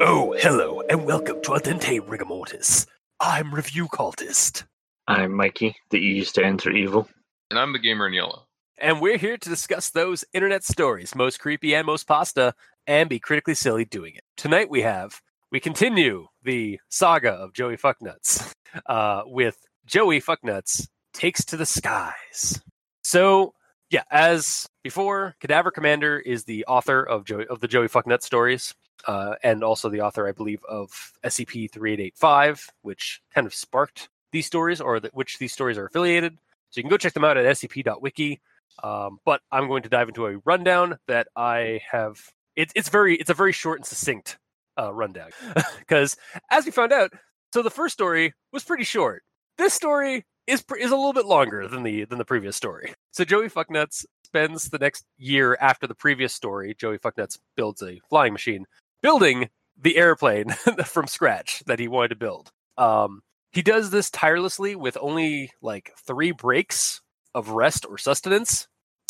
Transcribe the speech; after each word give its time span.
Oh, 0.00 0.34
hello, 0.38 0.82
and 0.88 1.06
welcome 1.06 1.42
to 1.42 1.50
Ardente 1.50 2.00
Rigamortis. 2.00 2.86
I'm 3.20 3.54
Review 3.54 3.88
Cultist, 3.88 4.64
I'm 5.06 5.32
Mikey, 5.34 5.76
the 5.90 5.98
E 5.98 6.16
used 6.16 6.34
to 6.36 6.44
enter 6.44 6.70
evil. 6.70 7.08
And 7.50 7.58
I'm 7.58 7.72
the 7.72 7.78
gamer 7.78 8.08
in 8.08 8.14
yellow. 8.14 8.47
And 8.80 9.00
we're 9.00 9.18
here 9.18 9.36
to 9.36 9.48
discuss 9.48 9.90
those 9.90 10.24
internet 10.32 10.64
stories, 10.64 11.14
most 11.14 11.40
creepy 11.40 11.74
and 11.74 11.86
most 11.86 12.06
pasta, 12.06 12.54
and 12.86 13.08
be 13.08 13.18
critically 13.18 13.54
silly 13.54 13.84
doing 13.84 14.14
it. 14.14 14.22
Tonight 14.36 14.70
we 14.70 14.82
have, 14.82 15.20
we 15.50 15.60
continue 15.60 16.26
the 16.42 16.78
saga 16.88 17.32
of 17.32 17.52
Joey 17.52 17.76
Fucknuts 17.76 18.52
uh, 18.86 19.22
with 19.26 19.56
Joey 19.86 20.20
Fucknuts 20.20 20.88
Takes 21.12 21.44
to 21.46 21.56
the 21.56 21.66
Skies. 21.66 22.60
So, 23.02 23.54
yeah, 23.90 24.04
as 24.10 24.68
before, 24.82 25.34
Cadaver 25.40 25.70
Commander 25.70 26.18
is 26.18 26.44
the 26.44 26.64
author 26.66 27.02
of 27.02 27.24
Joey 27.24 27.46
of 27.46 27.60
the 27.60 27.68
Joey 27.68 27.88
Fucknuts 27.88 28.22
stories, 28.22 28.74
uh, 29.06 29.34
and 29.42 29.64
also 29.64 29.88
the 29.88 30.02
author, 30.02 30.28
I 30.28 30.32
believe, 30.32 30.60
of 30.68 30.90
SCP 31.24 31.70
3885, 31.70 32.68
which 32.82 33.22
kind 33.34 33.46
of 33.46 33.54
sparked 33.54 34.08
these 34.30 34.46
stories, 34.46 34.80
or 34.80 35.00
the, 35.00 35.10
which 35.14 35.38
these 35.38 35.52
stories 35.52 35.78
are 35.78 35.86
affiliated. 35.86 36.38
So 36.70 36.78
you 36.78 36.82
can 36.82 36.90
go 36.90 36.98
check 36.98 37.14
them 37.14 37.24
out 37.24 37.38
at 37.38 37.46
scp.wiki. 37.46 38.40
Um, 38.82 39.18
but 39.24 39.40
I'm 39.50 39.68
going 39.68 39.82
to 39.82 39.88
dive 39.88 40.08
into 40.08 40.26
a 40.26 40.38
rundown 40.44 40.98
that 41.08 41.28
I 41.36 41.80
have. 41.90 42.18
It's 42.56 42.72
it's 42.76 42.88
very 42.88 43.16
it's 43.16 43.30
a 43.30 43.34
very 43.34 43.52
short 43.52 43.78
and 43.78 43.86
succinct 43.86 44.38
uh, 44.78 44.92
rundown 44.92 45.30
because 45.78 46.16
as 46.50 46.64
we 46.64 46.70
found 46.70 46.92
out, 46.92 47.12
so 47.52 47.62
the 47.62 47.70
first 47.70 47.94
story 47.94 48.34
was 48.52 48.64
pretty 48.64 48.84
short. 48.84 49.22
This 49.56 49.74
story 49.74 50.24
is 50.46 50.64
is 50.78 50.90
a 50.90 50.96
little 50.96 51.12
bit 51.12 51.26
longer 51.26 51.68
than 51.68 51.82
the 51.82 52.04
than 52.04 52.18
the 52.18 52.24
previous 52.24 52.56
story. 52.56 52.94
So 53.12 53.24
Joey 53.24 53.48
Fucknuts 53.48 54.04
spends 54.24 54.68
the 54.68 54.78
next 54.78 55.04
year 55.16 55.56
after 55.60 55.86
the 55.86 55.94
previous 55.94 56.34
story. 56.34 56.74
Joey 56.78 56.98
Fucknuts 56.98 57.38
builds 57.56 57.82
a 57.82 58.00
flying 58.08 58.32
machine, 58.32 58.66
building 59.02 59.48
the 59.80 59.96
airplane 59.96 60.50
from 60.84 61.06
scratch 61.06 61.62
that 61.66 61.78
he 61.78 61.88
wanted 61.88 62.08
to 62.08 62.16
build. 62.16 62.50
Um, 62.76 63.22
he 63.52 63.62
does 63.62 63.90
this 63.90 64.10
tirelessly 64.10 64.76
with 64.76 64.98
only 65.00 65.50
like 65.62 65.92
three 66.06 66.32
breaks 66.32 67.00
of 67.38 67.50
rest 67.50 67.86
or 67.88 67.96
sustenance. 67.98 68.68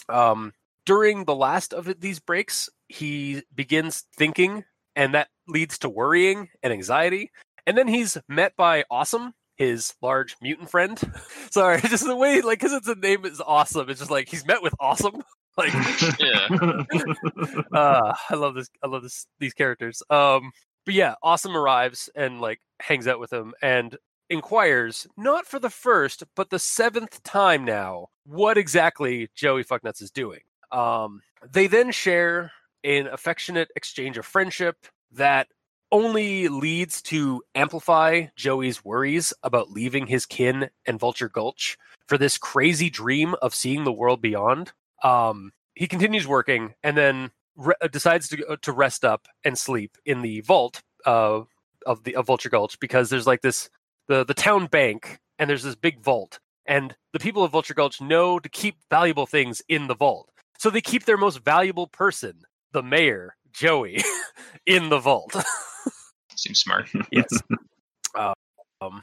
Um, 0.09 0.53
during 0.87 1.25
the 1.25 1.35
last 1.35 1.73
of 1.75 2.01
these 2.01 2.21
breaks, 2.21 2.69
he 2.89 3.43
begins 3.55 4.05
thinking, 4.17 4.65
and 4.97 5.15
that 5.15 5.29
leads 5.47 5.79
to 5.81 5.89
worrying 5.89 6.49
and 6.63 6.73
anxiety. 6.73 7.31
And 7.67 7.77
then 7.77 7.89
he's 7.89 8.17
met 8.29 8.55
by 8.57 8.85
Awesome, 8.91 9.35
his 9.57 9.93
large 10.01 10.37
mutant 10.41 10.71
friend. 10.71 10.99
Sorry, 11.51 11.81
just 11.83 12.07
the 12.07 12.17
way, 12.17 12.41
like, 12.41 12.59
because 12.61 12.73
it's 12.73 12.89
a 12.89 12.95
name 12.95 13.25
is 13.27 13.41
Awesome. 13.45 13.91
It's 13.91 13.99
just 14.01 14.11
like 14.11 14.29
he's 14.29 14.47
met 14.47 14.63
with 14.63 14.75
Awesome. 14.81 15.23
Like, 15.59 15.73
Yeah. 16.21 16.47
uh, 17.73 18.15
I 18.31 18.35
love 18.37 18.55
this. 18.55 18.69
I 18.81 18.87
love 18.87 19.03
this. 19.03 19.27
These 19.41 19.55
characters. 19.55 20.05
Um, 20.09 20.53
but 20.87 20.95
yeah, 20.95 21.17
Awesome 21.21 21.57
arrives 21.57 22.09
and 22.15 22.41
like 22.41 22.61
hangs 22.81 23.09
out 23.09 23.19
with 23.19 23.33
him 23.33 23.55
and 23.61 23.97
inquires, 24.31 25.07
not 25.17 25.47
for 25.47 25.59
the 25.59 25.71
first, 25.71 26.25
but 26.37 26.51
the 26.51 26.59
seventh 26.59 27.23
time 27.23 27.65
now, 27.65 28.09
what 28.25 28.59
exactly 28.59 29.29
Joey 29.35 29.65
Fucknuts 29.65 30.03
is 30.03 30.11
doing. 30.11 30.41
Um, 30.71 31.23
they 31.51 31.67
then 31.67 31.93
share 31.93 32.53
an 32.85 33.07
affectionate 33.07 33.69
exchange 33.77 34.19
of 34.19 34.27
friendship 34.27 34.77
that 35.13 35.49
only 35.91 36.49
leads 36.49 37.01
to 37.01 37.43
amplify 37.55 38.27
Joey's 38.37 38.85
worries 38.85 39.33
about 39.43 39.71
leaving 39.71 40.07
his 40.07 40.27
kin 40.27 40.69
and 40.87 41.01
Vulture 41.01 41.31
Gulch 41.31 41.79
for 42.07 42.19
this 42.19 42.39
crazy 42.39 42.91
dream 42.91 43.35
of 43.41 43.55
seeing 43.55 43.85
the 43.85 43.93
world 43.93 44.21
beyond. 44.21 44.73
Um, 45.03 45.53
he 45.75 45.87
continues 45.87 46.27
working 46.27 46.75
and 46.83 46.97
then 46.97 47.31
re- 47.57 47.75
uh, 47.81 47.89
decides 47.89 48.29
to 48.29 48.37
go- 48.37 48.57
to 48.57 48.73
rest 48.73 49.05
up 49.05 49.27
and 49.45 49.57
sleep 49.57 49.97
in 50.05 50.23
the 50.23 50.41
vault 50.43 50.83
uh, 51.07 51.43
of 51.87 52.05
the 52.05 52.17
of 52.17 52.27
Vulture 52.27 52.51
Gulch 52.51 52.79
because 52.81 53.09
there's 53.09 53.27
like 53.27 53.43
this 53.43 53.71
the 54.09 54.25
the 54.25 54.35
town 54.35 54.67
bank 54.67 55.19
and 55.39 55.49
there's 55.49 55.63
this 55.63 55.77
big 55.77 56.01
vault 56.01 56.41
and 56.69 56.95
the 57.13 57.19
people 57.19 57.43
of 57.43 57.51
Vulture 57.51 57.75
Gulch 57.75 58.01
know 58.01 58.39
to 58.39 58.49
keep 58.49 58.77
valuable 58.91 59.27
things 59.27 59.63
in 59.69 59.87
the 59.87 59.95
vault. 59.95 60.31
So 60.59 60.71
they 60.71 60.83
keep 60.83 61.07
their 61.07 61.17
most 61.17 61.43
valuable 61.43 61.87
person, 61.87 62.43
the 62.73 62.83
mayor, 62.83 63.37
Joey, 63.53 64.03
in 64.67 64.91
the 64.91 64.99
vault. 64.99 65.35
Seems 66.37 66.61
smart. 66.61 66.89
yes. 67.11 67.27
Um, 68.15 69.03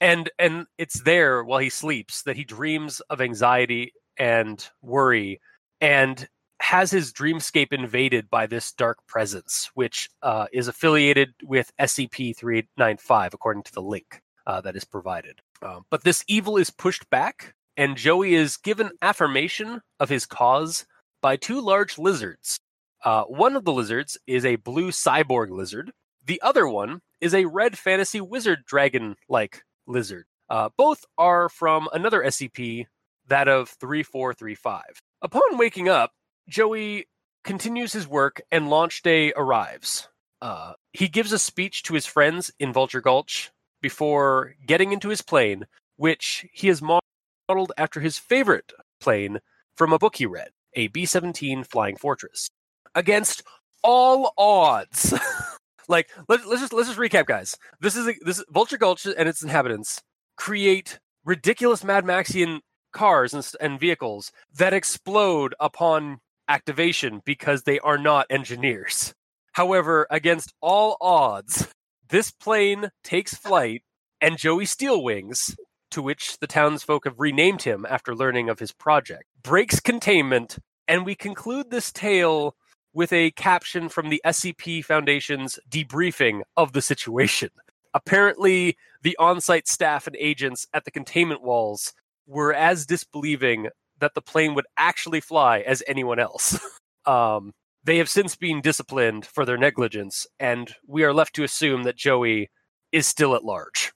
and 0.00 0.30
and 0.38 0.66
it's 0.76 1.00
there 1.02 1.42
while 1.42 1.58
he 1.58 1.70
sleeps 1.70 2.22
that 2.22 2.36
he 2.36 2.44
dreams 2.44 3.00
of 3.08 3.20
anxiety 3.20 3.92
and 4.18 4.68
worry, 4.82 5.40
and 5.80 6.28
has 6.60 6.90
his 6.90 7.12
dreamscape 7.12 7.72
invaded 7.72 8.28
by 8.28 8.46
this 8.46 8.72
dark 8.72 8.98
presence, 9.06 9.70
which 9.74 10.08
uh, 10.22 10.46
is 10.52 10.68
affiliated 10.68 11.34
with 11.42 11.72
SCP 11.80 12.36
395, 12.36 13.34
according 13.34 13.62
to 13.62 13.72
the 13.72 13.82
link 13.82 14.20
uh, 14.48 14.62
that 14.62 14.74
is 14.74 14.84
provided. 14.84 15.40
Um, 15.62 15.84
but 15.90 16.02
this 16.02 16.24
evil 16.26 16.56
is 16.56 16.70
pushed 16.70 17.08
back, 17.10 17.54
and 17.76 17.96
Joey 17.96 18.34
is 18.34 18.56
given 18.56 18.90
affirmation 19.02 19.82
of 20.00 20.08
his 20.08 20.26
cause 20.26 20.86
by 21.20 21.36
two 21.36 21.60
large 21.60 21.98
lizards. 21.98 22.58
Uh, 23.04 23.24
one 23.24 23.54
of 23.54 23.64
the 23.64 23.72
lizards 23.72 24.18
is 24.26 24.44
a 24.44 24.56
blue 24.56 24.90
cyborg 24.90 25.50
lizard. 25.50 25.92
The 26.24 26.40
other 26.42 26.66
one 26.66 27.02
is 27.20 27.34
a 27.34 27.44
red 27.44 27.78
fantasy 27.78 28.20
wizard 28.20 28.64
dragon 28.64 29.16
like 29.28 29.62
lizard. 29.86 30.24
Uh, 30.48 30.70
both 30.76 31.04
are 31.18 31.48
from 31.48 31.88
another 31.92 32.22
SCP, 32.22 32.86
that 33.28 33.48
of 33.48 33.68
3435. 33.68 34.82
Upon 35.20 35.58
waking 35.58 35.88
up, 35.88 36.12
Joey 36.48 37.06
continues 37.44 37.92
his 37.92 38.08
work 38.08 38.40
and 38.50 38.70
Launch 38.70 39.02
Day 39.02 39.32
arrives. 39.36 40.08
Uh, 40.40 40.72
he 40.92 41.08
gives 41.08 41.32
a 41.32 41.38
speech 41.38 41.82
to 41.82 41.94
his 41.94 42.06
friends 42.06 42.50
in 42.58 42.72
Vulture 42.72 43.02
Gulch 43.02 43.50
before 43.80 44.54
getting 44.66 44.92
into 44.92 45.08
his 45.08 45.22
plane, 45.22 45.66
which 45.96 46.46
he 46.52 46.68
has 46.68 46.82
modeled 46.82 47.72
after 47.76 48.00
his 48.00 48.18
favorite 48.18 48.72
plane 49.00 49.38
from 49.76 49.92
a 49.92 49.98
book 49.98 50.16
he 50.16 50.26
read, 50.26 50.50
a 50.74 50.88
B 50.88 51.06
17 51.06 51.64
Flying 51.64 51.96
Fortress. 51.96 52.50
Against 52.94 53.42
all 53.82 54.32
odds. 54.36 55.14
like 55.88 56.10
let, 56.28 56.46
let's 56.46 56.60
just 56.60 56.72
let's 56.72 56.88
just 56.88 57.00
recap 57.00 57.26
guys 57.26 57.56
this 57.80 57.96
is 57.96 58.06
a, 58.06 58.14
this 58.22 58.44
vulture 58.50 58.78
gulch 58.78 59.06
and 59.06 59.28
its 59.28 59.42
inhabitants 59.42 60.02
create 60.36 60.98
ridiculous 61.24 61.82
mad 61.82 62.04
maxian 62.04 62.60
cars 62.92 63.34
and, 63.34 63.50
and 63.60 63.80
vehicles 63.80 64.30
that 64.54 64.74
explode 64.74 65.54
upon 65.58 66.18
activation 66.48 67.20
because 67.24 67.62
they 67.62 67.78
are 67.80 67.98
not 67.98 68.26
engineers 68.30 69.14
however 69.52 70.06
against 70.10 70.52
all 70.60 70.96
odds 71.00 71.68
this 72.08 72.30
plane 72.30 72.90
takes 73.04 73.34
flight 73.34 73.82
and 74.20 74.38
joey 74.38 74.64
steelwings 74.64 75.56
to 75.90 76.02
which 76.02 76.38
the 76.38 76.46
townsfolk 76.46 77.04
have 77.04 77.18
renamed 77.18 77.62
him 77.62 77.86
after 77.88 78.14
learning 78.14 78.48
of 78.48 78.58
his 78.58 78.72
project 78.72 79.24
breaks 79.42 79.80
containment 79.80 80.58
and 80.86 81.04
we 81.04 81.14
conclude 81.14 81.70
this 81.70 81.92
tale 81.92 82.56
with 82.94 83.12
a 83.12 83.30
caption 83.32 83.88
from 83.88 84.08
the 84.08 84.20
SCP 84.24 84.84
Foundation's 84.84 85.58
debriefing 85.68 86.40
of 86.56 86.72
the 86.72 86.82
situation. 86.82 87.50
Apparently, 87.94 88.76
the 89.02 89.16
on 89.18 89.40
site 89.40 89.68
staff 89.68 90.06
and 90.06 90.16
agents 90.16 90.66
at 90.72 90.84
the 90.84 90.90
containment 90.90 91.42
walls 91.42 91.92
were 92.26 92.52
as 92.52 92.86
disbelieving 92.86 93.68
that 94.00 94.14
the 94.14 94.22
plane 94.22 94.54
would 94.54 94.66
actually 94.76 95.20
fly 95.20 95.60
as 95.60 95.82
anyone 95.86 96.18
else. 96.18 96.58
um, 97.06 97.52
they 97.84 97.98
have 97.98 98.08
since 98.08 98.36
been 98.36 98.60
disciplined 98.60 99.26
for 99.26 99.44
their 99.44 99.56
negligence, 99.56 100.26
and 100.38 100.74
we 100.86 101.04
are 101.04 101.12
left 101.12 101.34
to 101.36 101.44
assume 101.44 101.84
that 101.84 101.96
Joey 101.96 102.50
is 102.92 103.06
still 103.06 103.34
at 103.34 103.44
large. 103.44 103.92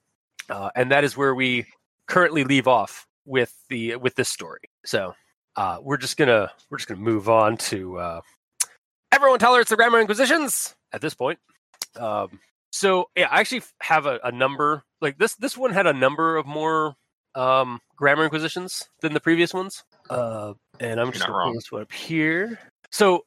Uh, 0.49 0.71
and 0.75 0.91
that 0.91 1.05
is 1.05 1.17
where 1.17 1.35
we 1.35 1.67
currently 2.09 2.45
leave 2.45 2.69
off 2.69 3.07
with 3.25 3.55
the 3.69 3.97
with 3.97 4.15
this 4.17 4.29
story. 4.29 4.61
So 4.85 5.15
uh, 5.57 5.79
we're 5.81 5.97
just 5.97 6.17
gonna 6.17 6.51
we're 6.71 6.79
just 6.79 6.89
gonna 6.89 7.01
move 7.01 7.29
on 7.29 7.57
to 7.59 7.99
uh, 7.99 8.21
everyone 9.13 9.39
tolerates 9.39 9.71
the 9.71 9.77
grammar 9.77 10.01
inquisitions 10.01 10.75
at 10.93 11.01
this 11.01 11.15
point. 11.15 11.39
Um, 11.97 12.41
so 12.71 13.07
yeah, 13.17 13.29
I 13.31 13.41
actually 13.41 13.63
have 13.83 14.07
a, 14.07 14.19
a 14.25 14.33
number 14.33 14.83
like 15.01 15.19
this. 15.19 15.35
This 15.35 15.57
one 15.57 15.73
had 15.73 15.87
a 15.87 15.93
number 15.93 16.37
of 16.37 16.47
more 16.47 16.95
um, 17.35 17.81
grammar 17.97 18.25
inquisitions 18.25 18.89
than 19.01 19.13
the 19.15 19.21
previous 19.21 19.55
ones. 19.55 19.85
Uh, 20.11 20.55
and 20.81 21.01
I'm 21.01 21.07
You're 21.07 21.13
just 21.13 21.27
gonna 21.27 21.45
pull 21.45 21.55
this 21.55 21.71
one 21.73 21.83
up 21.83 21.93
here. 21.93 22.59
So 22.91 23.25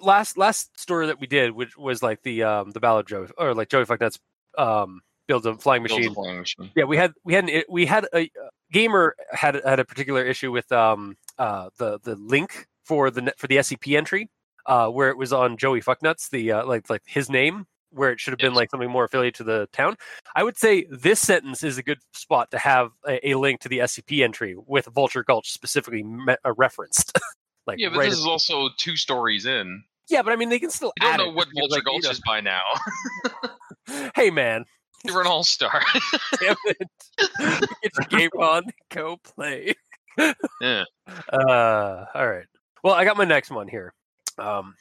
last 0.00 0.36
last 0.38 0.78
story 0.78 1.06
that 1.06 1.20
we 1.20 1.26
did, 1.26 1.52
which 1.52 1.76
was 1.76 2.02
like 2.02 2.22
the 2.22 2.42
um, 2.42 2.70
the 2.72 2.80
ballad 2.80 3.06
Joey 3.06 3.28
or 3.38 3.54
like 3.54 3.68
Joey 3.68 3.84
Fucknuts 3.84 4.18
um, 4.58 5.00
builds 5.28 5.46
a 5.46 5.54
flying 5.54 5.82
Builds 5.82 5.94
a 5.94 5.98
machine. 5.98 6.14
flying 6.14 6.38
machine. 6.38 6.70
Yeah, 6.74 6.84
we 6.84 6.96
had 6.96 7.12
we 7.24 7.34
had 7.34 7.48
an, 7.48 7.62
we 7.68 7.86
had 7.86 8.06
a 8.14 8.30
gamer 8.72 9.14
had 9.32 9.60
had 9.64 9.78
a 9.80 9.84
particular 9.84 10.24
issue 10.24 10.50
with 10.52 10.70
um 10.72 11.16
uh 11.38 11.70
the 11.78 11.98
the 12.02 12.16
link 12.16 12.66
for 12.84 13.10
the 13.10 13.32
for 13.36 13.46
the 13.46 13.56
SCP 13.56 13.96
entry. 13.96 14.28
uh, 14.66 14.88
where 14.88 15.10
it 15.10 15.16
was 15.16 15.32
on 15.32 15.56
Joey 15.56 15.80
Fucknuts, 15.80 16.28
the 16.30 16.52
uh, 16.52 16.66
like 16.66 16.88
like 16.90 17.02
his 17.06 17.28
name, 17.30 17.66
where 17.90 18.10
it 18.10 18.18
should 18.20 18.32
have 18.32 18.38
been 18.38 18.50
Yes. 18.52 18.56
like 18.56 18.70
something 18.70 18.90
more 18.90 19.04
affiliated 19.04 19.34
to 19.36 19.44
the 19.44 19.68
town. 19.72 19.94
I 20.34 20.42
would 20.42 20.56
say 20.58 20.86
this 20.90 21.20
sentence 21.20 21.62
is 21.62 21.78
a 21.78 21.82
good 21.84 21.98
spot 22.14 22.50
to 22.50 22.58
have 22.58 22.90
a, 23.06 23.30
a 23.30 23.34
link 23.36 23.60
to 23.60 23.68
the 23.68 23.78
SCP 23.78 24.24
entry 24.24 24.56
with 24.56 24.86
Vulture 24.86 25.22
Gulch 25.22 25.52
specifically 25.52 26.02
me- 26.02 26.34
uh, 26.44 26.52
referenced. 26.56 27.16
like 27.66 27.78
Yeah, 27.78 27.88
but 27.90 27.98
right 27.98 28.10
this 28.10 28.18
is 28.18 28.26
also 28.26 28.68
two 28.76 28.96
stories 28.96 29.46
in. 29.46 29.82
yeah, 30.08 30.22
but 30.22 30.32
I 30.32 30.36
mean 30.36 30.48
they 30.48 30.58
can 30.58 30.70
still 30.70 30.92
I 31.00 31.16
don't 31.16 31.26
know 31.28 31.32
what 31.32 31.48
Vulture 31.54 31.68
like, 31.70 31.82
you 31.86 32.00
Gulch 32.02 32.10
is 32.10 32.20
by 32.26 32.40
now. 32.40 32.62
Hey 34.16 34.30
man, 34.30 34.64
You're 35.04 35.20
an 35.20 35.28
all 35.28 35.44
star. 35.44 35.80
damn 36.40 36.56
it! 36.66 36.88
Get 37.38 37.92
your 38.10 38.18
game 38.20 38.30
on, 38.40 38.64
go 38.90 39.16
play. 39.18 39.74
yeah. 40.60 40.82
Uh, 41.32 42.06
all 42.14 42.28
right. 42.28 42.46
Well, 42.82 42.94
I 42.94 43.04
got 43.04 43.16
my 43.16 43.24
next 43.24 43.50
one 43.50 43.68
here. 43.68 43.94
Um, 44.38 44.74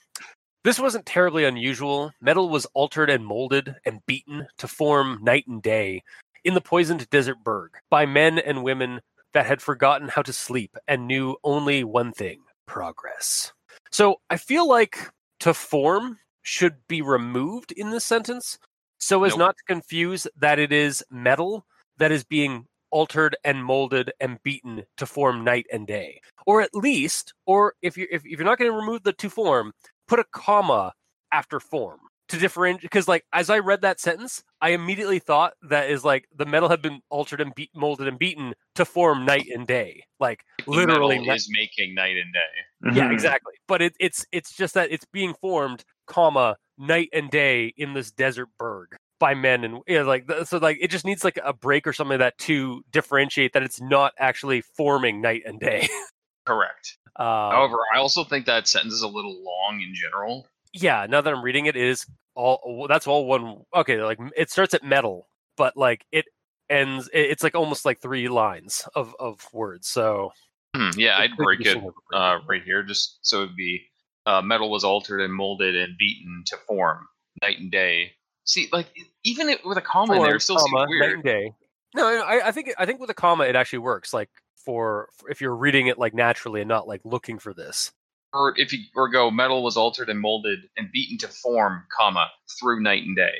this 0.64 0.80
wasn't 0.80 1.06
terribly 1.06 1.44
unusual. 1.46 2.12
Metal 2.20 2.50
was 2.50 2.66
altered 2.74 3.12
and 3.12 3.24
molded 3.24 3.76
and 3.86 4.04
beaten 4.08 4.48
to 4.58 4.68
form 4.68 5.20
night 5.22 5.46
and 5.48 5.62
day 5.62 6.02
in 6.44 6.56
the 6.56 6.62
poisoned 6.62 7.08
desert 7.12 7.38
berg 7.44 7.72
by 7.92 8.08
men 8.08 8.40
and 8.40 8.64
women 8.64 9.02
that 9.34 9.46
had 9.46 9.62
forgotten 9.62 10.08
how 10.08 10.24
to 10.24 10.34
sleep 10.34 10.76
and 10.88 11.06
knew 11.08 11.36
only 11.44 11.84
one 11.84 12.12
thing 12.12 12.40
progress. 12.66 13.54
So 13.92 14.18
I 14.30 14.38
feel 14.38 14.68
like 14.68 15.10
to 15.42 15.54
form 15.54 16.18
should 16.42 16.76
be 16.88 17.02
removed 17.02 17.72
in 17.72 17.90
this 17.90 18.06
sentence 18.06 18.58
so 19.00 19.24
as 19.24 19.32
Nope. 19.32 19.40
not 19.40 19.58
to 19.58 19.64
confuse 19.74 20.28
that 20.38 20.60
it 20.60 20.72
is 20.72 21.04
metal 21.10 21.66
that 21.98 22.12
is 22.12 22.24
being 22.24 22.66
altered 22.92 23.36
and 23.44 23.64
molded 23.64 24.12
and 24.20 24.42
beaten 24.44 24.84
to 24.98 25.06
form 25.06 25.44
night 25.44 25.66
and 25.72 25.88
day 25.88 26.22
or 26.46 26.62
at 26.62 26.74
least 26.74 27.34
or 27.46 27.74
if 27.82 27.98
you 27.98 28.08
if, 28.12 28.24
if 28.26 28.32
you're 28.40 28.46
not 28.46 28.58
going 28.58 28.72
to 28.72 28.78
remove 28.78 29.04
the 29.04 29.14
to 29.14 29.30
form 29.30 29.74
put 30.08 30.20
a 30.20 30.26
comma 30.32 30.94
after 31.32 31.60
form 31.60 32.00
to 32.30 32.38
differentiate 32.38 32.82
because 32.82 33.08
like 33.08 33.24
as 33.34 33.50
i 33.50 33.60
read 33.60 33.82
that 33.82 34.00
sentence 34.00 34.44
i 34.62 34.70
immediately 34.72 35.20
thought 35.20 35.54
that 35.62 35.90
is 35.90 36.04
like 36.04 36.28
the 36.36 36.46
metal 36.46 36.70
had 36.70 36.82
been 36.82 37.02
altered 37.10 37.40
and 37.42 37.54
beat, 37.56 37.70
molded 37.76 38.08
and 38.08 38.18
beaten 38.20 38.54
to 38.74 38.86
form 38.86 39.26
night 39.26 39.46
and 39.54 39.68
day 39.68 40.04
like 40.20 40.44
The 40.66 40.72
literally 40.74 41.16
metal 41.20 41.32
ni- 41.32 41.36
is 41.36 41.50
making 41.52 41.94
night 41.96 42.18
and 42.18 42.34
day. 42.34 42.96
yeah 42.96 43.10
Mhm. 43.10 43.14
exactly 43.14 43.54
but 43.68 43.82
it, 43.82 43.96
it's 44.00 44.26
it's 44.32 44.56
just 44.56 44.74
that 44.74 44.92
it's 44.92 45.06
being 45.06 45.34
formed 45.42 45.84
comma 46.08 46.58
night 46.78 47.10
and 47.14 47.30
day 47.30 47.74
in 47.78 47.94
this 47.94 48.12
desert 48.12 48.50
berg 48.58 48.96
by 49.20 49.34
men 49.34 49.64
and 49.64 49.82
yeah, 49.88 50.02
like 50.02 50.30
so 50.44 50.58
like 50.58 50.78
it 50.82 50.90
just 50.90 51.06
needs 51.06 51.24
like 51.24 51.40
a 51.44 51.54
break 51.54 51.88
or 51.88 51.94
something 51.94 52.20
like 52.20 52.34
that 52.34 52.38
to 52.38 52.84
differentiate 52.92 53.54
that 53.54 53.64
it's 53.64 53.80
not 53.80 54.14
actually 54.20 54.62
forming 54.62 55.22
night 55.22 55.44
and 55.46 55.60
day 55.60 55.88
Correct. 56.46 56.98
um, 57.16 57.26
However, 57.26 57.78
I 57.96 57.98
also 57.98 58.24
think 58.24 58.46
that 58.46 58.68
sentence 58.68 58.94
is 58.94 59.02
a 59.02 59.08
little 59.08 59.44
long 59.44 59.82
in 59.82 59.96
general. 59.96 60.46
Yeah 60.76 61.08
now 61.10 61.22
that 61.22 61.34
i'm 61.34 61.44
reading 61.44 61.66
it, 61.66 61.76
it 61.76 61.88
is 61.88 62.06
all 62.36 62.86
that's 62.90 63.08
all 63.08 63.26
one 63.26 63.64
okay 63.76 64.02
like 64.04 64.20
it 64.36 64.52
starts 64.52 64.74
at 64.74 64.84
metal 64.84 65.28
but 65.58 65.76
like 65.76 66.06
it 66.12 66.26
ends 66.70 67.10
it's 67.14 67.44
like 67.44 67.56
almost 67.56 67.86
like 67.86 68.00
three 68.00 68.28
lines 68.28 68.88
of 68.96 69.16
of 69.20 69.48
words 69.54 69.88
so 69.88 70.32
Hmm, 70.76 70.90
yeah, 70.98 71.18
I'd 71.18 71.38
break 71.38 71.62
it 71.62 71.68
somewhat 71.68 71.90
of 71.90 71.96
a 71.96 72.02
break. 72.12 72.22
uh, 72.22 72.40
right 72.50 72.64
here, 72.64 72.84
just 72.84 73.20
so 73.22 73.44
it'd 73.44 73.56
be 73.56 73.84
uh, 74.26 74.42
metal 74.42 74.70
was 74.70 74.84
altered 74.84 75.22
and 75.22 75.34
molded 75.34 75.76
and 75.76 75.98
beaten 75.98 76.44
to 76.48 76.58
form 76.58 77.08
night 77.42 77.60
and 77.60 77.72
day. 77.72 78.12
See, 78.44 78.68
like 78.74 78.88
even 79.24 79.48
it, 79.48 79.66
with 79.66 79.78
a 79.78 79.82
comma 79.82 80.16
in 80.16 80.24
there, 80.24 80.40
still 80.40 80.60
seems 80.60 80.72
comma, 80.72 80.86
night 80.86 80.90
weird. 80.90 81.14
and 81.14 81.24
day. 81.24 81.54
No, 81.96 82.04
no, 82.04 82.24
I, 82.24 82.48
I 82.48 82.52
think 82.52 82.74
I 82.78 82.86
think 82.86 83.00
with 83.00 83.10
a 83.10 83.14
comma 83.14 83.46
it 83.46 83.56
actually 83.56 83.80
works. 83.80 84.14
Like 84.14 84.30
for, 84.58 85.08
for 85.14 85.30
if 85.30 85.40
you're 85.40 85.56
reading 85.56 85.88
it 85.88 85.98
like 85.98 86.14
naturally 86.14 86.60
and 86.60 86.68
not 86.68 86.90
like 86.90 87.02
looking 87.06 87.40
for 87.40 87.54
this. 87.54 87.94
Or 88.36 88.54
if 88.58 88.74
you 88.74 88.80
or 88.96 89.10
go 89.10 89.32
metal 89.32 89.64
was 89.64 89.78
altered 89.78 90.10
and 90.10 90.20
molded 90.20 90.60
and 90.78 90.92
beaten 90.92 91.18
to 91.20 91.28
form, 91.30 91.84
comma 91.98 92.30
through 92.60 92.82
night 92.82 93.04
and 93.04 93.16
day 93.16 93.34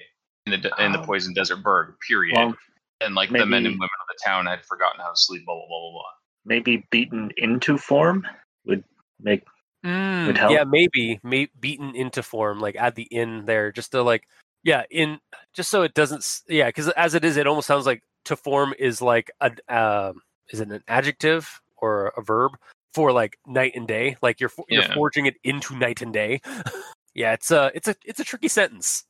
in 0.46 0.52
the 0.52 0.58
de- 0.58 0.84
in 0.84 0.94
the 0.94 1.00
Oh. 1.00 1.06
poison 1.06 1.34
desert 1.34 1.58
berg. 1.58 1.96
Period. 2.08 2.36
Well, 2.38 2.56
and 3.02 3.14
like 3.14 3.30
the 3.30 3.46
men 3.46 3.66
and 3.66 3.76
women 3.76 3.84
of 3.84 4.08
the 4.08 4.18
town 4.24 4.46
had 4.46 4.66
forgotten 4.66 5.02
how 5.02 5.10
to 5.10 5.18
sleep. 5.18 5.46
Blah 5.46 5.56
blah 5.56 5.68
blah 5.68 5.80
blah 5.80 5.92
blah. 5.92 6.12
maybe 6.46 6.88
beaten 6.92 7.32
into 7.38 7.78
form 7.78 8.26
would 8.66 8.84
make 9.20 9.44
Mm, 9.86 10.36
help. 10.36 10.52
yeah, 10.52 10.64
maybe, 10.64 11.20
may 11.22 11.48
beaten 11.60 11.96
into 11.96 12.24
form, 12.24 12.60
like 12.60 12.76
add 12.76 12.96
the 12.96 13.08
in 13.12 13.46
there, 13.46 13.72
just 13.72 13.92
to 13.92 14.02
like, 14.02 14.28
yeah, 14.64 14.84
in 14.90 15.20
just 15.54 15.70
so 15.70 15.84
it 15.84 15.94
doesn't, 15.94 16.42
yeah, 16.48 16.68
because 16.68 16.90
as 16.90 17.14
it 17.14 17.24
is, 17.24 17.38
it 17.38 17.46
almost 17.46 17.68
sounds 17.68 17.86
like 17.86 18.02
to 18.26 18.36
form 18.36 18.74
is 18.80 19.00
like 19.00 19.30
a, 19.42 19.52
um, 19.70 20.22
is 20.50 20.60
it 20.60 20.70
an 20.70 20.84
adjective 20.88 21.62
or 21.78 22.14
a 22.18 22.22
verb 22.24 22.54
for 22.96 23.12
like 23.12 23.38
night 23.46 23.74
and 23.76 23.88
day? 23.88 24.16
Like 24.24 24.40
you're 24.40 24.52
you're 24.70 24.84
Yeah. 24.84 24.94
forging 24.96 25.26
it 25.28 25.36
into 25.44 25.76
night 25.76 26.02
and 26.02 26.14
day. 26.14 26.42
yeah, 27.14 27.34
it's 27.34 27.52
a 27.52 27.72
it's 27.76 27.88
a 27.88 27.96
it's 28.06 28.20
a 28.20 28.24
tricky 28.24 28.48
sentence. 28.48 29.04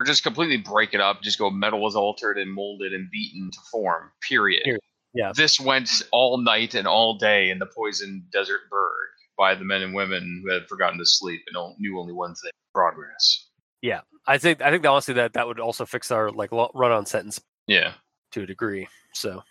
Or 0.00 0.06
just 0.06 0.22
completely 0.22 0.58
break 0.58 0.94
it 0.94 1.00
up. 1.00 1.22
Just 1.22 1.38
go 1.38 1.50
metal 1.50 1.80
was 1.80 1.96
altered 1.96 2.38
and 2.38 2.52
molded 2.52 2.92
and 2.92 3.10
beaten 3.10 3.50
to 3.50 3.58
form. 3.70 4.10
Period. 4.26 4.62
Period. 4.64 4.80
Yeah. 5.14 5.32
This 5.34 5.58
went 5.58 5.90
all 6.12 6.38
night 6.38 6.74
and 6.74 6.86
all 6.86 7.16
day 7.18 7.50
in 7.50 7.58
the 7.58 7.66
poison 7.66 8.24
desert 8.30 8.60
bird 8.70 9.08
by 9.38 9.54
the 9.54 9.64
men 9.64 9.82
and 9.82 9.94
women 9.94 10.42
who 10.44 10.52
had 10.52 10.68
forgotten 10.68 10.98
to 10.98 11.06
sleep 11.06 11.40
and 11.46 11.74
knew 11.78 11.98
only 11.98 12.12
one 12.12 12.34
thing: 12.34 12.50
progress. 12.74 13.48
Yeah, 13.82 14.02
I 14.26 14.38
think 14.38 14.62
I 14.62 14.70
think 14.70 14.86
honestly 14.86 15.14
that 15.14 15.32
that 15.32 15.46
would 15.46 15.58
also 15.60 15.84
fix 15.84 16.10
our 16.10 16.30
like 16.30 16.50
run 16.52 16.92
on 16.92 17.06
sentence 17.06 17.40
Yeah. 17.66 17.94
to 18.32 18.42
a 18.42 18.46
degree. 18.46 18.86
So. 19.14 19.42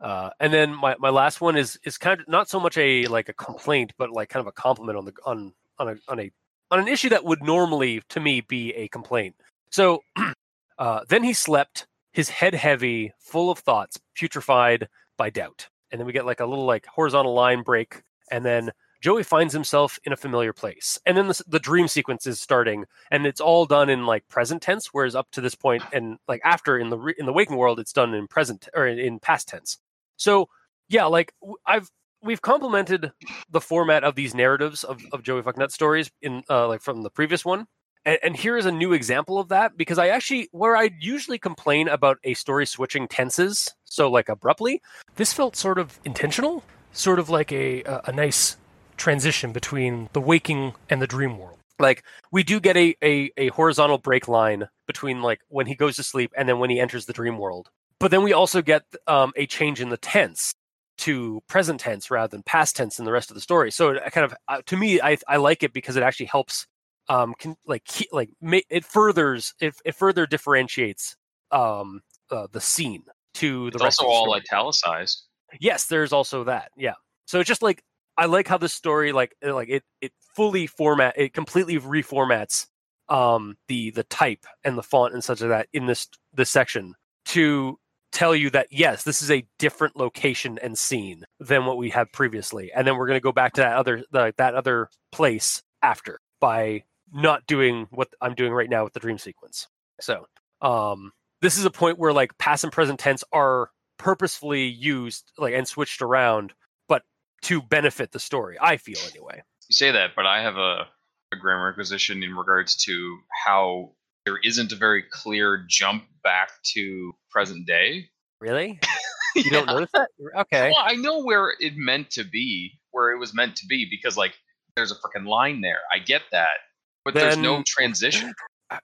Uh, 0.00 0.30
and 0.38 0.52
then 0.52 0.72
my, 0.74 0.94
my 0.98 1.10
last 1.10 1.40
one 1.40 1.56
is 1.56 1.78
is 1.84 1.98
kind 1.98 2.20
of 2.20 2.28
not 2.28 2.48
so 2.48 2.60
much 2.60 2.76
a 2.78 3.06
like 3.06 3.28
a 3.28 3.32
complaint, 3.32 3.92
but 3.98 4.10
like 4.10 4.28
kind 4.28 4.40
of 4.40 4.46
a 4.46 4.52
compliment 4.52 4.96
on 4.96 5.04
the 5.04 5.12
on 5.24 5.52
on 5.78 5.88
a 5.88 5.96
on 6.08 6.20
a 6.20 6.30
on 6.70 6.78
an 6.78 6.88
issue 6.88 7.08
that 7.08 7.24
would 7.24 7.42
normally 7.42 8.02
to 8.10 8.20
me 8.20 8.40
be 8.40 8.72
a 8.74 8.88
complaint. 8.88 9.34
So 9.70 10.02
uh, 10.78 11.00
then 11.08 11.24
he 11.24 11.32
slept, 11.32 11.86
his 12.12 12.28
head 12.28 12.54
heavy, 12.54 13.12
full 13.18 13.50
of 13.50 13.58
thoughts, 13.58 13.98
putrefied 14.16 14.86
by 15.16 15.30
doubt. 15.30 15.68
And 15.90 15.98
then 15.98 16.06
we 16.06 16.12
get 16.12 16.26
like 16.26 16.40
a 16.40 16.46
little 16.46 16.66
like 16.66 16.86
horizontal 16.86 17.34
line 17.34 17.62
break, 17.62 18.02
and 18.30 18.44
then 18.44 18.70
Joey 19.00 19.22
finds 19.22 19.52
himself 19.52 19.98
in 20.04 20.12
a 20.12 20.16
familiar 20.16 20.52
place. 20.52 20.98
And 21.06 21.16
then 21.16 21.28
the, 21.28 21.42
the 21.46 21.60
dream 21.60 21.88
sequence 21.88 22.26
is 22.26 22.40
starting, 22.40 22.84
and 23.10 23.26
it's 23.26 23.40
all 23.40 23.64
done 23.64 23.88
in 23.88 24.06
like 24.06 24.28
present 24.28 24.60
tense, 24.60 24.88
whereas 24.92 25.14
up 25.14 25.28
to 25.32 25.40
this 25.40 25.54
point, 25.54 25.82
and 25.92 26.18
like 26.28 26.40
after 26.44 26.78
in 26.78 26.90
the 26.90 26.98
re- 26.98 27.14
in 27.18 27.26
the 27.26 27.32
waking 27.32 27.56
world, 27.56 27.80
it's 27.80 27.92
done 27.92 28.14
in 28.14 28.26
present 28.26 28.68
or 28.74 28.86
in, 28.86 28.98
in 28.98 29.18
past 29.18 29.48
tense. 29.48 29.78
So 30.18 30.48
yeah, 30.88 31.06
like 31.06 31.32
I've 31.66 31.90
we've 32.22 32.42
complimented 32.42 33.12
the 33.50 33.60
format 33.60 34.04
of 34.04 34.14
these 34.14 34.34
narratives 34.34 34.84
of, 34.84 35.00
of 35.12 35.22
Joey 35.22 35.42
Fucknut 35.42 35.70
stories 35.70 36.10
in 36.20 36.42
uh, 36.50 36.68
like 36.68 36.82
from 36.82 37.02
the 37.02 37.10
previous 37.10 37.44
one. 37.44 37.66
And, 38.04 38.18
and 38.22 38.36
here 38.36 38.56
is 38.56 38.66
a 38.66 38.72
new 38.72 38.92
example 38.92 39.38
of 39.38 39.48
that 39.48 39.76
because 39.76 39.98
I 39.98 40.08
actually, 40.08 40.48
where 40.52 40.76
I 40.76 40.90
usually 41.00 41.38
complain 41.38 41.88
about 41.88 42.18
a 42.24 42.34
story 42.34 42.66
switching 42.66 43.08
tenses, 43.08 43.74
so 43.84 44.10
like 44.10 44.28
abruptly, 44.28 44.82
this 45.16 45.32
felt 45.32 45.56
sort 45.56 45.78
of 45.78 45.98
intentional, 46.04 46.64
sort 46.92 47.18
of 47.18 47.30
like 47.30 47.52
a 47.52 47.82
a, 47.84 48.02
a 48.06 48.12
nice 48.12 48.56
transition 48.96 49.52
between 49.52 50.08
the 50.12 50.20
waking 50.20 50.74
and 50.90 51.00
the 51.00 51.06
dream 51.06 51.38
world. 51.38 51.58
Like 51.78 52.02
we 52.32 52.42
do 52.42 52.58
get 52.58 52.76
a, 52.76 52.96
a 53.02 53.30
a 53.36 53.48
horizontal 53.48 53.98
break 53.98 54.26
line 54.26 54.68
between 54.86 55.22
like 55.22 55.40
when 55.48 55.66
he 55.66 55.76
goes 55.76 55.96
to 55.96 56.02
sleep 56.02 56.32
and 56.36 56.48
then 56.48 56.58
when 56.58 56.70
he 56.70 56.80
enters 56.80 57.06
the 57.06 57.12
dream 57.12 57.38
world. 57.38 57.70
But 58.00 58.10
then 58.10 58.22
we 58.22 58.32
also 58.32 58.62
get 58.62 58.84
um, 59.06 59.32
a 59.36 59.46
change 59.46 59.80
in 59.80 59.88
the 59.88 59.96
tense 59.96 60.54
to 60.98 61.42
present 61.48 61.80
tense 61.80 62.10
rather 62.10 62.28
than 62.30 62.42
past 62.42 62.76
tense 62.76 62.98
in 62.98 63.04
the 63.04 63.12
rest 63.12 63.30
of 63.30 63.34
the 63.34 63.40
story. 63.40 63.70
So 63.70 63.90
it 63.90 64.12
kind 64.12 64.24
of 64.24 64.34
uh, 64.48 64.62
to 64.66 64.76
me, 64.76 65.00
I 65.00 65.16
I 65.26 65.36
like 65.36 65.62
it 65.62 65.72
because 65.72 65.96
it 65.96 66.02
actually 66.02 66.26
helps 66.26 66.66
um 67.08 67.34
can, 67.38 67.56
like 67.66 67.84
ke- 67.84 68.12
like 68.12 68.30
ma- 68.40 68.58
it 68.68 68.84
furthers 68.84 69.54
it, 69.60 69.74
it 69.84 69.94
further 69.94 70.26
differentiates 70.26 71.16
um 71.50 72.00
uh, 72.30 72.46
the 72.52 72.60
scene 72.60 73.04
to 73.34 73.70
the 73.70 73.76
It's 73.76 73.82
rest 73.84 74.02
also 74.02 74.04
of 74.04 74.24
the 74.24 74.30
all 74.30 74.34
italicized. 74.34 75.24
Yes, 75.60 75.86
there's 75.86 76.12
also 76.12 76.44
that. 76.44 76.70
Yeah. 76.76 76.94
So 77.26 77.40
it's 77.40 77.48
just 77.48 77.62
like 77.62 77.82
I 78.16 78.26
like 78.26 78.48
how 78.48 78.58
the 78.58 78.68
story 78.68 79.12
like 79.12 79.34
uh, 79.46 79.54
like 79.54 79.68
it 79.68 79.84
it 80.00 80.12
fully 80.34 80.66
format 80.66 81.14
it 81.16 81.32
completely 81.32 81.78
reformats 81.78 82.66
um 83.08 83.56
the 83.68 83.90
the 83.90 84.04
type 84.04 84.44
and 84.64 84.76
the 84.76 84.82
font 84.82 85.14
and 85.14 85.24
such 85.24 85.40
like 85.40 85.50
that 85.50 85.68
in 85.72 85.86
this 85.86 86.08
this 86.34 86.50
section 86.50 86.94
to 87.26 87.78
tell 88.12 88.34
you 88.34 88.50
that 88.50 88.68
yes, 88.70 89.02
this 89.04 89.22
is 89.22 89.30
a 89.30 89.46
different 89.58 89.96
location 89.96 90.58
and 90.62 90.76
scene 90.78 91.24
than 91.40 91.66
what 91.66 91.76
we 91.76 91.90
had 91.90 92.12
previously. 92.12 92.70
And 92.72 92.86
then 92.86 92.96
we're 92.96 93.06
going 93.06 93.18
to 93.18 93.22
go 93.22 93.32
back 93.32 93.54
to 93.54 93.60
that 93.62 93.76
other 93.76 94.04
the, 94.10 94.34
that 94.38 94.54
other 94.54 94.88
place 95.12 95.62
after 95.82 96.20
by 96.40 96.84
not 97.12 97.46
doing 97.46 97.86
what 97.90 98.08
I'm 98.20 98.34
doing 98.34 98.52
right 98.52 98.70
now 98.70 98.84
with 98.84 98.92
the 98.92 99.00
dream 99.00 99.18
sequence. 99.18 99.68
So, 100.00 100.26
um 100.60 101.12
this 101.40 101.56
is 101.56 101.64
a 101.64 101.70
point 101.70 101.98
where 101.98 102.12
like 102.12 102.36
past 102.38 102.64
and 102.64 102.72
present 102.72 102.98
tense 102.98 103.22
are 103.32 103.70
purposefully 103.96 104.66
used 104.66 105.30
like 105.38 105.54
and 105.54 105.68
switched 105.68 106.02
around 106.02 106.52
but 106.88 107.02
to 107.42 107.62
benefit 107.62 108.10
the 108.12 108.18
story 108.18 108.56
i 108.60 108.76
feel 108.76 108.98
anyway 109.10 109.40
You 109.68 109.74
say 109.74 109.90
that, 109.92 110.10
but 110.16 110.24
I 110.26 110.42
have 110.42 110.56
a, 110.56 110.86
a 111.32 111.36
grammar 111.38 111.66
requisition 111.68 112.22
in 112.22 112.34
regards 112.34 112.74
to 112.84 113.18
how 113.46 113.92
there 114.28 114.38
isn't 114.44 114.72
a 114.72 114.76
very 114.76 115.02
clear 115.10 115.64
jump 115.68 116.04
back 116.22 116.50
to 116.62 117.14
present 117.30 117.66
day. 117.66 118.06
really 118.40 118.78
you 119.34 119.50
don't 119.50 119.66
notice 119.66 119.88
that 119.94 120.08
okay 120.36 120.70
Well, 120.70 120.84
I 120.84 120.96
know 120.96 121.22
where 121.22 121.54
it 121.58 121.72
meant 121.76 122.10
to 122.10 122.24
be, 122.24 122.78
where 122.90 123.10
it 123.10 123.18
was 123.18 123.32
meant 123.32 123.56
to 123.56 123.66
be, 123.66 123.88
because 123.90 124.18
like 124.18 124.34
there's 124.76 124.92
a 124.92 124.96
freaking 124.96 125.26
line 125.26 125.62
there. 125.62 125.78
I 125.92 125.98
get 125.98 126.22
that, 126.32 126.58
but 127.06 127.14
there's 127.14 127.38
no 127.38 127.62
transition. 127.66 128.32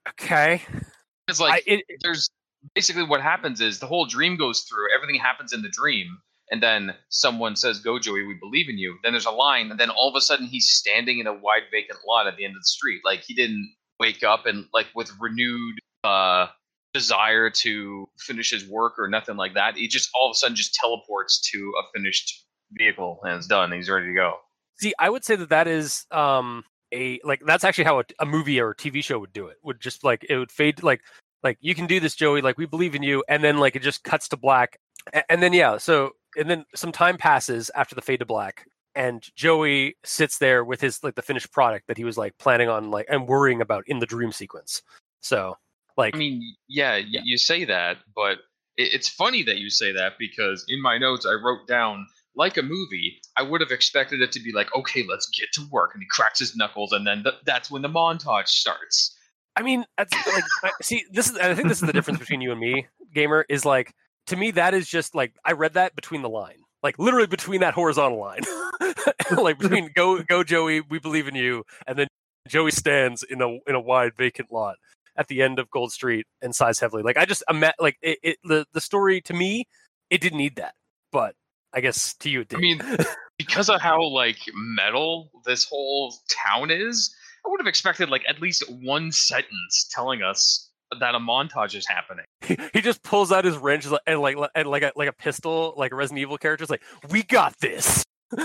Okay. 0.08 0.62
It's 1.28 1.38
like 1.38 1.62
I, 1.68 1.72
it, 1.72 1.84
there's 2.00 2.30
basically 2.74 3.02
what 3.02 3.20
happens 3.20 3.60
is 3.60 3.80
the 3.80 3.86
whole 3.86 4.06
dream 4.06 4.38
goes 4.38 4.62
through. 4.62 4.86
Everything 4.96 5.20
happens 5.20 5.52
in 5.52 5.60
the 5.60 5.68
dream, 5.68 6.06
and 6.50 6.62
then 6.62 6.94
someone 7.10 7.54
says, 7.54 7.80
"Go, 7.80 7.98
Joey, 7.98 8.22
we 8.22 8.32
believe 8.32 8.70
in 8.70 8.78
you." 8.78 8.96
Then 9.02 9.12
there's 9.12 9.26
a 9.26 9.30
line, 9.30 9.70
and 9.70 9.78
then 9.78 9.90
all 9.90 10.08
of 10.08 10.14
a 10.14 10.22
sudden 10.22 10.46
he's 10.46 10.70
standing 10.70 11.18
in 11.18 11.26
a 11.26 11.34
wide 11.34 11.64
vacant 11.70 11.98
lot 12.08 12.26
at 12.26 12.38
the 12.38 12.46
end 12.46 12.52
of 12.56 12.62
the 12.62 12.66
street. 12.66 13.02
Like 13.04 13.20
he 13.20 13.34
didn't 13.34 13.74
wake 14.00 14.22
up 14.22 14.46
and 14.46 14.66
like 14.72 14.86
with 14.94 15.10
renewed 15.20 15.78
uh 16.04 16.46
desire 16.92 17.50
to 17.50 18.08
finish 18.18 18.50
his 18.50 18.68
work 18.68 18.94
or 18.98 19.08
nothing 19.08 19.36
like 19.36 19.54
that. 19.54 19.76
He 19.76 19.88
just 19.88 20.10
all 20.14 20.30
of 20.30 20.34
a 20.34 20.38
sudden 20.38 20.56
just 20.56 20.74
teleports 20.74 21.40
to 21.50 21.72
a 21.80 21.98
finished 21.98 22.46
vehicle 22.72 23.20
and 23.24 23.36
it's 23.36 23.46
done. 23.46 23.72
He's 23.72 23.90
ready 23.90 24.06
to 24.06 24.14
go. 24.14 24.34
See, 24.78 24.94
I 24.98 25.10
would 25.10 25.24
say 25.24 25.36
that 25.36 25.48
that 25.50 25.66
is 25.66 26.06
um 26.10 26.64
a 26.92 27.20
like 27.24 27.40
that's 27.44 27.64
actually 27.64 27.84
how 27.84 28.00
a, 28.00 28.04
a 28.20 28.26
movie 28.26 28.60
or 28.60 28.70
a 28.70 28.76
TV 28.76 29.02
show 29.02 29.18
would 29.18 29.32
do 29.32 29.48
it. 29.48 29.56
Would 29.62 29.80
just 29.80 30.04
like 30.04 30.24
it 30.28 30.38
would 30.38 30.52
fade 30.52 30.82
like 30.82 31.00
like 31.42 31.58
you 31.60 31.74
can 31.74 31.86
do 31.86 32.00
this, 32.00 32.14
Joey. 32.14 32.40
Like 32.40 32.58
we 32.58 32.66
believe 32.66 32.94
in 32.94 33.02
you, 33.02 33.22
and 33.28 33.44
then 33.44 33.58
like 33.58 33.76
it 33.76 33.82
just 33.82 34.04
cuts 34.04 34.28
to 34.28 34.36
black, 34.36 34.78
and, 35.12 35.24
and 35.28 35.42
then 35.42 35.52
yeah, 35.52 35.76
so 35.76 36.12
and 36.36 36.48
then 36.48 36.64
some 36.74 36.92
time 36.92 37.16
passes 37.18 37.70
after 37.74 37.94
the 37.94 38.02
fade 38.02 38.20
to 38.20 38.26
black, 38.26 38.66
and 38.94 39.22
Joey 39.34 39.96
sits 40.04 40.38
there 40.38 40.64
with 40.64 40.80
his 40.80 41.02
like 41.02 41.14
the 41.14 41.22
finished 41.22 41.52
product 41.52 41.86
that 41.88 41.96
he 41.96 42.04
was 42.04 42.16
like 42.16 42.36
planning 42.38 42.68
on 42.68 42.90
like 42.90 43.06
and 43.08 43.26
worrying 43.28 43.60
about 43.60 43.84
in 43.86 43.98
the 43.98 44.06
dream 44.06 44.32
sequence. 44.32 44.82
So 45.20 45.56
like 45.96 46.14
I 46.14 46.18
mean, 46.18 46.42
yeah, 46.68 46.96
y- 46.96 47.22
you 47.24 47.38
say 47.38 47.64
that, 47.64 47.98
but 48.14 48.38
it, 48.76 48.94
it's 48.94 49.08
funny 49.08 49.42
that 49.44 49.58
you 49.58 49.70
say 49.70 49.92
that 49.92 50.14
because 50.18 50.64
in 50.68 50.80
my 50.82 50.98
notes 50.98 51.26
I 51.26 51.32
wrote 51.34 51.66
down 51.66 52.06
like 52.36 52.56
a 52.56 52.62
movie. 52.62 53.20
I 53.36 53.42
would 53.42 53.60
have 53.60 53.70
expected 53.70 54.20
it 54.20 54.32
to 54.32 54.40
be 54.40 54.52
like, 54.52 54.74
okay, 54.74 55.04
let's 55.08 55.28
get 55.28 55.52
to 55.52 55.66
work, 55.70 55.92
and 55.94 56.02
he 56.02 56.06
cracks 56.08 56.38
his 56.38 56.56
knuckles, 56.56 56.92
and 56.92 57.06
then 57.06 57.22
th- 57.22 57.36
that's 57.44 57.70
when 57.70 57.82
the 57.82 57.88
montage 57.88 58.48
starts. 58.48 59.16
I 59.56 59.62
mean, 59.62 59.84
that's 59.96 60.12
like 60.12 60.44
I- 60.64 60.70
see, 60.82 61.04
this 61.12 61.30
is 61.30 61.38
I 61.38 61.54
think 61.54 61.68
this 61.68 61.80
is 61.80 61.86
the 61.86 61.92
difference 61.92 62.18
between 62.18 62.40
you 62.40 62.50
and 62.50 62.60
me, 62.60 62.86
gamer, 63.14 63.46
is 63.48 63.64
like 63.64 63.92
to 64.26 64.36
me 64.36 64.50
that 64.52 64.74
is 64.74 64.88
just 64.88 65.14
like 65.14 65.32
I 65.44 65.52
read 65.52 65.74
that 65.74 65.94
between 65.94 66.22
the 66.22 66.28
line. 66.28 66.58
Like 66.84 66.98
literally 66.98 67.26
between 67.26 67.62
that 67.62 67.72
horizontal 67.72 68.20
line. 68.20 68.42
like 69.42 69.58
between 69.58 69.90
go 69.94 70.22
go 70.22 70.44
Joey, 70.44 70.82
we 70.82 70.98
believe 70.98 71.26
in 71.26 71.34
you, 71.34 71.64
and 71.86 71.98
then 71.98 72.08
Joey 72.46 72.72
stands 72.72 73.22
in 73.22 73.40
a 73.40 73.48
in 73.66 73.74
a 73.74 73.80
wide 73.80 74.12
vacant 74.16 74.52
lot 74.52 74.76
at 75.16 75.28
the 75.28 75.40
end 75.40 75.58
of 75.58 75.70
Gold 75.70 75.92
Street 75.92 76.26
and 76.42 76.54
sighs 76.54 76.78
heavily. 76.78 77.02
Like 77.02 77.16
I 77.16 77.24
just 77.24 77.42
I'm 77.48 77.64
like 77.80 77.96
it, 78.02 78.18
it 78.22 78.36
the 78.44 78.66
the 78.74 78.82
story 78.82 79.22
to 79.22 79.32
me, 79.32 79.64
it 80.10 80.20
didn't 80.20 80.36
need 80.36 80.56
that. 80.56 80.74
But 81.10 81.34
I 81.72 81.80
guess 81.80 82.14
to 82.16 82.28
you 82.28 82.42
it 82.42 82.48
did. 82.48 82.58
I 82.58 82.60
mean, 82.60 82.82
because 83.38 83.70
of 83.70 83.80
how 83.80 84.02
like 84.02 84.38
metal 84.54 85.30
this 85.46 85.64
whole 85.64 86.14
town 86.28 86.70
is, 86.70 87.16
I 87.46 87.48
would 87.48 87.60
have 87.60 87.66
expected 87.66 88.10
like 88.10 88.24
at 88.28 88.42
least 88.42 88.62
one 88.68 89.10
sentence 89.10 89.88
telling 89.90 90.22
us 90.22 90.70
that 91.00 91.14
a 91.14 91.18
montage 91.18 91.74
is 91.74 91.86
happening. 91.86 92.24
he, 92.42 92.56
he 92.72 92.80
just 92.80 93.02
pulls 93.02 93.32
out 93.32 93.44
his 93.44 93.56
wrench 93.56 93.86
and 94.06 94.20
like 94.20 94.36
and 94.54 94.68
like 94.68 94.82
a 94.82 94.92
like 94.96 95.08
a 95.08 95.12
pistol, 95.12 95.74
like 95.76 95.92
a 95.92 95.96
Resident 95.96 96.20
Evil 96.20 96.38
character. 96.38 96.62
It's 96.62 96.70
like, 96.70 96.82
we 97.10 97.22
got 97.22 97.58
this. 97.58 98.04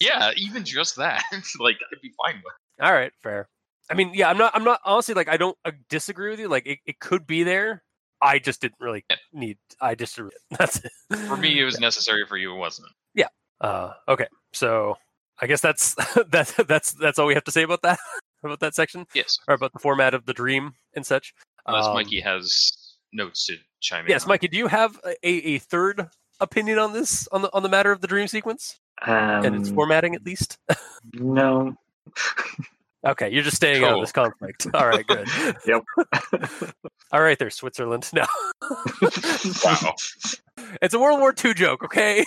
Yeah, 0.00 0.32
even 0.36 0.64
just 0.64 0.96
that, 0.96 1.22
like 1.60 1.76
I'd 1.92 2.00
be 2.02 2.12
fine 2.24 2.42
with. 2.44 2.52
All 2.84 2.92
right, 2.92 3.12
fair. 3.22 3.48
I 3.88 3.94
mean, 3.94 4.10
yeah, 4.12 4.28
I'm 4.28 4.36
not. 4.36 4.50
I'm 4.54 4.64
not 4.64 4.80
honestly 4.84 5.14
like 5.14 5.28
I 5.28 5.36
don't 5.36 5.56
uh, 5.64 5.70
disagree 5.88 6.30
with 6.30 6.40
you. 6.40 6.48
Like 6.48 6.66
it, 6.66 6.80
it 6.84 6.98
could 6.98 7.26
be 7.28 7.44
there. 7.44 7.84
I 8.20 8.40
just 8.40 8.60
didn't 8.60 8.80
really 8.80 9.04
Yeah. 9.08 9.16
need. 9.32 9.58
I 9.80 9.94
just 9.94 10.18
that's 10.50 10.84
it. 10.84 10.90
For 11.28 11.36
me, 11.36 11.60
it 11.60 11.64
was 11.64 11.78
necessary. 11.78 12.26
For 12.26 12.36
you, 12.36 12.54
it 12.54 12.58
wasn't. 12.58 12.88
Yeah. 13.14 13.28
Uh, 13.60 13.92
okay, 14.08 14.26
so 14.52 14.96
I 15.40 15.46
guess 15.46 15.60
that's 15.60 15.94
that's 16.28 16.52
that's 16.54 16.92
that's 16.92 17.18
all 17.20 17.26
we 17.26 17.34
have 17.34 17.44
to 17.44 17.52
say 17.52 17.62
about 17.62 17.82
that 17.82 18.00
about 18.42 18.60
that 18.60 18.74
section 18.74 19.06
Yes, 19.14 19.38
or 19.46 19.54
about 19.54 19.72
the 19.72 19.78
format 19.78 20.12
of 20.12 20.26
the 20.26 20.34
dream 20.34 20.74
and 20.94 21.06
such. 21.06 21.34
Unless 21.68 21.86
Um, 21.86 21.94
Mikey 21.94 22.20
has 22.20 22.72
notes 23.12 23.46
to 23.46 23.56
chime 23.80 24.04
in. 24.06 24.10
Yes. 24.10 24.26
Mikey, 24.26 24.48
do 24.48 24.56
you 24.58 24.66
have 24.66 24.98
a, 25.06 25.14
a 25.28 25.58
third 25.58 26.08
opinion 26.40 26.78
on 26.78 26.92
this 26.92 27.28
on 27.32 27.42
the 27.42 27.52
on 27.54 27.62
the 27.62 27.68
matter 27.68 27.92
of 27.92 28.00
the 28.00 28.06
dream 28.08 28.26
sequence 28.28 28.78
Um, 29.02 29.44
and 29.44 29.54
its 29.56 29.70
formatting 29.70 30.14
at 30.14 30.24
least? 30.24 30.58
no. 31.14 31.74
Okay, 33.06 33.30
you're 33.30 33.44
just 33.44 33.56
staying 33.56 33.84
out 33.84 33.94
of 33.94 34.00
this 34.00 34.10
conflict. 34.12 34.66
All 34.74 34.86
right, 34.88 35.06
good. 35.06 35.28
Yep. 35.66 35.84
All 37.12 37.20
right, 37.22 37.38
there, 37.38 37.48
Switzerland. 37.50 38.10
No, 38.12 38.24
Wow. 39.64 39.94
it's 40.82 40.94
a 40.94 40.98
World 40.98 41.20
War 41.20 41.32
II 41.44 41.54
joke. 41.54 41.84
Okay. 41.84 42.24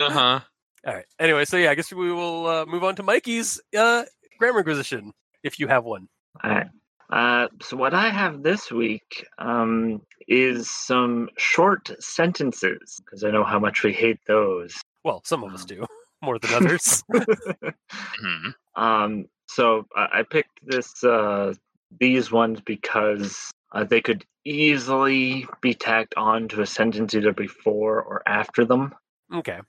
Uh 0.00 0.10
huh. 0.10 0.40
All 0.86 0.94
right. 0.94 1.04
Anyway, 1.20 1.44
so 1.44 1.56
yeah, 1.56 1.70
I 1.70 1.74
guess 1.76 1.92
we 1.92 2.12
will 2.12 2.46
uh, 2.46 2.66
move 2.66 2.82
on 2.82 2.96
to 2.96 3.02
Mikey's 3.04 3.60
uh, 3.78 4.02
grammar 4.38 4.58
inquisition, 4.58 5.12
if 5.44 5.60
you 5.60 5.68
have 5.68 5.84
one. 5.84 6.08
Alright. 6.44 6.66
Uh, 7.12 7.48
so 7.60 7.76
what 7.76 7.92
I 7.92 8.08
have 8.08 8.42
this 8.42 8.72
week 8.72 9.26
um, 9.38 10.00
is 10.26 10.70
some 10.70 11.28
short 11.36 11.90
sentences 12.02 12.98
because 13.04 13.22
I 13.22 13.30
know 13.30 13.44
how 13.44 13.58
much 13.58 13.82
we 13.82 13.92
hate 13.92 14.20
those. 14.26 14.74
Well, 15.04 15.20
some 15.26 15.44
of 15.44 15.52
us 15.52 15.66
do 15.66 15.84
more 16.22 16.38
than 16.38 16.54
others. 16.54 17.04
hmm 17.12 18.48
Um, 18.74 19.26
so 19.46 19.86
I 19.94 20.20
I 20.20 20.22
picked 20.22 20.64
this 20.64 21.04
uh, 21.04 21.52
these 22.00 22.32
ones 22.32 22.60
because 22.64 23.50
uh, 23.72 23.84
they 23.84 24.00
could 24.00 24.24
easily 24.46 25.46
be 25.60 25.74
tacked 25.74 26.14
on 26.16 26.48
to 26.48 26.62
a 26.62 26.66
sentence 26.66 27.14
either 27.14 27.34
before 27.34 28.00
or 28.02 28.22
after 28.26 28.64
them. 28.64 28.94
okay. 29.34 29.60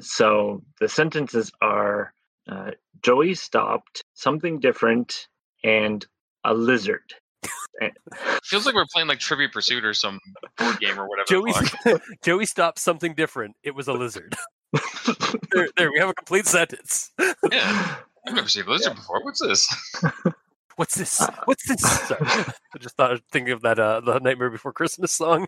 So 0.00 0.62
the 0.80 0.88
sentences 0.88 1.52
are 1.60 2.14
uh, 2.50 2.70
Joey 3.02 3.34
stopped, 3.34 4.02
something 4.14 4.58
different, 4.58 5.28
and 5.62 6.04
a 6.48 6.54
lizard. 6.54 7.14
Feels 8.42 8.66
like 8.66 8.74
we're 8.74 8.86
playing 8.92 9.08
like 9.08 9.20
Trivia 9.20 9.48
Pursuit 9.48 9.84
or 9.84 9.94
some 9.94 10.18
board 10.56 10.80
game 10.80 10.98
or 10.98 11.08
whatever. 11.08 11.26
Joey. 11.28 11.52
Joey 12.24 12.46
stopped 12.46 12.78
something 12.78 13.14
different. 13.14 13.54
It 13.62 13.74
was 13.74 13.86
a 13.86 13.92
lizard. 13.92 14.34
there, 15.52 15.68
there, 15.76 15.92
we 15.92 15.98
have 15.98 16.08
a 16.08 16.14
complete 16.14 16.46
sentence. 16.46 17.12
Yeah, 17.18 17.96
I've 18.26 18.34
never 18.34 18.48
seen 18.48 18.64
a 18.66 18.70
lizard 18.70 18.96
before. 18.96 19.22
What's 19.22 19.40
this? 19.40 19.68
What's 20.76 20.96
this? 20.96 21.20
What's 21.44 21.68
this? 21.68 21.80
Sorry. 21.80 22.20
I 22.20 22.78
just 22.78 22.96
thought 22.96 23.12
of 23.12 23.22
thinking 23.30 23.52
of 23.52 23.62
that 23.62 23.78
uh, 23.78 24.00
the 24.00 24.18
Nightmare 24.18 24.50
Before 24.50 24.72
Christmas 24.72 25.12
song. 25.12 25.46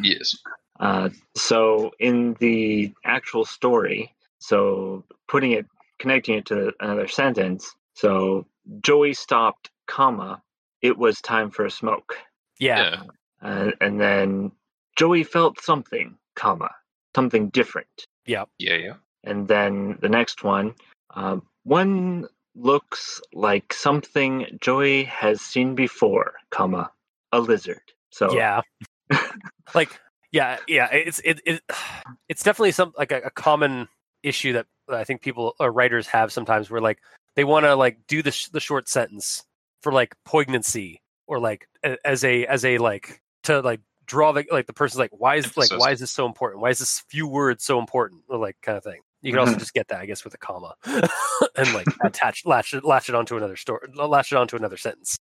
Yes. 0.00 0.36
Uh, 0.80 1.10
so 1.36 1.92
in 1.98 2.34
the 2.40 2.92
actual 3.04 3.44
story, 3.44 4.14
so 4.38 5.04
putting 5.28 5.52
it, 5.52 5.66
connecting 5.98 6.36
it 6.36 6.46
to 6.46 6.72
another 6.80 7.08
sentence. 7.08 7.74
So 7.94 8.46
Joey 8.80 9.14
stopped, 9.14 9.70
comma. 9.86 10.42
It 10.82 10.98
was 10.98 11.20
time 11.20 11.50
for 11.50 11.64
a 11.64 11.70
smoke, 11.70 12.16
Yeah. 12.58 13.00
Yeah. 13.42 13.48
uh, 13.48 13.70
and 13.80 14.00
then 14.00 14.52
Joey 14.96 15.24
felt 15.24 15.60
something, 15.60 16.16
comma, 16.36 16.70
something 17.16 17.48
different. 17.48 18.06
Yeah. 18.26 18.44
Yeah. 18.58 18.76
yeah. 18.76 18.94
And 19.24 19.48
then 19.48 19.98
the 20.02 20.08
next 20.10 20.44
one, 20.44 20.74
um, 21.14 21.42
one 21.62 22.26
looks 22.54 23.20
like 23.32 23.72
something 23.72 24.58
Joey 24.60 25.04
has 25.04 25.40
seen 25.40 25.74
before, 25.74 26.34
comma, 26.50 26.90
a 27.32 27.40
lizard. 27.40 27.80
So 28.10 28.34
Yeah. 28.34 28.60
like 29.74 29.98
yeah, 30.32 30.58
yeah, 30.66 30.88
it's 30.92 31.20
it, 31.24 31.40
it 31.46 31.62
it's 32.28 32.42
definitely 32.42 32.72
some 32.72 32.92
like 32.98 33.12
a, 33.12 33.22
a 33.22 33.30
common 33.30 33.88
issue 34.22 34.52
that 34.54 34.66
I 34.88 35.04
think 35.04 35.22
people 35.22 35.54
or 35.60 35.70
writers 35.72 36.06
have 36.08 36.32
sometimes 36.32 36.70
where 36.70 36.80
like 36.80 36.98
they 37.36 37.44
want 37.44 37.64
to 37.64 37.74
like 37.74 37.98
do 38.08 38.22
the 38.22 38.30
sh- 38.32 38.48
the 38.48 38.60
short 38.60 38.88
sentence 38.88 39.44
for 39.84 39.92
like 39.92 40.16
poignancy 40.24 41.00
or 41.28 41.38
like 41.38 41.68
a- 41.84 41.98
as 42.04 42.24
a 42.24 42.44
as 42.46 42.64
a 42.64 42.78
like 42.78 43.20
to 43.44 43.60
like 43.60 43.80
draw 44.06 44.32
the 44.32 44.44
like 44.50 44.66
the 44.66 44.72
person's 44.72 44.98
like 44.98 45.10
why 45.12 45.36
is 45.36 45.56
like 45.56 45.70
why 45.76 45.92
is 45.92 46.00
this 46.00 46.10
so 46.10 46.26
important? 46.26 46.60
Why 46.62 46.70
is 46.70 46.78
this 46.80 47.04
few 47.08 47.28
words 47.28 47.62
so 47.64 47.78
important? 47.78 48.22
Or 48.28 48.38
like 48.38 48.56
kind 48.62 48.76
of 48.76 48.82
thing. 48.82 49.00
You 49.22 49.30
can 49.32 49.38
also 49.40 49.54
Mhm. 49.54 49.58
just 49.60 49.72
get 49.74 49.88
that, 49.88 50.00
I 50.00 50.06
guess, 50.06 50.24
with 50.24 50.34
a 50.34 50.38
comma 50.38 50.74
and 51.56 51.72
like 51.74 51.86
attach 52.02 52.44
latch 52.44 52.74
it 52.74 52.84
latch 52.84 53.08
it 53.08 53.14
onto 53.14 53.36
another 53.36 53.56
story 53.56 53.86
latch 53.94 54.32
it 54.32 54.36
onto 54.38 54.56
another 54.56 54.76
sentence. 54.76 55.16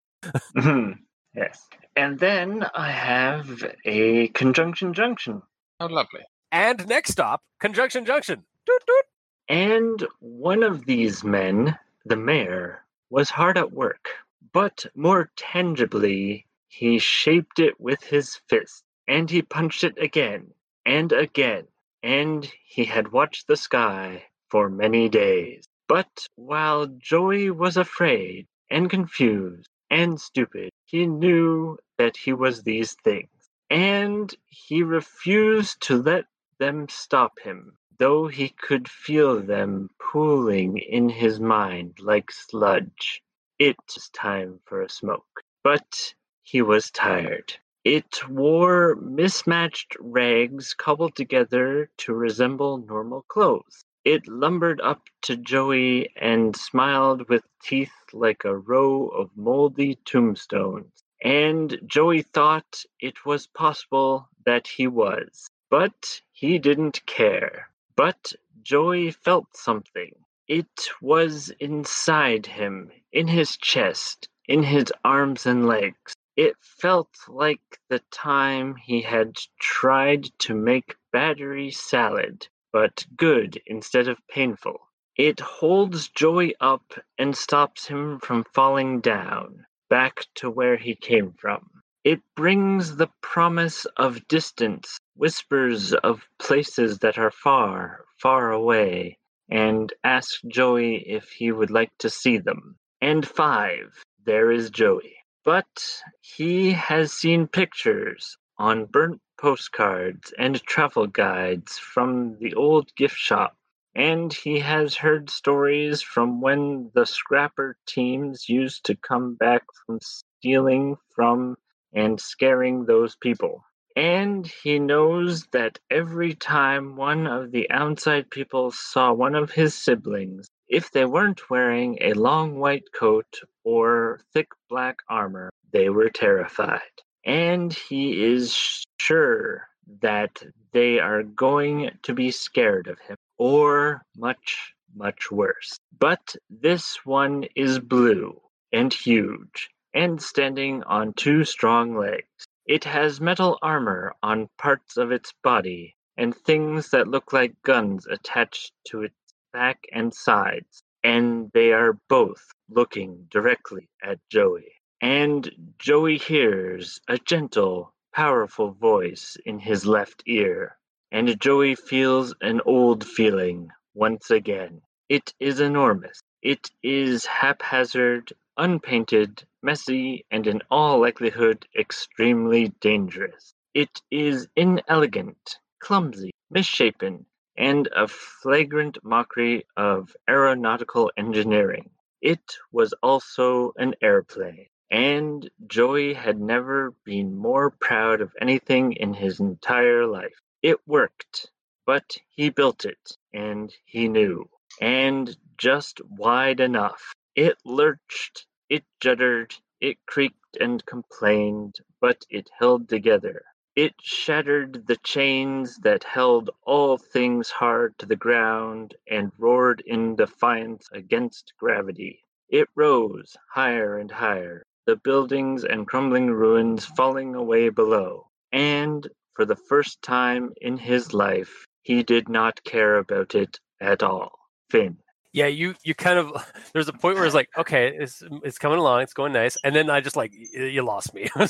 Mhm. 0.55 0.97
yes. 1.35 1.67
And 1.95 2.17
then 2.19 2.65
I 2.73 2.89
have 2.89 3.63
a 3.85 4.29
conjunction 4.29 4.93
junction. 4.93 5.41
Oh, 5.79 5.85
lovely. 5.85 6.21
And 6.51 6.87
next 6.87 7.11
stop, 7.11 7.41
conjunction 7.59 8.05
junction. 8.05 8.43
Doot, 8.65 8.81
doot. 8.87 9.05
And 9.49 10.07
one 10.19 10.63
of 10.63 10.85
these 10.85 11.23
men, 11.23 11.77
the 12.05 12.15
mayor, 12.15 12.83
was 13.09 13.29
hard 13.29 13.57
at 13.57 13.71
work, 13.73 14.09
but 14.51 14.85
more 14.95 15.31
tangibly, 15.37 16.47
he 16.67 16.99
shaped 16.99 17.59
it 17.59 17.79
with 17.79 18.03
his 18.03 18.35
fist, 18.49 18.83
and 19.07 19.29
he 19.29 19.41
punched 19.41 19.83
it 19.85 19.97
again 19.97 20.53
and 20.85 21.13
again, 21.13 21.67
and 22.03 22.51
he 22.65 22.85
had 22.85 23.11
watched 23.13 23.47
the 23.47 23.55
sky 23.57 24.25
for 24.49 24.69
many 24.69 25.09
days. 25.09 25.65
But 25.87 26.27
while 26.35 26.87
Joey 26.87 27.51
was 27.51 27.77
afraid 27.77 28.47
and 28.69 28.89
confused 28.89 29.69
and 29.89 30.19
stupid, 30.19 30.71
he 30.85 31.07
knew 31.07 31.77
that 31.97 32.17
he 32.17 32.33
was 32.33 32.63
these 32.63 32.93
things, 33.03 33.29
and 33.69 34.33
he 34.47 34.83
refused 34.83 35.81
to 35.83 35.97
let 36.01 36.25
them 36.59 36.89
stop 36.89 37.39
him. 37.39 37.77
though 37.99 38.27
he 38.27 38.49
could 38.49 38.89
feel 38.89 39.41
them 39.41 39.89
pooling 39.99 40.77
in 40.77 41.09
his 41.09 41.39
mind 41.39 41.97
like 42.01 42.31
sludge. 42.31 43.22
It 43.65 43.77
was 43.95 44.09
time 44.09 44.59
for 44.65 44.81
a 44.81 44.89
smoke, 44.89 45.41
but 45.63 46.13
he 46.41 46.61
was 46.61 46.91
tired. 46.91 47.55
It 47.85 48.27
wore 48.27 48.95
mismatched 48.95 49.95
rags 50.01 50.73
cobbled 50.73 51.15
together 51.15 51.89
to 51.99 52.13
resemble 52.13 52.79
normal 52.79 53.21
clothes. 53.29 53.85
It 54.03 54.27
lumbered 54.27 54.81
up 54.81 55.03
to 55.21 55.37
Joey 55.37 56.09
and 56.17 56.53
smiled 56.57 57.29
with 57.29 57.45
teeth 57.61 57.93
like 58.11 58.43
a 58.43 58.57
row 58.57 59.07
of 59.07 59.29
moldy 59.37 59.97
tombstones. 60.03 61.01
And 61.23 61.79
Joey 61.85 62.23
thought 62.23 62.83
it 62.99 63.25
was 63.25 63.47
possible 63.47 64.27
that 64.45 64.67
he 64.67 64.87
was. 64.87 65.47
But 65.69 66.19
he 66.33 66.59
didn't 66.59 67.05
care. 67.05 67.69
But 67.95 68.33
Joey 68.61 69.11
felt 69.11 69.55
something. 69.55 70.13
It 70.49 70.89
was 71.01 71.49
inside 71.61 72.45
him, 72.45 72.91
in 73.13 73.27
his 73.27 73.55
chest, 73.57 74.27
in 74.47 74.63
his 74.63 74.91
arms 75.05 75.45
and 75.45 75.67
legs. 75.67 76.15
It 76.35 76.55
felt 76.59 77.09
like 77.27 77.79
the 77.89 78.01
time 78.11 78.75
he 78.75 79.01
had 79.01 79.37
tried 79.59 80.25
to 80.39 80.55
make 80.55 80.95
battery 81.11 81.69
salad, 81.69 82.47
but 82.71 83.05
good 83.15 83.61
instead 83.67 84.07
of 84.07 84.17
painful. 84.27 84.89
It 85.15 85.39
holds 85.39 86.09
Joey 86.09 86.55
up 86.59 86.95
and 87.19 87.37
stops 87.37 87.85
him 87.85 88.19
from 88.19 88.45
falling 88.51 88.99
down, 88.99 89.67
back 89.91 90.25
to 90.35 90.49
where 90.49 90.75
he 90.75 90.95
came 90.95 91.33
from. 91.33 91.69
It 92.03 92.21
brings 92.35 92.95
the 92.95 93.11
promise 93.21 93.85
of 93.95 94.27
distance, 94.27 94.97
whispers 95.15 95.93
of 95.93 96.27
places 96.39 96.97
that 96.99 97.19
are 97.19 97.31
far, 97.31 98.05
far 98.17 98.51
away, 98.51 99.19
and 99.49 99.93
asks 100.03 100.41
Joey 100.47 100.95
if 101.07 101.29
he 101.29 101.51
would 101.51 101.69
like 101.69 101.95
to 101.99 102.09
see 102.09 102.39
them. 102.39 102.75
And 103.05 103.27
five, 103.27 104.01
there 104.25 104.49
is 104.49 104.69
Joey. 104.69 105.17
But 105.43 106.01
he 106.21 106.71
has 106.71 107.11
seen 107.11 107.47
pictures 107.47 108.37
on 108.57 108.85
burnt 108.85 109.19
postcards 109.37 110.33
and 110.39 110.63
travel 110.63 111.07
guides 111.07 111.77
from 111.77 112.37
the 112.39 112.53
old 112.53 112.95
gift 112.95 113.17
shop, 113.17 113.57
and 113.93 114.31
he 114.31 114.59
has 114.59 114.95
heard 114.95 115.29
stories 115.29 116.01
from 116.01 116.39
when 116.39 116.91
the 116.95 117.05
scrapper 117.05 117.75
teams 117.85 118.47
used 118.47 118.85
to 118.85 118.95
come 118.95 119.35
back 119.35 119.63
from 119.85 119.99
stealing 120.01 120.95
from 121.13 121.57
and 121.91 122.21
scaring 122.21 122.85
those 122.85 123.17
people. 123.17 123.65
And 123.97 124.47
he 124.47 124.79
knows 124.79 125.45
that 125.47 125.77
every 125.91 126.35
time 126.35 126.95
one 126.95 127.27
of 127.27 127.51
the 127.51 127.69
outside 127.69 128.29
people 128.29 128.71
saw 128.71 129.11
one 129.11 129.35
of 129.35 129.51
his 129.51 129.75
siblings, 129.75 130.47
if 130.73 130.89
they 130.89 131.05
weren't 131.05 131.51
wearing 131.51 131.99
a 132.01 132.13
long 132.13 132.57
white 132.57 132.91
coat 132.91 133.41
or 133.63 134.19
thick 134.33 134.47
black 134.69 134.97
armor, 135.07 135.51
they 135.71 135.87
were 135.89 136.09
terrified. 136.09 136.81
And 137.23 137.71
he 137.71 138.23
is 138.33 138.83
sure 138.99 139.67
that 140.01 140.41
they 140.71 140.99
are 140.99 141.21
going 141.21 141.91
to 142.01 142.13
be 142.15 142.31
scared 142.31 142.87
of 142.87 142.97
him, 143.01 143.17
or 143.37 144.01
much, 144.17 144.73
much 144.95 145.29
worse. 145.31 145.77
But 145.99 146.35
this 146.49 147.05
one 147.05 147.45
is 147.55 147.77
blue 147.77 148.41
and 148.71 148.91
huge 148.91 149.69
and 149.93 150.19
standing 150.19 150.81
on 150.85 151.13
two 151.13 151.43
strong 151.43 151.95
legs. 151.95 152.47
It 152.65 152.85
has 152.85 153.21
metal 153.21 153.59
armor 153.61 154.15
on 154.23 154.49
parts 154.57 154.97
of 154.97 155.11
its 155.11 155.33
body 155.43 155.95
and 156.17 156.35
things 156.35 156.89
that 156.89 157.07
look 157.07 157.31
like 157.31 157.61
guns 157.61 158.07
attached 158.07 158.71
to 158.87 159.03
its 159.03 159.15
back 159.53 159.85
and 159.93 160.13
sides, 160.13 160.83
and 161.03 161.51
they 161.53 161.71
are 161.71 161.99
both 162.09 162.43
looking 162.69 163.27
directly 163.29 163.87
at 164.03 164.19
Joey. 164.29 164.73
And 165.01 165.49
Joey 165.79 166.17
hears 166.17 166.99
a 167.07 167.17
gentle, 167.19 167.93
powerful 168.13 168.71
voice 168.71 169.37
in 169.45 169.59
his 169.59 169.85
left 169.85 170.23
ear, 170.25 170.77
and 171.11 171.39
Joey 171.39 171.75
feels 171.75 172.35
an 172.41 172.61
old 172.65 173.05
feeling 173.05 173.69
once 173.93 174.31
again. 174.31 174.81
It 175.09 175.33
is 175.39 175.59
enormous. 175.59 176.21
It 176.41 176.71
is 176.81 177.25
haphazard, 177.25 178.33
unpainted, 178.57 179.43
messy, 179.61 180.25
and 180.31 180.47
in 180.47 180.61
all 180.71 180.99
likelihood 180.99 181.67
extremely 181.77 182.69
dangerous. 182.81 183.53
It 183.73 184.01
is 184.11 184.47
inelegant, 184.55 185.57
clumsy, 185.79 186.31
misshapen, 186.49 187.25
and 187.57 187.87
a 187.95 188.07
flagrant 188.07 188.97
mockery 189.03 189.65
of 189.77 190.15
aeronautical 190.29 191.11
engineering. 191.17 191.89
It 192.21 192.57
was 192.71 192.93
also 193.03 193.73
an 193.77 193.95
airplane, 194.01 194.67
and 194.91 195.49
Joey 195.67 196.13
had 196.13 196.39
never 196.39 196.93
been 197.05 197.35
more 197.35 197.71
proud 197.71 198.21
of 198.21 198.33
anything 198.41 198.93
in 198.93 199.13
his 199.13 199.39
entire 199.39 200.07
life. 200.07 200.39
It 200.63 200.77
worked, 200.87 201.51
but 201.85 202.17
he 202.29 202.49
built 202.49 202.85
it, 202.85 203.17
and 203.33 203.73
he 203.85 204.07
knew, 204.07 204.49
and 204.81 205.35
just 205.57 206.01
wide 206.09 206.59
enough. 206.59 207.13
It 207.35 207.57
lurched, 207.65 208.47
it 208.69 208.83
juddered, 209.01 209.55
it 209.81 209.97
creaked 210.07 210.57
and 210.59 210.85
complained, 210.85 211.77
but 212.01 212.25
it 212.29 212.49
held 212.59 212.89
together. 212.89 213.43
It 213.75 213.95
shattered 214.01 214.85
the 214.85 214.97
chains 214.97 215.77
that 215.79 216.03
held 216.03 216.51
all 216.61 216.97
things 216.97 217.49
hard 217.49 217.97
to 217.97 218.05
the 218.05 218.15
ground 218.15 218.93
and 219.09 219.31
roared 219.39 219.81
in 219.85 220.15
defiance 220.15 220.87
against 220.91 221.53
gravity. 221.57 222.23
It 222.49 222.69
rose 222.75 223.35
higher 223.49 223.97
and 223.97 224.11
higher, 224.11 224.63
the 224.85 224.95
buildings 224.95 225.65
and 225.65 225.87
crumbling 225.87 226.29
ruins 226.29 226.85
falling 226.85 227.33
away 227.33 227.69
below. 227.69 228.27
And 228.51 229.09
for 229.33 229.45
the 229.45 229.55
first 229.55 230.03
time 230.03 230.53
in 230.61 230.77
his 230.77 231.13
life, 231.13 231.65
he 231.81 232.03
did 232.03 232.29
not 232.29 232.63
care 232.63 232.97
about 232.97 233.33
it 233.33 233.59
at 233.81 234.03
all. 234.03 234.37
Finn 234.69 234.99
yeah, 235.33 235.47
you 235.47 235.73
you 235.83 235.95
kind 235.95 236.19
of 236.19 236.31
there's 236.73 236.87
a 236.87 236.93
point 236.93 237.15
where 237.15 237.25
it's 237.25 237.35
like, 237.35 237.49
okay, 237.57 237.93
it's 237.97 238.23
it's 238.43 238.59
coming 238.59 238.79
along, 238.79 239.01
it's 239.01 239.13
going 239.13 239.33
nice, 239.33 239.57
and 239.63 239.75
then 239.75 239.89
I 239.89 239.99
just 239.99 240.15
like 240.15 240.31
you 240.53 240.83
lost 240.83 241.13
me, 241.13 241.29
uh, 241.35 241.47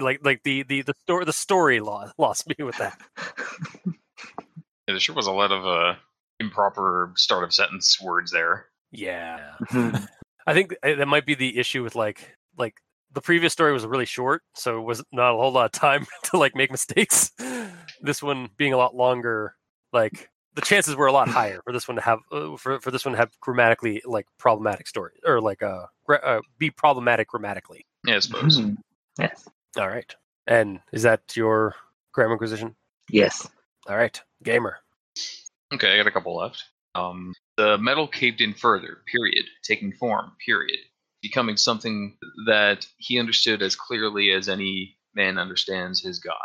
like 0.00 0.20
like 0.24 0.42
the 0.42 0.64
the 0.64 0.82
the 0.82 0.94
story 1.04 1.24
the 1.24 1.32
story 1.32 1.80
lost 1.80 2.14
lost 2.18 2.46
me 2.46 2.64
with 2.64 2.76
that. 2.76 3.00
Yeah, 4.88 4.94
there 4.94 5.00
sure 5.00 5.14
was 5.14 5.28
a 5.28 5.32
lot 5.32 5.52
of 5.52 5.64
uh, 5.64 5.94
improper 6.40 7.12
start 7.14 7.44
of 7.44 7.54
sentence 7.54 8.02
words 8.02 8.32
there. 8.32 8.66
Yeah, 8.90 9.52
mm-hmm. 9.70 10.04
I 10.44 10.54
think 10.54 10.74
that 10.82 11.06
might 11.06 11.24
be 11.24 11.36
the 11.36 11.56
issue 11.56 11.84
with 11.84 11.94
like 11.94 12.36
like 12.58 12.74
the 13.12 13.20
previous 13.20 13.52
story 13.52 13.72
was 13.72 13.86
really 13.86 14.06
short, 14.06 14.42
so 14.56 14.80
it 14.80 14.82
was 14.82 15.00
not 15.12 15.34
a 15.34 15.36
whole 15.36 15.52
lot 15.52 15.66
of 15.66 15.70
time 15.70 16.04
to 16.24 16.36
like 16.36 16.56
make 16.56 16.72
mistakes. 16.72 17.30
This 18.00 18.20
one 18.24 18.48
being 18.56 18.72
a 18.72 18.76
lot 18.76 18.96
longer, 18.96 19.54
like 19.92 20.28
the 20.54 20.60
chances 20.60 20.94
were 20.96 21.06
a 21.06 21.12
lot 21.12 21.28
higher 21.28 21.60
for 21.64 21.72
this 21.72 21.88
one 21.88 21.96
to 21.96 22.02
have 22.02 22.18
uh, 22.30 22.56
for, 22.56 22.80
for 22.80 22.90
this 22.90 23.04
one 23.04 23.12
to 23.12 23.18
have 23.18 23.30
grammatically 23.40 24.02
like 24.04 24.26
problematic 24.38 24.86
story 24.86 25.14
or 25.24 25.40
like 25.40 25.62
uh, 25.62 25.86
uh 26.08 26.40
be 26.58 26.70
problematic 26.70 27.28
grammatically. 27.28 27.86
Yeah, 28.06 28.16
I 28.16 28.18
suppose. 28.20 28.60
Mm-hmm. 28.60 28.74
Yes. 29.18 29.48
All 29.78 29.88
right. 29.88 30.14
And 30.46 30.80
is 30.92 31.02
that 31.02 31.36
your 31.36 31.74
grammar 32.12 32.32
inquisition? 32.32 32.74
Yes. 33.08 33.48
All 33.88 33.96
right, 33.96 34.20
gamer. 34.42 34.78
Okay, 35.72 35.92
I 35.92 35.96
got 35.96 36.06
a 36.06 36.10
couple 36.10 36.36
left. 36.36 36.64
Um, 36.94 37.32
the 37.56 37.78
metal 37.78 38.06
caved 38.06 38.40
in 38.40 38.54
further. 38.54 38.98
Period. 39.10 39.44
Taking 39.62 39.92
form. 39.92 40.32
Period. 40.44 40.78
Becoming 41.22 41.56
something 41.56 42.16
that 42.46 42.86
he 42.98 43.18
understood 43.18 43.62
as 43.62 43.76
clearly 43.76 44.32
as 44.32 44.48
any 44.48 44.96
man 45.14 45.38
understands 45.38 46.00
his 46.00 46.18
god. 46.18 46.36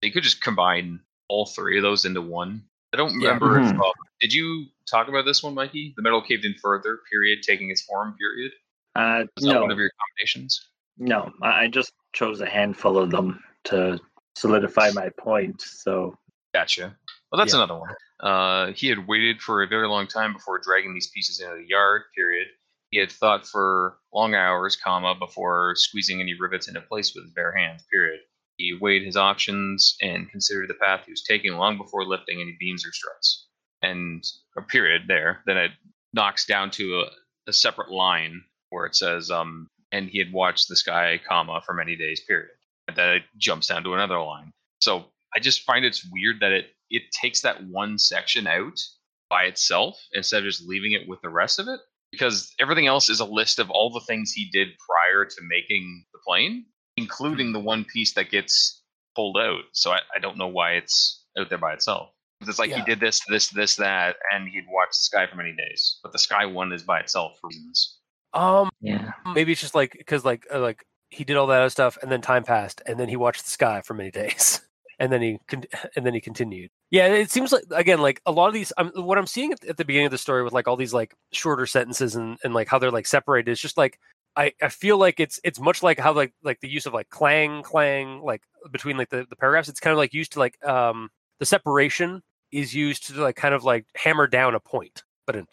He 0.00 0.10
could 0.10 0.22
just 0.22 0.42
combine 0.42 1.00
all 1.28 1.46
three 1.46 1.78
of 1.78 1.82
those 1.82 2.04
into 2.04 2.20
one 2.20 2.62
I 2.92 2.96
don't 2.96 3.14
remember. 3.14 3.60
Yeah. 3.60 3.70
If, 3.70 3.80
uh, 3.80 3.92
did 4.20 4.32
you 4.32 4.66
talk 4.90 5.08
about 5.08 5.24
this 5.24 5.42
one, 5.42 5.54
Mikey? 5.54 5.94
The 5.96 6.02
metal 6.02 6.22
caved 6.22 6.44
in 6.44 6.54
further. 6.62 7.00
Period. 7.10 7.42
Taking 7.42 7.70
its 7.70 7.82
form. 7.82 8.16
Period. 8.18 8.52
Uh, 8.94 9.26
Was 9.36 9.44
that 9.44 9.52
no. 9.52 9.62
one 9.62 9.70
of 9.70 9.78
your 9.78 9.90
combinations? 9.90 10.68
No, 10.98 11.30
I 11.42 11.68
just 11.68 11.92
chose 12.14 12.40
a 12.40 12.46
handful 12.46 12.96
of 12.96 13.10
them 13.10 13.42
to 13.64 13.98
solidify 14.36 14.90
my 14.94 15.10
point. 15.10 15.60
So. 15.60 16.16
Gotcha. 16.54 16.96
Well, 17.30 17.38
that's 17.38 17.52
yeah. 17.52 17.64
another 17.64 17.78
one. 17.78 17.90
Uh, 18.18 18.72
he 18.72 18.88
had 18.88 19.06
waited 19.06 19.42
for 19.42 19.62
a 19.62 19.66
very 19.66 19.88
long 19.88 20.06
time 20.06 20.32
before 20.32 20.58
dragging 20.58 20.94
these 20.94 21.08
pieces 21.08 21.40
into 21.40 21.56
the 21.56 21.68
yard. 21.68 22.02
Period. 22.16 22.46
He 22.90 22.98
had 22.98 23.10
thought 23.10 23.46
for 23.46 23.98
long 24.14 24.34
hours, 24.34 24.76
comma, 24.76 25.14
before 25.18 25.74
squeezing 25.76 26.20
any 26.20 26.34
rivets 26.38 26.68
into 26.68 26.80
place 26.80 27.14
with 27.14 27.24
his 27.24 27.32
bare 27.34 27.54
hands. 27.54 27.84
Period. 27.92 28.20
He 28.56 28.76
weighed 28.80 29.04
his 29.04 29.16
options 29.16 29.96
and 30.00 30.30
considered 30.30 30.68
the 30.68 30.74
path 30.74 31.02
he 31.04 31.12
was 31.12 31.22
taking 31.22 31.52
long 31.54 31.76
before 31.76 32.04
lifting 32.04 32.40
any 32.40 32.56
beams 32.58 32.86
or 32.86 32.92
struts. 32.92 33.46
And 33.82 34.24
a 34.56 34.62
period 34.62 35.02
there. 35.06 35.42
Then 35.46 35.56
it 35.56 35.70
knocks 36.12 36.46
down 36.46 36.70
to 36.72 37.00
a, 37.00 37.50
a 37.50 37.52
separate 37.52 37.90
line 37.90 38.42
where 38.70 38.86
it 38.86 38.96
says, 38.96 39.30
um, 39.30 39.68
and 39.92 40.08
he 40.08 40.18
had 40.18 40.32
watched 40.32 40.68
the 40.68 40.76
sky, 40.76 41.20
comma, 41.28 41.60
for 41.64 41.74
many 41.74 41.96
days, 41.96 42.22
period. 42.26 42.50
And 42.88 42.96
then 42.96 43.16
it 43.16 43.22
jumps 43.36 43.66
down 43.66 43.84
to 43.84 43.94
another 43.94 44.20
line. 44.20 44.52
So 44.80 45.06
I 45.34 45.40
just 45.40 45.62
find 45.62 45.84
it's 45.84 46.08
weird 46.10 46.40
that 46.40 46.52
it 46.52 46.66
it 46.88 47.02
takes 47.10 47.40
that 47.42 47.64
one 47.64 47.98
section 47.98 48.46
out 48.46 48.80
by 49.28 49.44
itself 49.44 50.00
instead 50.12 50.38
of 50.38 50.44
just 50.44 50.66
leaving 50.66 50.92
it 50.92 51.08
with 51.08 51.20
the 51.20 51.28
rest 51.28 51.58
of 51.58 51.66
it 51.66 51.80
because 52.12 52.54
everything 52.60 52.86
else 52.86 53.08
is 53.08 53.20
a 53.20 53.24
list 53.24 53.58
of 53.58 53.70
all 53.70 53.90
the 53.90 54.00
things 54.00 54.32
he 54.32 54.48
did 54.52 54.68
prior 54.88 55.24
to 55.24 55.36
making 55.42 56.04
the 56.12 56.20
plane, 56.26 56.64
including 56.96 57.52
the 57.52 57.60
one 57.60 57.84
piece 57.84 58.12
that 58.14 58.30
gets 58.30 58.82
pulled 59.14 59.36
out. 59.38 59.62
So 59.72 59.90
I, 59.92 60.00
I 60.14 60.18
don't 60.18 60.38
know 60.38 60.48
why 60.48 60.72
it's 60.72 61.24
out 61.38 61.48
there 61.48 61.58
by 61.58 61.72
itself. 61.72 62.10
It's 62.42 62.58
like 62.58 62.70
Yeah. 62.70 62.78
he 62.78 62.84
did 62.84 63.00
this, 63.00 63.20
this, 63.28 63.48
this, 63.48 63.76
that, 63.76 64.16
and 64.32 64.48
he'd 64.48 64.66
watch 64.68 64.90
the 64.90 64.94
sky 64.94 65.26
for 65.26 65.36
many 65.36 65.54
days. 65.56 65.98
But 66.02 66.12
the 66.12 66.18
sky 66.18 66.44
one 66.46 66.72
is 66.72 66.82
by 66.82 67.00
itself 67.00 67.38
for 67.40 67.48
reasons. 67.48 67.98
Um, 68.34 68.68
Yeah. 68.80 69.12
maybe 69.34 69.52
it's 69.52 69.60
just 69.60 69.74
like 69.74 69.92
because 69.96 70.24
like 70.24 70.46
uh, 70.52 70.60
like 70.60 70.84
he 71.08 71.24
did 71.24 71.36
all 71.36 71.46
that 71.46 71.60
other 71.60 71.70
stuff 71.70 71.96
and 72.02 72.10
then 72.12 72.20
time 72.20 72.42
passed 72.44 72.82
and 72.86 72.98
then 73.00 73.08
he 73.08 73.16
watched 73.16 73.44
the 73.44 73.50
sky 73.50 73.80
for 73.82 73.94
many 73.94 74.10
days 74.22 74.60
and 74.98 75.10
then 75.12 75.22
he 75.22 75.38
con- 75.46 75.64
and 75.94 76.04
then 76.04 76.12
he 76.12 76.20
continued 76.20 76.68
yeah 76.90 77.06
it 77.06 77.30
seems 77.30 77.52
like 77.52 77.62
again 77.70 78.00
like 78.00 78.20
a 78.26 78.32
lot 78.32 78.48
of 78.48 78.54
these 78.54 78.72
I'm, 78.76 78.88
what 78.96 79.16
i'm 79.16 79.26
seeing 79.26 79.52
at, 79.52 79.64
at 79.64 79.76
the 79.76 79.84
beginning 79.84 80.06
of 80.06 80.10
the 80.10 80.18
story 80.18 80.42
with 80.42 80.52
like 80.52 80.66
all 80.66 80.76
these 80.76 80.92
like 80.92 81.14
shorter 81.32 81.64
sentences 81.64 82.16
and, 82.16 82.38
and 82.42 82.52
like 82.54 82.66
how 82.66 82.78
they're 82.80 82.90
like 82.90 83.06
separated 83.06 83.50
is 83.52 83.60
just 83.60 83.76
like 83.76 83.98
I, 84.36 84.52
I 84.60 84.68
feel 84.68 84.98
like 84.98 85.18
it's 85.18 85.40
it's 85.44 85.58
much 85.58 85.82
like 85.82 85.98
how 85.98 86.12
like 86.12 86.34
like 86.42 86.60
the 86.60 86.68
use 86.68 86.86
of 86.86 86.92
like 86.94 87.08
clang 87.08 87.62
clang 87.62 88.20
like 88.22 88.42
between 88.70 88.96
like 88.96 89.08
the, 89.08 89.26
the 89.28 89.36
paragraphs 89.36 89.68
it's 89.68 89.80
kind 89.80 89.92
of 89.92 89.98
like 89.98 90.12
used 90.12 90.32
to 90.32 90.38
like 90.38 90.62
um 90.66 91.08
the 91.38 91.46
separation 91.46 92.22
is 92.52 92.74
used 92.74 93.06
to 93.06 93.20
like 93.20 93.36
kind 93.36 93.54
of 93.54 93.64
like 93.64 93.86
hammer 93.96 94.26
down 94.26 94.54
a 94.54 94.60
point 94.60 95.04
but 95.26 95.36
in 95.36 95.46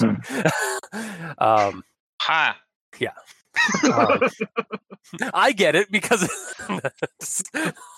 um 1.38 1.82
Ha! 2.26 2.56
um, 3.84 4.20
I 5.34 5.52
get 5.52 5.74
it 5.74 5.90
because 5.90 6.28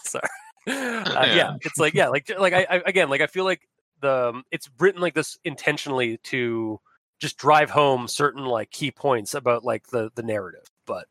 sorry. 0.03 0.29
Uh, 0.67 1.25
yeah. 1.27 1.35
Yeah. 1.35 1.57
it's 1.63 1.79
like 1.79 1.95
yeah, 1.95 2.09
like 2.09 2.31
like 2.39 2.53
I, 2.53 2.67
I 2.69 2.83
again 2.85 3.09
like 3.09 3.21
I 3.21 3.27
feel 3.27 3.45
like 3.45 3.63
the 4.01 4.31
um, 4.31 4.45
it's 4.51 4.69
written 4.79 5.01
like 5.01 5.15
this 5.15 5.39
intentionally 5.45 6.19
to 6.25 6.79
just 7.19 7.37
drive 7.37 7.71
home 7.71 8.09
certain 8.09 8.45
like 8.45 8.71
key 8.71 8.91
points 8.91 9.35
about 9.35 9.65
like 9.65 9.89
the 9.89 10.11
the 10.15 10.23
narrative. 10.23 10.67
But 10.87 11.07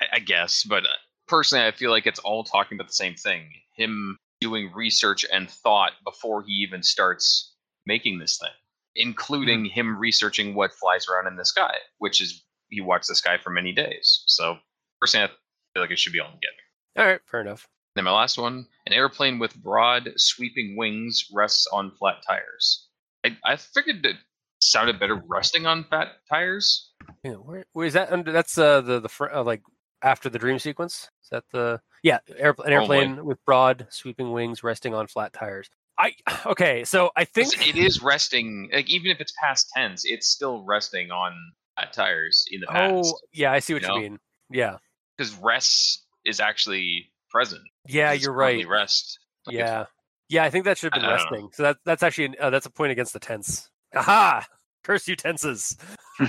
I, 0.00 0.16
I 0.16 0.18
guess, 0.20 0.64
but 0.64 0.84
uh, 0.84 0.88
personally, 1.28 1.66
I 1.66 1.72
feel 1.72 1.90
like 1.90 2.06
it's 2.06 2.18
all 2.20 2.44
talking 2.44 2.76
about 2.76 2.88
the 2.88 2.94
same 2.94 3.14
thing. 3.14 3.50
Him 3.74 4.18
doing 4.40 4.72
research 4.74 5.24
and 5.32 5.48
thought 5.48 5.92
before 6.04 6.42
he 6.42 6.52
even 6.54 6.82
starts 6.82 7.54
making 7.86 8.18
this 8.18 8.38
thing, 8.38 8.50
including 8.96 9.64
him 9.64 9.98
researching 9.98 10.54
what 10.54 10.72
flies 10.72 11.06
around 11.08 11.28
in 11.28 11.36
the 11.36 11.44
sky, 11.44 11.74
which 11.98 12.20
is 12.20 12.44
he 12.68 12.80
watched 12.80 13.08
the 13.08 13.14
sky 13.14 13.38
for 13.38 13.50
many 13.50 13.72
days. 13.72 14.24
So 14.26 14.58
personally, 15.00 15.26
I 15.26 15.28
feel 15.74 15.82
like 15.82 15.90
it 15.90 15.98
should 15.98 16.12
be 16.12 16.20
all 16.20 16.26
together. 16.26 16.62
all 16.98 17.06
right, 17.06 17.20
fair 17.26 17.40
enough. 17.40 17.68
Then 17.94 18.04
my 18.04 18.12
last 18.12 18.38
one: 18.38 18.66
an 18.86 18.92
airplane 18.92 19.38
with 19.38 19.54
broad, 19.54 20.12
sweeping 20.16 20.76
wings 20.76 21.28
rests 21.32 21.66
on 21.72 21.92
flat 21.92 22.22
tires. 22.26 22.88
I, 23.24 23.36
I 23.44 23.56
figured 23.56 24.04
it 24.04 24.16
sounded 24.62 24.98
better 25.00 25.20
resting 25.26 25.66
on 25.66 25.84
flat 25.84 26.08
tires. 26.28 26.92
Yeah, 27.24 27.32
where, 27.34 27.64
where 27.72 27.86
is 27.86 27.94
that 27.94 28.12
under? 28.12 28.32
That's 28.32 28.56
uh 28.58 28.80
the 28.80 29.00
the 29.00 29.08
fr- 29.08 29.30
uh, 29.32 29.42
like 29.44 29.62
after 30.02 30.28
the 30.28 30.38
dream 30.38 30.58
sequence. 30.58 31.10
Is 31.22 31.28
that 31.30 31.44
the 31.52 31.80
yeah 32.02 32.18
air, 32.36 32.54
an 32.64 32.72
Oh, 32.72 32.72
airplane 32.72 33.24
with 33.24 33.44
broad 33.44 33.86
sweeping 33.90 34.32
wings 34.32 34.62
resting 34.62 34.94
on 34.94 35.06
flat 35.06 35.32
tires? 35.32 35.68
I 35.98 36.14
okay, 36.46 36.84
so 36.84 37.10
I 37.16 37.24
think 37.24 37.66
it 37.66 37.76
is 37.76 38.02
resting. 38.02 38.70
Like 38.72 38.88
even 38.90 39.10
if 39.10 39.20
it's 39.20 39.32
past 39.40 39.70
tense, 39.74 40.04
it's 40.04 40.28
still 40.28 40.64
resting 40.64 41.10
on 41.10 41.32
flat 41.76 41.92
tires 41.92 42.46
in 42.50 42.60
the 42.60 42.66
past. 42.66 42.92
Oh, 42.92 43.18
yeah, 43.32 43.52
I 43.52 43.58
see 43.60 43.74
what 43.74 43.82
you 43.82 43.88
you 43.88 43.94
know? 43.94 44.00
mean. 44.00 44.18
Yeah, 44.50 44.76
because 45.16 45.34
rest 45.36 46.04
is 46.24 46.40
actually 46.40 47.10
present. 47.30 47.62
yeah, 47.88 48.12
you're 48.12 48.32
right. 48.32 48.66
Rest. 48.68 49.18
Like, 49.46 49.56
Yeah, 49.56 49.86
yeah, 50.28 50.44
I 50.44 50.50
think 50.50 50.64
that 50.66 50.78
should 50.78 50.92
have 50.92 51.00
been 51.02 51.08
I 51.10 51.16
know. 51.16 51.30
resting. 51.30 51.50
So 51.52 51.62
that 51.64 51.78
that's 51.84 52.02
actually 52.02 52.38
uh, 52.38 52.50
that's 52.50 52.66
a 52.66 52.70
point 52.70 52.92
against 52.92 53.12
the 53.12 53.20
tense. 53.20 53.68
Aha! 53.94 54.46
Curse 54.84 55.08
you 55.08 55.16
tenses. 55.16 55.76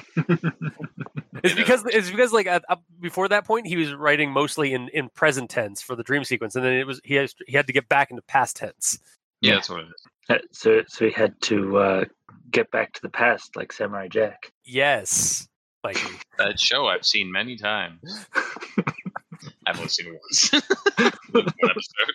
It's 1.44 1.56
because 1.56 1.84
it's 1.88 2.10
because 2.10 2.32
like 2.32 2.48
at, 2.48 2.64
up 2.70 2.84
before 3.02 3.28
that 3.28 3.46
point 3.46 3.68
he 3.68 3.76
was 3.76 3.94
writing 3.94 4.32
mostly 4.32 4.74
in 4.74 4.88
in 4.90 5.10
present 5.10 5.50
tense 5.50 5.82
for 5.82 5.94
the 5.94 6.04
dream 6.04 6.24
sequence, 6.24 6.56
and 6.56 6.64
then 6.64 6.72
it 6.74 6.88
was 6.88 7.02
he 7.04 7.16
has 7.16 7.36
he 7.48 7.58
had 7.58 7.68
to 7.68 7.74
get 7.74 7.90
back 7.90 8.12
into 8.12 8.22
past 8.24 8.56
tense. 8.56 8.98
yeah, 9.42 9.50
Yeah. 9.50 9.56
that's 9.56 9.70
what 9.70 9.82
it 9.82 9.88
is. 9.88 10.04
Uh, 10.30 10.38
so, 10.54 10.82
so 10.88 11.06
he 11.06 11.12
had 11.12 11.34
to 11.42 11.78
uh, 11.78 12.06
get 12.50 12.72
back 12.72 12.94
to 12.94 13.02
the 13.02 13.10
past, 13.10 13.58
like 13.58 13.74
Samurai 13.74 14.08
Jack. 14.08 14.54
Yes, 14.64 15.46
Mikey. 15.84 16.00
That 16.38 16.58
show 16.62 16.86
I've 16.88 17.06
seen 17.06 17.30
many 17.30 17.58
times. 17.58 18.00
I've 19.68 19.76
only 19.78 19.90
seen 19.90 20.14
once. 20.14 20.50
One 21.32 21.46
episode. 21.62 22.14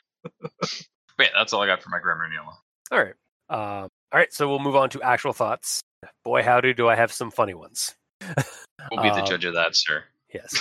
But 0.61 0.71
yeah, 1.19 1.27
that's 1.37 1.53
all 1.53 1.61
I 1.61 1.67
got 1.67 1.83
for 1.83 1.91
my 1.91 1.99
grammar 2.01 2.25
in 2.25 2.33
yellow. 2.33 2.55
All 2.91 2.99
right. 3.05 3.15
Um, 3.83 3.91
all 4.13 4.19
right. 4.19 4.33
So 4.33 4.49
we'll 4.49 4.59
move 4.59 4.77
on 4.77 4.91
to 4.91 5.03
actual 5.03 5.33
thoughts. 5.33 5.81
Boy, 6.25 6.43
howdy, 6.43 6.75
do 6.75 6.89
I 6.89 6.95
have 6.95 7.13
some 7.13 7.31
funny 7.31 7.55
ones. 7.55 7.95
We'll 8.93 9.03
be 9.03 9.11
the 9.11 9.17
Um, 9.21 9.27
judge 9.27 9.45
of 9.45 9.55
that, 9.55 9.75
sir. 9.77 10.05
Yes. 10.33 10.55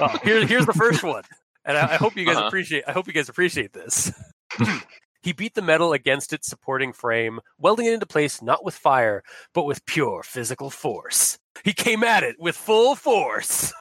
oh, 0.00 0.18
here, 0.24 0.44
here's 0.46 0.66
the 0.66 0.72
first 0.74 1.02
one, 1.02 1.22
and 1.64 1.78
I, 1.78 1.92
I 1.92 1.96
hope 1.96 2.14
you 2.16 2.26
guys 2.26 2.36
Uh-huh. 2.36 2.48
appreciate. 2.48 2.84
I 2.86 2.92
hope 2.92 3.06
you 3.06 3.12
guys 3.14 3.28
appreciate 3.30 3.72
this. 3.72 4.12
he 5.22 5.32
beat 5.32 5.54
the 5.54 5.62
metal 5.62 5.92
against 5.94 6.32
its 6.34 6.46
supporting 6.48 6.92
frame, 6.92 7.40
welding 7.58 7.86
it 7.86 7.94
into 7.94 8.04
place 8.06 8.42
not 8.42 8.64
with 8.64 8.74
fire, 8.74 9.22
but 9.54 9.64
with 9.64 9.86
pure 9.86 10.22
physical 10.24 10.68
force. 10.68 11.38
He 11.64 11.72
came 11.72 12.02
at 12.04 12.22
it 12.22 12.36
with 12.38 12.56
full 12.56 12.96
force. 12.96 13.72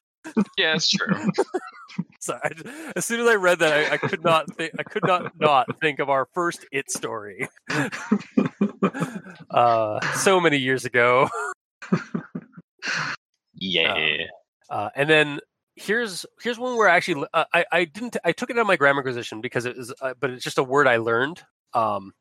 Yeah, 0.58 0.76
it's 0.76 0.88
true. 0.90 1.14
Sorry, 2.20 2.40
I 2.44 2.92
as 2.96 3.06
soon 3.06 3.20
as 3.20 3.28
I 3.28 3.36
read 3.36 3.60
that, 3.60 3.74
I, 3.74 3.94
I 3.94 3.98
could 3.98 4.24
not. 4.24 4.54
Think, 4.56 4.74
I 4.80 4.84
could 4.84 5.06
not 5.06 5.40
not 5.40 5.80
think 5.80 6.00
of 6.00 6.10
our 6.10 6.28
first 6.34 6.66
it 6.72 6.90
story. 6.92 7.48
Uh, 9.50 10.00
so 10.16 10.40
many 10.40 10.58
years 10.58 10.86
ago. 10.86 11.30
Yeah. 13.54 14.18
Uh, 14.70 14.90
and 14.96 15.10
then 15.10 15.40
here's 15.76 16.26
here's 16.42 16.60
one 16.60 16.78
where 16.78 16.90
I 16.90 16.96
actually 16.96 17.26
uh, 17.34 17.46
I 17.54 17.66
I 17.72 17.86
didn't 17.86 18.18
I 18.24 18.32
took 18.32 18.50
it 18.50 18.58
out 18.58 18.62
of 18.62 18.68
my 18.68 18.76
grammar 18.76 19.00
acquisition 19.00 19.42
because 19.42 19.66
it 19.66 19.78
was 19.78 19.94
uh, 20.02 20.14
but 20.20 20.32
it's 20.32 20.44
just 20.44 20.58
a 20.58 20.64
word 20.64 20.88
I 20.88 20.98
learned. 20.98 21.42
Um, 21.74 22.14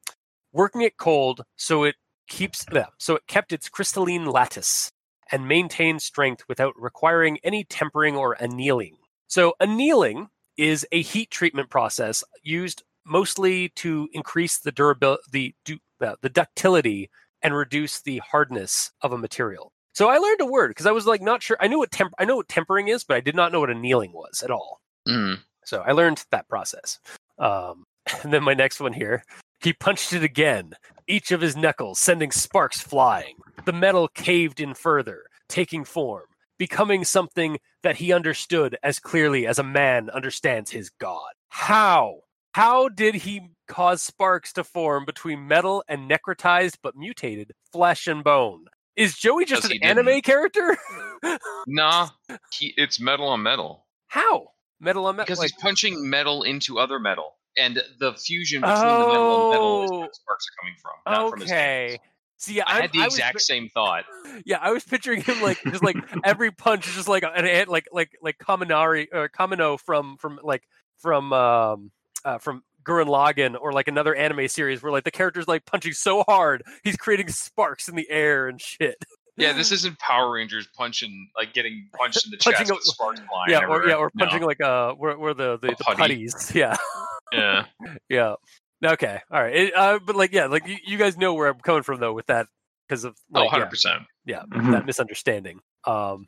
working 0.52 0.82
it 0.82 0.96
cold 0.96 1.42
so 1.56 1.85
it 1.85 1.96
keeps 2.28 2.64
yeah, 2.72 2.87
so 2.98 3.16
it 3.16 3.26
kept 3.26 3.52
its 3.52 3.68
crystalline 3.68 4.26
lattice 4.26 4.90
and 5.32 5.48
maintained 5.48 6.02
strength 6.02 6.44
without 6.48 6.74
requiring 6.76 7.38
any 7.42 7.64
tempering 7.64 8.16
or 8.16 8.35
annealing. 8.35 8.96
So 9.29 9.55
annealing 9.61 10.29
is 10.57 10.87
a 10.93 11.03
heat 11.03 11.31
treatment 11.31 11.71
process 11.71 12.25
used 12.43 12.83
mostly 13.05 13.69
to 13.71 14.09
increase 14.12 14.59
the 14.59 14.73
durability 14.73 15.23
the 15.33 15.55
du- 15.65 16.07
uh, 16.07 16.17
the 16.23 16.29
ductility 16.29 17.11
and 17.43 17.55
reduce 17.55 18.01
the 18.03 18.19
hardness 18.19 18.93
of 19.03 19.12
a 19.12 19.19
material. 19.19 19.73
So 19.93 20.09
I 20.09 20.19
learned 20.19 20.41
a 20.41 20.47
word 20.47 20.69
because 20.69 20.87
I 20.87 20.93
was 20.93 21.07
like 21.07 21.23
not 21.23 21.43
sure. 21.43 21.57
I 21.61 21.69
knew 21.69 21.79
what 21.79 21.91
temp- 21.91 22.15
I 22.19 22.25
know 22.25 22.37
what 22.37 22.49
tempering 22.49 22.89
is, 22.89 23.05
but 23.05 23.17
I 23.17 23.21
did 23.21 23.35
not 23.35 23.53
know 23.53 23.61
what 23.61 23.71
annealing 23.71 24.12
was 24.12 24.43
at 24.43 24.51
all. 24.51 24.81
Mm. 25.09 25.39
So 25.65 25.81
I 25.81 25.93
learned 25.93 26.25
that 26.31 26.49
process. 26.49 26.99
Um, 27.39 27.85
and 28.23 28.33
then 28.33 28.43
my 28.43 28.55
next 28.55 28.81
one 28.81 28.93
here, 28.93 29.25
he 29.61 29.73
punched 29.73 30.12
it 30.12 30.23
again, 30.23 30.75
each 31.07 31.31
of 31.31 31.41
his 31.41 31.57
knuckles 31.57 31.99
sending 31.99 32.31
sparks 32.31 32.81
flying. 32.81 33.37
The 33.65 33.73
metal 33.73 34.09
caved 34.09 34.61
in 34.61 34.75
further, 34.75 35.25
taking 35.49 35.85
form, 35.85 36.27
becoming 36.59 37.05
something 37.05 37.59
that 37.83 37.97
he 37.97 38.12
understood 38.12 38.77
as 38.83 38.99
clearly 38.99 39.47
as 39.47 39.59
a 39.59 39.62
man 39.64 40.11
understands 40.11 40.71
his 40.71 40.90
god. 40.90 41.33
How? 41.49 42.21
How 42.53 42.88
did 42.88 43.14
he 43.16 43.51
cause 43.69 44.03
sparks 44.03 44.53
to 44.55 44.64
form 44.64 45.05
between 45.05 45.47
metal 45.47 45.85
and 45.88 46.11
necrotized 46.11 46.77
but 46.83 46.97
mutated 46.97 47.53
flesh 47.73 48.07
and 48.07 48.25
bone? 48.25 48.64
Is 48.97 49.14
Joey 49.14 49.45
just 49.45 49.71
an 49.71 49.79
anime 49.83 50.07
didn't. 50.07 50.25
character? 50.25 50.77
Nah, 51.66 52.09
he, 52.53 52.73
it's 52.77 53.01
metal 53.01 53.27
on 53.29 53.42
metal. 53.42 53.87
How? 54.09 54.49
Metal 54.81 55.07
on 55.07 55.16
metal? 55.16 55.25
Because 55.27 55.38
like- 55.38 55.51
he's 55.53 55.61
punching 55.61 56.09
metal 56.09 56.42
into 56.45 56.79
other 56.79 56.99
metal. 56.99 57.35
And 57.59 57.81
the 57.99 58.12
fusion 58.12 58.61
between 58.61 58.79
the 58.79 58.85
metal 58.85 59.42
and 59.42 59.51
metal 59.51 59.85
is 59.85 59.90
where 59.90 60.01
Oh. 60.01 60.07
the 60.07 60.14
sparks 60.14 60.47
are 60.47 60.61
coming 60.61 60.75
from. 60.81 60.92
Not 61.12 61.31
from 61.31 61.40
his 61.40 61.51
okay. 61.51 61.99
See, 62.38 62.55
yeah, 62.55 62.64
I 62.66 62.72
I'm- 62.75 62.83
had 62.83 62.92
the 62.92 63.01
I 63.01 63.05
exact 63.07 63.35
pi- 63.37 63.38
same 63.40 63.68
thought. 63.68 64.05
Yeah, 64.44 64.59
I 64.61 64.70
was 64.70 64.85
picturing 64.85 65.22
him 65.22 65.40
like 65.40 65.59
just 65.64 65.83
like 65.83 65.96
every 66.22 66.51
punch 66.51 66.87
is 66.87 66.94
just 66.94 67.09
like 67.09 67.22
an 67.22 67.46
ant, 67.46 67.70
like 67.70 67.88
like 67.90 68.11
like 68.20 68.37
Kaminari 68.38 69.07
or 69.11 69.31
Kamina 69.31 69.81
from 69.81 70.18
from 70.18 70.38
like 70.42 70.62
from 70.99 71.33
um 71.33 71.90
uh, 72.25 72.37
from 72.37 72.62
Gurren 72.85 73.07
Lagann 73.07 73.57
or 73.59 73.72
like 73.72 73.88
another 73.88 74.14
anime 74.14 74.46
series 74.49 74.83
where 74.83 74.92
like 74.92 75.05
the 75.05 75.11
character's 75.11 75.49
like 75.49 75.64
punching 75.64 75.92
so 75.94 76.22
hard 76.25 76.62
he's 76.85 76.96
creating 76.96 77.29
sparks 77.29 77.88
in 77.88 77.96
the 77.96 78.09
air 78.11 78.46
and 78.49 78.61
shit. 78.61 78.96
Yeah, 79.38 79.53
this 79.55 79.72
isn't 79.72 79.99
Power 79.99 80.33
Rangers 80.33 80.66
punching, 80.77 81.31
like 81.35 81.55
getting 81.55 81.88
punched 81.99 82.27
in 82.27 82.31
the 82.31 82.37
Punching 82.42 82.66
chest 82.66 82.72
with 82.72 82.83
sparks 82.83 83.20
flying. 83.20 83.51
yeah, 83.51 83.66
or 83.66 83.88
yeah, 83.88 83.94
or 83.94 84.11
No. 84.14 84.27
punching 84.27 84.42
like 84.46 84.61
uh 84.61 84.92
where 84.94 85.18
where 85.18 85.33
the 85.33 85.57
the, 85.59 85.68
the 85.68 85.94
putties. 85.96 86.51
Yeah, 86.55 86.77
Yeah. 87.33 87.64
yeah. 88.11 88.35
Okay, 88.85 89.21
all 89.31 89.43
right. 89.43 89.55
It, 89.57 89.75
uh, 89.77 89.99
but 90.05 90.17
like 90.17 90.33
yeah, 90.33 90.47
like 90.47 90.67
you, 90.67 90.77
you 90.85 90.99
guys 90.99 91.17
know 91.17 91.35
where 91.35 91.49
I'm 91.49 91.59
coming 91.61 91.83
from 91.83 92.01
though 92.01 92.12
with 92.12 92.27
that 92.27 92.47
because 92.87 93.05
of 93.05 93.17
Oh, 93.35 93.41
like, 93.41 93.53
yeah. 93.53 93.67
100%. 93.69 94.05
yeah 94.27 94.43
Mhm. 94.53 94.71
that 94.73 94.87
misunderstanding 94.87 95.61
um 95.87 96.27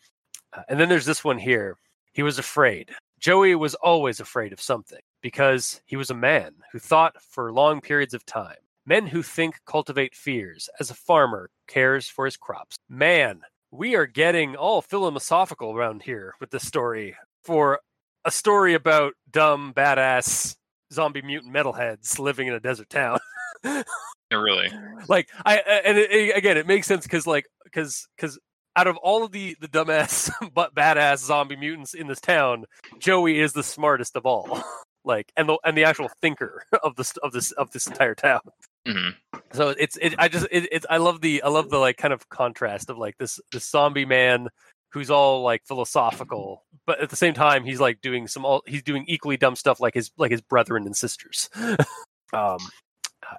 uh, 0.57 0.63
and 0.69 0.79
then 0.81 0.89
there's 0.89 1.05
this 1.07 1.23
one 1.23 1.39
here 1.39 1.77
he 2.13 2.23
was 2.23 2.39
afraid 2.39 2.91
joey 3.21 3.55
was 3.55 3.75
always 3.77 4.19
afraid 4.21 4.53
of 4.53 4.61
something 4.61 5.01
because 5.21 5.81
he 5.87 5.97
was 5.97 6.11
a 6.11 6.15
man 6.15 6.55
who 6.73 6.79
thought 6.79 7.21
for 7.23 7.53
long 7.53 7.81
periods 7.81 8.15
of 8.15 8.25
time. 8.25 8.57
Men 8.87 9.07
who 9.09 9.23
think 9.23 9.57
cultivate 9.67 10.15
fears 10.15 10.69
as 10.81 10.91
a 10.91 10.95
farmer 10.95 11.51
cares 11.67 12.09
for 12.09 12.25
his 12.25 12.37
crops. 12.37 12.77
Man, 12.89 13.43
we 13.71 13.97
are 13.97 14.07
getting 14.07 14.57
all 14.57 14.81
philosophical 14.81 15.75
around 15.77 16.03
here 16.03 16.35
with 16.41 16.51
this 16.51 16.67
story 16.67 17.15
for 17.45 17.81
a 18.25 18.31
story 18.31 18.75
about 18.75 19.15
dumb, 19.31 19.75
badass 19.77 20.57
zombie 20.93 21.23
mutant 21.23 21.53
metalheads 21.55 22.19
living 22.19 22.49
in 22.49 22.55
a 22.55 22.61
desert 22.61 22.89
town. 22.91 23.19
Yeah, 24.31 24.37
really. 24.37 24.71
like 25.09 25.31
I 25.47 25.57
and 25.87 25.97
it, 25.97 26.11
it- 26.13 26.37
again, 26.37 26.59
it 26.59 26.67
makes 26.67 26.87
sense 26.87 27.05
because 27.05 27.27
like 27.27 27.47
because 27.65 28.07
because 28.15 28.39
out 28.77 28.87
of 28.87 28.99
all 28.99 29.25
of 29.25 29.33
the 29.33 29.57
the 29.59 29.69
dumbass 29.69 30.31
but 30.55 30.75
badass 30.75 31.19
zombie 31.25 31.57
mutants 31.57 31.95
in 31.95 32.09
this 32.09 32.21
town, 32.21 32.67
Joey 32.99 33.41
is 33.41 33.55
the 33.55 33.63
smartest 33.63 34.17
of 34.17 34.27
all. 34.27 34.63
like 35.05 35.33
and 35.37 35.49
the 35.49 35.59
and 35.65 35.79
the 35.79 35.85
actual 35.85 36.11
thinker 36.21 36.63
of 36.83 36.95
this 36.97 37.17
of 37.23 37.33
this 37.33 37.53
of 37.53 37.71
this 37.71 37.87
entire 37.87 38.15
town. 38.15 38.41
hmm 38.87 39.09
So 39.53 39.71
it's 39.71 39.97
it. 39.97 40.15
I 40.19 40.29
just 40.29 40.47
it, 40.51 40.69
it's 40.73 40.85
I 40.91 40.99
love 40.99 41.23
the 41.23 41.43
I 41.43 41.49
love 41.49 41.71
the 41.71 41.79
like 41.79 41.97
kind 41.97 42.13
of 42.13 42.29
contrast 42.29 42.91
of 42.91 42.99
like 42.99 43.17
this 43.17 43.41
this 43.51 43.65
zombie 43.71 44.05
man 44.05 44.49
who's 44.91 45.11
all 45.11 45.43
like 45.43 45.67
philosophical, 45.67 46.65
but 46.87 47.01
at 47.01 47.11
the 47.11 47.17
same 47.17 47.35
time 47.35 47.65
he's 47.65 47.81
like 47.81 48.01
doing 48.01 48.27
some 48.27 48.45
all 48.45 48.63
he's 48.67 48.83
doing 48.83 49.05
equally 49.07 49.37
dumb 49.37 49.57
stuff 49.57 49.81
like 49.81 49.95
his 49.95 50.11
like 50.17 50.31
his 50.31 50.41
brethren 50.41 50.87
and 50.87 50.97
sisters. 50.97 51.51
um, 52.33 52.59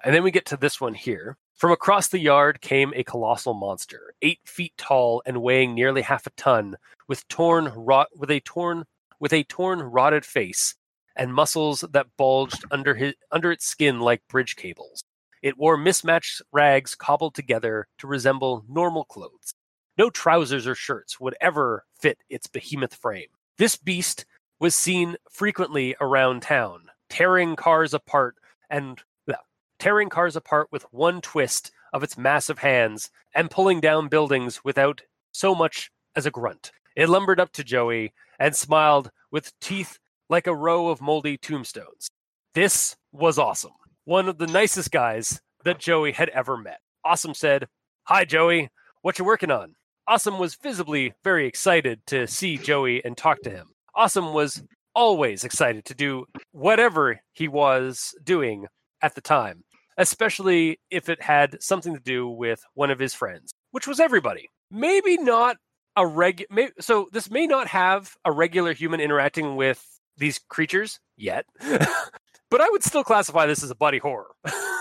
and 0.04 0.14
then 0.14 0.22
we 0.22 0.30
get 0.30 0.46
to 0.46 0.56
this 0.56 0.80
one 0.80 0.94
here. 0.94 1.36
From 1.56 1.72
across 1.72 2.08
the 2.08 2.18
yard 2.18 2.62
came 2.62 2.92
a 2.96 3.04
colossal 3.04 3.52
monster, 3.52 4.14
eight 4.22 4.40
feet 4.46 4.72
tall 4.78 5.22
and 5.26 5.42
weighing 5.42 5.74
nearly 5.74 6.00
half 6.00 6.26
a 6.26 6.30
ton, 6.30 6.76
with 7.06 7.26
torn 7.28 7.66
rot 7.74 8.08
with 8.16 8.30
a 8.30 8.40
torn 8.40 8.84
with 9.18 9.32
a 9.32 9.44
torn 9.44 9.80
rotted 9.80 10.24
face 10.24 10.74
and 11.16 11.34
muscles 11.34 11.84
that 11.92 12.06
bulged 12.16 12.64
under 12.70 12.94
his 12.94 13.14
under 13.30 13.52
its 13.52 13.66
skin 13.66 14.00
like 14.00 14.26
bridge 14.28 14.56
cables. 14.56 15.04
It 15.42 15.58
wore 15.58 15.76
mismatched 15.76 16.42
rags 16.52 16.94
cobbled 16.94 17.34
together 17.34 17.88
to 17.98 18.06
resemble 18.06 18.64
normal 18.68 19.04
clothes. 19.04 19.54
No 20.00 20.08
trousers 20.08 20.66
or 20.66 20.74
shirts 20.74 21.20
would 21.20 21.34
ever 21.42 21.84
fit 21.92 22.16
its 22.30 22.46
behemoth 22.46 22.94
frame. 22.94 23.28
This 23.58 23.76
beast 23.76 24.24
was 24.58 24.74
seen 24.74 25.16
frequently 25.30 25.94
around 26.00 26.40
town, 26.40 26.86
tearing 27.10 27.54
cars 27.54 27.92
apart 27.92 28.36
and 28.70 28.98
well, 29.26 29.44
tearing 29.78 30.08
cars 30.08 30.36
apart 30.36 30.68
with 30.72 30.86
one 30.90 31.20
twist 31.20 31.70
of 31.92 32.02
its 32.02 32.16
massive 32.16 32.60
hands 32.60 33.10
and 33.34 33.50
pulling 33.50 33.78
down 33.78 34.08
buildings 34.08 34.64
without 34.64 35.02
so 35.32 35.54
much 35.54 35.90
as 36.16 36.24
a 36.24 36.30
grunt. 36.30 36.72
It 36.96 37.10
lumbered 37.10 37.38
up 37.38 37.52
to 37.52 37.62
Joey 37.62 38.14
and 38.38 38.56
smiled 38.56 39.10
with 39.30 39.52
teeth 39.60 39.98
like 40.30 40.46
a 40.46 40.56
row 40.56 40.88
of 40.88 41.02
moldy 41.02 41.36
tombstones. 41.36 42.08
This 42.54 42.96
was 43.12 43.38
awesome. 43.38 43.74
One 44.06 44.30
of 44.30 44.38
the 44.38 44.46
nicest 44.46 44.92
guys 44.92 45.42
that 45.64 45.78
Joey 45.78 46.12
had 46.12 46.30
ever 46.30 46.56
met. 46.56 46.80
Awesome 47.04 47.34
said, 47.34 47.68
Hi, 48.04 48.24
Joey. 48.24 48.70
What 49.02 49.18
you 49.18 49.26
working 49.26 49.50
on? 49.50 49.76
Awesome 50.10 50.40
was 50.40 50.56
visibly 50.56 51.12
very 51.22 51.46
excited 51.46 52.04
to 52.08 52.26
see 52.26 52.58
Joey 52.58 53.00
and 53.04 53.16
talk 53.16 53.42
to 53.42 53.50
him. 53.50 53.68
Awesome 53.94 54.34
was 54.34 54.60
always 54.92 55.44
excited 55.44 55.84
to 55.84 55.94
do 55.94 56.24
whatever 56.50 57.20
he 57.30 57.46
was 57.46 58.12
doing 58.24 58.66
at 59.02 59.14
the 59.14 59.20
time, 59.20 59.62
especially 59.96 60.80
if 60.90 61.08
it 61.08 61.22
had 61.22 61.62
something 61.62 61.94
to 61.94 62.00
do 62.00 62.28
with 62.28 62.60
one 62.74 62.90
of 62.90 62.98
his 62.98 63.14
friends, 63.14 63.52
which 63.70 63.86
was 63.86 64.00
everybody. 64.00 64.48
Maybe 64.68 65.16
not 65.16 65.58
a 65.94 66.04
reg. 66.04 66.44
So 66.80 67.06
this 67.12 67.30
may 67.30 67.46
not 67.46 67.68
have 67.68 68.16
a 68.24 68.32
regular 68.32 68.72
human 68.72 68.98
interacting 69.00 69.54
with 69.54 69.80
these 70.16 70.40
creatures 70.48 70.98
yet, 71.16 71.46
but 71.60 72.60
I 72.60 72.68
would 72.68 72.82
still 72.82 73.04
classify 73.04 73.46
this 73.46 73.62
as 73.62 73.70
a 73.70 73.76
buddy 73.76 73.98
horror. 73.98 74.32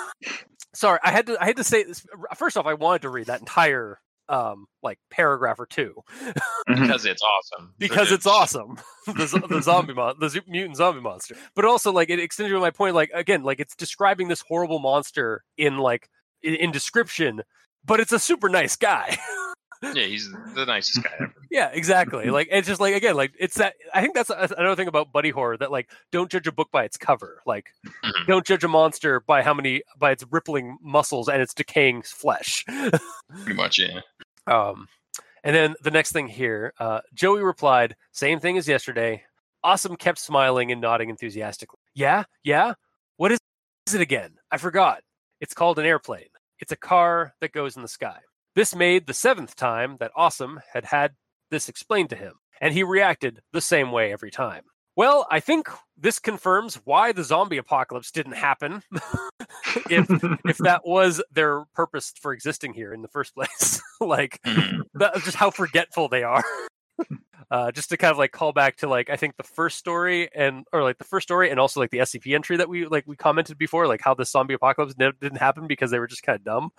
Sorry, 0.74 0.98
I 1.04 1.12
had 1.12 1.28
to. 1.28 1.38
I 1.40 1.46
had 1.46 1.58
to 1.58 1.64
say 1.64 1.84
this. 1.84 2.04
First 2.36 2.58
off, 2.58 2.66
I 2.66 2.74
wanted 2.74 3.04
to 3.04 3.10
read 3.10 3.28
that 3.28 3.42
entire 3.42 4.00
um 4.30 4.68
like 4.84 5.00
paragraph 5.10 5.60
or 5.60 5.66
two. 5.66 5.96
Because 6.68 7.06
it's 7.06 7.22
awesome. 7.22 7.74
because 7.78 8.12
it's 8.12 8.28
awesome. 8.28 8.78
The, 9.08 9.44
the 9.50 9.62
zombie 9.64 9.96
mon- 9.96 10.20
the 10.20 10.44
mutant 10.48 10.78
zombie 10.78 11.02
monster. 11.02 11.36
But 11.56 11.66
also 11.66 11.92
like 11.92 12.12
it 12.12 12.20
extends 12.20 12.52
to 12.52 12.60
my 12.60 12.70
point 12.70 12.94
like 12.94 13.10
again 13.14 13.42
like 13.42 13.60
it's 13.60 13.76
describing 13.76 14.28
this 14.28 14.42
horrible 14.48 14.78
monster 14.78 15.44
in 15.58 15.80
like 15.80 16.08
in, 16.44 16.54
in 16.54 16.72
description 16.72 17.42
but 17.84 18.00
it's 18.00 18.12
a 18.12 18.20
super 18.20 18.50
nice 18.50 18.76
guy 18.76 19.18
Yeah, 19.82 19.94
he's 20.06 20.30
the 20.56 20.66
nicest 20.66 21.04
guy 21.04 21.12
ever. 21.20 21.34
yeah 21.52 21.70
exactly 21.74 22.30
like 22.30 22.48
it's 22.52 22.68
just 22.68 22.80
like 22.82 22.94
again 22.94 23.16
like 23.16 23.32
it's 23.40 23.56
that 23.56 23.74
i 23.94 24.02
think 24.02 24.14
that's 24.14 24.30
another 24.30 24.76
thing 24.76 24.88
about 24.88 25.12
buddy 25.12 25.30
horror 25.32 25.58
that 25.58 25.72
like 25.72 25.90
don't 26.12 26.30
judge 26.30 26.46
a 26.48 26.52
book 26.52 26.70
by 26.72 26.84
its 26.84 26.96
cover 26.98 27.42
like 27.48 27.70
Mhm. 28.04 28.28
don't 28.28 28.46
judge 28.46 28.64
a 28.64 28.68
monster 28.68 29.20
by 29.22 29.42
how 29.42 29.54
many 29.54 29.82
by 29.98 30.12
its 30.12 30.24
rippling 30.30 30.78
muscles 30.82 31.28
and 31.30 31.42
its 31.42 31.54
decaying 31.56 32.02
flesh 32.04 32.66
Pretty 32.68 33.54
much, 33.54 33.80
yeah. 33.80 34.02
Um, 34.48 34.88
and 35.44 35.56
then 35.56 35.76
the 35.82 35.92
next 35.92 36.12
thing 36.12 36.28
here, 36.28 36.74
uh, 36.80 37.00
Joey 37.14 37.42
replied, 37.44 37.96
"Same 38.12 38.40
thing 38.40 38.58
as 38.58 38.68
yesterday." 38.68 39.24
Awesome 39.64 39.96
kept 39.96 40.18
smiling 40.20 40.72
and 40.72 40.82
nodding 40.82 41.10
enthusiastically. 41.10 41.80
Yeah, 41.94 42.24
yeah. 42.44 42.74
What 43.18 43.32
is, 43.32 43.40
is 43.88 43.94
it 43.94 44.02
again? 44.02 44.32
I 44.52 44.58
forgot. 44.58 45.02
It's 45.40 45.54
called 45.54 45.78
an 45.80 45.86
airplane. 45.86 46.30
It's 46.60 46.72
a 46.72 46.76
car 46.78 47.34
that 47.42 47.52
goes 47.52 47.76
in 47.76 47.82
the 47.84 47.88
sky. 47.88 48.18
This 48.56 48.76
made 48.76 49.08
the 49.08 49.14
seventh 49.14 49.56
time 49.56 49.98
that 50.00 50.12
Awesome 50.16 50.60
had 50.74 50.86
had 50.86 51.14
this 51.52 51.70
explained 51.70 52.10
to 52.10 52.16
him, 52.16 52.34
and 52.62 52.74
he 52.74 52.84
reacted 52.84 53.42
the 53.54 53.62
same 53.62 53.92
way 53.92 54.12
every 54.12 54.32
time. 54.32 54.64
Well, 54.96 55.28
I 55.32 55.40
think 55.40 55.70
this 55.98 56.20
confirms 56.20 56.76
why 56.84 57.14
the 57.14 57.24
zombie 57.24 57.58
apocalypse 57.58 58.12
didn't 58.12 58.34
happen. 58.34 58.82
if 59.90 60.08
if 60.46 60.58
that 60.60 60.82
was 60.86 61.22
their 61.32 61.64
purpose 61.74 62.12
for 62.22 62.34
existing 62.34 62.74
here 62.74 62.94
in 62.94 63.02
the 63.02 63.08
first 63.08 63.34
place, 63.34 63.82
like 64.02 64.40
Mhm. 64.46 64.82
that, 64.96 65.16
just 65.24 65.38
how 65.38 65.52
forgetful 65.52 66.10
they 66.10 66.24
are. 66.24 66.44
uh, 67.50 67.72
just 67.72 67.90
to 67.90 67.98
kind 67.98 68.12
of 68.12 68.18
like 68.18 68.34
call 68.34 68.52
back 68.52 68.76
to 68.78 68.90
like 68.90 69.10
I 69.10 69.16
think 69.16 69.38
the 69.38 69.44
first 69.44 69.78
story 69.78 70.30
and 70.36 70.66
or 70.74 70.84
like 70.84 70.98
the 70.98 71.06
first 71.06 71.26
story 71.28 71.50
and 71.50 71.60
also 71.62 71.80
like 71.80 71.92
the 71.92 72.00
SCP 72.00 72.36
entry 72.36 72.58
that 72.58 72.68
we 72.68 72.86
like 72.86 73.06
we 73.08 73.16
commented 73.16 73.58
before, 73.58 73.88
like 73.88 74.02
how 74.02 74.14
the 74.16 74.26
zombie 74.26 74.54
apocalypse 74.56 74.96
didn't 74.96 75.38
happen 75.38 75.66
because 75.68 75.92
they 75.92 76.00
were 76.00 76.08
just 76.08 76.24
kind 76.24 76.36
of 76.36 76.44
dumb. 76.44 76.72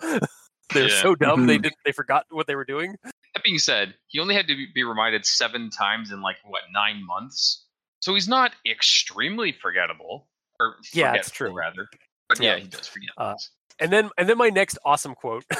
They 0.73 0.81
were 0.83 0.87
Yeah. 0.89 1.01
so 1.01 1.15
dumb 1.15 1.45
they 1.47 1.57
Mhm. 1.57 1.63
didn't 1.63 1.77
they 1.85 1.91
forgot 1.91 2.25
what 2.29 2.47
they 2.47 2.55
were 2.55 2.65
doing. 2.65 2.95
That 3.03 3.43
being 3.43 3.59
said, 3.59 3.95
he 4.07 4.19
only 4.19 4.35
had 4.35 4.47
to 4.47 4.55
be- 4.55 4.71
be 4.73 4.83
reminded 4.83 5.25
seven 5.25 5.69
times 5.69 6.11
in 6.11 6.21
like 6.21 6.37
what 6.43 6.63
nine 6.71 7.05
months, 7.05 7.65
so 8.01 8.13
he's 8.13 8.27
not 8.27 8.53
extremely 8.65 9.51
forgettable. 9.51 10.27
Or 10.59 10.75
Yeah, 10.93 11.13
it's 11.13 11.29
forgetful, 11.29 11.47
true. 11.47 11.53
rather. 11.55 11.89
But 12.29 12.39
Yeah. 12.39 12.55
yeah, 12.55 12.59
he 12.63 12.67
does 12.67 12.87
forget. 12.87 13.09
Uh. 13.17 13.35
And 13.79 13.91
then 13.91 14.09
and 14.17 14.27
then 14.29 14.37
my 14.37 14.49
next 14.49 14.77
awesome 14.85 15.15
quote. 15.15 15.43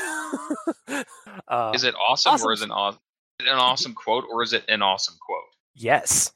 uh, 1.47 1.71
is 1.74 1.84
it 1.84 1.95
awesome, 1.95 2.34
awesome. 2.34 2.47
or 2.47 2.54
is 2.54 2.62
it 2.62 2.65
an, 2.65 2.71
aw- 2.71 2.97
an 3.39 3.47
awesome 3.50 3.93
quote, 3.93 4.26
or 4.32 4.43
is 4.43 4.54
it 4.54 4.63
an 4.69 4.82
awesome 4.82 5.15
quote? 5.26 5.43
yes. 5.74 6.32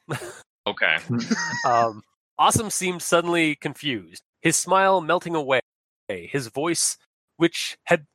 Okay. 0.68 0.98
Um, 1.68 2.02
awesome 2.40 2.70
seemed 2.72 3.02
suddenly 3.04 3.56
confused, 3.56 4.24
his 4.42 4.56
smile 4.58 5.00
melting 5.02 5.36
away, 5.36 5.62
his 6.08 6.48
voice, 6.48 6.98
which 7.38 7.78
had 7.86 8.02
the 8.02 8.08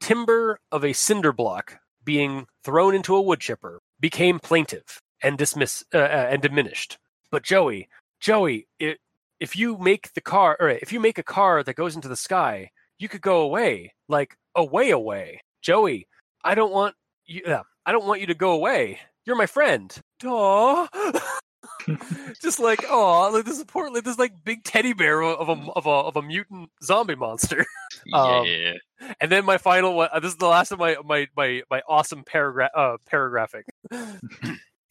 timber 0.00 0.58
of 0.72 0.84
a 0.84 0.92
cinder 0.92 1.32
block 1.32 1.78
being 2.04 2.46
thrown 2.64 2.94
into 2.94 3.14
a 3.14 3.20
wood 3.22 3.40
chipper, 3.40 3.80
became 4.00 4.38
plaintive 4.38 5.00
and 5.22 5.36
dismiss 5.36 5.84
uh, 5.94 5.98
uh, 5.98 6.28
and 6.30 6.42
diminished. 6.42 6.98
But 7.30 7.42
Joey, 7.42 7.88
Joey, 8.20 8.66
it, 8.78 8.98
if 9.40 9.56
you 9.56 9.76
make 9.78 10.12
the 10.14 10.20
car, 10.20 10.56
or 10.58 10.70
if 10.70 10.92
you 10.92 11.00
make 11.00 11.18
a 11.18 11.22
car 11.22 11.62
that 11.62 11.74
goes 11.74 11.94
into 11.94 12.08
the 12.08 12.16
sky, 12.16 12.70
you 12.98 13.08
could 13.08 13.20
go 13.20 13.42
away, 13.42 13.94
like 14.08 14.36
away, 14.54 14.90
away. 14.90 15.40
Joey, 15.62 16.06
I 16.44 16.54
don't 16.54 16.72
want 16.72 16.94
you. 17.26 17.42
Uh, 17.44 17.62
I 17.86 17.92
don't 17.92 18.06
want 18.06 18.20
you 18.20 18.26
to 18.28 18.34
go 18.34 18.52
away. 18.52 18.98
You're 19.24 19.36
my 19.36 19.46
friend. 19.46 19.94
Aw. 20.24 20.88
just 22.42 22.58
like 22.58 22.84
oh 22.88 23.30
like 23.32 23.44
this 23.44 23.58
is 23.58 23.64
poor 23.64 23.90
like 23.90 24.04
this 24.04 24.18
like 24.18 24.44
big 24.44 24.64
teddy 24.64 24.92
bear 24.92 25.22
of 25.22 25.48
a 25.48 25.70
of 25.72 25.86
a 25.86 25.90
of 25.90 26.16
a 26.16 26.22
mutant 26.22 26.70
zombie 26.82 27.14
monster. 27.14 27.64
Um, 28.12 28.46
yeah. 28.46 28.74
and 29.20 29.30
then 29.30 29.44
my 29.44 29.58
final 29.58 29.94
one 29.94 30.08
uh, 30.12 30.20
this 30.20 30.30
is 30.32 30.38
the 30.38 30.46
last 30.46 30.70
of 30.70 30.78
my 30.78 30.96
my 31.04 31.26
my 31.36 31.62
my 31.70 31.82
awesome 31.88 32.22
paragraph 32.24 32.70
uh 32.74 32.96
paragraphic. 33.06 33.66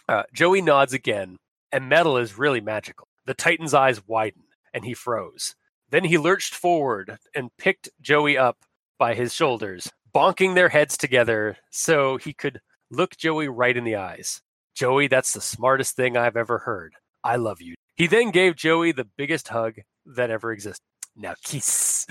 Uh, 0.09 0.23
joey 0.33 0.61
nods 0.61 0.93
again 0.93 1.35
and 1.73 1.89
metal 1.89 2.15
is 2.15 2.37
really 2.37 2.61
magical. 2.61 3.09
The 3.25 3.33
titan's 3.33 3.73
eyes 3.73 4.01
widen 4.07 4.43
and 4.73 4.85
he 4.85 4.93
froze. 4.93 5.53
Then 5.89 6.05
he 6.05 6.17
lurched 6.17 6.55
forward 6.55 7.17
and 7.35 7.49
picked 7.57 7.89
joey 7.99 8.37
up 8.37 8.57
by 8.97 9.15
his 9.15 9.33
shoulders 9.33 9.91
bonking 10.15 10.55
their 10.55 10.69
heads 10.69 10.97
together 10.97 11.57
so 11.69 12.17
he 12.17 12.33
could 12.33 12.61
look 12.89 13.17
joey 13.17 13.47
right 13.47 13.75
in 13.75 13.83
the 13.83 13.95
eyes 13.95 14.41
Joey, 14.77 15.07
that's 15.07 15.33
the 15.33 15.41
smartest 15.41 15.95
thing 15.95 16.15
I've 16.15 16.37
ever 16.37 16.59
heard. 16.59 16.93
I 17.23 17.37
love 17.37 17.63
you. 17.63 17.73
He 17.95 18.05
then 18.05 18.29
gave 18.29 18.55
Joey 18.55 18.91
the 18.91 19.07
biggest 19.17 19.47
hug 19.47 19.77
that 20.05 20.29
ever 20.29 20.51
existed. 20.51 20.83
Now 21.15 21.33
kiss. 21.43 22.05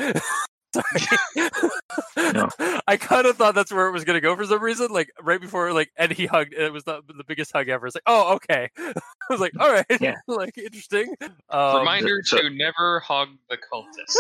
Sorry. 0.76 2.32
No. 2.32 2.48
I 2.86 2.96
kind 2.96 3.26
of 3.26 3.36
thought 3.36 3.54
that's 3.54 3.72
where 3.72 3.86
it 3.88 3.92
was 3.92 4.04
going 4.04 4.16
to 4.16 4.20
go 4.20 4.34
for 4.36 4.44
some 4.44 4.62
reason. 4.62 4.88
Like 4.90 5.10
right 5.22 5.40
before, 5.40 5.72
like 5.72 5.90
and 5.96 6.12
he 6.12 6.26
hugged. 6.26 6.52
It 6.54 6.72
was 6.72 6.84
the, 6.84 7.02
the 7.06 7.24
biggest 7.24 7.52
hug 7.52 7.68
ever. 7.68 7.86
It's 7.86 7.96
like, 7.96 8.02
oh, 8.06 8.34
okay. 8.36 8.70
I 8.78 8.92
was 9.30 9.40
like, 9.40 9.52
all 9.58 9.70
right, 9.72 9.86
Yeah. 10.00 10.16
like 10.26 10.56
interesting. 10.58 11.14
Um, 11.50 11.78
Reminder 11.78 12.20
so- 12.24 12.38
to 12.38 12.50
never 12.50 13.00
hug 13.00 13.28
the 13.50 13.56
cultist. 13.58 14.16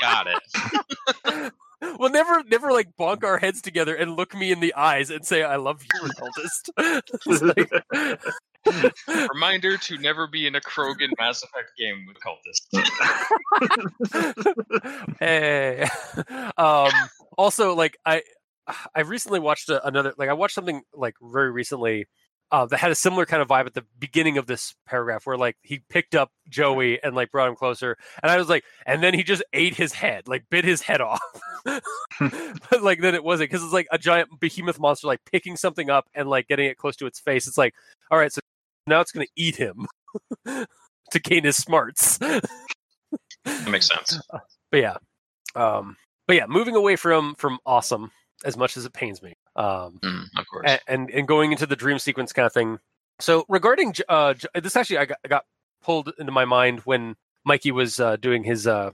Got 0.00 0.26
it. 0.28 1.52
Well, 1.98 2.10
never, 2.10 2.42
never 2.44 2.72
like 2.72 2.94
bonk 2.98 3.24
our 3.24 3.38
heads 3.38 3.62
together 3.62 3.94
and 3.94 4.14
look 4.14 4.34
me 4.34 4.52
in 4.52 4.60
the 4.60 4.74
eyes 4.74 5.08
and 5.08 5.24
say, 5.24 5.42
"I 5.42 5.56
love 5.56 5.82
you, 5.82 6.10
cultist." 6.10 7.02
It's 7.26 7.42
like- 7.42 8.20
Reminder 9.32 9.76
to 9.76 9.98
never 9.98 10.26
be 10.26 10.46
in 10.46 10.54
a 10.54 10.60
Krogan 10.60 11.10
Mass 11.18 11.42
Effect 11.42 11.72
game 11.78 12.06
with 12.06 12.18
cultists. 12.20 12.66
hey. 15.20 15.88
Um, 16.56 16.90
also, 17.38 17.74
like 17.74 17.96
I, 18.04 18.22
I 18.94 19.00
recently 19.00 19.40
watched 19.40 19.70
a, 19.70 19.86
another. 19.86 20.12
Like 20.18 20.28
I 20.28 20.34
watched 20.34 20.54
something 20.54 20.82
like 20.94 21.14
very 21.22 21.50
recently. 21.50 22.06
Uh, 22.52 22.66
that 22.66 22.78
had 22.78 22.90
a 22.90 22.96
similar 22.96 23.24
kind 23.24 23.40
of 23.40 23.46
vibe 23.46 23.66
at 23.66 23.74
the 23.74 23.84
beginning 24.00 24.36
of 24.36 24.44
this 24.48 24.74
paragraph, 24.84 25.24
where 25.24 25.36
like 25.36 25.56
he 25.62 25.82
picked 25.88 26.16
up 26.16 26.32
Joey 26.48 27.00
and 27.00 27.14
like 27.14 27.30
brought 27.30 27.48
him 27.48 27.54
closer, 27.54 27.96
and 28.24 28.32
I 28.32 28.36
was 28.36 28.48
like, 28.48 28.64
and 28.84 29.00
then 29.00 29.14
he 29.14 29.22
just 29.22 29.44
ate 29.52 29.76
his 29.76 29.92
head, 29.92 30.26
like 30.26 30.42
bit 30.50 30.64
his 30.64 30.82
head 30.82 31.00
off. 31.00 31.20
but 31.64 32.82
like 32.82 33.00
then 33.00 33.14
it 33.14 33.22
wasn't 33.22 33.50
because 33.50 33.62
it's 33.62 33.72
like 33.72 33.86
a 33.92 33.98
giant 33.98 34.30
behemoth 34.40 34.80
monster 34.80 35.06
like 35.06 35.20
picking 35.24 35.56
something 35.56 35.90
up 35.90 36.08
and 36.12 36.28
like 36.28 36.48
getting 36.48 36.66
it 36.66 36.76
close 36.76 36.96
to 36.96 37.06
its 37.06 37.20
face. 37.20 37.46
It's 37.46 37.56
like, 37.56 37.72
all 38.10 38.18
right, 38.18 38.32
so 38.32 38.40
now 38.86 39.00
it's 39.00 39.12
gonna 39.12 39.26
eat 39.36 39.56
him 39.56 39.86
to 40.46 41.18
gain 41.22 41.44
his 41.44 41.56
smarts. 41.56 42.18
That 42.18 43.68
makes 43.68 43.88
sense. 43.88 44.20
but 44.70 44.80
yeah 44.80 44.96
um 45.56 45.96
but 46.26 46.36
yeah 46.36 46.46
moving 46.46 46.76
away 46.76 46.94
from 46.96 47.34
from 47.36 47.58
awesome 47.66 48.10
as 48.44 48.56
much 48.56 48.76
as 48.76 48.84
it 48.84 48.92
pains 48.92 49.20
me 49.22 49.34
um 49.56 49.98
Mm, 50.02 50.24
of 50.36 50.46
course. 50.46 50.70
a- 50.70 50.80
and 50.90 51.10
and 51.10 51.26
going 51.26 51.50
into 51.52 51.66
the 51.66 51.74
dream 51.76 51.98
sequence 51.98 52.32
kind 52.32 52.46
of 52.46 52.52
thing 52.52 52.78
so 53.18 53.44
regarding 53.48 53.92
uh 54.08 54.34
this 54.54 54.76
actually 54.76 54.98
i 54.98 55.04
got, 55.06 55.18
I 55.24 55.28
got 55.28 55.44
pulled 55.82 56.12
into 56.18 56.30
my 56.32 56.44
mind 56.44 56.80
when 56.80 57.16
mikey 57.44 57.72
was 57.72 57.98
uh 57.98 58.16
doing 58.16 58.44
his 58.44 58.66
uh 58.68 58.90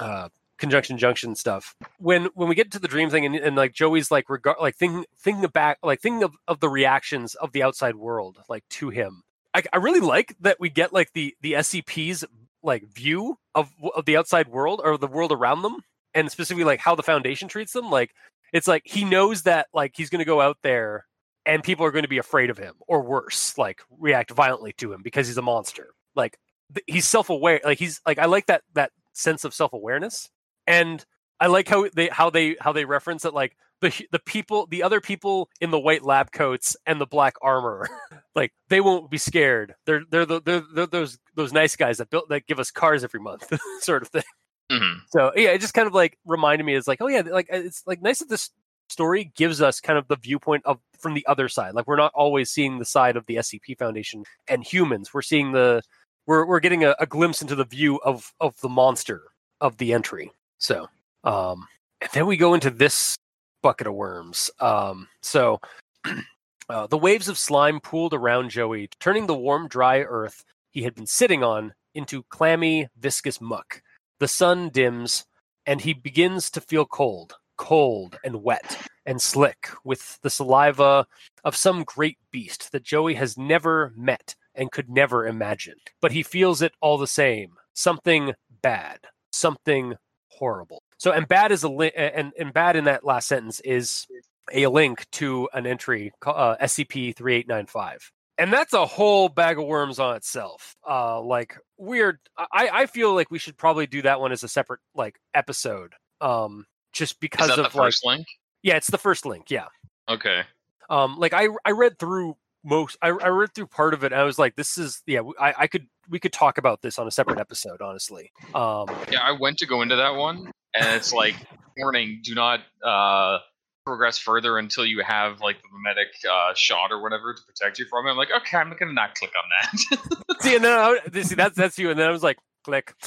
uh 0.00 0.28
conjunction 0.62 0.96
junction 0.96 1.34
stuff. 1.34 1.74
When 1.98 2.26
when 2.34 2.48
we 2.48 2.54
get 2.54 2.70
to 2.70 2.78
the 2.78 2.86
dream 2.86 3.10
thing 3.10 3.26
and, 3.26 3.34
and 3.34 3.56
like 3.56 3.72
joey's 3.72 4.12
like 4.12 4.30
regard 4.30 4.58
like 4.60 4.76
thinking 4.76 5.04
thinking 5.18 5.44
back 5.50 5.78
like 5.82 6.00
thinking 6.00 6.22
of, 6.22 6.36
of 6.46 6.60
the 6.60 6.68
reactions 6.68 7.34
of 7.34 7.50
the 7.50 7.64
outside 7.64 7.96
world 7.96 8.38
like 8.48 8.62
to 8.68 8.90
him 8.90 9.22
I, 9.52 9.64
I 9.72 9.78
really 9.78 10.00
like 10.00 10.36
that 10.40 10.60
we 10.60 10.70
get 10.70 10.92
like 10.92 11.12
the 11.14 11.34
the 11.40 11.54
scp's 11.54 12.24
like 12.62 12.84
view 12.84 13.38
of 13.56 13.72
of 13.94 14.04
the 14.04 14.16
outside 14.16 14.46
world 14.46 14.80
or 14.84 14.96
the 14.96 15.08
world 15.08 15.32
around 15.32 15.62
them 15.62 15.78
and 16.14 16.30
specifically 16.30 16.64
like 16.64 16.78
how 16.78 16.94
the 16.94 17.02
foundation 17.02 17.48
treats 17.48 17.72
them. 17.72 17.90
Like 17.90 18.14
it's 18.52 18.68
like 18.68 18.82
he 18.84 19.04
knows 19.04 19.42
that 19.42 19.66
like 19.74 19.94
he's 19.96 20.10
going 20.10 20.20
to 20.20 20.24
go 20.24 20.40
out 20.40 20.58
there 20.62 21.06
and 21.44 21.64
people 21.64 21.84
are 21.84 21.90
going 21.90 22.04
to 22.04 22.08
be 22.08 22.18
afraid 22.18 22.50
of 22.50 22.58
him 22.58 22.74
or 22.86 23.02
worse 23.02 23.58
like 23.58 23.80
react 23.98 24.30
violently 24.30 24.72
to 24.74 24.92
him 24.92 25.02
because 25.02 25.26
he's 25.26 25.38
a 25.38 25.42
monster. 25.42 25.88
Like 26.14 26.38
th- 26.74 26.84
he's 26.86 27.06
self-aware 27.06 27.60
like 27.64 27.78
he's 27.78 28.00
like 28.06 28.18
i 28.18 28.26
like 28.26 28.46
that 28.46 28.62
that 28.74 28.90
sense 29.12 29.44
of 29.44 29.54
self-awareness 29.54 30.30
and 30.66 31.04
i 31.40 31.46
like 31.46 31.68
how 31.68 31.88
they 31.94 32.08
how 32.08 32.30
they 32.30 32.56
how 32.60 32.72
they 32.72 32.84
reference 32.84 33.24
it 33.24 33.34
like 33.34 33.56
the 33.80 33.92
the 34.12 34.18
people 34.20 34.66
the 34.66 34.82
other 34.82 35.00
people 35.00 35.48
in 35.60 35.70
the 35.70 35.78
white 35.80 36.04
lab 36.04 36.30
coats 36.32 36.76
and 36.86 37.00
the 37.00 37.06
black 37.06 37.34
armor 37.42 37.88
like 38.34 38.52
they 38.68 38.80
won't 38.80 39.10
be 39.10 39.18
scared 39.18 39.74
they're 39.86 40.02
they're, 40.10 40.26
the, 40.26 40.40
they're, 40.42 40.62
they're 40.74 40.86
those 40.86 41.18
those 41.34 41.52
nice 41.52 41.74
guys 41.76 41.98
that 41.98 42.10
built 42.10 42.28
that 42.28 42.46
give 42.46 42.60
us 42.60 42.70
cars 42.70 43.02
every 43.04 43.20
month 43.20 43.52
sort 43.80 44.02
of 44.02 44.08
thing 44.08 44.22
Mhm. 44.70 45.00
so 45.10 45.32
yeah, 45.36 45.50
it 45.50 45.60
just 45.60 45.74
kind 45.74 45.86
of 45.86 45.92
like 45.92 46.18
reminded 46.24 46.64
me. 46.64 46.74
It's 46.74 46.88
like, 46.88 47.02
oh 47.02 47.08
yeah, 47.08 47.20
like 47.20 47.46
it's 47.50 47.82
like 47.86 48.00
nice 48.00 48.20
that 48.20 48.30
this 48.30 48.50
story 48.88 49.30
gives 49.36 49.60
us 49.60 49.80
kind 49.80 49.98
of 49.98 50.08
the 50.08 50.16
viewpoint 50.16 50.62
of 50.64 50.78
from 50.98 51.12
the 51.12 51.26
other 51.26 51.48
side. 51.48 51.74
Like 51.74 51.86
we're 51.86 51.96
not 51.96 52.12
always 52.14 52.50
seeing 52.50 52.78
the 52.78 52.84
side 52.86 53.16
of 53.16 53.26
the 53.26 53.36
SCP 53.36 53.76
Foundation 53.76 54.24
and 54.48 54.64
humans. 54.64 55.12
We're 55.12 55.20
seeing 55.22 55.52
the 55.52 55.82
we're 56.26 56.46
we're 56.46 56.60
getting 56.60 56.84
a, 56.84 56.94
a 56.98 57.06
glimpse 57.06 57.42
into 57.42 57.54
the 57.54 57.64
view 57.66 57.96
of 58.04 58.32
of 58.40 58.58
the 58.62 58.68
monster 58.70 59.22
of 59.60 59.76
the 59.76 59.92
entry. 59.92 60.30
So 60.62 60.88
um 61.24 61.66
and 62.00 62.10
then 62.12 62.26
we 62.26 62.36
go 62.36 62.54
into 62.54 62.70
this 62.70 63.16
bucket 63.62 63.88
of 63.88 63.94
worms. 63.94 64.50
Um 64.60 65.08
so 65.20 65.60
uh, 66.68 66.86
the 66.86 66.98
waves 66.98 67.28
of 67.28 67.36
slime 67.36 67.80
pooled 67.80 68.14
around 68.14 68.50
Joey, 68.50 68.88
turning 69.00 69.26
the 69.26 69.34
warm, 69.34 69.68
dry 69.68 70.00
earth 70.00 70.44
he 70.70 70.82
had 70.82 70.94
been 70.94 71.06
sitting 71.06 71.44
on 71.44 71.74
into 71.94 72.24
clammy, 72.30 72.88
viscous 72.98 73.40
muck. 73.40 73.82
The 74.20 74.28
sun 74.28 74.70
dims, 74.70 75.26
and 75.66 75.80
he 75.80 75.92
begins 75.92 76.50
to 76.52 76.60
feel 76.60 76.86
cold, 76.86 77.34
cold 77.56 78.18
and 78.24 78.42
wet 78.42 78.86
and 79.04 79.20
slick 79.20 79.68
with 79.84 80.18
the 80.22 80.30
saliva 80.30 81.06
of 81.44 81.56
some 81.56 81.84
great 81.84 82.18
beast 82.30 82.72
that 82.72 82.84
Joey 82.84 83.14
has 83.14 83.36
never 83.36 83.92
met 83.96 84.34
and 84.54 84.72
could 84.72 84.88
never 84.88 85.26
imagine. 85.26 85.76
But 86.00 86.12
he 86.12 86.22
feels 86.22 86.62
it 86.62 86.72
all 86.80 86.98
the 86.98 87.06
same 87.06 87.54
something 87.74 88.32
bad, 88.62 89.00
something 89.32 89.96
horrible. 90.38 90.82
So, 90.98 91.12
and 91.12 91.26
bad 91.26 91.52
is 91.52 91.62
a 91.62 91.68
li- 91.68 91.92
and, 91.96 92.32
and 92.38 92.52
bad 92.52 92.76
in 92.76 92.84
that 92.84 93.04
last 93.04 93.28
sentence 93.28 93.60
is 93.60 94.06
a 94.52 94.66
link 94.66 95.06
to 95.12 95.48
an 95.52 95.66
entry 95.66 96.12
uh, 96.26 96.56
SCP 96.60 97.14
3895 97.16 98.12
and 98.38 98.52
that's 98.52 98.72
a 98.72 98.86
whole 98.86 99.28
bag 99.28 99.58
of 99.58 99.66
worms 99.66 99.98
on 99.98 100.16
itself. 100.16 100.74
Uh, 100.88 101.20
like 101.20 101.56
weird. 101.78 102.18
I 102.36 102.70
I 102.72 102.86
feel 102.86 103.14
like 103.14 103.30
we 103.30 103.38
should 103.38 103.56
probably 103.56 103.86
do 103.86 104.02
that 104.02 104.20
one 104.20 104.32
as 104.32 104.42
a 104.42 104.48
separate 104.48 104.80
like 104.94 105.18
episode. 105.34 105.92
Um, 106.20 106.66
just 106.92 107.20
because 107.20 107.50
of 107.56 107.72
the 107.72 107.78
like 107.78 107.94
link? 108.04 108.26
yeah, 108.62 108.76
it's 108.76 108.90
the 108.90 108.98
first 108.98 109.26
link. 109.26 109.50
Yeah. 109.50 109.66
Okay. 110.08 110.42
Um, 110.88 111.16
like 111.18 111.34
I 111.34 111.48
I 111.64 111.70
read 111.72 111.98
through 111.98 112.36
most. 112.64 112.96
I 113.02 113.08
I 113.08 113.28
read 113.28 113.54
through 113.54 113.68
part 113.68 113.94
of 113.94 114.02
it. 114.02 114.12
and 114.12 114.20
I 114.20 114.24
was 114.24 114.38
like, 114.38 114.56
this 114.56 114.78
is 114.78 115.02
yeah. 115.06 115.20
I 115.38 115.54
I 115.58 115.66
could 115.66 115.86
we 116.08 116.18
could 116.18 116.32
talk 116.32 116.58
about 116.58 116.82
this 116.82 116.98
on 116.98 117.06
a 117.06 117.10
separate 117.10 117.38
episode. 117.38 117.80
Honestly. 117.80 118.30
Um. 118.54 118.86
Yeah, 119.10 119.20
I 119.22 119.32
went 119.32 119.58
to 119.58 119.66
go 119.66 119.82
into 119.82 119.96
that 119.96 120.14
one, 120.14 120.50
and 120.74 120.96
it's 120.96 121.12
like, 121.12 121.36
warning: 121.76 122.20
do 122.22 122.34
not 122.34 122.60
uh, 122.84 123.38
progress 123.84 124.18
further 124.18 124.58
until 124.58 124.86
you 124.86 125.02
have 125.02 125.40
like 125.40 125.56
the 125.62 125.68
mimetic 125.72 126.08
uh, 126.30 126.52
shot 126.54 126.92
or 126.92 127.02
whatever 127.02 127.34
to 127.34 127.42
protect 127.42 127.78
you 127.78 127.86
from 127.86 128.06
it. 128.06 128.10
I'm 128.10 128.16
like, 128.16 128.30
okay, 128.42 128.58
I'm 128.58 128.74
gonna 128.78 128.92
not 128.92 129.14
click 129.14 129.32
on 129.36 129.98
that. 129.98 130.42
See, 130.42 130.54
and 130.54 130.64
then 130.64 130.78
I, 130.78 130.98
see 131.22 131.34
that's 131.34 131.56
that's 131.56 131.78
you, 131.78 131.90
and 131.90 131.98
then 131.98 132.08
I 132.08 132.12
was 132.12 132.22
like, 132.22 132.38
click. 132.64 132.94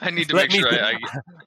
I 0.00 0.10
need 0.10 0.28
to 0.28 0.36
Let 0.36 0.50
make 0.50 0.60
sure 0.60 0.72
I, 0.72 0.98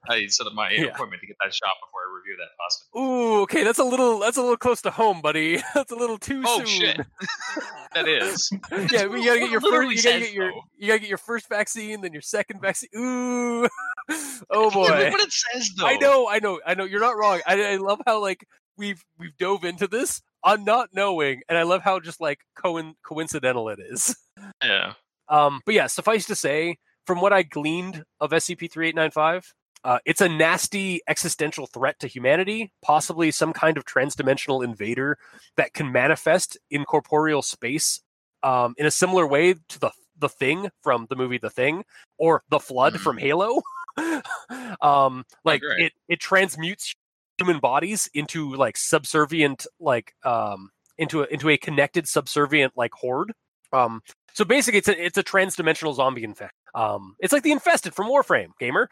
I, 0.09 0.13
I 0.13 0.25
set 0.27 0.47
up 0.47 0.53
my 0.53 0.71
Yeah. 0.71 0.85
appointment 0.85 1.21
to 1.21 1.27
get 1.27 1.35
that 1.43 1.53
shot 1.53 1.69
before 1.81 2.01
I 2.01 2.15
review 2.17 2.37
that 2.37 2.49
pasta. 2.59 2.85
Ooh, 2.97 3.41
okay, 3.43 3.63
that's 3.63 3.79
a 3.79 3.83
little 3.83 4.19
that's 4.19 4.37
a 4.37 4.41
little 4.41 4.57
close 4.57 4.81
to 4.83 4.91
home, 4.91 5.21
buddy. 5.21 5.61
That's 5.73 5.91
a 5.91 5.95
little 5.95 6.17
too 6.17 6.41
Oh 6.45 6.57
soon. 6.59 6.65
shit, 6.67 7.01
that 7.93 8.07
is. 8.07 8.49
yeah, 8.91 9.05
we 9.07 9.23
gotta 9.25 9.39
get 9.39 9.51
your 9.51 9.61
first. 9.61 9.95
You 9.95 10.03
gotta 10.03 10.19
get 10.19 10.33
your 10.33 10.51
so. 10.51 10.61
you 10.77 10.87
gotta 10.87 10.99
get 10.99 11.09
your 11.09 11.17
first 11.17 11.47
vaccine, 11.49 12.01
then 12.01 12.13
your 12.13 12.21
second 12.21 12.61
vaccine. 12.61 12.89
Ooh, 12.95 13.67
oh 14.49 14.69
boy. 14.71 14.87
what 15.11 15.21
it 15.21 15.31
says 15.31 15.71
though. 15.77 15.85
I 15.87 15.97
know, 15.97 16.27
I 16.29 16.39
know, 16.39 16.59
I 16.65 16.73
know. 16.75 16.83
You're 16.85 16.99
not 16.99 17.17
wrong. 17.17 17.41
I, 17.45 17.73
I 17.73 17.75
love 17.77 18.01
how 18.05 18.19
like 18.21 18.45
we've 18.77 19.03
we've 19.17 19.35
dove 19.37 19.63
into 19.65 19.87
this 19.87 20.21
on 20.43 20.63
not 20.63 20.89
knowing, 20.93 21.41
and 21.49 21.57
I 21.57 21.63
love 21.63 21.81
how 21.81 21.99
just 21.99 22.19
like 22.21 22.39
co- 22.55 22.93
coincidental 23.03 23.69
it 23.69 23.79
is. 23.79 24.15
Yeah. 24.63 24.93
Um, 25.29 25.61
but 25.65 25.75
yeah, 25.75 25.87
suffice 25.87 26.25
to 26.27 26.35
say, 26.35 26.77
from 27.05 27.21
what 27.21 27.33
I 27.33 27.43
gleaned 27.43 28.03
of 28.19 28.31
SCP 28.31 28.71
3895, 28.71 29.53
uh, 29.83 29.97
it's 30.05 30.21
a 30.21 30.29
nasty 30.29 31.01
existential 31.07 31.65
threat 31.65 31.99
to 31.99 32.07
humanity, 32.07 32.71
possibly 32.83 33.31
some 33.31 33.51
kind 33.53 33.77
of 33.77 33.85
transdimensional 33.85 34.63
invader 34.63 35.17
that 35.57 35.73
can 35.73 35.91
manifest 35.91 36.57
in 36.69 36.85
corporeal 36.85 37.41
space 37.41 38.01
um, 38.43 38.75
in 38.77 38.85
a 38.85 38.91
similar 38.91 39.27
way 39.27 39.53
to 39.69 39.79
the 39.79 39.91
the 40.19 40.29
thing 40.29 40.69
from 40.83 41.07
the 41.09 41.15
movie 41.15 41.39
The 41.39 41.49
Thing 41.49 41.83
or 42.19 42.43
the 42.49 42.59
Flood 42.59 42.93
Mhm. 42.93 42.99
from 42.99 43.17
Halo. 43.17 43.61
um, 44.81 45.25
like 45.43 45.61
great. 45.61 45.85
it 45.87 45.93
it 46.07 46.19
transmutes 46.19 46.93
human 47.39 47.59
bodies 47.59 48.07
into 48.13 48.53
like 48.55 48.77
subservient 48.77 49.65
like 49.79 50.13
um 50.23 50.69
into 50.99 51.23
a, 51.23 51.25
into 51.27 51.49
a 51.49 51.57
connected 51.57 52.07
subservient 52.07 52.73
like 52.75 52.91
horde. 52.93 53.33
Um, 53.73 54.01
so 54.33 54.45
basically, 54.45 54.79
it's 54.79 54.87
a 54.87 55.05
it's 55.05 55.17
a 55.17 55.23
transdimensional 55.23 55.93
zombie 55.95 56.23
infect. 56.23 56.53
Um, 56.73 57.15
it's 57.19 57.33
like 57.33 57.43
the 57.43 57.51
infested 57.51 57.93
from 57.93 58.07
Warframe, 58.07 58.49
gamer. 58.59 58.89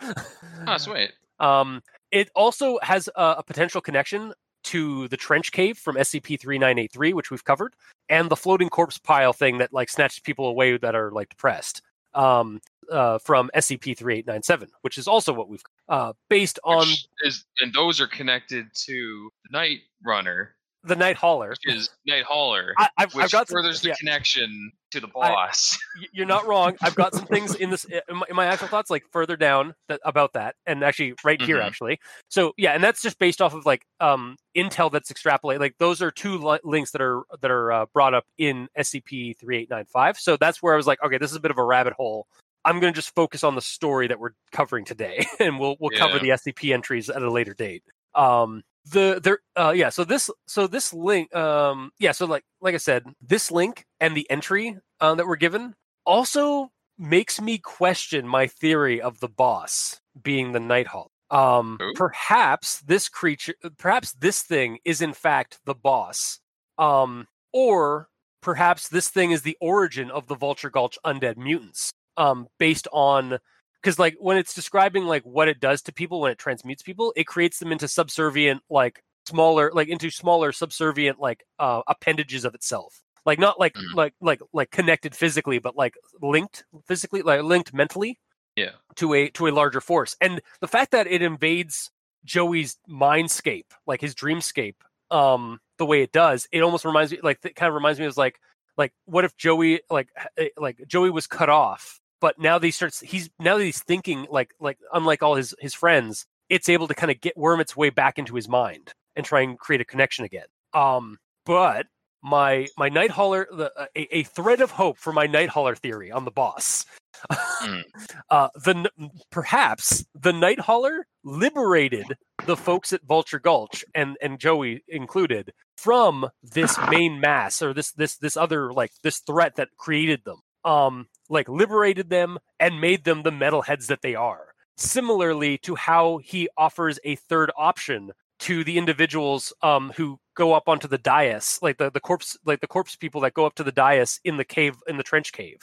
Oh, 0.68 0.78
sweet. 0.78 1.12
um, 1.40 1.82
it 2.12 2.30
also 2.36 2.80
has 2.82 3.08
a, 3.16 3.36
a 3.40 3.44
potential 3.44 3.82
connection 3.82 4.34
to 4.66 5.08
the 5.08 5.18
trench 5.18 5.52
cave 5.52 5.78
from 5.78 5.96
SCP 5.96 6.40
three 6.40 6.58
nine 6.58 6.78
eight 6.78 6.92
three, 6.92 7.14
which 7.14 7.32
we've 7.32 7.44
covered, 7.44 7.74
and 8.10 8.30
the 8.30 8.36
floating 8.36 8.70
corpse 8.70 8.98
pile 8.98 9.34
thing 9.34 9.60
that 9.60 9.74
like 9.74 9.90
snatches 9.90 10.20
people 10.20 10.48
away 10.48 10.78
that 10.78 10.96
are 10.96 11.12
like 11.12 11.30
depressed. 11.30 11.82
Um, 12.16 12.60
uh, 12.92 13.20
from 13.20 13.52
SCP 13.56 13.96
three 13.96 14.18
eight 14.18 14.28
nine 14.28 14.42
seven, 14.42 14.68
which 14.82 14.98
is 14.98 15.08
also 15.08 15.32
what 15.32 15.48
we've 15.48 15.62
uh 15.90 16.14
based 16.28 16.58
on 16.64 16.80
Which 16.88 17.08
is 17.24 17.46
and 17.60 17.72
those 17.72 18.02
are 18.02 18.08
connected 18.08 18.66
to 18.74 19.30
the 19.46 19.58
Night 19.58 19.80
Runner 20.04 20.56
the 20.84 20.96
Night 20.96 21.16
Hauler. 21.18 21.50
which 21.50 21.76
is 21.76 21.90
Night 22.06 22.24
Hauler, 22.24 22.74
I, 22.78 22.90
I've, 22.98 23.14
which 23.14 23.26
I've 23.26 23.32
got 23.32 23.48
some, 23.50 23.56
furthers 23.56 23.82
the 23.82 23.90
yeah, 23.90 23.96
connection 24.00 24.72
to 24.92 25.00
the 25.00 25.08
boss. 25.08 25.78
y- 26.02 26.08
you're 26.14 26.26
not 26.26 26.48
wrong. 26.48 26.76
I've 26.82 26.96
got 26.96 27.14
some 27.14 27.26
things 27.26 27.54
in 27.56 27.70
this 27.70 27.84
in 27.86 28.02
my, 28.18 28.26
in 28.30 28.36
my 28.36 28.46
actual 28.46 28.68
thoughts, 28.70 28.90
like 28.90 29.04
further 29.12 29.36
down 29.36 29.74
that 29.90 30.00
about 30.06 30.34
that, 30.34 30.56
and 30.66 30.84
actually 30.84 31.14
right 31.24 31.42
here, 31.42 31.58
Mhm. 31.58 31.66
actually. 31.66 32.00
So 32.30 32.54
yeah, 32.58 32.72
and 32.74 32.84
that's 32.84 33.02
just 33.02 33.20
based 33.20 33.42
off 33.42 33.54
of 33.54 33.66
like 33.66 33.84
um 34.00 34.38
intel 34.56 34.92
that's 34.92 35.12
extrapolated. 35.12 35.60
Like 35.60 35.76
those 35.80 36.02
are 36.02 36.12
two 36.12 36.38
li- 36.38 36.60
links 36.64 36.92
that 36.92 37.02
are 37.02 37.24
that 37.42 37.52
are 37.52 37.72
uh, 37.72 37.86
brought 37.94 38.14
up 38.14 38.26
in 38.38 38.68
SCP 38.78 39.38
three 39.38 39.58
eight 39.60 39.70
nine 39.70 39.86
five. 39.86 40.18
So 40.18 40.38
that's 40.38 40.62
where 40.64 40.74
I 40.74 40.78
was 40.78 40.88
like, 40.88 41.04
okay, 41.04 41.18
this 41.18 41.32
is 41.32 41.38
a 41.38 41.42
bit 41.42 41.52
of 41.52 41.58
a 41.58 41.64
rabbit 41.64 41.94
hole. 41.94 42.26
I'm 42.66 42.80
going 42.80 42.92
to 42.94 42.98
just 42.98 43.16
focus 43.16 43.44
on 43.44 43.56
the 43.56 43.62
story 43.62 44.08
that 44.08 44.20
we're 44.20 44.32
covering 44.52 44.86
today, 44.86 45.26
and 45.40 45.60
we'll 45.60 45.76
we'll 45.80 45.92
cover 45.98 46.20
the 46.20 46.30
SCP 46.30 46.74
entries 46.74 47.10
at 47.10 47.22
a 47.22 47.32
later 47.32 47.54
date. 47.54 47.84
Um, 48.16 48.64
the 48.92 49.20
there 49.24 49.40
uh 49.56 49.74
yeah 49.76 49.90
so 49.90 50.04
this 50.04 50.30
so 50.48 50.68
this 50.68 50.94
link 50.94 51.34
um 51.36 51.92
yeah 52.00 52.12
so 52.12 52.26
like 52.26 52.44
like 52.62 52.74
i 52.74 52.78
said 52.78 53.04
this 53.22 53.52
link 53.52 53.86
and 54.00 54.16
the 54.16 54.30
entry 54.30 54.78
uh, 55.00 55.16
that 55.16 55.28
we're 55.28 55.36
given 55.36 55.76
also 56.06 56.72
makes 56.98 57.40
me 57.40 57.58
question 57.58 58.28
my 58.28 58.48
theory 58.48 59.02
of 59.02 59.20
the 59.20 59.30
boss 59.30 60.00
being 60.22 60.52
the 60.52 60.60
night 60.60 60.88
nighthawk 60.88 61.10
um 61.32 61.78
Ooh. 61.82 61.94
perhaps 61.96 62.82
this 62.82 63.08
creature 63.08 63.56
perhaps 63.78 64.14
this 64.14 64.42
thing 64.42 64.80
is 64.86 65.02
in 65.02 65.14
fact 65.14 65.60
the 65.66 65.76
boss 65.76 66.40
um 66.78 67.28
or 67.54 68.08
perhaps 68.42 68.90
this 68.90 69.10
thing 69.10 69.32
is 69.32 69.42
the 69.44 69.58
origin 69.62 70.10
of 70.12 70.28
the 70.28 70.36
vulture 70.36 70.70
gulch 70.70 70.98
undead 71.06 71.38
mutants 71.38 71.92
um 72.18 72.48
based 72.58 72.88
on 72.92 73.38
because 73.82 73.98
like 74.00 74.16
when 74.20 74.38
it's 74.38 74.54
describing 74.54 75.06
like 75.06 75.24
what 75.24 75.48
it 75.48 75.60
does 75.60 75.82
to 75.84 75.92
people 75.94 76.22
when 76.22 76.32
it 76.32 76.38
transmutes 76.38 76.82
people 76.84 77.14
it 77.16 77.26
creates 77.26 77.60
them 77.60 77.72
into 77.72 77.88
subservient 77.88 78.62
like 78.70 79.04
smaller 79.28 79.72
like 79.74 79.88
into 79.90 80.10
smaller 80.10 80.52
subservient 80.52 81.20
like 81.20 81.44
uh 81.60 81.82
appendages 81.88 82.46
of 82.46 82.56
itself 82.56 83.02
like 83.26 83.38
not 83.40 83.60
like 83.60 83.74
Mhm. 83.76 83.94
like 83.96 84.14
like 84.22 84.42
like 84.54 84.72
connected 84.72 85.16
physically 85.16 85.60
but 85.60 85.76
like 85.76 85.96
linked 86.22 86.64
physically 86.88 87.22
like 87.22 87.44
linked 87.44 87.74
mentally 87.74 88.18
Yeah. 88.56 88.72
to 88.96 89.14
a 89.14 89.30
to 89.32 89.48
a 89.48 89.52
larger 89.52 89.82
force 89.82 90.16
and 90.20 90.42
the 90.62 90.68
fact 90.68 90.92
that 90.92 91.06
it 91.08 91.22
invades 91.22 91.92
joey's 92.26 92.78
mindscape 92.90 93.66
like 93.88 94.02
his 94.02 94.16
dreamscape 94.16 94.76
um 95.12 95.60
the 95.78 95.86
way 95.86 96.02
it 96.02 96.12
does 96.12 96.48
it 96.52 96.62
almost 96.62 96.86
reminds 96.86 97.12
me 97.12 97.20
like 97.24 97.40
it 97.46 97.56
kind 97.56 97.68
of 97.70 97.74
reminds 97.76 98.00
me 98.00 98.06
of 98.06 98.18
like 98.18 98.40
like 98.78 98.94
what 99.06 99.26
if 99.26 99.36
joey 99.38 99.82
like 99.90 100.10
like 100.58 100.82
joey 100.88 101.10
was 101.10 101.28
cut 101.28 101.50
off 101.50 101.99
but 102.22 102.40
now 102.40 102.58
that 102.58 102.66
he 102.66 102.72
starts 102.72 103.00
he's 103.02 103.30
now 103.40 103.58
that 103.58 103.64
he's 103.64 103.82
thinking 103.82 104.26
like 104.30 104.54
like 104.60 104.78
unlike 104.94 105.24
all 105.24 105.36
his 105.36 105.54
his 105.60 105.74
friends 105.74 106.26
it's 106.50 106.70
able 106.70 106.88
to 106.88 106.94
kind 106.94 107.12
of 107.12 107.22
get 107.22 107.38
worm 107.38 107.60
its 107.60 107.78
way 107.78 107.90
back 107.90 108.18
into 108.18 108.36
his 108.36 108.50
mind 108.50 108.94
and 109.16 109.26
try 109.26 109.42
and 109.42 109.60
create 109.60 109.82
a 109.82 109.86
connection 109.86 110.26
again. 110.26 110.48
Um 110.74 111.18
but 111.46 111.88
my 112.22 112.68
my 112.78 112.90
night 112.90 113.12
hauler 113.12 113.48
the, 113.52 113.72
a, 113.96 114.18
a 114.18 114.24
thread 114.24 114.62
of 114.62 114.72
hope 114.72 114.98
for 114.98 115.14
my 115.14 115.26
night 115.26 115.50
hauler 115.50 115.76
theory 115.76 116.12
on 116.12 116.26
the 116.26 116.32
boss. 116.32 116.86
Mm. 117.30 117.84
uh 118.30 118.50
the 118.56 118.90
perhaps 119.32 120.06
the 120.16 120.34
night 120.34 120.60
hauler 120.60 121.06
liberated 121.24 122.06
the 122.46 122.58
folks 122.58 122.94
at 122.94 123.04
vulture 123.04 123.40
gulch 123.40 123.84
and 123.94 124.18
and 124.22 124.40
joey 124.40 124.84
included 124.88 125.54
from 125.78 126.30
this 126.44 126.78
main 126.90 127.20
mass 127.20 127.62
or 127.62 127.74
this 127.74 127.92
this 127.92 128.18
this 128.18 128.36
other 128.36 128.74
like 128.74 128.92
this 129.04 129.20
threat 129.20 129.56
that 129.56 129.70
created 129.78 130.24
them. 130.26 130.40
Um 130.66 131.08
like 131.30 131.48
liberated 131.48 132.10
them 132.10 132.38
and 132.60 132.82
made 132.82 133.04
them 133.04 133.24
the 133.24 133.32
metalheads 133.32 133.88
that 133.88 134.02
they 134.02 134.16
are 134.16 134.48
similarly 134.78 135.58
to 135.58 135.76
how 135.76 136.18
he 136.24 136.48
offers 136.58 137.00
a 137.04 137.16
third 137.16 137.52
option 137.58 138.12
to 138.40 138.64
the 138.64 138.78
individuals 138.78 139.52
um 139.62 139.92
who 139.96 140.18
go 140.36 140.54
up 140.54 140.70
onto 140.70 140.88
the 140.88 140.98
dais 140.98 141.60
like 141.62 141.78
the 141.78 141.92
the 141.92 142.00
corpse 142.00 142.38
like 142.46 142.62
the 142.62 142.68
corpse 142.68 142.96
people 142.96 143.20
that 143.22 143.34
go 143.34 143.46
up 143.46 143.56
to 143.56 143.64
the 143.64 143.72
dais 143.74 144.20
in 144.24 144.38
the 144.38 144.46
cave 144.46 144.76
in 144.88 144.96
the 144.98 145.04
trench 145.04 145.34
cave 145.34 145.58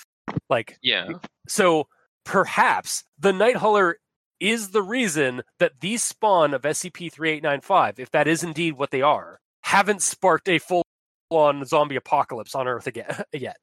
like 0.51 0.77
Yeah. 0.83 1.09
so 1.49 1.89
perhaps 2.25 3.05
the 3.19 3.33
Night 3.33 3.57
Hauler 3.57 3.97
is 4.41 4.71
the 4.71 4.83
reason 4.83 5.43
that 5.59 5.81
these 5.81 6.03
spawn 6.03 6.53
of 6.53 6.63
SCP 6.63 7.11
3895, 7.11 7.99
if 7.99 8.11
that 8.11 8.29
is 8.29 8.43
indeed 8.43 8.75
what 8.75 8.91
they 8.91 9.01
are, 9.01 9.39
haven't 9.63 10.03
sparked 10.03 10.49
a 10.49 10.59
full 10.59 10.83
on 11.31 11.65
zombie 11.65 11.97
apocalypse 11.97 12.55
on 12.55 12.69
Earth 12.69 12.87
again 12.87 13.23
yet. 13.33 13.57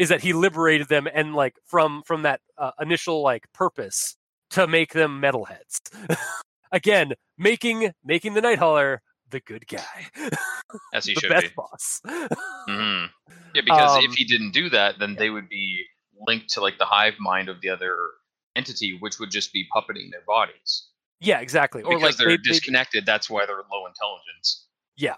Is 0.00 0.08
that 0.08 0.20
he 0.22 0.32
liberated 0.32 0.88
them 0.88 1.06
and 1.12 1.34
like 1.34 1.54
from 1.64 2.02
from 2.06 2.22
that 2.22 2.40
uh, 2.58 2.70
initial 2.80 3.22
like 3.22 3.44
purpose 3.52 4.16
to 4.50 4.66
make 4.66 4.92
them 4.94 5.20
metalheads. 5.20 5.78
Again, 6.72 7.12
making 7.36 7.92
making 8.04 8.34
the 8.34 8.40
Night 8.40 8.58
Hauler 8.58 9.02
the 9.30 9.40
good 9.40 9.66
guy, 9.68 10.06
As 10.94 11.04
he 11.06 11.14
the 11.14 11.20
should 11.20 11.28
best 11.30 11.46
be. 11.48 11.52
boss. 11.56 12.00
mm-hmm. 12.06 13.06
Yeah, 13.54 13.62
because 13.64 13.98
Um, 13.98 14.04
if 14.04 14.12
he 14.14 14.24
didn't 14.24 14.52
do 14.52 14.68
that, 14.70 14.98
then 14.98 15.14
they 15.16 15.30
would 15.30 15.48
be 15.48 15.84
linked 16.26 16.48
to 16.54 16.60
like 16.60 16.78
the 16.78 16.84
hive 16.86 17.14
mind 17.20 17.48
of 17.48 17.60
the 17.60 17.68
other 17.68 17.94
entity, 18.56 18.96
which 19.00 19.18
would 19.20 19.30
just 19.30 19.52
be 19.52 19.66
puppeting 19.74 20.10
their 20.10 20.22
bodies. 20.26 20.88
yeah, 21.20 21.40
exactly. 21.40 21.82
Or 21.82 21.90
Because 21.94 22.02
like 22.02 22.16
they're 22.16 22.28
they- 22.28 22.36
they- 22.38 22.42
disconnected, 22.52 23.04
that's 23.06 23.28
why 23.30 23.46
they're 23.46 23.62
low 23.70 23.86
intelligence. 23.86 24.66
Yeah, 24.96 25.16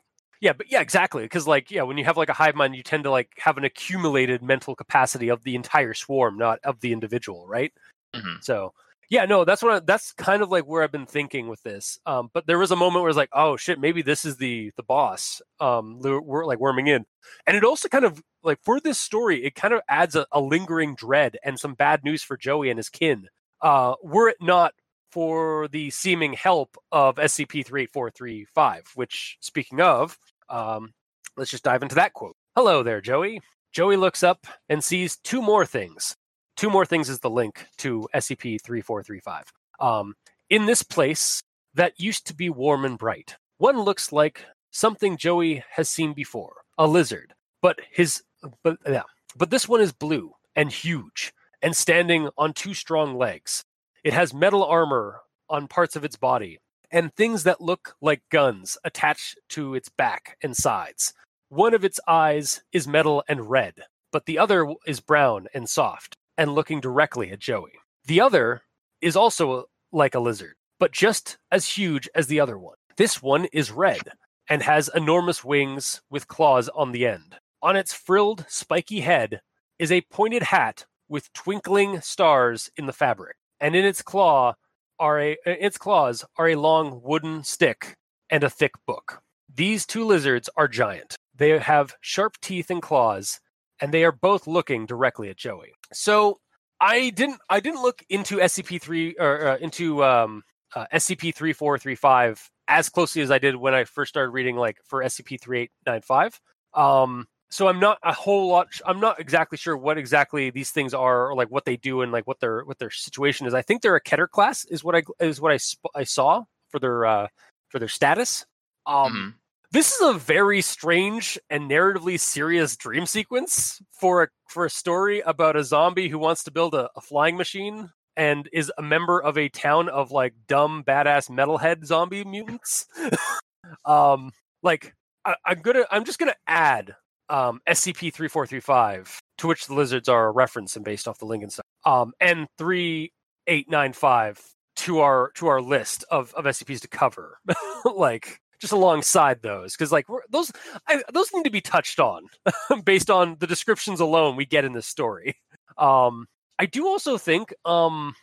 but 0.53 0.71
yeah, 0.71 0.81
exactly. 0.81 1.23
Because 1.23 1.47
like, 1.47 1.71
yeah, 1.71 1.83
when 1.83 1.97
you 1.97 2.05
have 2.05 2.17
like 2.17 2.29
a 2.29 2.33
hive 2.33 2.57
mind, 2.57 2.75
you 2.75 2.83
tend 2.83 3.05
to 3.05 3.11
like 3.11 3.31
have 3.39 3.57
an 3.59 3.65
accumulated 3.65 4.43
mental 4.43 4.75
capacity 4.75 5.29
of 5.29 5.45
the 5.45 5.55
entire 5.55 5.95
swarm, 5.95 6.37
not 6.37 6.59
of 6.65 6.81
the 6.81 6.93
individual, 6.93 7.47
right? 7.47 7.73
Mhm. 8.15 8.43
So 8.43 8.75
yeah, 9.09 9.25
no, 9.27 9.45
that's 9.45 9.63
what 9.63 9.73
I, 9.73 9.81
that's 9.81 10.13
kind 10.13 10.43
of 10.43 10.51
like 10.51 10.65
where 10.65 10.83
I've 10.83 10.91
been 10.91 11.07
thinking 11.07 11.47
with 11.49 11.63
this. 11.63 11.99
Um, 12.07 12.31
but 12.33 12.47
there 12.47 12.59
was 12.59 12.71
a 12.73 12.77
moment 12.77 13.03
where 13.03 13.11
it's 13.11 13.17
like, 13.17 13.29
oh 13.33 13.57
shit, 13.57 13.79
maybe 13.79 14.03
this 14.03 14.25
is 14.25 14.37
the 14.39 14.73
the 14.77 14.83
boss. 14.83 15.41
Um, 15.61 16.01
we're 16.01 16.45
like 16.45 16.59
worming 16.59 16.89
in, 16.89 17.05
and 17.47 17.57
it 17.57 17.63
also 17.63 17.89
kind 17.89 18.05
of 18.05 18.21
like 18.43 18.59
for 18.65 18.81
this 18.81 18.99
story, 18.99 19.45
it 19.45 19.55
kind 19.55 19.75
of 19.75 19.81
adds 19.89 20.17
a, 20.17 20.27
a 20.33 20.41
lingering 20.41 20.97
dread 20.97 21.37
and 21.45 21.59
some 21.61 21.75
bad 21.75 22.03
news 22.05 22.23
for 22.25 22.37
Joey 22.37 22.69
and 22.71 22.79
his 22.79 22.89
kin. 22.89 23.29
Uh, 23.61 23.95
were 24.03 24.29
it 24.29 24.39
not 24.41 24.75
for 25.13 25.69
the 25.69 25.91
seeming 25.91 26.33
help 26.33 26.77
of 26.91 27.17
SCP 27.17 27.65
38435, 27.67 28.93
which, 28.95 29.37
speaking 29.41 29.81
of, 29.81 30.19
um, 30.53 30.93
let's 31.37 31.51
just 31.51 31.65
dive 31.65 31.83
into 31.83 31.97
that 31.97 32.13
quote. 32.13 32.37
Hello 32.55 32.83
there, 32.83 33.01
Joey. 33.01 33.41
Joey 33.73 33.97
looks 33.97 34.23
up 34.23 34.47
and 34.69 34.85
sees 34.85 35.17
two 35.17 35.41
more 35.41 35.65
things. 35.65 36.15
Two 36.57 36.69
more 36.69 36.85
things 36.85 37.09
is 37.09 37.21
the 37.21 37.31
link 37.31 37.67
to 37.79 38.07
SCP 38.15 38.61
3435. 38.63 39.45
Um, 39.81 40.15
in 40.51 40.67
this 40.67 40.83
place 40.83 41.43
that 41.75 41.99
used 41.99 42.27
to 42.27 42.35
be 42.35 42.51
warm 42.51 42.85
and 42.85 42.99
bright, 42.99 43.37
one 43.57 43.81
looks 43.81 44.13
like 44.13 44.45
something 44.71 45.17
Joey 45.17 45.65
has 45.71 45.89
seen 45.89 46.13
before 46.13 46.57
a 46.77 46.87
lizard. 46.87 47.33
But 47.63 47.81
his, 47.91 48.23
but 48.63 48.77
yeah, 48.87 49.05
but 49.37 49.51
this 49.51 49.67
one 49.69 49.81
is 49.81 49.93
blue 49.93 50.33
and 50.55 50.71
huge 50.71 51.33
and 51.63 51.75
standing 51.75 52.29
on 52.37 52.53
two 52.53 52.75
strong 52.75 53.17
legs. 53.17 53.65
It 54.05 54.13
has 54.13 54.35
metal 54.35 54.65
armor 54.65 55.23
on 55.49 55.69
parts 55.69 55.97
of 55.97 56.05
its 56.05 56.17
body 56.17 56.59
and 56.93 57.15
things 57.15 57.43
that 57.45 57.61
look 57.61 57.97
like 58.01 58.23
guns 58.31 58.77
attached 58.85 59.39
to 59.49 59.75
its 59.75 59.89
back 59.89 60.37
and 60.43 60.57
sides. 60.57 61.15
One 61.49 61.75
of 61.75 61.85
its 61.85 61.99
eyes 62.07 62.63
is 62.73 62.87
metal 62.87 63.25
and 63.29 63.51
red, 63.51 63.75
but 64.13 64.27
the 64.27 64.39
other 64.39 64.73
is 64.87 65.01
brown 65.01 65.49
and 65.55 65.69
soft 65.69 66.17
and 66.37 66.55
looking 66.55 66.81
directly 66.81 67.31
at 67.33 67.41
Joey. 67.41 67.73
The 68.05 68.21
other 68.21 68.63
is 69.01 69.17
also 69.17 69.53
uh, 69.53 69.63
like 69.91 70.15
a 70.15 70.21
lizard, 70.21 70.55
but 70.79 70.93
just 70.93 71.39
as 71.51 71.67
huge 71.67 72.09
as 72.15 72.27
the 72.27 72.41
other 72.41 72.59
one. 72.59 72.77
This 72.97 73.23
one 73.23 73.47
is 73.47 73.71
red 73.71 74.03
and 74.49 74.63
has 74.63 74.91
enormous 74.95 75.43
wings 75.43 76.03
with 76.11 76.29
claws 76.29 76.69
on 76.71 76.93
the 76.93 77.07
end. 77.07 77.37
On 77.63 77.77
its 77.77 77.95
frilled, 77.95 78.45
spiky 78.49 79.01
head 79.01 79.41
is 79.79 79.91
a 79.91 80.03
pointed 80.11 80.43
hat 80.43 80.85
with 81.09 81.33
twinkling 81.33 82.01
stars 82.01 82.71
in 82.77 82.87
the 82.87 82.93
fabric, 82.93 83.37
and 83.61 83.77
in 83.77 83.85
its 83.85 84.03
claw 84.03 84.55
are 85.03 85.21
a 85.21 85.37
its 85.45 85.77
claws 85.77 86.25
are 86.39 86.49
a 86.49 86.55
long 86.55 87.01
wooden 87.03 87.43
stick 87.43 87.97
and 88.31 88.45
a 88.45 88.51
thick 88.51 88.73
book. 88.87 89.21
These 89.53 89.85
two 89.85 90.05
lizards 90.07 90.49
are 90.57 90.69
giant. 90.69 91.17
They 91.35 91.59
have 91.59 91.95
sharp 92.01 92.37
teeth 92.41 92.71
and 92.71 92.81
claws, 92.81 93.41
and 93.81 93.93
they 93.93 94.05
are 94.05 94.13
both 94.13 94.47
looking 94.47 94.87
directly 94.87 95.29
at 95.29 95.37
Joey. 95.37 95.73
So 95.93 96.39
I 96.81 97.11
didn't 97.11 97.41
I 97.51 97.59
didn't 97.59 97.83
look 97.83 98.05
into 98.09 98.37
SCP 98.37 98.81
three 98.81 99.17
or 99.19 99.49
uh, 99.49 99.57
into 99.57 100.05
um, 100.05 100.45
uh, 100.75 100.87
SCP 100.95 101.35
three 101.35 101.53
four 101.53 101.79
three 101.79 101.97
five 101.97 102.49
as 102.69 102.89
closely 102.89 103.23
as 103.23 103.31
I 103.33 103.39
did 103.39 103.57
when 103.57 103.75
I 103.75 103.85
first 103.85 104.11
started 104.11 104.31
reading 104.31 104.57
like 104.57 104.79
for 104.87 105.03
SCP 105.03 105.41
three 105.41 105.63
eight 105.63 105.71
nine 105.85 106.03
five. 106.03 106.41
Um, 106.75 107.27
so 107.53 107.69
I'm 107.69 107.79
not 107.79 107.99
a 108.03 108.15
whole 108.15 108.49
lot. 108.49 108.69
I'm 108.87 108.99
not 108.99 109.21
exactly 109.21 109.59
sure 109.59 109.77
what 109.77 109.99
exactly 109.99 110.49
these 110.49 110.71
things 110.71 110.95
are, 110.95 111.29
or 111.29 111.35
like 111.35 111.51
what 111.51 111.67
they 111.67 111.77
do, 111.77 112.01
and 112.01 112.11
like 112.11 112.27
what 112.27 112.41
their 112.41 112.65
what 112.65 112.79
their 112.79 112.91
situation 112.91 113.47
is. 113.47 113.53
I 113.53 113.61
think 113.61 113.83
they're 113.83 113.95
a 113.95 114.03
Keter 114.03 114.29
class, 114.29 114.65
is 114.65 114.83
what 114.83 114.97
I 114.97 115.03
is 115.21 115.39
what 115.39 115.53
I 115.53 115.59
sp- 115.61 115.93
I 115.95 116.05
saw 116.05 116.45
for 116.71 116.79
their 116.81 117.05
uh, 117.05 117.29
for 117.69 117.79
their 117.79 117.89
status. 117.89 118.47
Um, 118.87 119.13
Mhm. 119.13 119.35
this 119.71 119.93
is 119.93 120.01
a 120.01 120.15
very 120.15 120.63
strange 120.63 121.39
and 121.51 121.71
narratively 121.71 122.19
serious 122.19 122.75
dream 122.75 123.05
sequence 123.05 123.83
for 123.91 124.23
a 124.25 124.29
for 124.49 124.65
a 124.65 124.71
story 124.71 125.21
about 125.21 125.55
a 125.55 125.63
zombie 125.63 126.09
who 126.09 126.19
wants 126.19 126.45
to 126.45 126.51
build 126.51 126.75
a, 126.75 126.89
a 126.97 127.03
flying 127.03 127.37
machine 127.37 127.91
and 128.17 128.49
is 128.53 128.73
a 128.79 128.83
member 128.83 129.23
of 129.23 129.37
a 129.37 129.51
town 129.51 129.91
of 129.91 130.11
like 130.11 130.33
dumb 130.49 130.85
badass 130.85 131.29
metalhead 131.31 131.85
zombie 131.85 132.25
mutants. 132.25 132.87
um, 133.85 134.33
like 134.63 134.95
I, 135.25 135.37
I'm 135.45 135.61
gonna 135.61 135.85
I'm 135.91 136.05
just 136.05 136.19
gonna 136.19 136.35
add 136.47 136.97
um, 137.33 137.61
SCP 137.67 138.13
three 138.13 138.29
four 138.29 138.47
three 138.47 138.61
five 138.61 139.19
to 139.39 139.47
which 139.49 139.67
the 139.67 139.75
lizards 139.75 140.09
are 140.09 140.27
a 140.27 140.31
reference 140.31 140.77
and 140.77 140.85
based 140.85 141.09
off 141.09 141.19
the 141.19 141.47
stuff. 141.49 141.65
Um, 141.85 142.13
and 142.21 142.47
three 142.59 143.13
eight 143.47 143.71
nine 143.71 143.95
five 143.95 144.39
to 144.77 145.01
our 145.01 145.33
to 145.35 145.47
our 145.49 145.61
list 145.61 146.05
of 146.11 146.33
of 146.35 146.45
SCPs 146.45 146.81
to 146.83 146.89
cover, 146.89 147.39
like 147.95 148.39
just 148.61 148.73
alongside 148.73 149.43
those, 149.43 149.73
because 149.73 149.91
like 149.91 150.07
those 150.31 150.53
I, 150.87 151.03
those 151.13 151.33
need 151.33 151.45
to 151.45 151.51
be 151.51 151.63
touched 151.63 151.99
on 151.99 152.27
based 152.85 153.11
on 153.11 153.37
the 153.41 153.47
descriptions 153.47 153.99
alone 153.99 154.37
we 154.37 154.45
get 154.45 154.65
in 154.65 154.73
this 154.73 154.87
story. 154.87 155.37
Um, 155.79 156.27
I 156.59 156.67
do 156.67 156.87
also 156.87 157.17
think 157.17 157.55
um, 157.65 158.15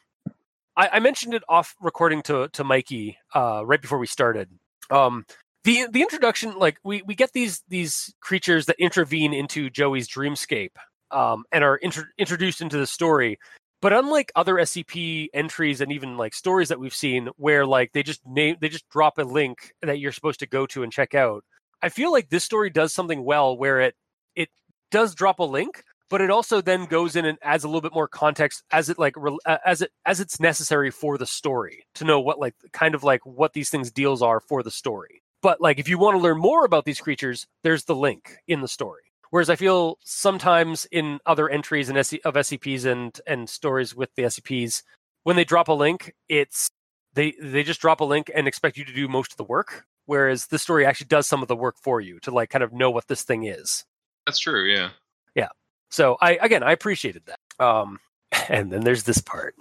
I, 0.77 0.89
I 0.93 0.99
mentioned 0.99 1.33
it 1.33 1.43
off 1.49 1.75
recording 1.81 2.21
to 2.23 2.47
to 2.49 2.63
Mikey 2.63 3.17
uh, 3.33 3.63
right 3.65 3.81
before 3.81 3.97
we 3.97 4.07
started. 4.07 4.49
Um, 4.91 5.25
the 5.63 5.87
the 5.91 6.01
introduction, 6.01 6.57
like 6.57 6.77
we 6.83 7.01
we 7.01 7.15
get 7.15 7.33
these 7.33 7.63
these 7.67 8.13
creatures 8.21 8.65
that 8.67 8.77
intervene 8.79 9.33
into 9.33 9.69
Joey's 9.69 10.07
dreamscape 10.07 10.75
um, 11.11 11.43
and 11.51 11.63
are 11.63 11.77
intro- 11.77 12.05
introduced 12.17 12.61
into 12.61 12.77
the 12.77 12.87
story. 12.87 13.37
But 13.81 13.93
unlike 13.93 14.31
other 14.35 14.55
SCP 14.55 15.27
entries 15.33 15.79
and 15.79 15.91
even 15.91 16.17
like 16.17 16.33
stories 16.33 16.69
that 16.69 16.79
we've 16.79 16.93
seen, 16.93 17.29
where 17.37 17.65
like 17.65 17.93
they 17.93 18.03
just 18.03 18.21
name 18.25 18.57
they 18.61 18.69
just 18.69 18.87
drop 18.89 19.17
a 19.17 19.23
link 19.23 19.73
that 19.81 19.99
you're 19.99 20.11
supposed 20.11 20.39
to 20.41 20.47
go 20.47 20.65
to 20.67 20.83
and 20.83 20.91
check 20.91 21.15
out, 21.15 21.43
I 21.81 21.89
feel 21.89 22.11
like 22.11 22.29
this 22.29 22.43
story 22.43 22.69
does 22.69 22.93
something 22.93 23.23
well 23.23 23.57
where 23.57 23.79
it 23.81 23.95
it 24.35 24.49
does 24.91 25.15
drop 25.15 25.39
a 25.39 25.43
link, 25.43 25.83
but 26.09 26.21
it 26.21 26.29
also 26.29 26.61
then 26.61 26.85
goes 26.85 27.15
in 27.15 27.25
and 27.25 27.37
adds 27.41 27.63
a 27.63 27.67
little 27.67 27.81
bit 27.81 27.93
more 27.93 28.07
context 28.07 28.63
as 28.71 28.89
it 28.89 28.99
like 28.99 29.13
re- 29.15 29.37
uh, 29.45 29.57
as 29.65 29.81
it 29.81 29.91
as 30.05 30.19
it's 30.19 30.39
necessary 30.39 30.91
for 30.91 31.17
the 31.17 31.25
story 31.25 31.85
to 31.95 32.03
know 32.03 32.19
what 32.19 32.39
like 32.39 32.55
kind 32.73 32.95
of 32.95 33.03
like 33.03 33.25
what 33.25 33.53
these 33.53 33.69
things 33.69 33.91
deals 33.91 34.21
are 34.21 34.39
for 34.41 34.63
the 34.63 34.71
story. 34.71 35.18
But 35.41 35.61
like 35.61 35.79
if 35.79 35.87
you 35.87 35.97
want 35.97 36.15
to 36.15 36.21
learn 36.21 36.39
more 36.39 36.65
about 36.65 36.85
these 36.85 36.99
creatures, 36.99 37.47
there's 37.63 37.85
the 37.85 37.95
link 37.95 38.35
in 38.47 38.61
the 38.61 38.67
story. 38.67 39.03
Whereas 39.31 39.49
I 39.49 39.55
feel 39.55 39.97
sometimes 40.03 40.87
in 40.91 41.19
other 41.25 41.49
entries 41.49 41.89
in 41.89 42.03
SC- 42.03 42.25
of 42.25 42.33
SCPs 42.33 42.85
and 42.85 43.19
and 43.27 43.49
stories 43.49 43.95
with 43.95 44.09
the 44.15 44.23
SCPs, 44.23 44.83
when 45.23 45.35
they 45.35 45.43
drop 45.43 45.67
a 45.67 45.73
link, 45.73 46.13
it's 46.27 46.69
they 47.13 47.33
they 47.41 47.63
just 47.63 47.81
drop 47.81 48.01
a 48.01 48.05
link 48.05 48.31
and 48.33 48.47
expect 48.47 48.77
you 48.77 48.85
to 48.85 48.93
do 48.93 49.07
most 49.07 49.31
of 49.31 49.37
the 49.37 49.43
work. 49.43 49.85
Whereas 50.05 50.47
this 50.47 50.63
story 50.63 50.85
actually 50.85 51.07
does 51.07 51.27
some 51.27 51.43
of 51.43 51.47
the 51.47 51.55
work 51.55 51.75
for 51.81 52.01
you 52.01 52.19
to 52.21 52.31
like 52.31 52.49
kind 52.49 52.63
of 52.63 52.73
know 52.73 52.89
what 52.89 53.07
this 53.07 53.23
thing 53.23 53.43
is. 53.43 53.85
That's 54.25 54.39
true. 54.39 54.65
Yeah. 54.65 54.89
Yeah. 55.35 55.49
So 55.91 56.17
I 56.21 56.39
again 56.41 56.63
I 56.63 56.71
appreciated 56.71 57.23
that. 57.27 57.63
Um, 57.63 57.99
and 58.49 58.71
then 58.71 58.81
there's 58.81 59.03
this 59.03 59.21
part. 59.21 59.55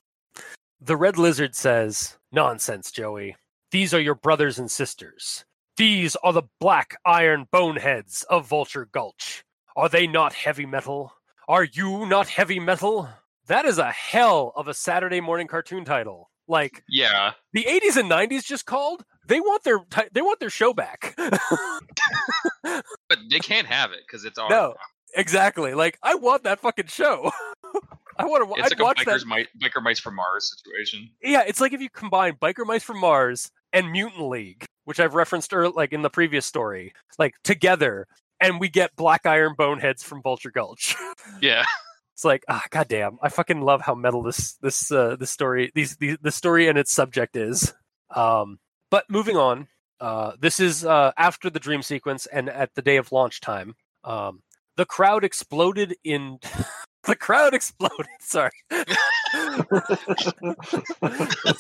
The 0.80 0.96
red 0.96 1.18
lizard 1.18 1.54
says, 1.54 2.16
"Nonsense, 2.32 2.90
Joey. 2.90 3.36
These 3.70 3.92
are 3.92 4.00
your 4.00 4.14
brothers 4.14 4.58
and 4.58 4.70
sisters. 4.70 5.44
These 5.78 6.16
are 6.16 6.32
the 6.32 6.42
black 6.60 6.96
iron 7.06 7.46
boneheads 7.52 8.24
of 8.28 8.48
Vulture 8.48 8.88
Gulch. 8.90 9.44
Are 9.76 9.88
they 9.88 10.08
not 10.08 10.32
heavy 10.32 10.66
metal? 10.66 11.12
Are 11.46 11.62
you 11.64 12.04
not 12.04 12.26
heavy 12.28 12.58
metal? 12.58 13.08
That 13.46 13.64
is 13.64 13.78
a 13.78 13.90
hell 13.92 14.52
of 14.56 14.66
a 14.66 14.74
Saturday 14.74 15.20
morning 15.20 15.46
cartoon 15.46 15.84
title. 15.84 16.30
Like 16.48 16.82
Yeah. 16.88 17.32
the 17.52 17.64
80s 17.64 17.96
and 17.96 18.10
90s 18.10 18.44
just 18.44 18.66
called. 18.66 19.04
They 19.28 19.38
want 19.38 19.62
their 19.62 19.78
they 20.12 20.20
want 20.22 20.40
their 20.40 20.50
show 20.50 20.72
back. 20.74 21.14
But 23.08 23.18
they 23.30 23.38
can't 23.38 23.66
have 23.66 23.92
it 23.92 24.00
because 24.06 24.24
it's 24.24 24.38
our. 24.38 24.48
No. 24.50 24.74
exactly. 25.14 25.74
Like 25.74 25.98
I 26.02 26.16
want 26.16 26.42
that 26.44 26.60
fucking 26.60 26.86
show. 26.88 27.30
I 28.18 28.24
want 28.24 28.48
to. 28.48 28.54
It's 28.60 28.72
I'd 28.72 28.78
like 28.78 28.84
watch 28.84 29.02
a 29.02 29.04
that. 29.04 29.14
biker's 29.14 29.26
mice, 29.26 29.46
biker 29.62 29.82
mice 29.82 30.00
from 30.00 30.16
Mars 30.16 30.52
situation. 30.56 31.08
Yeah, 31.22 31.44
it's 31.46 31.60
like 31.60 31.72
if 31.72 31.80
you 31.80 31.88
combine 31.88 32.34
Biker 32.34 32.66
Mice 32.66 32.82
from 32.82 32.98
Mars 32.98 33.50
and 33.72 33.92
Mutant 33.92 34.22
League, 34.28 34.64
which 34.88 35.00
I've 35.00 35.12
referenced 35.12 35.52
earlier, 35.52 35.70
like 35.72 35.92
in 35.92 36.00
the 36.00 36.08
previous 36.08 36.46
story, 36.46 36.94
like 37.18 37.34
together, 37.44 38.06
and 38.40 38.58
we 38.58 38.70
get 38.70 38.96
Black 38.96 39.26
Iron 39.26 39.54
Boneheads 39.54 40.02
from 40.02 40.22
Vulture 40.22 40.50
Gulch. 40.50 40.96
Yeah. 41.42 41.66
it's 42.14 42.24
like, 42.24 42.42
ah, 42.48 42.64
goddamn! 42.70 43.18
I 43.20 43.28
fucking 43.28 43.60
love 43.60 43.82
how 43.82 43.94
metal 43.94 44.22
this 44.22 44.54
this 44.62 44.90
uh, 44.90 45.16
this 45.16 45.30
story 45.30 45.70
these, 45.74 45.96
these 45.96 46.16
the 46.22 46.30
story 46.30 46.68
and 46.68 46.78
its 46.78 46.90
subject 46.90 47.36
is. 47.36 47.74
Um, 48.16 48.58
but 48.90 49.04
moving 49.10 49.36
on, 49.36 49.68
uh, 50.00 50.32
this 50.40 50.58
is 50.58 50.86
uh, 50.86 51.12
after 51.18 51.50
the 51.50 51.60
dream 51.60 51.82
sequence 51.82 52.24
and 52.24 52.48
at 52.48 52.74
the 52.74 52.80
day 52.82 52.96
of 52.96 53.12
launch 53.12 53.42
time. 53.42 53.74
Um, 54.04 54.42
the 54.78 54.86
crowd 54.86 55.22
exploded 55.22 55.96
in. 56.02 56.38
the 57.04 57.16
crowd 57.16 57.52
exploded. 57.52 58.06
Sorry. 58.20 58.52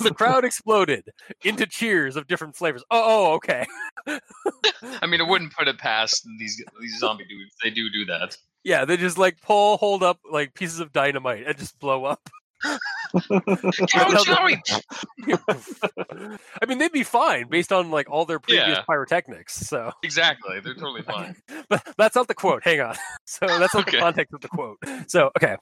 the 0.00 0.12
crowd 0.16 0.44
exploded 0.44 1.10
into 1.44 1.66
cheers 1.66 2.16
of 2.16 2.26
different 2.26 2.56
flavors. 2.56 2.82
Oh, 2.90 3.02
oh 3.30 3.34
okay. 3.34 3.66
I 4.06 5.06
mean, 5.06 5.20
I 5.20 5.28
wouldn't 5.28 5.52
put 5.52 5.68
it 5.68 5.78
past 5.78 6.26
these 6.38 6.62
these 6.80 6.98
zombie 6.98 7.24
dudes. 7.26 7.52
They 7.62 7.70
do 7.70 7.88
do 7.90 8.04
that. 8.06 8.36
Yeah, 8.64 8.84
they 8.84 8.96
just 8.96 9.18
like 9.18 9.40
pull, 9.40 9.76
hold 9.78 10.02
up 10.02 10.18
like 10.30 10.54
pieces 10.54 10.80
of 10.80 10.92
dynamite 10.92 11.46
and 11.46 11.56
just 11.56 11.78
blow 11.78 12.04
up. 12.04 12.28
I 12.64 12.78
mean, 16.66 16.78
they'd 16.78 16.92
be 16.92 17.04
fine 17.04 17.48
based 17.48 17.72
on 17.72 17.90
like 17.90 18.10
all 18.10 18.24
their 18.24 18.40
previous 18.40 18.68
Yeah. 18.68 18.82
pyrotechnics. 18.82 19.54
So, 19.54 19.92
Exactly. 20.02 20.60
They're 20.60 20.74
totally 20.74 21.02
fine. 21.02 21.36
but 21.68 21.86
that's 21.96 22.16
not 22.16 22.26
the 22.28 22.34
quote. 22.34 22.64
Hang 22.64 22.80
on. 22.80 22.96
So 23.24 23.46
that's 23.46 23.74
not 23.74 23.86
Okay. 23.86 23.98
the 23.98 24.00
context 24.02 24.34
of 24.34 24.40
the 24.40 24.48
quote. 24.48 24.78
So, 25.06 25.30
okay, 25.36 25.56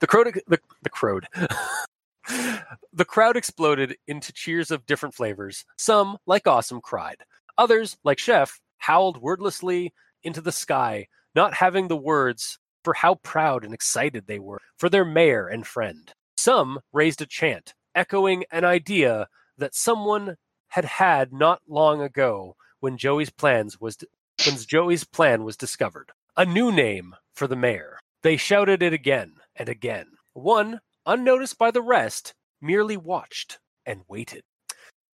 the 0.00 0.06
crowd, 0.06 0.32
the 0.46 0.60
the 0.82 0.90
crowd, 0.90 1.26
the 2.92 3.04
crowd 3.04 3.36
exploded 3.36 3.96
into 4.06 4.32
cheers 4.32 4.70
of 4.70 4.86
different 4.86 5.14
flavors. 5.14 5.64
Some, 5.76 6.18
like 6.26 6.46
Awesome, 6.46 6.80
cried. 6.80 7.18
Others, 7.56 7.96
like 8.04 8.18
Chef, 8.18 8.60
howled 8.78 9.20
wordlessly 9.20 9.92
into 10.22 10.40
the 10.40 10.52
sky, 10.52 11.08
not 11.34 11.54
having 11.54 11.88
the 11.88 11.96
words 11.96 12.58
for 12.84 12.94
how 12.94 13.16
proud 13.16 13.64
and 13.64 13.74
excited 13.74 14.26
they 14.26 14.38
were 14.38 14.60
for 14.76 14.88
their 14.88 15.04
mayor 15.04 15.46
and 15.48 15.66
friend. 15.66 16.12
Some 16.36 16.80
raised 16.92 17.20
a 17.20 17.26
chant, 17.26 17.74
echoing 17.94 18.44
an 18.52 18.64
idea 18.64 19.26
that 19.58 19.74
someone 19.74 20.36
had 20.68 20.84
had 20.84 21.32
not 21.32 21.60
long 21.66 22.00
ago 22.00 22.54
when 22.80 22.96
Joey's 22.96 23.30
plans 23.30 23.80
was 23.80 23.98
when 24.46 24.56
Joey's 24.56 25.04
plan 25.04 25.42
was 25.42 25.56
discovered. 25.56 26.12
A 26.36 26.44
new 26.44 26.70
name 26.70 27.16
for 27.34 27.48
the 27.48 27.56
mayor. 27.56 27.98
They 28.22 28.36
shouted 28.36 28.82
it 28.82 28.92
again 28.92 29.32
and 29.58 29.68
again. 29.68 30.06
One, 30.32 30.80
unnoticed 31.04 31.58
by 31.58 31.70
the 31.70 31.82
rest, 31.82 32.34
merely 32.62 32.96
watched 32.96 33.58
and 33.84 34.02
waited. 34.08 34.42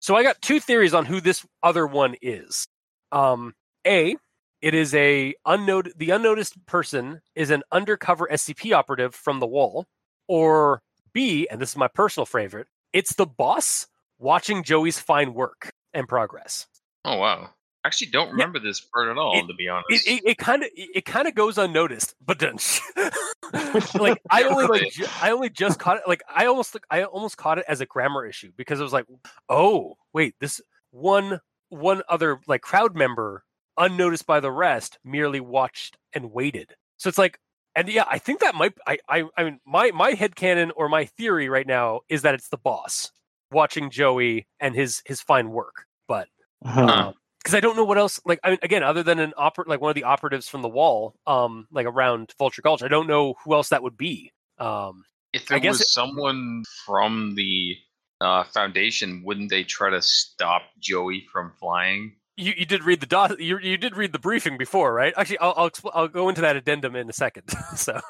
So 0.00 0.14
I 0.14 0.22
got 0.22 0.42
two 0.42 0.60
theories 0.60 0.94
on 0.94 1.06
who 1.06 1.20
this 1.20 1.46
other 1.62 1.86
one 1.86 2.14
is. 2.20 2.66
Um, 3.10 3.54
a, 3.86 4.16
it 4.60 4.74
is 4.74 4.94
a 4.94 5.34
unnot- 5.46 5.96
the 5.96 6.10
unnoticed 6.10 6.64
person 6.66 7.20
is 7.34 7.50
an 7.50 7.62
undercover 7.72 8.28
SCP 8.30 8.74
operative 8.74 9.14
from 9.14 9.40
the 9.40 9.46
wall, 9.46 9.86
or 10.28 10.82
B, 11.12 11.48
and 11.50 11.60
this 11.60 11.70
is 11.70 11.76
my 11.76 11.88
personal 11.88 12.26
favorite, 12.26 12.66
it's 12.92 13.14
the 13.14 13.26
boss 13.26 13.86
watching 14.18 14.62
Joey's 14.62 14.98
fine 14.98 15.34
work 15.34 15.72
and 15.92 16.08
progress. 16.08 16.66
Oh 17.04 17.18
wow. 17.18 17.50
I 17.84 17.88
actually 17.88 18.10
don't 18.12 18.30
remember 18.30 18.58
this 18.58 18.80
part 18.80 19.08
at 19.10 19.18
all, 19.18 19.38
It- 19.38 19.46
to 19.46 19.54
be 19.54 19.68
honest. 19.68 19.90
It 19.90 20.06
it- 20.10 20.30
it 20.30 20.38
kind 20.38 20.62
of 20.62 20.70
it 20.74 21.04
kind 21.04 21.28
of 21.28 21.34
goes 21.34 21.58
unnoticed, 21.58 22.14
but 22.24 22.38
then 22.38 22.56
like 24.00 24.20
I 24.30 24.44
only 24.44 24.66
like 24.66 24.90
ju- 24.92 25.06
I 25.20 25.30
only 25.30 25.50
just 25.50 25.78
caught 25.78 25.98
it 25.98 26.04
like 26.08 26.22
I 26.34 26.46
almost 26.46 26.76
I 26.90 27.04
almost 27.04 27.36
caught 27.36 27.58
it 27.58 27.64
as 27.68 27.80
a 27.80 27.86
grammar 27.86 28.26
issue 28.26 28.52
because 28.56 28.80
it 28.80 28.82
was 28.82 28.92
like 28.92 29.06
oh 29.48 29.96
wait 30.12 30.34
this 30.40 30.60
one 30.90 31.40
one 31.68 32.02
other 32.08 32.40
like 32.46 32.62
crowd 32.62 32.94
member 32.96 33.44
unnoticed 33.76 34.26
by 34.26 34.40
the 34.40 34.50
rest 34.52 34.98
merely 35.04 35.40
watched 35.40 35.98
and 36.12 36.32
waited 36.32 36.74
so 36.96 37.08
it's 37.08 37.18
like 37.18 37.38
and 37.74 37.88
yeah 37.88 38.04
I 38.08 38.18
think 38.18 38.40
that 38.40 38.54
might 38.54 38.72
I 38.86 38.98
I 39.08 39.24
I 39.36 39.44
mean 39.44 39.60
my 39.66 39.90
my 39.90 40.10
head 40.12 40.34
headcanon 40.36 40.70
or 40.76 40.88
my 40.88 41.04
theory 41.04 41.48
right 41.48 41.66
now 41.66 42.00
is 42.08 42.22
that 42.22 42.34
it's 42.34 42.48
the 42.48 42.56
boss 42.56 43.10
watching 43.50 43.90
Joey 43.90 44.46
and 44.60 44.74
his 44.74 45.02
his 45.04 45.20
fine 45.20 45.50
work 45.50 45.84
but 46.08 46.28
Huh. 46.64 47.12
Because 47.44 47.54
I 47.54 47.60
don't 47.60 47.76
know 47.76 47.84
what 47.84 47.98
else. 47.98 48.18
Like, 48.24 48.40
I 48.42 48.50
mean, 48.50 48.58
again, 48.62 48.82
other 48.82 49.02
than 49.04 49.18
an 49.20 49.34
oper- 49.38 49.66
like 49.66 49.80
one 49.80 49.90
of 49.90 49.94
the 49.94 50.04
operatives 50.04 50.48
from 50.48 50.62
the 50.62 50.68
wall, 50.68 51.14
um, 51.26 51.68
like 51.70 51.86
around 51.86 52.32
Vulture 52.38 52.62
Gulch, 52.62 52.82
I 52.82 52.88
don't 52.88 53.06
know 53.06 53.34
who 53.44 53.54
else 53.54 53.68
that 53.68 53.82
would 53.82 53.96
be. 53.98 54.32
Um, 54.58 55.04
if 55.32 55.52
I 55.52 55.56
it 55.56 55.60
guess 55.60 55.72
was 55.74 55.80
it- 55.82 55.88
someone 55.88 56.64
from 56.86 57.34
the 57.36 57.76
uh, 58.20 58.44
foundation, 58.44 59.22
wouldn't 59.24 59.50
they 59.50 59.62
try 59.64 59.90
to 59.90 60.00
stop 60.02 60.62
Joey 60.80 61.26
from 61.32 61.52
flying? 61.60 62.16
you, 62.36 62.52
you 62.56 62.64
did 62.66 62.82
read 62.82 62.98
the 63.00 63.06
dot. 63.06 63.38
You, 63.38 63.58
you 63.58 63.76
did 63.76 63.94
read 63.96 64.12
the 64.12 64.18
briefing 64.18 64.56
before, 64.58 64.92
right? 64.92 65.12
Actually, 65.16 65.38
I'll 65.38 65.54
I'll, 65.56 65.70
expl- 65.70 65.92
I'll 65.94 66.08
go 66.08 66.28
into 66.28 66.40
that 66.40 66.56
addendum 66.56 66.96
in 66.96 67.08
a 67.08 67.12
second. 67.12 67.48
so 67.76 68.00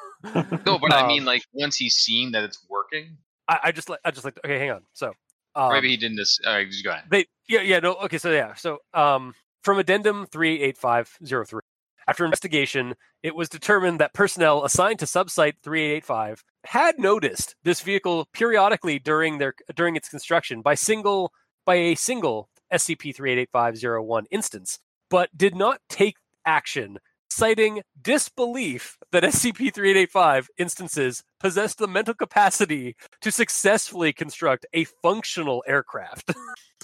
No, 0.65 0.79
but 0.79 0.91
I 0.93 1.01
Um, 1.01 1.07
mean, 1.07 1.25
like 1.25 1.43
once 1.53 1.75
he's 1.77 1.95
seeing 1.95 2.31
that 2.31 2.43
it's 2.43 2.57
working, 2.69 3.17
I, 3.47 3.59
I 3.65 3.71
just 3.71 3.89
like 3.89 3.99
I 4.05 4.09
just 4.11 4.25
like 4.25 4.39
okay, 4.43 4.57
hang 4.57 4.71
on. 4.71 4.81
So 4.93 5.13
um, 5.55 5.73
maybe 5.73 5.89
he 5.89 5.97
didn't. 5.97 6.17
Just, 6.17 6.43
uh, 6.45 6.63
just 6.63 6.83
go 6.83 6.89
ahead. 6.91 7.03
they 7.11 7.25
yeah 7.47 7.61
yeah 7.61 7.79
no 7.79 7.95
okay 7.95 8.17
so 8.17 8.31
yeah 8.31 8.53
so 8.53 8.79
um 8.93 9.33
from 9.63 9.79
addendum 9.79 10.25
38503 10.27 11.61
after 12.07 12.25
investigation 12.25 12.95
it 13.23 13.35
was 13.35 13.49
determined 13.49 13.99
that 13.99 14.13
personnel 14.13 14.63
assigned 14.63 14.99
to 14.99 15.05
subsite 15.05 15.53
3885 15.63 16.43
had 16.65 16.99
noticed 16.99 17.55
this 17.63 17.81
vehicle 17.81 18.27
periodically 18.33 18.99
during 18.99 19.37
their 19.37 19.53
during 19.75 19.95
its 19.95 20.09
construction 20.09 20.61
by 20.61 20.75
single 20.75 21.31
by 21.65 21.75
a 21.75 21.95
single 21.95 22.49
scp-388501 22.71 24.23
instance 24.31 24.79
but 25.09 25.29
did 25.35 25.55
not 25.55 25.79
take 25.89 26.15
action, 26.45 26.99
citing 27.29 27.81
disbelief 28.01 28.97
that 29.11 29.23
SCP 29.23 29.73
3885 29.73 30.49
instances 30.57 31.23
possessed 31.39 31.77
the 31.77 31.87
mental 31.87 32.13
capacity 32.13 32.95
to 33.21 33.31
successfully 33.31 34.13
construct 34.13 34.65
a 34.73 34.85
functional 35.01 35.63
aircraft. 35.67 36.33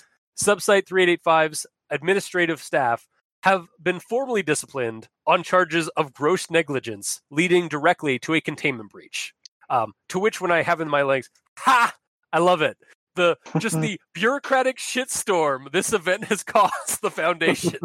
Subsite 0.42 0.86
3885's 0.88 1.68
administrative 1.92 2.64
staff 2.64 3.08
have 3.44 3.68
been 3.82 4.00
formally 4.00 4.42
disciplined 4.42 5.08
on 5.28 5.44
charges 5.44 5.88
of 5.89 6.14
gross 6.14 6.50
negligence, 6.50 7.22
leading 7.30 7.68
directly 7.68 8.18
to 8.20 8.34
a 8.34 8.42
containment 8.42 8.89
breach. 8.89 9.34
Um, 9.70 9.94
to 10.10 10.20
which, 10.20 10.42
when 10.42 10.52
I 10.52 10.64
have 10.64 10.82
in 10.82 10.89
my 10.89 11.04
legs, 11.04 11.30
ha! 11.60 11.94
I 12.34 12.39
love 12.39 12.62
it. 12.64 12.78
The 13.16 13.38
just 13.60 13.80
the 13.82 14.00
bureaucratic 14.16 14.78
shitstorm 14.78 15.72
this 15.72 15.94
event 15.94 16.26
has 16.26 16.44
caused 16.44 17.02
the 17.04 17.12
foundation, 17.12 17.78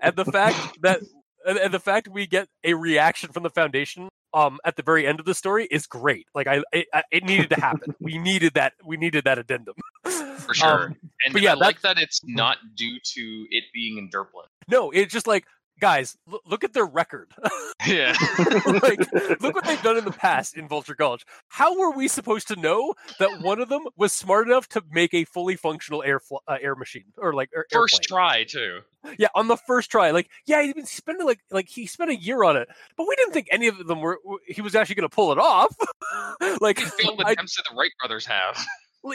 and 0.00 0.16
the 0.16 0.28
fact 0.30 0.78
that 0.82 1.00
and, 1.46 1.72
the 1.72 1.80
fact 1.80 2.08
we 2.08 2.26
get 2.26 2.48
a 2.64 2.74
reaction 2.74 3.32
from 3.32 3.42
the 3.44 3.50
foundation 3.50 4.08
um 4.32 4.58
at 4.64 4.76
the 4.76 4.82
very 4.82 5.06
end 5.06 5.20
of 5.20 5.26
the 5.26 5.34
story 5.34 5.66
is 5.70 5.86
great. 5.86 6.26
Like 6.34 6.46
I, 6.46 6.62
it, 6.72 6.86
it 7.10 7.24
needed 7.24 7.50
to 7.50 7.60
happen. 7.60 7.94
we 8.00 8.18
needed 8.18 8.54
that. 8.54 8.74
We 8.84 8.96
needed 8.96 9.24
that 9.24 9.38
addendum 9.38 9.74
for 10.04 10.54
sure. 10.54 10.84
Um, 10.86 10.96
and 11.24 11.32
but 11.32 11.42
yeah, 11.42 11.52
I 11.52 11.54
like 11.54 11.80
that 11.82 11.98
it's 11.98 12.20
not 12.24 12.58
due 12.74 12.98
to 13.02 13.46
it 13.50 13.64
being 13.72 13.98
in 13.98 14.08
Derplin. 14.10 14.46
no, 14.68 14.90
it's 14.90 15.12
just 15.12 15.26
like 15.26 15.44
guys, 15.80 16.16
l- 16.30 16.40
look 16.46 16.62
at 16.64 16.72
their 16.72 16.86
record. 16.86 17.32
Yeah. 17.86 18.14
like, 18.82 18.98
look 19.42 19.54
what 19.54 19.64
they've 19.66 19.82
done 19.82 19.98
in 19.98 20.06
the 20.06 20.14
past 20.16 20.56
in 20.56 20.66
Vulture 20.68 20.94
Gulch. 20.94 21.22
How 21.48 21.78
were 21.78 21.90
we 21.90 22.08
supposed 22.08 22.48
to 22.48 22.56
know 22.56 22.94
that 23.18 23.42
one 23.42 23.60
of 23.60 23.68
them 23.68 23.82
was 23.94 24.10
smart 24.10 24.46
enough 24.46 24.66
to 24.70 24.82
make 24.90 25.12
a 25.12 25.24
fully 25.24 25.54
functional 25.56 26.02
air 26.02 26.18
fl- 26.18 26.36
uh, 26.48 26.56
air 26.62 26.76
machine 26.76 27.04
or 27.18 27.34
like 27.34 27.50
air, 27.54 27.66
First 27.70 27.94
airplane? 27.94 28.06
try 28.08 28.44
too. 28.44 28.78
Yeah, 29.18 29.26
on 29.34 29.48
the 29.48 29.58
first 29.58 29.90
try. 29.90 30.12
Like, 30.12 30.30
yeah, 30.46 30.62
he's 30.62 30.72
been 30.72 30.86
spending 30.86 31.26
like 31.26 31.40
like 31.50 31.68
he 31.68 31.86
spent 31.86 32.10
a 32.10 32.16
year 32.16 32.42
on 32.42 32.56
it, 32.56 32.68
but 32.96 33.06
we 33.06 33.14
didn't 33.16 33.34
think 33.34 33.48
any 33.50 33.66
of 33.66 33.86
them 33.86 34.00
were. 34.00 34.18
He 34.46 34.62
was 34.62 34.74
actually 34.74 34.94
going 34.94 35.08
to 35.10 35.14
pull 35.14 35.30
it 35.32 35.38
off. 35.38 35.76
like, 36.62 36.78
Failed 36.78 37.20
I- 37.22 37.32
attempts 37.32 37.56
that 37.56 37.66
the 37.70 37.76
Wright 37.76 37.90
brothers 38.00 38.24
have. 38.24 38.56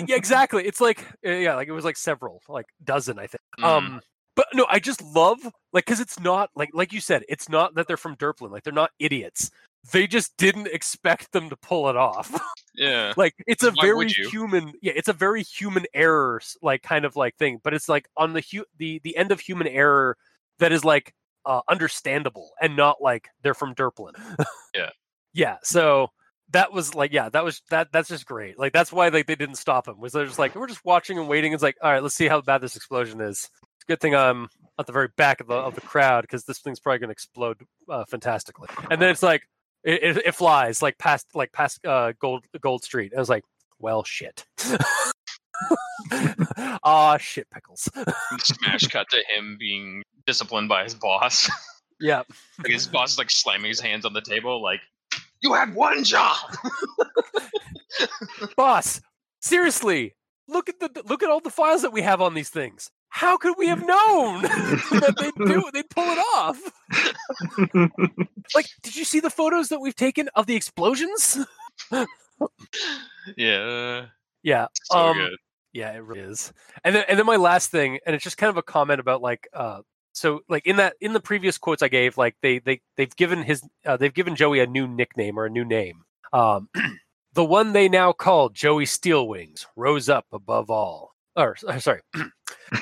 Yeah, 0.08 0.16
exactly. 0.16 0.66
It's 0.66 0.82
like 0.82 1.06
uh, 1.26 1.32
yeah, 1.32 1.56
like 1.56 1.68
it 1.68 1.74
was 1.74 1.86
like 1.86 1.98
several, 1.98 2.42
like 2.48 2.68
dozen, 2.84 3.20
I 3.20 3.28
think. 3.28 3.42
Mm. 3.60 3.64
Um, 3.64 4.02
but 4.36 4.48
no, 4.54 4.66
I 4.70 4.80
just 4.80 5.02
love 5.02 5.40
like 5.74 5.86
because 5.86 6.00
it's 6.00 6.20
not 6.20 6.50
like 6.56 6.70
like 6.74 6.94
you 6.94 7.02
said, 7.02 7.24
it's 7.28 7.50
not 7.50 7.76
that 7.76 7.88
they're 7.88 7.98
from 7.98 8.16
Derplin. 8.16 8.52
Like 8.52 8.64
they're 8.64 8.74
not 8.74 8.92
idiots. 9.00 9.52
They 9.92 10.08
just 10.08 10.36
didn't 10.38 10.68
expect 10.68 11.32
them 11.32 11.50
to 11.50 11.56
pull 11.58 11.90
it 11.90 11.96
off. 11.96 12.40
yeah. 12.76 13.14
like 13.18 13.34
it's 13.48 13.64
a 13.64 13.72
Why 13.72 13.88
very 13.88 14.08
human 14.08 14.72
yeah 14.82 14.94
it's 14.96 15.10
a 15.10 15.14
very 15.14 15.44
human 15.44 15.86
error 15.94 16.42
like 16.62 16.82
kind 16.82 17.04
of 17.04 17.16
like 17.18 17.36
thing 17.36 17.60
but 17.62 17.74
it's 17.74 17.90
like 17.90 18.08
on 18.16 18.32
the 18.32 18.42
hu- 18.42 18.66
the 18.78 19.02
the 19.04 19.18
end 19.18 19.34
of 19.34 19.40
human 19.42 19.68
error 19.68 20.16
that 20.60 20.72
is 20.72 20.86
like 20.86 21.14
uh 21.46 21.60
understandable 21.68 22.52
and 22.62 22.78
not 22.78 23.02
like 23.02 23.28
they're 23.42 23.54
from 23.54 23.76
Derplin. 23.76 24.14
Yeah. 24.76 24.90
yeah 25.34 25.58
so 25.64 26.12
that 26.52 26.72
was 26.72 26.96
like 26.96 27.14
yeah 27.14 27.30
that 27.30 27.44
was 27.44 27.62
that 27.70 27.90
that's 27.92 28.10
just 28.10 28.26
great. 28.26 28.58
Like 28.58 28.74
that's 28.74 28.92
why 28.92 29.10
like 29.10 29.28
they 29.28 29.36
didn't 29.36 29.56
stop 29.56 29.88
him 29.88 30.00
was 30.00 30.14
they're 30.14 30.26
just 30.26 30.40
like 30.40 30.56
we're 30.56 30.68
just 30.68 30.86
watching 30.86 31.18
and 31.18 31.28
waiting. 31.28 31.54
It's 31.54 31.64
like 31.64 31.78
all 31.82 31.92
right 31.92 32.04
let's 32.04 32.16
see 32.16 32.28
how 32.28 32.42
bad 32.42 32.62
this 32.62 32.76
explosion 32.76 33.22
is. 33.22 33.50
It's 33.76 33.84
a 33.84 33.88
good 33.88 34.00
thing 34.02 34.16
i'm 34.16 34.50
at 34.80 34.88
the 34.88 34.94
very 34.94 35.10
back 35.18 35.42
of 35.42 35.48
the 35.48 35.56
of 35.56 35.76
the 35.76 35.82
crowd 35.82 36.22
because 36.22 36.46
this 36.46 36.60
thing's 36.60 36.80
probably 36.80 37.00
going 37.00 37.10
to 37.10 37.14
explode 37.14 37.62
uh, 37.90 38.06
fantastically. 38.06 38.70
And 38.90 39.02
then 39.02 39.10
it's 39.10 39.24
like 39.24 39.44
it, 39.84 40.04
it, 40.04 40.18
it 40.28 40.36
flies 40.36 40.82
like 40.82 40.98
past 40.98 41.28
like 41.34 41.52
past 41.52 41.86
uh 41.86 42.14
gold 42.20 42.46
gold 42.62 42.84
street. 42.84 43.12
And 43.12 43.20
i 43.20 43.22
was 43.22 43.30
like 43.30 43.44
well 43.80 44.04
shit. 44.04 44.46
Ah 46.84 47.18
shit 47.18 47.50
pickles. 47.52 47.90
Smash 48.40 48.88
cut 48.88 49.08
to 49.10 49.24
him 49.36 49.58
being 49.60 50.04
disciplined 50.26 50.70
by 50.70 50.84
his 50.84 50.96
boss. 50.96 51.50
yeah 52.00 52.24
like 52.60 52.72
his 52.72 52.88
boss 52.88 53.14
is 53.14 53.18
like 53.18 53.30
slamming 53.30 53.70
his 53.70 53.80
hands 53.80 54.06
on 54.06 54.14
the 54.14 54.22
table, 54.22 54.62
like, 54.62 54.82
"You 55.42 55.54
had 55.54 55.76
one 55.76 56.04
job." 56.04 56.38
boss 58.56 59.02
seriously 59.42 60.16
look 60.48 60.70
at 60.70 60.80
the 60.80 61.04
look 61.08 61.24
at 61.24 61.30
all 61.30 61.40
the 61.40 61.50
files 61.50 61.82
that 61.82 61.94
we 61.94 62.02
have 62.02 62.22
on 62.22 62.34
these 62.34 62.50
things 62.50 62.90
how 63.10 63.38
could 63.38 63.56
we 63.58 63.68
have 63.68 63.86
known 63.86 64.42
that 64.44 65.16
they'd 65.20 65.48
do 65.48 65.64
they'd 65.74 65.90
pull 65.90 66.06
it 66.06 66.20
off 66.36 66.60
like 68.56 68.68
did 68.84 68.96
you 68.96 69.04
see 69.04 69.20
the 69.20 69.30
photos 69.30 69.70
that 69.70 69.80
we've 69.80 69.96
taken 69.96 70.30
of 70.36 70.46
the 70.46 70.56
explosions 70.56 71.40
yeah. 73.38 74.06
yeah 74.44 74.68
So 74.84 74.98
um 74.98 75.18
good. 75.18 75.38
yeah 75.74 75.92
it 75.94 76.04
really 76.04 76.22
is 76.22 76.54
and 76.84 76.96
then 76.96 77.06
and 77.08 77.18
then 77.18 77.26
my 77.26 77.38
last 77.38 77.72
thing 77.72 78.00
and 78.06 78.16
it's 78.16 78.24
just 78.24 78.38
kind 78.38 78.50
of 78.50 78.58
a 78.58 78.64
comment 78.64 79.00
about 79.00 79.22
like 79.22 79.48
uh 79.54 79.82
so 80.20 80.42
like 80.50 80.66
in 80.68 80.76
that 80.76 80.96
in 81.00 81.14
the 81.14 81.20
previous 81.20 81.58
quotes 81.58 81.82
i 81.82 81.88
gave 81.88 82.18
like 82.18 82.36
they 82.42 82.60
they 82.60 82.82
they've 82.98 83.16
given 83.16 83.42
his 83.42 83.64
uh, 83.86 83.98
they've 83.98 84.14
given 84.14 84.36
joey 84.36 84.60
a 84.60 84.68
new 84.68 84.88
nickname 84.88 85.40
or 85.40 85.46
a 85.46 85.50
new 85.50 85.66
name. 85.66 86.04
Um 86.34 86.70
the 87.34 87.46
one 87.46 87.74
they 87.74 87.88
now 87.88 88.12
call 88.12 88.50
joey 88.50 88.86
steelwings 88.86 89.66
rose 89.76 90.10
up 90.10 90.26
above 90.34 90.70
all. 90.70 91.16
Or 91.36 91.56
uh, 91.68 91.80
sorry. 91.80 92.02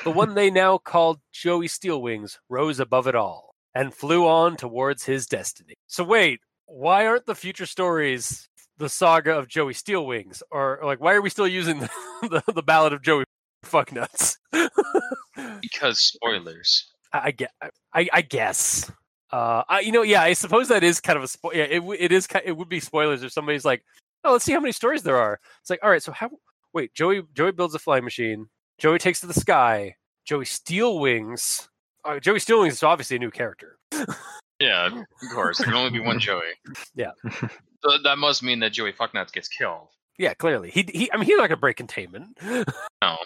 The 0.04 0.10
one 0.10 0.34
they 0.34 0.50
now 0.50 0.76
called 0.76 1.18
joey 1.32 1.66
steelwings 1.66 2.38
rose 2.50 2.78
above 2.78 3.06
it 3.06 3.14
all 3.14 3.54
and 3.74 3.94
flew 3.94 4.26
on 4.26 4.56
towards 4.56 5.04
his 5.04 5.26
destiny. 5.26 5.74
So 5.86 6.04
wait 6.04 6.40
why 6.66 7.06
aren't 7.06 7.24
the 7.24 7.34
future 7.34 7.64
stories 7.64 8.48
the 8.76 8.90
saga 8.90 9.38
of 9.38 9.48
joey 9.48 9.72
steelwings? 9.72 10.42
Or, 10.50 10.80
like 10.82 11.00
why 11.00 11.14
are 11.14 11.22
we 11.22 11.30
still 11.30 11.48
using 11.48 11.78
the, 12.22 12.42
the, 12.46 12.52
the 12.52 12.62
ballad 12.62 12.92
of 12.92 13.00
joey? 13.02 13.24
Fucknuts 13.64 14.36
Because 15.60 15.98
spoilers. 15.98 16.92
I, 17.12 17.34
I. 17.62 17.70
I, 17.94 18.08
I 18.12 18.22
guess. 18.22 18.90
Uh, 19.32 19.62
I, 19.68 19.80
you 19.80 19.92
know, 19.92 20.02
yeah. 20.02 20.22
I 20.22 20.32
suppose 20.32 20.68
that 20.68 20.82
is 20.84 21.00
kind 21.00 21.16
of 21.16 21.24
a 21.24 21.26
spo- 21.26 21.54
yeah. 21.54 21.64
It, 21.64 21.82
it 21.98 22.12
is. 22.12 22.28
It 22.44 22.56
would 22.56 22.68
be 22.68 22.80
spoilers 22.80 23.22
if 23.22 23.32
somebody's 23.32 23.64
like, 23.64 23.84
"Oh, 24.24 24.32
let's 24.32 24.44
see 24.44 24.52
how 24.52 24.60
many 24.60 24.72
stories 24.72 25.02
there 25.02 25.16
are." 25.16 25.40
It's 25.60 25.70
like, 25.70 25.80
all 25.82 25.90
right, 25.90 26.02
so 26.02 26.12
how? 26.12 26.30
Wait, 26.72 26.94
Joey. 26.94 27.22
Joey 27.34 27.52
builds 27.52 27.74
a 27.74 27.78
flying 27.78 28.04
machine. 28.04 28.48
Joey 28.78 28.98
takes 28.98 29.20
to 29.20 29.26
the 29.26 29.34
sky. 29.34 29.96
Joey 30.24 30.44
Steel 30.44 30.98
Wings. 30.98 31.68
Uh, 32.04 32.20
Joey 32.20 32.38
Steel 32.38 32.60
Wings 32.60 32.74
is 32.74 32.82
obviously 32.82 33.16
a 33.16 33.20
new 33.20 33.30
character. 33.30 33.78
Yeah, 34.60 34.86
of 34.86 35.04
course. 35.32 35.58
There 35.58 35.66
can 35.66 35.74
only 35.74 35.90
be 35.90 36.00
one 36.00 36.18
Joey. 36.20 36.42
Yeah. 36.94 37.12
So 37.80 37.92
that 38.02 38.18
must 38.18 38.42
mean 38.42 38.58
that 38.58 38.72
Joey 38.72 38.92
Fucknuts 38.92 39.32
gets 39.32 39.46
killed. 39.46 39.86
Yeah, 40.18 40.34
clearly. 40.34 40.72
He. 40.72 40.82
He. 40.92 41.12
I 41.12 41.16
mean, 41.16 41.26
he's 41.26 41.36
not 41.36 41.48
gonna 41.48 41.60
break 41.60 41.76
containment. 41.76 42.36
No. 42.42 43.16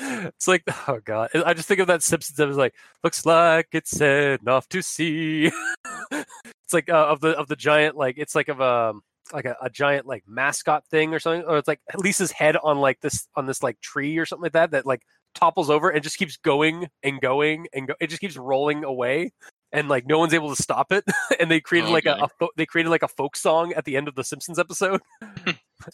It's 0.00 0.48
like, 0.48 0.62
oh 0.88 1.00
god. 1.04 1.30
I 1.34 1.54
just 1.54 1.68
think 1.68 1.80
of 1.80 1.86
that 1.88 2.02
Simpsons 2.02 2.38
episode. 2.40 2.58
Like, 2.58 2.74
looks 3.04 3.26
like 3.26 3.68
it's 3.72 4.00
enough 4.00 4.68
to 4.70 4.82
see. 4.82 5.50
it's 6.10 6.72
like 6.72 6.88
uh, 6.88 7.06
of 7.06 7.20
the 7.20 7.30
of 7.30 7.48
the 7.48 7.56
giant. 7.56 7.96
Like, 7.96 8.16
it's 8.18 8.34
like 8.34 8.48
of 8.48 8.60
a 8.60 8.94
like 9.32 9.44
a, 9.44 9.56
a 9.62 9.70
giant 9.70 10.06
like 10.06 10.24
mascot 10.26 10.86
thing 10.86 11.14
or 11.14 11.18
something. 11.18 11.44
Or 11.46 11.58
it's 11.58 11.68
like 11.68 11.80
Lisa's 11.96 12.32
head 12.32 12.56
on 12.62 12.78
like 12.78 13.00
this 13.00 13.28
on 13.36 13.46
this 13.46 13.62
like 13.62 13.80
tree 13.80 14.18
or 14.18 14.26
something 14.26 14.44
like 14.44 14.52
that. 14.52 14.70
That 14.72 14.86
like 14.86 15.02
topples 15.34 15.70
over 15.70 15.90
and 15.90 16.02
just 16.02 16.18
keeps 16.18 16.36
going 16.36 16.88
and 17.02 17.20
going 17.20 17.66
and 17.72 17.88
go. 17.88 17.94
It 18.00 18.08
just 18.08 18.20
keeps 18.20 18.36
rolling 18.36 18.84
away. 18.84 19.32
And 19.72 19.88
like 19.88 20.04
no 20.04 20.18
one's 20.18 20.34
able 20.34 20.52
to 20.52 20.60
stop 20.60 20.90
it, 20.90 21.04
and 21.38 21.48
they 21.48 21.60
created 21.60 21.90
like 21.90 22.04
a, 22.04 22.14
a 22.22 22.28
fo- 22.40 22.50
they 22.56 22.66
created 22.66 22.90
like 22.90 23.04
a 23.04 23.08
folk 23.08 23.36
song 23.36 23.72
at 23.74 23.84
the 23.84 23.96
end 23.96 24.08
of 24.08 24.16
the 24.16 24.24
Simpsons 24.24 24.58
episode, 24.58 25.00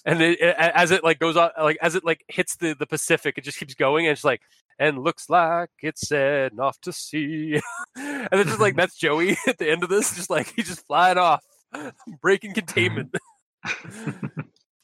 and 0.05 0.21
it, 0.23 0.41
it- 0.41 0.57
as 0.59 0.91
it 0.91 1.03
like 1.05 1.19
goes 1.19 1.37
on 1.37 1.51
like 1.61 1.79
as 1.83 1.95
it 1.95 2.05
like 2.05 2.25
hits 2.29 2.57
the 2.57 2.75
the 2.75 2.87
pacific 2.87 3.37
it 3.39 3.45
just 3.45 3.59
keeps 3.59 3.75
going 3.75 4.07
and 4.07 4.13
it's 4.13 4.25
like 4.25 4.43
and 4.79 4.99
looks 5.03 5.31
like 5.31 5.71
it's 5.81 6.11
enough 6.13 6.79
to 6.83 6.93
sea, 6.93 7.61
and 7.97 8.29
it's 8.33 8.51
just 8.51 8.61
like 8.61 8.77
that's 8.77 8.97
joey 8.97 9.37
at 9.47 9.57
the 9.59 9.71
end 9.71 9.83
of 9.83 9.89
this 9.89 10.15
just 10.15 10.29
like 10.31 10.53
he's 10.55 10.69
just 10.69 10.87
flying 10.87 11.17
off 11.19 11.43
breaking 12.21 12.53
containment. 12.53 13.15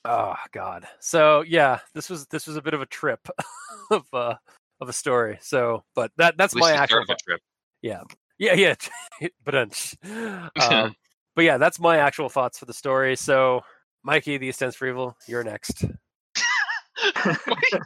Oh 0.04 0.34
god. 0.52 0.86
So 1.00 1.42
yeah 1.42 1.78
this 1.94 2.10
was 2.10 2.26
this 2.26 2.46
was 2.46 2.56
a 2.56 2.62
bit 2.62 2.74
of 2.74 2.80
a 2.82 2.86
trip 2.86 3.20
of 3.90 4.04
uh 4.12 4.34
of 4.80 4.88
a 4.88 4.92
story. 4.92 5.38
So 5.42 5.84
but 5.94 6.10
that 6.16 6.36
that's 6.36 6.54
my 6.56 6.72
actual 6.72 7.04
start 7.04 7.10
of 7.10 7.14
a 7.14 7.30
trip. 7.30 7.40
yeah. 7.82 8.02
Yeah 8.38 8.54
Yeah. 9.20 9.28
but 9.44 9.54
um, 9.54 10.96
but 11.36 11.44
yeah 11.44 11.56
that's 11.58 11.78
my 11.78 11.98
actual 11.98 12.28
thoughts 12.28 12.58
for 12.58 12.64
the 12.64 12.72
story. 12.74 13.14
So 13.14 13.60
mikey 14.04 14.38
the 14.38 14.52
stands 14.52 14.76
for 14.76 14.86
evil 14.88 15.16
you're 15.26 15.44
next 15.44 15.84
I'm, 17.24 17.36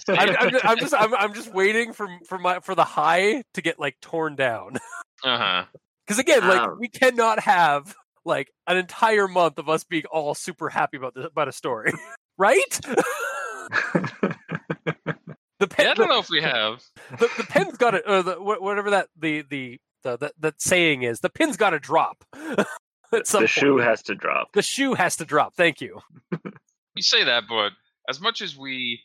I'm, 0.09 0.51
just, 0.51 0.65
I'm 0.65 0.79
just 0.79 0.95
I'm, 0.95 1.15
I'm 1.15 1.35
just 1.35 1.53
waiting 1.55 1.93
for 1.93 2.09
for 2.29 2.39
my 2.39 2.61
for 2.61 2.75
the 2.75 2.85
high 2.85 3.43
to 3.55 3.63
get 3.63 3.79
like 3.79 3.97
torn 4.01 4.37
down 4.37 4.77
Uh 5.25 5.39
huh. 5.39 5.65
because 6.07 6.19
again 6.19 6.47
like 6.47 6.61
Um. 6.61 6.77
we 6.79 6.89
cannot 6.89 7.41
have 7.41 7.95
like 8.25 8.51
an 8.67 8.77
entire 8.77 9.29
month 9.29 9.59
of 9.59 9.69
us 9.69 9.85
being 9.85 10.05
all 10.11 10.35
super 10.35 10.69
happy 10.69 10.97
about 10.99 11.15
this 11.15 11.25
about 11.27 11.49
a 11.49 11.53
story 11.53 11.93
right 12.39 12.81
the 15.59 15.67
pen 15.69 15.87
Yeah, 15.87 15.91
I 15.93 15.95
don't 15.95 16.09
know 16.09 16.19
if 16.19 16.29
we 16.29 16.43
have. 16.43 16.83
the, 17.19 17.31
the 17.39 17.45
pen's 17.45 17.77
got 17.79 17.93
to 17.93 18.11
or 18.11 18.23
the, 18.23 18.35
whatever 18.35 18.91
that 18.91 19.09
the 19.17 19.43
the 19.49 19.79
the, 20.03 20.17
the 20.19 20.33
that 20.41 20.61
saying 20.61 21.03
is 21.03 21.21
the 21.21 21.31
pin's 21.31 21.57
got 21.57 21.71
to 21.71 21.79
drop 21.81 22.25
the 23.13 23.23
point. 23.39 23.49
shoe 23.51 23.79
has 23.79 24.03
to 24.03 24.15
drop. 24.15 24.49
the 24.53 24.63
shoe 24.63 24.95
has 24.95 25.17
to 25.17 25.25
drop 25.25 25.55
thank 25.55 25.81
you 25.81 26.01
You 26.97 27.03
say 27.03 27.25
that, 27.25 27.43
but 27.47 27.73
as 28.09 28.21
much 28.23 28.41
as 28.41 28.57
we 28.57 29.03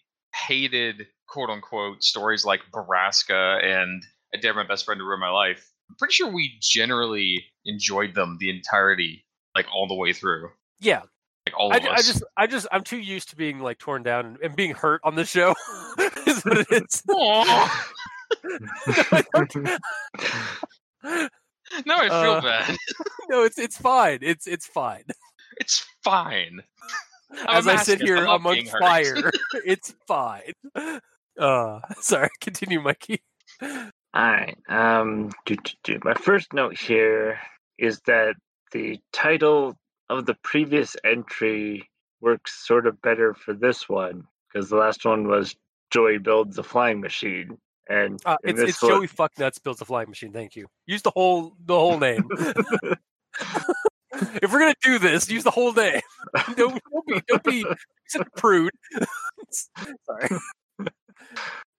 hated 0.48 1.08
quote 1.28 1.50
unquote 1.50 2.02
stories 2.04 2.46
like 2.46 2.62
Borrasca 2.74 3.62
and 3.64 4.02
I 4.34 4.38
dare 4.40 4.54
my 4.54 4.66
best 4.66 4.86
friend 4.86 4.98
to 5.00 5.04
ruin 5.04 5.20
my 5.20 5.30
life. 5.30 5.70
I'm 5.90 5.96
pretty 5.98 6.14
sure 6.14 6.32
we 6.32 6.54
generally 6.62 7.44
enjoyed 7.66 8.16
them 8.16 8.38
the 8.40 8.50
entirety, 8.50 9.26
like 9.56 9.66
all 9.76 9.90
the 9.90 9.96
way 9.96 10.14
through. 10.14 10.52
Yeah, 10.80 11.02
Like 11.46 11.60
all 11.60 11.74
I, 11.74 11.78
of 11.78 11.86
I 11.86 11.94
us. 11.96 12.08
just, 12.08 12.24
I 12.38 12.48
just, 12.48 12.66
I'm 12.72 12.84
too 12.86 12.98
used 12.98 13.30
to 13.32 13.36
being 13.36 13.60
like 13.60 13.78
torn 13.78 14.04
down 14.04 14.26
and, 14.26 14.38
and 14.42 14.56
being 14.56 14.72
hurt 14.74 15.02
on 15.04 15.16
the 15.16 15.26
show. 15.26 15.54
is 16.28 16.44
what 16.46 16.60
it 16.60 16.68
is. 16.72 17.04
Aw. 17.10 17.88
Now 21.86 21.98
I 21.98 22.10
feel 22.10 22.32
Uh, 22.34 22.42
bad. 22.42 22.78
no, 23.30 23.44
it's 23.44 23.58
it's 23.60 23.78
fine. 23.78 24.20
It's 24.22 24.48
it's 24.48 24.66
fine. 24.68 25.04
It's 25.60 25.86
fine. 26.04 26.62
I'm 27.46 27.58
As 27.58 27.68
I 27.68 27.76
sit 27.76 28.02
here 28.02 28.18
I'm 28.18 28.24
not 28.26 28.36
amongst 28.38 28.62
being 28.62 28.68
hurt. 28.72 28.82
fire, 28.82 29.32
it's 29.66 29.94
fine. 30.08 30.54
Uh, 31.38 31.80
sorry. 32.00 32.30
Continue, 32.40 32.82
Mikey. 32.82 33.22
Alright. 33.62 34.58
Um 34.70 35.30
do, 35.46 35.56
do, 35.56 35.72
do. 35.84 36.00
my 36.04 36.14
first 36.16 36.54
note 36.54 36.78
here 36.80 37.38
is 37.78 38.00
that 38.08 38.36
the 38.72 39.00
title 39.14 39.78
of 40.10 40.26
the 40.26 40.36
previous 40.44 40.96
entry 41.04 41.88
works 42.22 42.66
sort 42.66 42.88
of 42.88 43.02
better 43.02 43.34
for 43.34 43.54
this 43.54 43.88
one 43.90 44.24
because 44.48 44.70
the 44.70 44.78
last 44.78 45.06
one 45.06 45.28
was 45.28 45.56
Joey 45.92 46.18
builds 46.18 46.58
a 46.58 46.64
flying 46.64 47.02
machine. 47.02 47.58
And 47.90 48.22
Uh, 48.26 48.38
it's 48.44 48.60
it's 48.60 48.80
Joey 48.80 49.08
Fucknuts 49.08 49.62
builds 49.62 49.82
a 49.82 49.86
flying 49.86 50.10
machine. 50.10 50.32
Thank 50.32 50.56
you. 50.56 50.68
Use 50.86 51.02
the 51.02 51.12
whole 51.12 51.56
the 51.66 51.76
whole 51.78 51.98
name. 51.98 52.28
if 54.14 54.52
we're 54.52 54.60
gonna 54.60 54.76
do 54.84 55.00
this, 55.00 55.30
use 55.30 55.44
the 55.44 55.52
whole 55.52 55.74
name. 55.74 56.02
Don't, 56.56 56.82
don't 56.92 57.08
be 57.08 57.22
don't 57.28 57.44
be 57.44 57.66
such 58.08 58.28
a 58.28 58.40
prude. 58.40 58.72
sorry. 60.06 60.30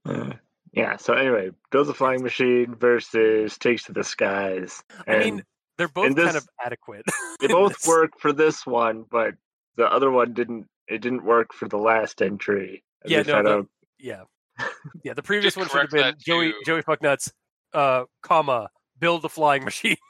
Uh, 0.04 0.32
yeah, 0.72 0.96
so 0.96 1.12
anyway, 1.14 1.50
builds 1.70 1.88
a 1.88 1.94
flying 1.94 2.22
machine 2.22 2.74
versus 2.74 3.56
takes 3.58 3.84
to 3.84 3.92
the 3.92 4.02
skies. 4.04 4.82
I 5.06 5.12
And 5.14 5.24
mean, 5.36 5.44
they're 5.78 5.88
both 5.88 6.14
this- 6.16 6.24
kind 6.24 6.36
of 6.36 6.48
adequate. 6.64 7.04
they 7.40 7.46
both 7.48 7.74
this. 7.78 7.86
work 7.86 8.18
for 8.18 8.32
this 8.32 8.66
one, 8.66 9.04
but 9.10 9.34
the 9.76 9.84
other 9.86 10.10
one 10.10 10.32
didn't 10.34 10.66
it 10.88 10.98
didn't 11.00 11.24
work 11.24 11.52
for 11.54 11.68
the 11.68 11.78
last 11.78 12.20
entry. 12.20 12.82
I 13.04 13.08
Yeah, 13.08 13.22
no, 13.22 13.42
the- 13.42 13.68
Yeah, 13.98 14.22
yeah. 15.04 15.14
The 15.14 15.22
previous 15.22 15.54
Just 15.54 15.56
one 15.56 15.68
should 15.68 15.92
have 15.92 16.14
been 16.14 16.14
Joey 16.18 16.52
to- 16.52 16.62
Joey 16.64 16.82
Fucknuts, 16.82 17.32
uh, 17.72 18.04
comma 18.22 18.68
build 18.98 19.24
a 19.24 19.28
flying 19.28 19.64
machine. 19.64 19.96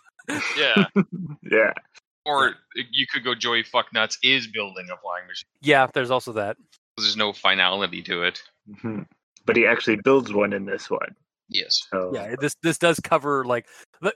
Yeah. 0.56 0.84
yeah. 1.50 1.72
Or 2.24 2.54
you 2.92 3.06
could 3.12 3.24
go 3.24 3.34
Joey 3.34 3.64
Fucknuts 3.64 4.18
is 4.22 4.46
building 4.46 4.86
a 4.92 4.96
flying 4.98 5.26
machine. 5.26 5.48
Yeah, 5.62 5.88
there's 5.92 6.12
also 6.12 6.32
that. 6.34 6.56
There's 6.96 7.16
no 7.16 7.32
finality 7.32 8.02
to 8.02 8.22
it. 8.22 8.40
mhm. 8.70 9.06
But 9.44 9.56
he 9.56 9.66
actually 9.66 9.96
builds 9.96 10.32
one 10.32 10.52
in 10.52 10.64
this 10.64 10.88
one. 10.88 11.16
Yes. 11.48 11.82
So 11.90 12.12
Yeah, 12.14 12.36
this 12.40 12.54
this 12.62 12.78
does 12.78 13.00
cover 13.00 13.44
like 13.44 13.66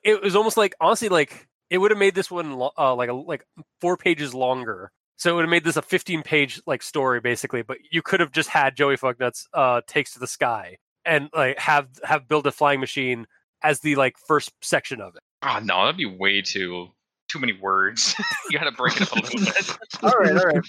it 0.04 0.22
was 0.22 0.36
almost 0.36 0.56
like 0.56 0.76
honestly 0.80 1.08
like 1.08 1.48
it 1.70 1.78
would 1.78 1.90
have 1.90 1.98
made 1.98 2.14
this 2.14 2.30
one 2.30 2.52
uh, 2.78 2.94
like 2.94 3.10
a, 3.10 3.14
like 3.14 3.44
four 3.80 3.96
pages 3.96 4.32
longer. 4.32 4.92
So 5.16 5.30
it 5.30 5.34
would 5.36 5.44
have 5.44 5.50
made 5.50 5.64
this 5.64 5.76
a 5.76 5.82
15 5.82 6.22
page 6.22 6.60
like 6.66 6.82
story 6.82 7.20
basically, 7.20 7.62
but 7.62 7.78
you 7.90 8.02
could 8.02 8.20
have 8.20 8.32
just 8.32 8.48
had 8.48 8.76
Joey 8.76 8.96
Fucknuts 8.96 9.44
uh 9.54 9.80
takes 9.86 10.12
to 10.12 10.18
the 10.18 10.26
sky 10.26 10.78
and 11.04 11.30
like 11.34 11.58
have 11.58 11.88
have 12.04 12.28
build 12.28 12.46
a 12.46 12.52
flying 12.52 12.80
machine 12.80 13.26
as 13.62 13.80
the 13.80 13.96
like 13.96 14.16
first 14.18 14.52
section 14.62 15.00
of 15.00 15.16
it. 15.16 15.22
Oh 15.42 15.58
no, 15.62 15.84
that'd 15.84 15.96
be 15.96 16.04
way 16.06 16.42
too 16.42 16.88
too 17.28 17.38
many 17.38 17.54
words. 17.54 18.14
you 18.50 18.58
gotta 18.58 18.72
break 18.72 18.96
it 19.00 19.02
up 19.02 19.12
a 19.12 19.20
little 19.20 19.40
bit. 19.40 19.76
all 20.02 20.10
right, 20.10 20.36
all 20.36 20.44
right. 20.44 20.64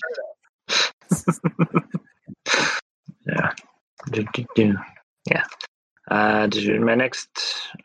yeah. 3.27 3.51
Do, 4.11 4.25
do, 4.33 4.45
do. 4.55 4.73
Yeah. 5.29 5.43
Uh, 6.09 6.47
do- 6.47 6.61
do- 6.61 6.79
my 6.79 6.95
next 6.95 7.29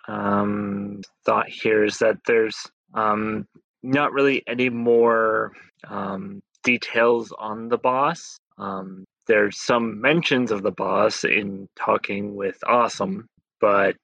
um, 0.07 1.01
thought 1.25 1.49
here 1.49 1.85
is 1.85 1.99
that 1.99 2.19
there's 2.27 2.57
um, 2.95 3.47
not 3.83 4.13
really 4.13 4.45
any 4.47 4.71
more 4.71 5.53
um, 5.89 6.41
details 6.63 7.33
on 7.39 7.69
the 7.69 7.79
boss. 7.79 8.37
Um, 8.59 9.05
there's 9.27 9.59
some 9.61 10.01
mentions 10.01 10.51
of 10.51 10.63
the 10.63 10.71
boss 10.73 11.25
in 11.25 11.69
talking 11.77 12.35
with 12.35 12.59
Awesome, 12.67 13.27
but 13.61 13.97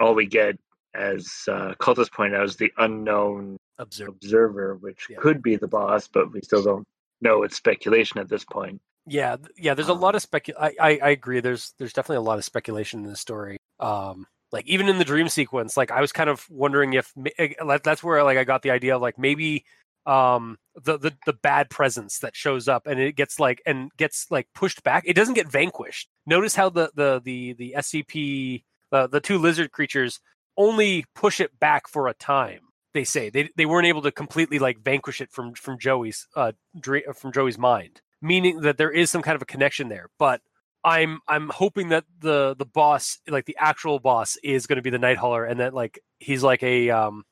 all 0.00 0.14
we 0.14 0.26
get, 0.26 0.56
as 0.94 1.28
uh, 1.48 1.74
Cultist 1.80 2.12
pointed 2.12 2.38
out, 2.38 2.44
is 2.46 2.56
the 2.56 2.72
unknown 2.78 3.56
Observe. 3.78 4.08
observer, 4.08 4.76
which 4.76 5.06
Yeah. 5.10 5.18
could 5.20 5.42
be 5.42 5.56
the 5.56 5.68
boss, 5.68 6.08
but 6.08 6.32
we 6.32 6.40
still 6.42 6.62
don't 6.62 6.86
know. 7.20 7.42
It's 7.42 7.56
speculation 7.56 8.20
at 8.20 8.28
this 8.28 8.44
point. 8.44 8.80
Yeah, 9.06 9.36
yeah. 9.56 9.74
There's 9.74 9.88
a 9.88 9.94
lot 9.94 10.14
Um, 10.14 10.16
of 10.16 10.22
specu. 10.22 10.52
I, 10.60 10.74
I 10.80 10.98
I 11.02 11.08
agree. 11.10 11.40
There's 11.40 11.72
there's 11.78 11.92
definitely 11.94 12.18
a 12.18 12.28
lot 12.28 12.38
of 12.38 12.44
speculation 12.44 13.00
in 13.04 13.06
the 13.10 13.16
story. 13.16 13.56
Um, 13.80 14.26
like 14.52 14.66
even 14.66 14.88
in 14.88 14.98
the 14.98 15.04
dream 15.04 15.28
sequence, 15.28 15.76
like 15.76 15.90
I 15.90 16.00
was 16.00 16.12
kind 16.12 16.28
of 16.28 16.44
wondering 16.50 16.92
if 16.92 17.12
ma- 17.16 17.30
eh, 17.38 17.54
that's 17.82 18.02
where 18.04 18.22
like 18.22 18.36
I 18.38 18.44
got 18.44 18.62
the 18.62 18.70
idea 18.70 18.96
of 18.96 19.02
like 19.02 19.18
maybe 19.18 19.64
um 20.08 20.56
the 20.74 20.98
the 20.98 21.12
the 21.26 21.32
bad 21.32 21.70
presence 21.70 22.18
that 22.20 22.34
shows 22.34 22.66
up 22.66 22.86
and 22.86 22.98
it 22.98 23.14
gets 23.14 23.38
like 23.38 23.60
and 23.66 23.90
gets 23.96 24.26
like 24.30 24.48
pushed 24.54 24.82
back. 24.82 25.04
It 25.06 25.14
doesn't 25.14 25.34
get 25.34 25.48
vanquished. 25.48 26.08
Notice 26.26 26.54
how 26.54 26.70
the 26.70 26.90
the 26.94 27.20
the 27.22 27.52
the 27.52 27.74
SCP 27.76 28.64
uh, 28.90 29.06
the 29.06 29.20
two 29.20 29.38
lizard 29.38 29.70
creatures 29.70 30.20
only 30.56 31.04
push 31.14 31.40
it 31.40 31.58
back 31.60 31.88
for 31.88 32.08
a 32.08 32.14
time. 32.14 32.60
They 32.94 33.04
say 33.04 33.30
they 33.30 33.50
they 33.56 33.66
weren't 33.66 33.86
able 33.86 34.02
to 34.02 34.10
completely 34.10 34.58
like 34.58 34.82
vanquish 34.82 35.20
it 35.20 35.30
from 35.30 35.54
from 35.54 35.78
Joey's 35.78 36.26
uh 36.34 36.52
dream 36.80 37.02
from 37.14 37.32
Joey's 37.32 37.58
mind 37.58 38.00
meaning 38.20 38.60
that 38.62 38.78
there 38.78 38.90
is 38.90 39.10
some 39.10 39.22
kind 39.22 39.36
of 39.36 39.42
a 39.42 39.46
connection 39.46 39.88
there. 39.88 40.08
But 40.18 40.40
I'm 40.84 41.20
I'm 41.26 41.48
hoping 41.48 41.88
that 41.90 42.04
the 42.20 42.54
the 42.56 42.64
boss, 42.64 43.18
like 43.28 43.46
the 43.46 43.56
actual 43.58 43.98
boss, 43.98 44.36
is 44.42 44.66
going 44.66 44.76
to 44.76 44.82
be 44.82 44.90
the 44.90 44.98
Night 44.98 45.16
Hauler, 45.16 45.44
and 45.44 45.60
that 45.60 45.74
like 45.74 46.00
he's 46.18 46.42
like 46.42 46.62
a 46.62 46.90
um, 46.90 47.24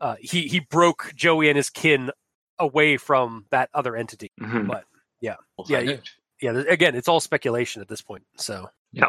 uh, 0.00 0.16
he 0.20 0.48
he 0.48 0.60
broke 0.60 1.12
Joey 1.14 1.48
and 1.48 1.56
his 1.56 1.70
kin 1.70 2.10
away 2.58 2.96
from 2.96 3.46
that 3.50 3.70
other 3.74 3.96
entity. 3.96 4.30
Mhm. 4.40 4.66
But 4.68 4.84
We'll 5.58 5.66
Yeah, 5.68 5.76
find 5.78 5.88
you- 5.90 5.98
Yeah, 6.42 6.62
again, 6.68 6.94
it's 6.94 7.06
all 7.08 7.20
speculation 7.20 7.82
at 7.82 7.88
this 7.88 8.00
point. 8.00 8.24
So 8.36 8.70
yeah, 8.92 9.08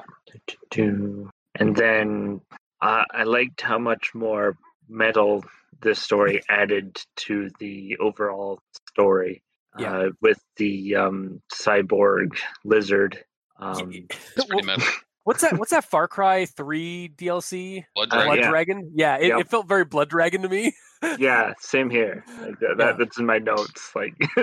and 1.56 1.76
then 1.76 2.42
uh, 2.82 3.04
I 3.12 3.24
liked 3.24 3.62
how 3.62 3.78
much 3.80 4.14
more 4.14 4.58
metal 4.90 5.44
this 5.82 6.00
story 6.02 6.42
added 6.50 7.02
to 7.18 7.50
the 7.60 7.96
overall 7.98 8.60
story. 8.90 9.42
Yeah. 9.80 9.98
Uh, 9.98 10.10
with 10.20 10.44
the 10.58 10.98
um, 10.98 11.42
cyborg 11.54 12.38
lizard. 12.66 13.24
Um, 13.58 13.92
It's 14.36 14.46
pretty 14.46 14.66
metal. 14.66 14.86
What's 15.24 15.42
that? 15.42 15.58
What's 15.58 15.72
that 15.72 15.86
Far 15.86 16.08
Cry 16.08 16.46
Three 16.46 17.12
DLC? 17.16 17.84
Blood 17.96 18.10
Dragon. 18.10 18.28
Blood 18.28 18.40
yeah. 18.40 18.50
Dragon. 18.50 18.92
Yeah, 18.96 19.18
it, 19.18 19.28
Yep. 19.28 19.40
it 19.40 19.50
felt 19.50 19.68
very 19.68 19.86
Blood 19.86 20.10
Dragon 20.10 20.42
to 20.44 20.50
me. 20.50 20.74
yeah, 21.18 21.54
same 21.60 21.90
here. 21.90 22.24
Like 22.42 22.60
that, 22.60 22.76
Yeah. 22.80 22.92
that's 22.98 23.18
in 23.20 23.26
my 23.26 23.38
notes. 23.40 23.92
Like, 23.96 24.14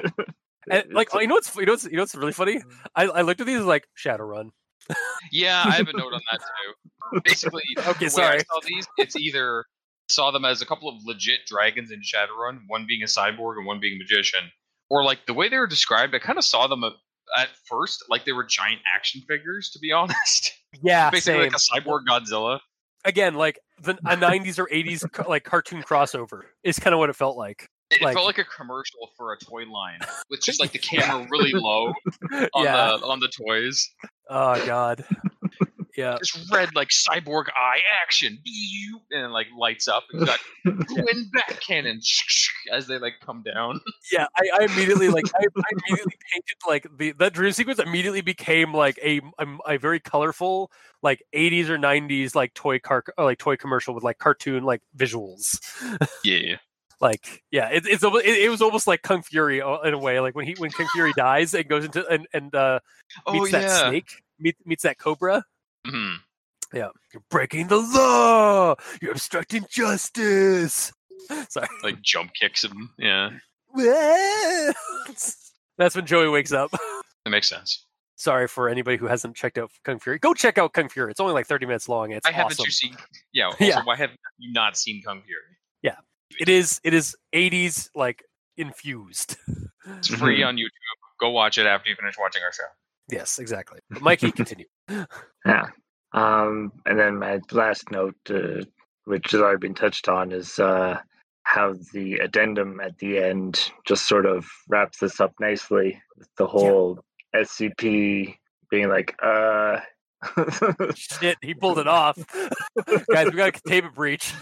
And, 0.71 0.93
like, 0.93 1.09
it's- 1.09 1.23
you 1.23 1.29
know 1.29 1.35
what's 1.37 1.55
you 1.57 1.65
know 1.67 1.73
what's 1.73 1.85
you 1.85 1.93
know 1.93 2.03
what's 2.03 2.15
really 2.15 2.33
funny? 2.33 2.61
I, 2.95 3.05
I 3.07 3.23
looked 3.23 3.41
at 3.41 3.47
these 3.47 3.63
like 3.63 3.87
Shadowrun. 3.97 4.51
Yeah, 5.33 5.63
I 5.67 5.73
have 5.73 5.89
a 5.89 5.93
note 5.97 6.13
on 6.15 6.21
that 6.33 6.41
too. 6.41 7.21
Basically, 7.25 7.63
Okay, 7.87 8.07
the 8.07 8.11
sorry. 8.11 8.37
I 8.37 8.39
saw 8.39 8.61
these, 8.67 8.87
it's 8.97 9.17
either 9.17 9.65
saw 10.09 10.31
them 10.31 10.45
as 10.47 10.63
a 10.63 10.67
couple 10.67 10.89
of 10.89 10.95
legit 11.05 11.41
dragons 11.47 11.91
in 11.91 12.01
Shadowrun, 12.01 12.61
one 12.67 12.87
being 12.89 13.03
a 13.03 13.07
cyborg 13.07 13.57
and 13.59 13.67
one 13.67 13.81
being 13.81 13.95
a 13.97 13.99
magician, 13.99 14.51
or 14.89 15.05
like 15.05 15.27
the 15.27 15.35
way 15.35 15.49
they 15.51 15.59
were 15.59 15.67
described, 15.67 16.15
I 16.15 16.19
kind 16.19 16.39
of 16.39 16.45
saw 16.45 16.67
them 16.67 16.83
at, 17.37 17.49
first 17.69 18.05
like 18.09 18.25
they 18.25 18.33
were 18.33 18.45
giant 18.45 18.81
action 18.93 19.21
figures. 19.29 19.71
To 19.71 19.79
be 19.79 19.93
honest, 20.01 20.53
Yeah, 20.83 21.11
basically 21.11 21.51
same. 21.51 21.53
like 21.53 21.85
a 21.85 21.91
cyborg 21.91 22.01
Godzilla. 22.09 22.61
again 23.05 23.35
like 23.35 23.59
the 23.83 23.93
a 24.07 24.17
90s 24.17 24.59
or 24.59 24.67
80s 24.67 25.29
like 25.29 25.45
cartoon 25.45 25.83
crossover 25.83 26.43
is 26.65 26.79
kind 26.79 26.95
of 26.95 26.99
what 26.99 27.09
it 27.11 27.17
felt 27.17 27.37
like 27.37 27.69
It, 27.91 28.01
it 28.01 28.05
Like- 28.05 28.15
felt 28.15 28.27
like 28.27 28.39
a 28.39 28.45
commercial 28.45 29.11
for 29.17 29.33
a 29.33 29.39
toy 29.39 29.65
line 29.71 30.01
with 30.31 30.43
just 30.43 30.61
like 30.61 30.73
the 30.73 30.79
camera 30.91 31.27
really 31.31 31.53
low 31.53 31.93
on 32.55 32.65
yeah 32.65 32.97
the 33.01 33.07
on 33.07 33.21
the 33.21 33.29
toys. 33.47 33.89
oh 34.29 34.67
god 34.67 35.05
yeah 35.99 36.17
Just 36.19 36.51
red 36.53 36.77
like 36.77 36.89
cyborg 36.91 37.47
eye 37.57 37.81
action, 38.03 38.39
and 39.11 39.25
it, 39.25 39.29
like 39.31 39.49
lights 39.59 39.89
up. 39.89 40.05
And 40.13 40.27
got 40.27 40.39
twin 40.65 41.31
bat 41.33 41.61
cannon 41.67 42.01
as 42.73 42.87
they 42.87 42.99
like 42.99 43.15
come 43.25 43.43
down. 43.43 43.81
yeah 44.13 44.27
i, 44.37 44.49
I 44.61 44.65
immediately 44.65 45.09
like 45.09 45.25
I, 45.35 45.45
I 45.57 45.63
immediately 45.89 46.15
painted 46.33 46.57
like 46.69 46.87
the 46.97 47.13
that 47.19 47.33
dream 47.33 47.53
sequence 47.53 47.81
immediately 47.81 48.21
became 48.21 48.73
like 48.73 48.99
a, 49.03 49.21
a 49.41 49.75
a 49.75 49.79
very 49.79 49.99
colorful 49.99 50.71
like 51.03 51.21
80s 51.35 51.69
or 51.69 51.79
90s 51.79 52.35
like 52.37 52.55
toy 52.55 52.79
car 52.79 53.03
or 53.19 53.25
like 53.25 53.39
toy 53.39 53.57
commercial 53.57 53.93
with 53.93 54.05
like 54.05 54.19
cartoon 54.19 54.63
like 54.63 54.83
visuals 54.97 55.59
Yeah. 56.25 56.57
like 57.01 57.43
yeah 57.51 57.71
it, 57.71 57.87
it's 57.87 58.05
it, 58.05 58.25
it 58.25 58.51
was 58.51 58.63
almost 58.63 58.87
like 58.87 59.03
kung 59.03 59.23
fury 59.23 59.61
uh, 59.61 59.81
in 59.81 59.95
a 59.95 59.99
way 59.99 60.21
like 60.21 60.37
when 60.37 60.47
he 60.47 60.55
when 60.59 60.71
kung 60.71 60.87
fury 60.95 61.13
dies 61.17 61.55
and 61.55 61.69
goes 61.69 61.85
into 61.85 62.07
and 62.07 62.27
and 62.33 62.55
uh 62.55 62.79
meets 63.33 63.47
Oh 63.47 63.51
that 63.51 63.89
snake 63.89 64.23
meet, 64.39 64.57
meets 64.65 64.83
that 64.85 64.99
cobra 64.99 65.45
Mhm. 65.89 66.17
Yeah. 66.75 66.89
You're 67.13 67.23
breaking 67.31 67.69
the 67.69 67.79
law. 67.79 68.75
You're 69.01 69.13
obstructing 69.13 69.65
justice. 69.71 70.93
Sorry. 71.49 71.67
Like 71.83 72.01
jump 72.03 72.33
kicks 72.35 72.63
him. 72.65 72.91
Yeah, 72.99 73.31
That's 75.79 75.95
when 75.95 76.07
Joey 76.07 76.29
wakes 76.29 76.53
up. 76.53 76.71
that 76.73 77.31
makes 77.31 77.49
sense. 77.49 77.85
Sorry 78.17 78.49
for 78.49 78.69
anybody 78.69 78.97
who 78.97 79.07
hasn't 79.07 79.37
checked 79.37 79.59
out 79.59 79.71
Kung 79.85 80.01
Fury. 80.01 80.19
Go 80.19 80.35
check 80.35 80.59
out 80.59 80.73
Kung 80.73 80.89
Fury. 80.89 81.11
It's 81.11 81.21
only 81.21 81.33
like 81.35 81.47
30 81.47 81.67
minutes 81.67 81.89
long. 81.89 82.11
It's 82.11 82.27
why 82.27 82.33
haven't 82.33 82.59
you 82.59 82.71
seen? 82.71 82.97
Yeah. 83.33 83.47
Also, 83.47 83.65
Yeah. 83.65 83.83
why 83.85 83.95
have 83.97 84.11
you 84.39 84.53
not 84.53 84.77
seen 84.77 85.03
Kung 85.03 85.23
Fury? 85.23 85.57
Yeah. 85.83 85.97
It 86.41 86.49
is 86.49 86.81
it 86.83 86.95
is 86.95 87.17
80s 87.35 87.91
like 87.95 88.25
infused. 88.57 89.37
It's 89.99 90.09
free 90.09 90.43
on 90.43 90.57
YouTube. 90.57 90.69
Go 91.21 91.31
watch 91.31 91.59
it 91.59 91.67
after 91.67 91.89
you 91.91 91.97
finish 91.97 92.17
watching 92.19 92.43
our 92.43 92.53
show. 92.53 92.65
Yes, 93.11 93.39
exactly. 93.39 93.81
But 93.91 94.03
Mikey, 94.03 94.33
continue. 94.33 94.67
Yeah. 95.47 95.67
Um, 96.13 96.73
and 96.85 96.99
then 96.99 97.19
my 97.19 97.41
last 97.53 97.91
note, 97.91 98.17
uh, 98.29 98.65
which 99.05 99.31
has 99.31 99.41
already 99.41 99.59
been 99.59 99.75
touched 99.75 100.09
on, 100.09 100.33
is 100.33 100.59
uh, 100.59 100.99
how 101.43 101.75
the 101.93 102.17
addendum 102.17 102.81
at 102.81 102.99
the 102.99 103.19
end 103.19 103.71
just 103.87 104.07
sort 104.07 104.27
of 104.27 104.47
wraps 104.69 104.99
this 104.99 105.21
up 105.21 105.33
nicely. 105.41 106.03
with 106.17 106.29
The 106.37 106.47
whole 106.47 106.99
SCP 107.35 108.37
being 108.71 108.89
like, 108.89 109.15
uh. 109.23 109.81
Shit, 110.95 111.39
he 111.41 111.55
pulled 111.55 111.79
it 111.79 111.87
off. 111.89 112.19
Guys, 113.11 113.27
we 113.27 113.33
got 113.33 113.49
a 113.49 113.53
containment 113.53 113.95
breach. 113.95 114.35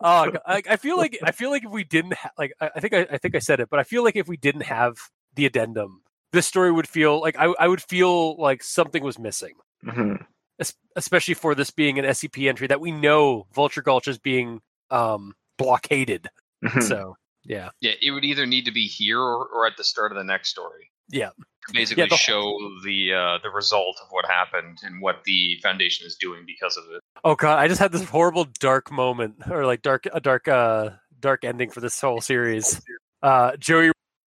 Oh, 0.00 0.30
I, 0.46 0.62
I 0.70 0.76
feel 0.76 0.96
like 0.96 1.18
I 1.22 1.32
feel 1.32 1.50
like 1.50 1.64
if 1.64 1.70
we 1.70 1.82
didn't 1.82 2.14
ha- 2.14 2.30
like, 2.38 2.52
I, 2.60 2.70
I 2.76 2.80
think 2.80 2.94
I, 2.94 3.06
I 3.10 3.18
think 3.18 3.34
I 3.34 3.40
said 3.40 3.58
it, 3.60 3.68
but 3.70 3.80
I 3.80 3.82
feel 3.82 4.04
like 4.04 4.14
if 4.16 4.28
we 4.28 4.36
didn't 4.36 4.62
have 4.62 4.96
the 5.36 5.46
addendum, 5.46 6.02
this 6.32 6.46
story 6.46 6.72
would 6.72 6.88
feel 6.88 7.20
like 7.20 7.36
I, 7.38 7.44
I 7.58 7.68
would 7.68 7.82
feel 7.82 8.36
like 8.36 8.62
something 8.62 9.02
was 9.02 9.18
missing, 9.18 9.54
Mhm. 9.84 10.24
es- 10.58 10.74
especially 10.96 11.34
for 11.34 11.54
this 11.54 11.70
being 11.70 11.98
an 11.98 12.04
SCP 12.04 12.48
entry 12.48 12.66
that 12.66 12.80
we 12.80 12.90
know 12.90 13.46
Vulture 13.54 13.82
Gulch 13.82 14.08
is 14.08 14.18
being 14.18 14.60
um, 14.90 15.34
blockaded. 15.58 16.28
Mhm. 16.64 16.82
So 16.82 17.16
yeah, 17.44 17.70
Yeah, 17.80 17.92
it 18.02 18.10
would 18.10 18.24
either 18.24 18.44
need 18.46 18.64
to 18.66 18.72
be 18.72 18.86
here 18.86 19.20
or, 19.20 19.46
or 19.46 19.66
at 19.66 19.76
the 19.76 19.84
start 19.84 20.10
of 20.12 20.16
the 20.18 20.24
next 20.24 20.48
story. 20.50 20.90
Yeah. 21.08 21.30
To 21.30 21.72
basically 21.72 22.06
the- 22.08 22.16
show 22.16 22.56
the 22.84 23.12
uh, 23.14 23.38
the 23.42 23.50
result 23.50 23.96
of 24.02 24.08
what 24.10 24.24
happened 24.26 24.78
and 24.82 25.00
what 25.00 25.22
the 25.24 25.58
Foundation 25.62 26.06
is 26.06 26.16
doing 26.16 26.44
because 26.46 26.76
of 26.76 26.84
it. 26.92 27.00
Oh 27.24 27.34
god, 27.34 27.58
I 27.58 27.66
just 27.68 27.80
had 27.80 27.90
this 27.92 28.04
horrible 28.04 28.44
dark 28.60 28.90
moment, 28.92 29.36
or 29.50 29.64
like 29.66 29.82
dark 29.82 30.06
a 30.12 30.20
dark 30.20 30.46
uh 30.48 30.90
dark 31.20 31.44
ending 31.44 31.70
for 31.70 31.80
this 31.80 32.00
whole 32.00 32.20
series. 32.20 32.80
Uh 33.22 33.56
Joey 33.56 33.90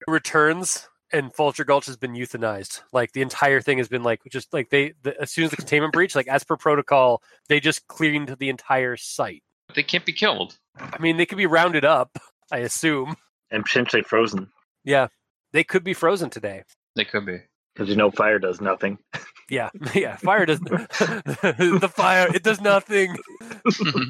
returns 0.07 0.89
and 1.13 1.35
Vulture 1.35 1.65
Gulch 1.65 1.87
has 1.87 1.97
been 1.97 2.13
euthanized. 2.15 2.81
Like 2.93 3.13
the 3.13 3.23
entire 3.23 3.61
thing 3.61 3.79
has 3.79 3.89
been 3.89 4.03
like 4.03 4.21
just 4.31 4.53
like 4.53 4.71
they 4.71 4.95
the, 5.03 5.21
as 5.21 5.31
soon 5.31 5.45
as 5.45 5.51
the 5.51 5.57
containment 5.57 5.93
breach, 5.93 6.15
like 6.15 6.29
as 6.29 6.45
per 6.45 6.57
protocol, 6.57 7.23
they 7.49 7.61
just 7.61 7.87
cleaned 7.89 8.37
the 8.39 8.49
entire 8.49 8.97
site. 8.97 9.43
But 9.69 9.77
they 9.77 9.83
can't 9.83 10.05
be 10.05 10.13
killed. 10.13 10.57
I 10.79 10.99
mean, 11.01 11.17
they 11.17 11.27
could 11.27 11.39
be 11.39 11.47
rounded 11.47 11.85
up, 11.85 12.17
I 12.51 12.59
assume. 12.59 13.17
and 13.51 13.65
potentially 13.65 14.03
frozen 14.03 14.49
Yeah. 14.85 15.09
They 15.53 15.65
could 15.65 15.85
be 15.85 15.93
frozen 15.95 16.31
today. 16.31 16.63
They 16.97 17.05
could 17.05 17.27
be. 17.27 17.39
because 17.75 17.89
you 17.91 17.97
know 17.97 18.11
fire 18.11 18.39
does 18.39 18.61
nothing. 18.63 18.99
Yeah, 19.51 19.69
yeah. 19.95 20.17
Fire 20.17 20.47
does 20.47 20.61
the 20.61 21.93
fire. 21.95 22.35
It 22.35 22.43
does 22.43 22.61
nothing. 22.61 23.17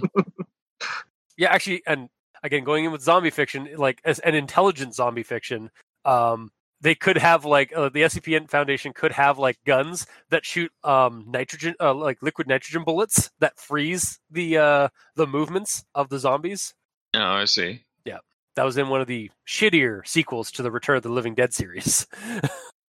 Yeah, 1.38 1.50
actually, 1.50 1.82
and 1.86 2.08
again, 2.42 2.62
going 2.62 2.84
in 2.84 2.92
with 2.92 3.00
zombie 3.02 3.30
fiction, 3.30 3.68
like 3.76 4.00
as 4.04 4.18
an 4.20 4.34
intelligent 4.34 4.94
zombie 4.94 5.22
fiction, 5.22 5.70
um, 6.04 6.50
they 6.82 6.94
could 6.94 7.16
have 7.16 7.44
like 7.46 7.72
uh, 7.74 7.88
the 7.88 8.02
SCP 8.02 8.50
Foundation 8.50 8.92
could 8.92 9.12
have 9.12 9.38
like 9.38 9.56
guns 9.64 10.06
that 10.30 10.44
shoot 10.44 10.70
um 10.84 11.24
nitrogen, 11.28 11.74
uh, 11.80 11.94
like 11.94 12.22
liquid 12.22 12.46
nitrogen 12.48 12.84
bullets 12.84 13.30
that 13.38 13.58
freeze 13.58 14.18
the 14.30 14.58
uh 14.58 14.88
the 15.16 15.26
movements 15.26 15.84
of 15.94 16.10
the 16.10 16.18
zombies. 16.18 16.74
oh, 17.14 17.20
I 17.20 17.46
see. 17.46 17.84
Yeah, 18.04 18.18
that 18.56 18.64
was 18.64 18.76
in 18.76 18.88
one 18.88 19.00
of 19.00 19.06
the 19.06 19.30
shittier 19.48 20.06
sequels 20.06 20.50
to 20.52 20.62
the 20.62 20.70
Return 20.70 20.96
of 20.98 21.02
the 21.02 21.08
Living 21.08 21.34
Dead 21.34 21.54
series. 21.54 22.06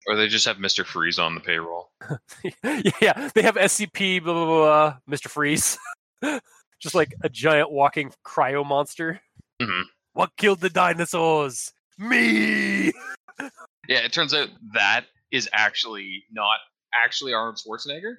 Or 0.05 0.17
they 0.17 0.27
just 0.27 0.45
have 0.47 0.59
Mister 0.59 0.83
Freeze 0.83 1.17
on 1.17 1.33
the 1.33 1.39
payroll. 1.39 1.89
yeah, 3.01 3.29
they 3.33 3.41
have 3.41 3.55
SCP 3.55 4.21
blah 4.21 4.33
blah 4.33 4.45
blah, 4.45 4.97
Mr. 5.09 5.29
Freeze, 5.29 5.77
just 6.81 6.93
like 6.93 7.15
a 7.23 7.29
giant 7.29 7.71
walking 7.71 8.11
cryo 8.25 8.65
monster. 8.65 9.21
Mhm. 9.61 9.83
What 10.11 10.35
killed 10.35 10.59
the 10.59 10.69
dinosaurs? 10.69 11.71
Me. 11.97 12.91
Yeah, 13.87 13.99
it 13.99 14.13
turns 14.13 14.33
out 14.33 14.49
that 14.73 15.05
is 15.31 15.49
actually 15.53 16.23
not 16.31 16.59
actually 16.93 17.33
Arnold 17.33 17.57
Schwarzenegger. 17.57 18.15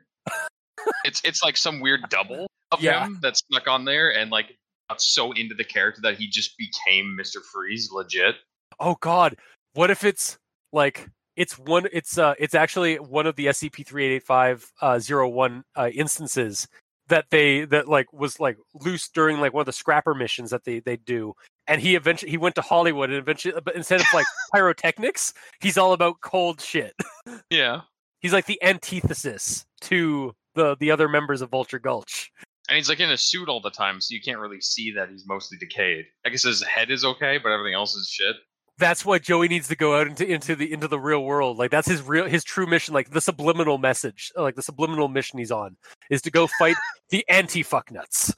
it's 1.04 1.20
it's 1.24 1.42
like 1.42 1.56
some 1.56 1.80
weird 1.80 2.00
double 2.10 2.46
of 2.72 2.80
Yeah. 2.82 3.04
him 3.06 3.18
that's 3.22 3.40
stuck 3.50 3.68
on 3.68 3.84
there 3.84 4.14
and 4.16 4.30
like 4.30 4.56
got 4.90 5.00
so 5.00 5.32
into 5.32 5.54
the 5.54 5.64
character 5.64 6.00
that 6.02 6.16
he 6.16 6.26
just 6.28 6.56
became 6.58 7.16
Mr. 7.18 7.36
Freeze 7.52 7.90
legit. 7.92 8.36
Oh 8.80 8.96
God, 9.00 9.36
what 9.74 9.90
if 9.90 10.04
it's 10.04 10.36
like 10.72 11.08
it's 11.36 11.58
one? 11.58 11.86
It's 11.92 12.18
uh, 12.18 12.34
it's 12.38 12.54
actually 12.54 12.96
one 12.96 13.26
of 13.26 13.36
the 13.36 13.46
SCP 13.46 13.86
three 13.86 14.04
eight 14.06 14.16
eight 14.16 14.22
five 14.24 14.70
uh 14.80 14.98
zero 14.98 15.28
one 15.28 15.64
uh, 15.76 15.88
instances 15.94 16.66
that 17.08 17.26
they 17.30 17.64
that 17.66 17.88
like 17.88 18.12
was 18.12 18.40
like 18.40 18.56
loose 18.74 19.08
during 19.08 19.40
like 19.40 19.52
one 19.52 19.60
of 19.60 19.66
the 19.66 19.72
scrapper 19.72 20.14
missions 20.14 20.50
that 20.50 20.64
they 20.64 20.80
they 20.80 20.96
do. 20.96 21.34
And 21.66 21.80
he 21.80 21.94
eventually 21.94 22.30
he 22.30 22.36
went 22.36 22.54
to 22.56 22.62
Hollywood 22.62 23.10
and 23.10 23.18
eventually, 23.18 23.54
but 23.64 23.74
instead 23.74 24.00
of 24.00 24.06
like 24.14 24.26
pyrotechnics, 24.54 25.34
he's 25.60 25.78
all 25.78 25.92
about 25.92 26.20
cold 26.20 26.60
shit. 26.60 26.94
Yeah. 27.50 27.82
He's 28.20 28.34
like 28.34 28.46
the 28.46 28.62
antithesis 28.62 29.64
to 29.82 30.34
the 30.54 30.76
the 30.78 30.90
other 30.90 31.08
members 31.08 31.40
of 31.40 31.50
Vulture 31.50 31.78
Gulch. 31.78 32.30
And 32.68 32.76
he's 32.76 32.88
like 32.88 33.00
in 33.00 33.10
a 33.10 33.16
suit 33.16 33.48
all 33.48 33.60
the 33.60 33.70
time, 33.70 34.00
so 34.00 34.14
you 34.14 34.20
can't 34.22 34.38
really 34.38 34.60
see 34.60 34.90
that 34.92 35.10
he's 35.10 35.26
mostly 35.26 35.58
decayed. 35.58 36.06
I 36.24 36.30
guess 36.30 36.42
his 36.42 36.62
head 36.62 36.90
is 36.90 37.04
okay, 37.04 37.38
but 37.38 37.52
everything 37.52 37.74
else 37.74 37.94
is 37.94 38.08
shit. 38.08 38.36
That's 38.78 39.04
why 39.04 39.18
Joey 39.20 39.46
needs 39.48 39.68
to 39.68 39.76
go 39.76 39.98
out 40.00 40.08
into 40.08 40.26
into 40.26 40.56
the 40.56 40.72
into 40.72 40.88
the 40.88 40.98
real 40.98 41.22
world. 41.22 41.58
Like 41.58 41.70
that's 41.70 41.86
his 41.88 42.02
real 42.02 42.26
his 42.26 42.42
true 42.42 42.66
mission. 42.66 42.92
Like 42.92 43.10
the 43.10 43.20
subliminal 43.20 43.78
message, 43.78 44.32
like 44.36 44.56
the 44.56 44.62
subliminal 44.62 45.08
mission 45.08 45.38
he's 45.38 45.52
on 45.52 45.76
is 46.10 46.22
to 46.22 46.30
go 46.30 46.48
fight 46.58 46.76
the 47.10 47.24
anti 47.28 47.62
fucknuts. 47.62 48.34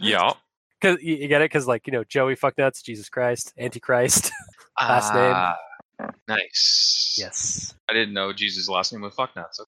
Yeah. 0.00 0.32
Cause 0.82 0.98
you, 1.00 1.16
you 1.16 1.28
get 1.28 1.40
it? 1.40 1.46
Because 1.46 1.66
like 1.66 1.86
you 1.86 1.92
know 1.92 2.04
Joey 2.04 2.36
fucknuts, 2.36 2.82
Jesus 2.82 3.08
Christ, 3.08 3.52
Antichrist. 3.58 4.30
Last 4.80 5.14
name. 5.14 5.32
Ah, 5.34 5.56
Nice. 6.28 7.14
yes. 7.16 7.74
I 7.88 7.92
didn't 7.92 8.12
know 8.14 8.32
Jesus' 8.32 8.68
last 8.68 8.92
name 8.92 9.02
was 9.02 9.14
fuck 9.14 9.32
Fucknuts. 9.34 9.60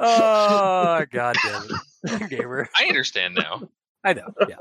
oh 0.00 1.04
god 1.10 1.36
damn 1.42 1.62
it, 2.22 2.30
gamer. 2.30 2.68
I 2.76 2.84
understand 2.86 3.34
now. 3.34 3.68
I 4.04 4.12
know. 4.14 4.32
Yeah. 4.48 4.56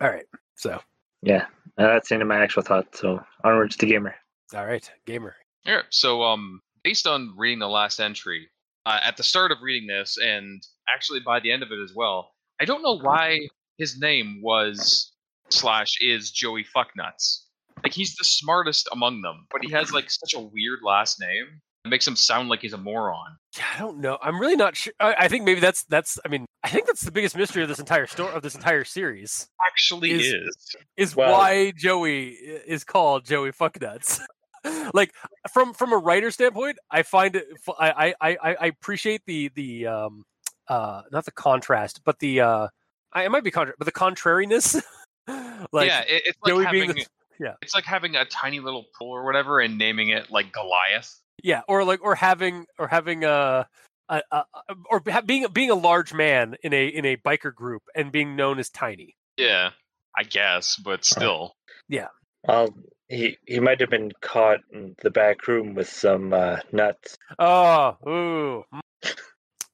All 0.00 0.08
right. 0.10 0.24
So 0.56 0.80
Yeah, 1.24 1.46
uh, 1.78 1.86
that's 1.86 2.08
the 2.08 2.14
end 2.16 2.22
of 2.22 2.28
my 2.28 2.40
actual 2.42 2.62
thought. 2.62 2.94
So 2.94 3.20
onwards 3.42 3.76
to 3.76 3.86
gamer. 3.86 4.14
all 4.54 4.66
right, 4.66 4.88
gamer. 5.06 5.36
Yeah. 5.64 5.82
So, 5.90 6.22
um, 6.22 6.60
based 6.82 7.06
on 7.06 7.34
reading 7.36 7.58
the 7.58 7.68
last 7.68 7.98
entry, 7.98 8.48
uh, 8.86 9.00
at 9.02 9.16
the 9.16 9.22
start 9.22 9.50
of 9.50 9.58
reading 9.62 9.88
this, 9.88 10.18
and 10.22 10.62
actually 10.94 11.20
by 11.20 11.40
the 11.40 11.50
end 11.50 11.62
of 11.62 11.72
it 11.72 11.82
as 11.82 11.94
well, 11.94 12.32
I 12.60 12.66
don't 12.66 12.82
know 12.82 12.98
why 12.98 13.38
his 13.78 13.98
name 13.98 14.40
was 14.42 15.12
slash 15.48 15.88
is 16.00 16.30
Joey 16.30 16.64
Fucknuts. 16.64 17.44
Like 17.82 17.92
he's 17.92 18.14
the 18.16 18.24
smartest 18.24 18.88
among 18.92 19.22
them, 19.22 19.46
but 19.50 19.62
he 19.64 19.72
has 19.72 19.92
like 19.92 20.10
such 20.10 20.34
a 20.34 20.40
weird 20.40 20.80
last 20.84 21.20
name. 21.20 21.60
It 21.84 21.88
makes 21.90 22.06
him 22.06 22.16
sound 22.16 22.48
like 22.48 22.60
he's 22.60 22.72
a 22.72 22.78
moron. 22.78 23.36
Yeah, 23.58 23.64
I 23.74 23.78
don't 23.78 23.98
know. 23.98 24.16
I'm 24.22 24.40
really 24.40 24.56
not 24.56 24.74
sure. 24.74 24.94
I, 24.98 25.14
I 25.20 25.28
think 25.28 25.44
maybe 25.44 25.60
that's 25.60 25.84
that's. 25.84 26.18
I 26.24 26.28
mean, 26.28 26.46
I 26.62 26.68
think 26.70 26.86
that's 26.86 27.02
the 27.02 27.12
biggest 27.12 27.36
mystery 27.36 27.62
of 27.62 27.68
this 27.68 27.78
entire 27.78 28.06
story 28.06 28.32
of 28.32 28.42
this 28.42 28.54
entire 28.54 28.84
series 28.84 29.48
Actually, 29.66 30.12
Is- 30.12 30.32
is. 30.32 30.76
is 30.96 31.16
Well- 31.16 31.32
why 31.32 31.72
Joey 31.76 32.28
is 32.28 32.84
called 32.84 33.26
Joey 33.26 33.52
Fucknuts. 33.52 34.20
like 34.94 35.12
from 35.52 35.74
from 35.74 35.92
a 35.92 35.98
writer 35.98 36.30
standpoint, 36.30 36.78
I 36.90 37.02
find 37.02 37.36
it. 37.36 37.46
I 37.78 38.14
I 38.18 38.36
I 38.42 38.66
appreciate 38.66 39.20
the 39.26 39.50
the 39.54 39.86
um 39.86 40.24
uh 40.68 41.02
not 41.12 41.26
the 41.26 41.32
contrast, 41.32 42.00
but 42.02 42.18
the 42.18 42.40
uh 42.40 42.68
I, 43.12 43.24
it 43.26 43.30
might 43.30 43.44
be 43.44 43.50
contra- 43.50 43.74
but 43.78 43.84
the 43.84 43.92
contrariness. 43.92 44.74
like 45.70 45.88
yeah, 45.88 46.00
it, 46.00 46.22
it's 46.26 46.38
like 46.42 46.48
Joey 46.48 46.64
having. 46.64 46.80
being 46.80 46.94
the- 46.94 47.06
yeah. 47.40 47.54
It's 47.62 47.74
like 47.74 47.84
having 47.84 48.14
a 48.16 48.24
tiny 48.24 48.60
little 48.60 48.86
pool 48.96 49.10
or 49.10 49.24
whatever 49.24 49.60
and 49.60 49.76
naming 49.76 50.10
it 50.10 50.30
like 50.30 50.52
Goliath. 50.52 51.20
Yeah, 51.42 51.62
or 51.68 51.84
like 51.84 52.02
or 52.02 52.14
having 52.14 52.66
or 52.78 52.88
having 52.88 53.24
a, 53.24 53.66
a, 54.08 54.22
a 54.30 54.44
or 54.90 55.02
ha- 55.08 55.20
being 55.20 55.46
being 55.52 55.70
a 55.70 55.74
large 55.74 56.14
man 56.14 56.56
in 56.62 56.72
a 56.72 56.86
in 56.86 57.04
a 57.04 57.16
biker 57.16 57.54
group 57.54 57.82
and 57.94 58.10
being 58.12 58.36
known 58.36 58.58
as 58.58 58.70
tiny. 58.70 59.14
Yeah, 59.36 59.70
I 60.16 60.22
guess, 60.22 60.76
but 60.76 61.04
still. 61.04 61.54
Yeah. 61.88 62.08
Well, 62.46 62.74
he 63.08 63.36
he 63.46 63.60
might 63.60 63.80
have 63.80 63.90
been 63.90 64.12
caught 64.20 64.60
in 64.72 64.94
the 65.02 65.10
back 65.10 65.46
room 65.48 65.74
with 65.74 65.88
some 65.88 66.32
uh, 66.32 66.58
nuts. 66.72 67.16
Oh, 67.38 67.96
ooh. 68.06 68.64
mm. 68.72 69.14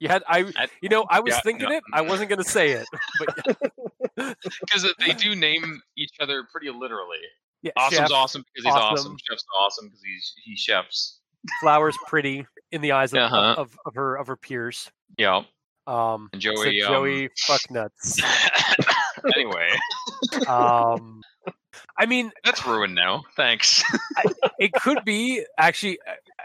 You 0.00 0.08
had 0.08 0.22
I 0.26 0.50
I- 0.56 0.68
you 0.80 0.88
know 0.88 1.04
I 1.10 1.20
was 1.20 1.34
yeah, 1.34 1.40
thinking 1.42 1.68
no. 1.68 1.76
it. 1.76 1.82
I 1.92 2.00
wasn't 2.00 2.30
gonna 2.30 2.42
say 2.42 2.70
it, 2.70 2.86
but 3.18 4.36
because 4.60 4.86
they 4.98 5.12
do 5.12 5.36
name 5.36 5.80
each 5.96 6.12
other 6.20 6.44
pretty 6.50 6.70
literally. 6.70 7.18
yeah, 7.62 7.72
Awesome's 7.76 8.08
chef, 8.08 8.10
awesome 8.12 8.44
because 8.54 8.64
he's 8.64 8.74
awesome. 8.74 8.94
awesome. 8.94 9.16
Chef's 9.28 9.44
awesome 9.60 9.86
because 9.88 10.02
he's 10.02 10.32
he 10.42 10.56
chefs. 10.56 11.19
Flowers 11.60 11.96
pretty 12.06 12.46
in 12.72 12.80
the 12.80 12.92
eyes 12.92 13.12
of, 13.12 13.18
Uh-huh. 13.18 13.54
of, 13.58 13.76
of 13.86 13.94
her 13.94 14.16
of 14.16 14.26
her 14.28 14.36
peers. 14.36 14.90
Yeah, 15.18 15.42
Um, 15.86 16.28
and 16.32 16.42
so 16.42 16.54
Joey. 16.54 16.80
Joey 16.80 17.30
fuck 17.46 17.70
nuts. 17.70 18.22
um, 18.22 19.30
anyway, 19.36 19.68
Um, 20.46 21.22
I 21.96 22.06
mean, 22.06 22.32
That's 22.44 22.64
ruined 22.66 22.94
now. 22.94 23.24
Thanks. 23.36 23.82
it 24.58 24.72
could 24.72 25.04
be 25.04 25.44
actually 25.58 25.98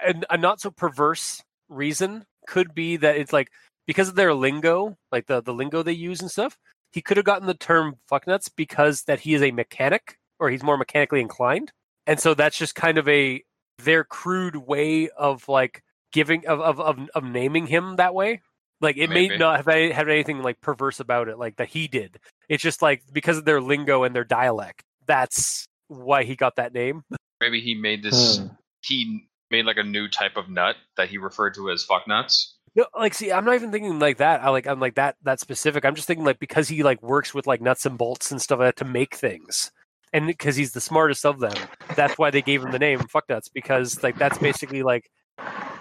a, 0.06 0.14
a 0.30 0.38
not 0.38 0.62
so 0.62 0.72
perverse 0.72 1.41
reason 1.70 2.26
could 2.48 2.74
be 2.76 2.98
that 2.98 3.18
it's 3.18 3.34
like 3.34 3.50
because 3.88 4.08
of 4.10 4.16
their 4.16 4.34
lingo, 4.34 4.98
like 5.12 5.28
the 5.28 5.41
the 5.41 5.54
lingo 5.54 5.84
they 5.84 5.91
use 5.93 6.22
and 6.22 6.30
stuff. 6.32 6.58
He 6.91 7.02
could 7.02 7.18
have 7.18 7.26
gotten 7.26 7.48
the 7.48 7.54
term 7.54 7.96
fucknuts 8.10 8.50
because 8.56 9.04
that 9.04 9.20
he 9.22 9.34
is 9.34 9.41
a 9.41 9.52
mechanic 9.52 10.18
or 10.39 10.50
he's 10.50 10.64
more 10.64 10.78
mechanically 10.78 11.22
inclined, 11.22 11.72
and 12.08 12.20
so 12.20 12.34
that's 12.34 12.58
just 12.58 12.76
kind 12.76 12.98
of 12.98 13.08
a 13.08 13.43
their 13.80 14.04
crude 14.04 14.56
way 14.56 15.10
of 15.10 15.48
like 15.48 15.84
giving 16.12 16.48
of 16.48 16.62
of 16.62 16.80
of, 16.80 17.00
of 17.14 17.24
naming 17.24 17.68
him 17.68 17.98
that 17.98 18.14
way. 18.14 18.42
Like 18.82 18.98
it 18.98 19.10
may 19.10 19.30
not 19.30 19.58
have 19.58 19.68
any, 19.68 19.92
have 19.92 20.10
anything 20.10 20.42
like 20.42 20.60
perverse 20.62 21.00
about 21.00 21.28
it, 21.30 21.40
like 21.40 21.56
that 21.58 21.70
he 21.70 21.88
did. 21.88 22.20
It's 22.50 22.62
just 22.62 22.82
like 22.82 23.04
because 23.12 23.38
of 23.38 23.46
their 23.46 23.62
lingo 23.62 24.04
and 24.04 24.16
their 24.16 24.26
dialect. 24.26 24.84
That's 25.08 25.66
why 25.88 26.24
he 26.24 26.36
got 26.36 26.58
that 26.58 26.74
name. 26.74 27.04
Maybe 27.40 27.62
he 27.62 27.76
made 27.76 28.04
this. 28.04 28.38
Hmm. 28.38 28.48
He 28.82 29.28
made 29.50 29.66
like 29.66 29.78
a 29.78 29.84
new 29.84 30.08
type 30.08 30.36
of 30.36 30.50
nut 30.50 30.76
that 30.98 31.10
he 31.10 31.18
referred 31.18 31.56
to 31.56 31.70
as 31.72 31.84
fuck 31.84 32.08
nuts. 32.08 32.56
No, 32.76 32.86
like 32.98 33.14
see, 33.14 33.32
I'm 33.32 33.46
not 33.46 33.56
even 33.56 33.72
thinking 33.72 34.00
like 34.00 34.18
that. 34.18 34.44
I 34.44 34.50
like 34.50 34.68
I'm 34.68 34.80
like 34.82 34.96
that 34.96 35.16
that 35.24 35.40
specific. 35.40 35.86
I'm 35.86 35.96
just 35.96 36.08
thinking 36.08 36.26
like 36.26 36.40
because 36.40 36.68
he 36.68 36.84
like 36.84 37.02
works 37.02 37.34
with 37.34 37.48
like 37.48 37.62
nuts 37.62 37.86
and 37.86 37.98
bolts 37.98 38.32
and 38.32 38.42
stuff 38.42 38.60
like 38.60 38.76
that 38.76 38.86
to 38.86 38.92
make 38.92 39.16
things, 39.16 39.72
and 40.12 40.28
because 40.28 40.58
he's 40.58 40.74
the 40.74 40.82
smartest 40.82 41.26
of 41.26 41.40
them, 41.40 41.56
that's 41.96 42.18
why 42.18 42.30
they 42.32 42.41
gave 42.41 42.64
him 42.64 42.72
the 42.72 42.80
name 42.80 43.00
Fuck 43.00 43.30
Nuts 43.30 43.50
because 43.50 44.02
like 44.04 44.18
that's 44.18 44.38
basically 44.38 44.84
like 44.84 45.10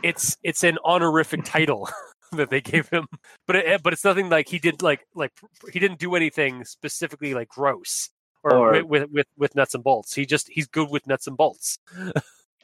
it's 0.03 0.37
it's 0.43 0.65
an 0.65 0.79
honorific 0.85 1.45
title 1.45 1.89
that 2.33 2.51
they 2.51 2.61
gave 2.61 2.89
him, 2.89 3.07
but 3.47 3.57
it, 3.57 3.83
but 3.83 3.93
it's 3.93 4.05
nothing 4.05 4.29
like 4.29 4.49
he 4.49 4.59
did 4.59 4.83
like 4.83 5.07
like 5.15 5.33
he 5.73 5.79
didn't 5.79 5.99
do 5.99 6.15
anything 6.15 6.65
specifically 6.65 7.35
like 7.35 7.49
gross 7.49 8.11
or, 8.43 8.53
Or- 8.55 8.73
with, 8.73 8.85
with 8.85 9.11
with 9.13 9.27
with 9.37 9.55
nuts 9.55 9.75
and 9.75 9.85
bolts. 9.85 10.15
He 10.15 10.27
just 10.27 10.49
he's 10.51 10.67
good 10.67 10.91
with 10.91 11.07
nuts 11.07 11.27
and 11.27 11.37
bolts. 11.37 11.79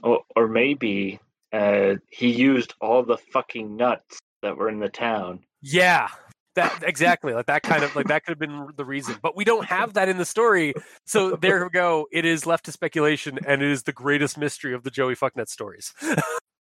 Or, 0.02 0.20
or 0.34 0.48
maybe 0.48 1.20
uh, 1.52 1.96
he 2.08 2.30
used 2.30 2.72
all 2.80 3.02
the 3.02 3.18
fucking 3.18 3.76
nuts 3.76 4.18
that 4.40 4.56
were 4.56 4.70
in 4.70 4.78
the 4.78 4.88
town. 4.88 5.40
Yeah, 5.60 6.08
that 6.56 6.82
exactly 6.84 7.32
like 7.32 7.46
that 7.46 7.62
kind 7.62 7.84
of 7.84 7.94
like 7.94 8.06
that 8.08 8.24
could 8.24 8.32
have 8.32 8.38
been 8.38 8.68
the 8.76 8.84
reason, 8.84 9.16
but 9.22 9.36
we 9.36 9.44
don't 9.44 9.66
have 9.66 9.94
that 9.94 10.08
in 10.08 10.18
the 10.18 10.24
story. 10.24 10.74
So 11.06 11.36
there 11.40 11.62
we 11.64 11.70
go. 11.70 12.06
It 12.12 12.24
is 12.24 12.46
left 12.46 12.64
to 12.66 12.72
speculation, 12.72 13.38
and 13.46 13.62
it 13.62 13.70
is 13.70 13.84
the 13.84 13.92
greatest 13.92 14.36
mystery 14.38 14.74
of 14.74 14.82
the 14.82 14.90
Joey 14.90 15.14
Fucknut 15.14 15.48
stories. 15.48 15.92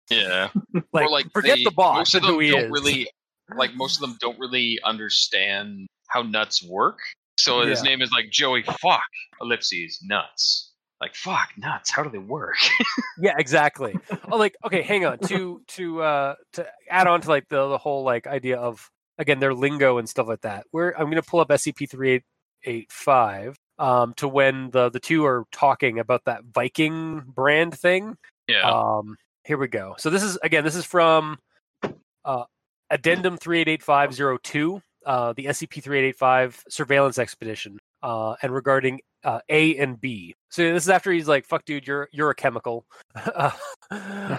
Yeah. 0.10 0.50
like, 0.92 1.06
or 1.06 1.10
like 1.10 1.32
forget 1.32 1.58
they- 1.58 1.64
the 1.64 1.72
boss 1.72 1.98
Most 1.98 2.16
of 2.16 2.24
and 2.24 2.28
them 2.30 2.34
who 2.36 2.40
he 2.42 2.52
don't 2.52 2.66
is. 2.66 2.72
really 2.72 3.10
like. 3.58 3.74
Most 3.76 3.96
of 3.96 4.02
them 4.02 4.18
don't 4.20 4.38
really 4.38 4.78
understand 4.84 5.88
how 6.10 6.22
nuts 6.24 6.62
work. 6.68 7.00
So 7.38 7.62
his 7.66 7.82
name 7.84 8.02
is 8.02 8.12
like 8.12 8.30
Joey 8.30 8.64
Fuck 8.64 9.02
ellipses 9.42 10.00
nuts. 10.04 10.72
Like 11.02 11.16
fuck 11.16 11.50
nuts. 11.58 11.90
How 11.90 12.04
do 12.04 12.10
they 12.10 12.18
work? 12.18 12.56
Yeah, 13.20 13.36
exactly. 13.38 13.96
oh, 14.32 14.38
like 14.38 14.56
okay, 14.66 14.82
hang 14.82 15.06
on 15.06 15.20
to 15.20 15.62
to 15.70 16.02
uh 16.02 16.36
to 16.54 16.68
add 16.90 17.06
on 17.08 17.22
to 17.22 17.30
like 17.30 17.48
the 17.48 17.70
the 17.70 17.78
whole 17.78 18.04
like 18.04 18.26
idea 18.28 18.58
of 18.58 18.90
again 19.18 19.40
their 19.40 19.54
lingo 19.54 19.98
and 19.98 20.08
stuff 20.08 20.28
like 20.28 20.42
that. 20.42 20.66
Where 20.72 20.98
I'm 20.98 21.06
going 21.06 21.22
to 21.22 21.28
pull 21.28 21.40
up 21.40 21.50
SCP 21.50 21.90
three 21.90 22.12
eight 22.12 22.24
eight 22.66 22.92
five 22.92 23.58
um, 23.80 24.14
to 24.16 24.28
when 24.28 24.72
the 24.72 24.90
the 24.90 25.00
two 25.00 25.26
are 25.26 25.46
talking 25.52 26.00
about 26.00 26.26
that 26.26 26.44
Viking 26.54 27.24
brand 27.26 27.78
thing. 27.78 28.18
Yeah. 28.48 28.70
Um, 28.70 29.16
here 29.46 29.58
we 29.58 29.68
go. 29.68 29.96
So 29.98 30.10
this 30.10 30.24
is 30.24 30.38
again 30.44 30.64
this 30.64 30.76
is 30.76 30.86
from 30.86 31.38
uh, 32.26 32.44
Addendum 32.90 33.38
three 33.38 33.60
eight 33.60 33.68
eight 33.68 33.84
five 33.84 34.14
zero 34.14 34.38
two. 34.42 34.82
Uh, 35.06 35.34
the 35.34 35.48
SCP 35.48 35.84
3885 35.84 36.64
surveillance 36.70 37.20
expedition 37.20 37.78
uh, 38.04 38.36
and 38.42 38.54
regarding 38.54 39.02
uh, 39.26 39.42
A 39.50 39.76
and 39.78 40.00
B. 40.00 40.34
So 40.50 40.72
this 40.72 40.84
is 40.84 40.90
after 40.90 41.12
he's 41.12 41.28
like, 41.28 41.46
"Fuck, 41.46 41.66
dude, 41.66 41.86
you're 41.86 42.08
you're 42.14 42.30
a 42.30 42.36
chemical." 42.36 42.86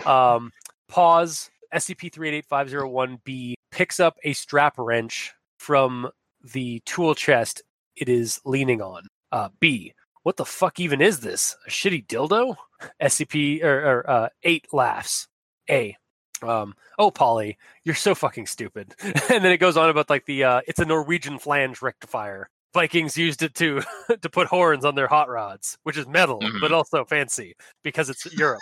um, 0.06 0.52
pause. 0.88 1.50
SCP 1.74 2.12
388501B 2.48 3.54
picks 3.74 3.98
up 3.98 4.16
a 4.22 4.32
strap 4.32 4.74
wrench 4.78 5.32
from 5.58 6.08
the 6.52 6.80
tool 6.86 7.14
chest 7.14 7.60
it 7.96 8.08
is 8.08 8.40
leaning 8.44 8.80
on. 8.80 9.08
Uh, 9.32 9.48
B. 9.58 9.92
What 10.22 10.36
the 10.36 10.44
fuck 10.44 10.78
even 10.78 11.02
is 11.02 11.20
this? 11.20 11.56
A 11.66 11.70
shitty 11.70 12.06
dildo? 12.06 12.56
SCP 13.02 13.62
or, 13.64 13.80
or 13.80 14.10
uh, 14.10 14.28
eight 14.44 14.66
laughs. 14.72 15.26
A. 15.68 15.96
Um, 16.40 16.74
oh, 16.98 17.10
Polly, 17.10 17.58
you're 17.82 17.94
so 17.94 18.14
fucking 18.14 18.46
stupid. 18.46 18.94
and 19.02 19.44
then 19.44 19.46
it 19.46 19.58
goes 19.58 19.76
on 19.76 19.90
about 19.90 20.08
like 20.08 20.26
the 20.26 20.44
uh, 20.44 20.60
it's 20.68 20.78
a 20.78 20.84
Norwegian 20.84 21.38
flange 21.38 21.82
rectifier. 21.82 22.48
Vikings 22.74 23.16
used 23.16 23.42
it 23.42 23.54
to 23.54 23.80
to 24.20 24.28
put 24.28 24.48
horns 24.48 24.84
on 24.84 24.94
their 24.96 25.06
hot 25.06 25.28
rods, 25.30 25.78
which 25.84 25.96
is 25.96 26.06
metal 26.06 26.40
Mhm. 26.40 26.60
but 26.60 26.72
also 26.72 27.04
fancy 27.04 27.54
because 27.82 28.10
it's 28.10 28.26
Europe. 28.34 28.60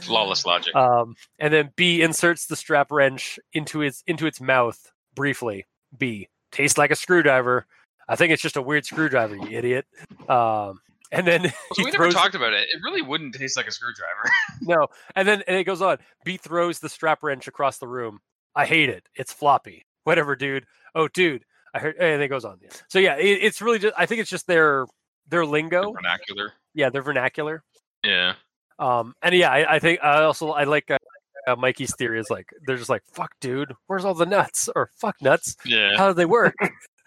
Flawless 0.00 0.46
logic. 0.46 0.74
Um, 0.86 1.14
and 1.38 1.52
then 1.52 1.70
B 1.76 2.00
inserts 2.02 2.46
the 2.46 2.56
strap 2.56 2.90
wrench 2.90 3.38
into 3.52 3.82
its 3.82 4.02
into 4.06 4.26
its 4.26 4.40
mouth 4.40 4.92
briefly. 5.14 5.64
B 5.98 6.28
tastes 6.52 6.78
like 6.78 6.90
a 6.90 6.96
screwdriver. 6.96 7.66
I 8.08 8.14
think 8.16 8.32
it's 8.32 8.42
just 8.42 8.56
a 8.56 8.62
weird 8.62 8.86
screwdriver, 8.86 9.36
you 9.36 9.48
idiot. 9.58 9.86
Um, 10.28 10.80
and 11.10 11.26
then 11.26 11.52
so 11.74 11.84
we 11.84 11.90
never 11.90 12.10
talked 12.10 12.34
about 12.34 12.52
it. 12.52 12.68
It 12.72 12.80
really 12.84 13.02
wouldn't 13.02 13.34
taste 13.34 13.56
like 13.56 13.66
a 13.66 13.72
screwdriver. 13.72 14.30
no, 14.62 14.86
and 15.16 15.26
then 15.26 15.42
and 15.48 15.56
it 15.56 15.64
goes 15.64 15.82
on. 15.82 15.98
B 16.24 16.36
throws 16.36 16.78
the 16.78 16.88
strap 16.88 17.22
wrench 17.22 17.48
across 17.48 17.78
the 17.78 17.88
room. 17.88 18.20
I 18.54 18.64
hate 18.66 18.88
it. 18.88 19.08
It's 19.14 19.32
floppy. 19.32 19.84
Whatever, 20.04 20.36
dude. 20.36 20.66
Oh, 20.94 21.08
dude. 21.08 21.44
I 21.76 21.78
heard. 21.78 21.96
And 21.96 22.22
it 22.22 22.28
goes 22.28 22.44
on. 22.44 22.58
So 22.88 22.98
yeah, 22.98 23.16
it, 23.16 23.38
it's 23.42 23.62
really 23.62 23.78
just. 23.78 23.94
I 23.96 24.06
think 24.06 24.20
it's 24.20 24.30
just 24.30 24.46
their 24.46 24.86
their 25.28 25.46
lingo. 25.46 25.92
Vernacular. 25.92 26.52
Yeah, 26.74 26.90
their 26.90 27.02
vernacular. 27.02 27.62
Yeah. 28.04 28.34
Um, 28.78 29.14
and 29.22 29.34
yeah, 29.34 29.50
I, 29.50 29.76
I 29.76 29.78
think 29.78 30.00
I 30.02 30.22
also 30.22 30.50
I 30.50 30.64
like 30.64 30.90
uh, 30.90 30.98
uh, 31.46 31.56
Mikey's 31.56 31.94
theory 31.96 32.20
is 32.20 32.30
like 32.30 32.50
they're 32.66 32.76
just 32.76 32.90
like 32.90 33.02
fuck, 33.12 33.32
dude. 33.40 33.72
Where's 33.86 34.04
all 34.04 34.14
the 34.14 34.26
nuts 34.26 34.68
or 34.74 34.90
fuck 34.96 35.16
nuts? 35.22 35.56
Yeah. 35.64 35.96
How 35.96 36.08
do 36.08 36.14
they 36.14 36.26
work? 36.26 36.54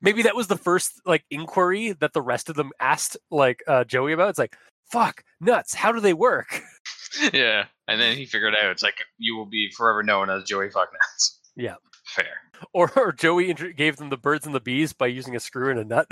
Maybe 0.00 0.22
that 0.22 0.36
was 0.36 0.48
the 0.48 0.58
first 0.58 1.00
like 1.06 1.24
inquiry 1.30 1.92
that 1.92 2.12
the 2.12 2.22
rest 2.22 2.50
of 2.50 2.56
them 2.56 2.72
asked 2.80 3.16
like 3.30 3.62
uh, 3.66 3.84
Joey 3.84 4.12
about. 4.12 4.30
It's 4.30 4.38
like 4.38 4.56
fuck 4.90 5.22
nuts. 5.40 5.74
How 5.74 5.92
do 5.92 6.00
they 6.00 6.12
work? 6.12 6.62
yeah. 7.32 7.66
And 7.88 8.00
then 8.00 8.16
he 8.16 8.26
figured 8.26 8.54
out 8.54 8.70
it's 8.70 8.82
like 8.82 8.98
you 9.18 9.36
will 9.36 9.46
be 9.46 9.70
forever 9.70 10.02
known 10.02 10.30
as 10.30 10.44
Joey 10.44 10.68
Fucknuts. 10.68 11.38
Yeah. 11.56 11.76
Fair. 12.14 12.36
Or, 12.72 12.90
or 12.96 13.12
Joey 13.12 13.50
intro- 13.50 13.72
gave 13.72 13.96
them 13.96 14.10
the 14.10 14.16
birds 14.16 14.46
and 14.46 14.54
the 14.54 14.60
bees 14.60 14.92
by 14.92 15.06
using 15.06 15.34
a 15.36 15.40
screw 15.40 15.70
and 15.70 15.78
a 15.80 15.84
nut. 15.84 16.06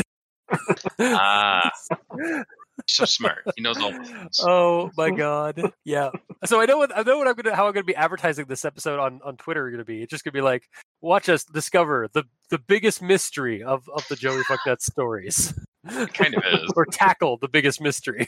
Ah. 0.99 1.71
so 2.87 3.05
smart. 3.05 3.39
He 3.57 3.63
knows 3.63 3.79
all 3.79 3.93
oh 4.41 4.91
my 4.97 5.11
god! 5.17 5.63
Yeah. 5.85 6.11
So 6.45 6.61
I 6.61 6.67
know 6.67 6.77
what 6.79 6.97
I 6.97 7.03
know 7.03 7.17
what 7.19 7.29
I'm 7.29 7.35
gonna 7.35 7.55
how 7.55 7.67
I'm 7.67 7.73
gonna 7.73 7.85
be 7.85 7.95
advertising 7.95 8.47
this 8.47 8.65
episode 8.65 8.99
on 8.99 9.21
on 9.25 9.37
Twitter. 9.37 9.71
Gonna 9.71 9.85
be 9.85 10.03
it's 10.03 10.11
just 10.11 10.25
gonna 10.25 10.33
be 10.33 10.41
like 10.43 10.69
watch 11.01 11.29
us 11.29 11.45
discover 11.45 12.09
the 12.13 12.25
the 12.51 12.59
biggest 12.59 13.01
mystery 13.01 13.63
of 13.63 13.89
of 13.89 14.07
the 14.09 14.17
Joey 14.17 14.43
Fucknuts 14.43 14.83
stories, 14.83 15.55
It 15.89 16.13
kind 16.13 16.35
of 16.35 16.43
is. 16.53 16.71
or 16.77 16.85
tackle 16.87 17.39
the 17.39 17.49
biggest 17.49 17.81
mystery. 17.81 18.27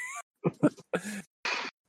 but 0.61 0.73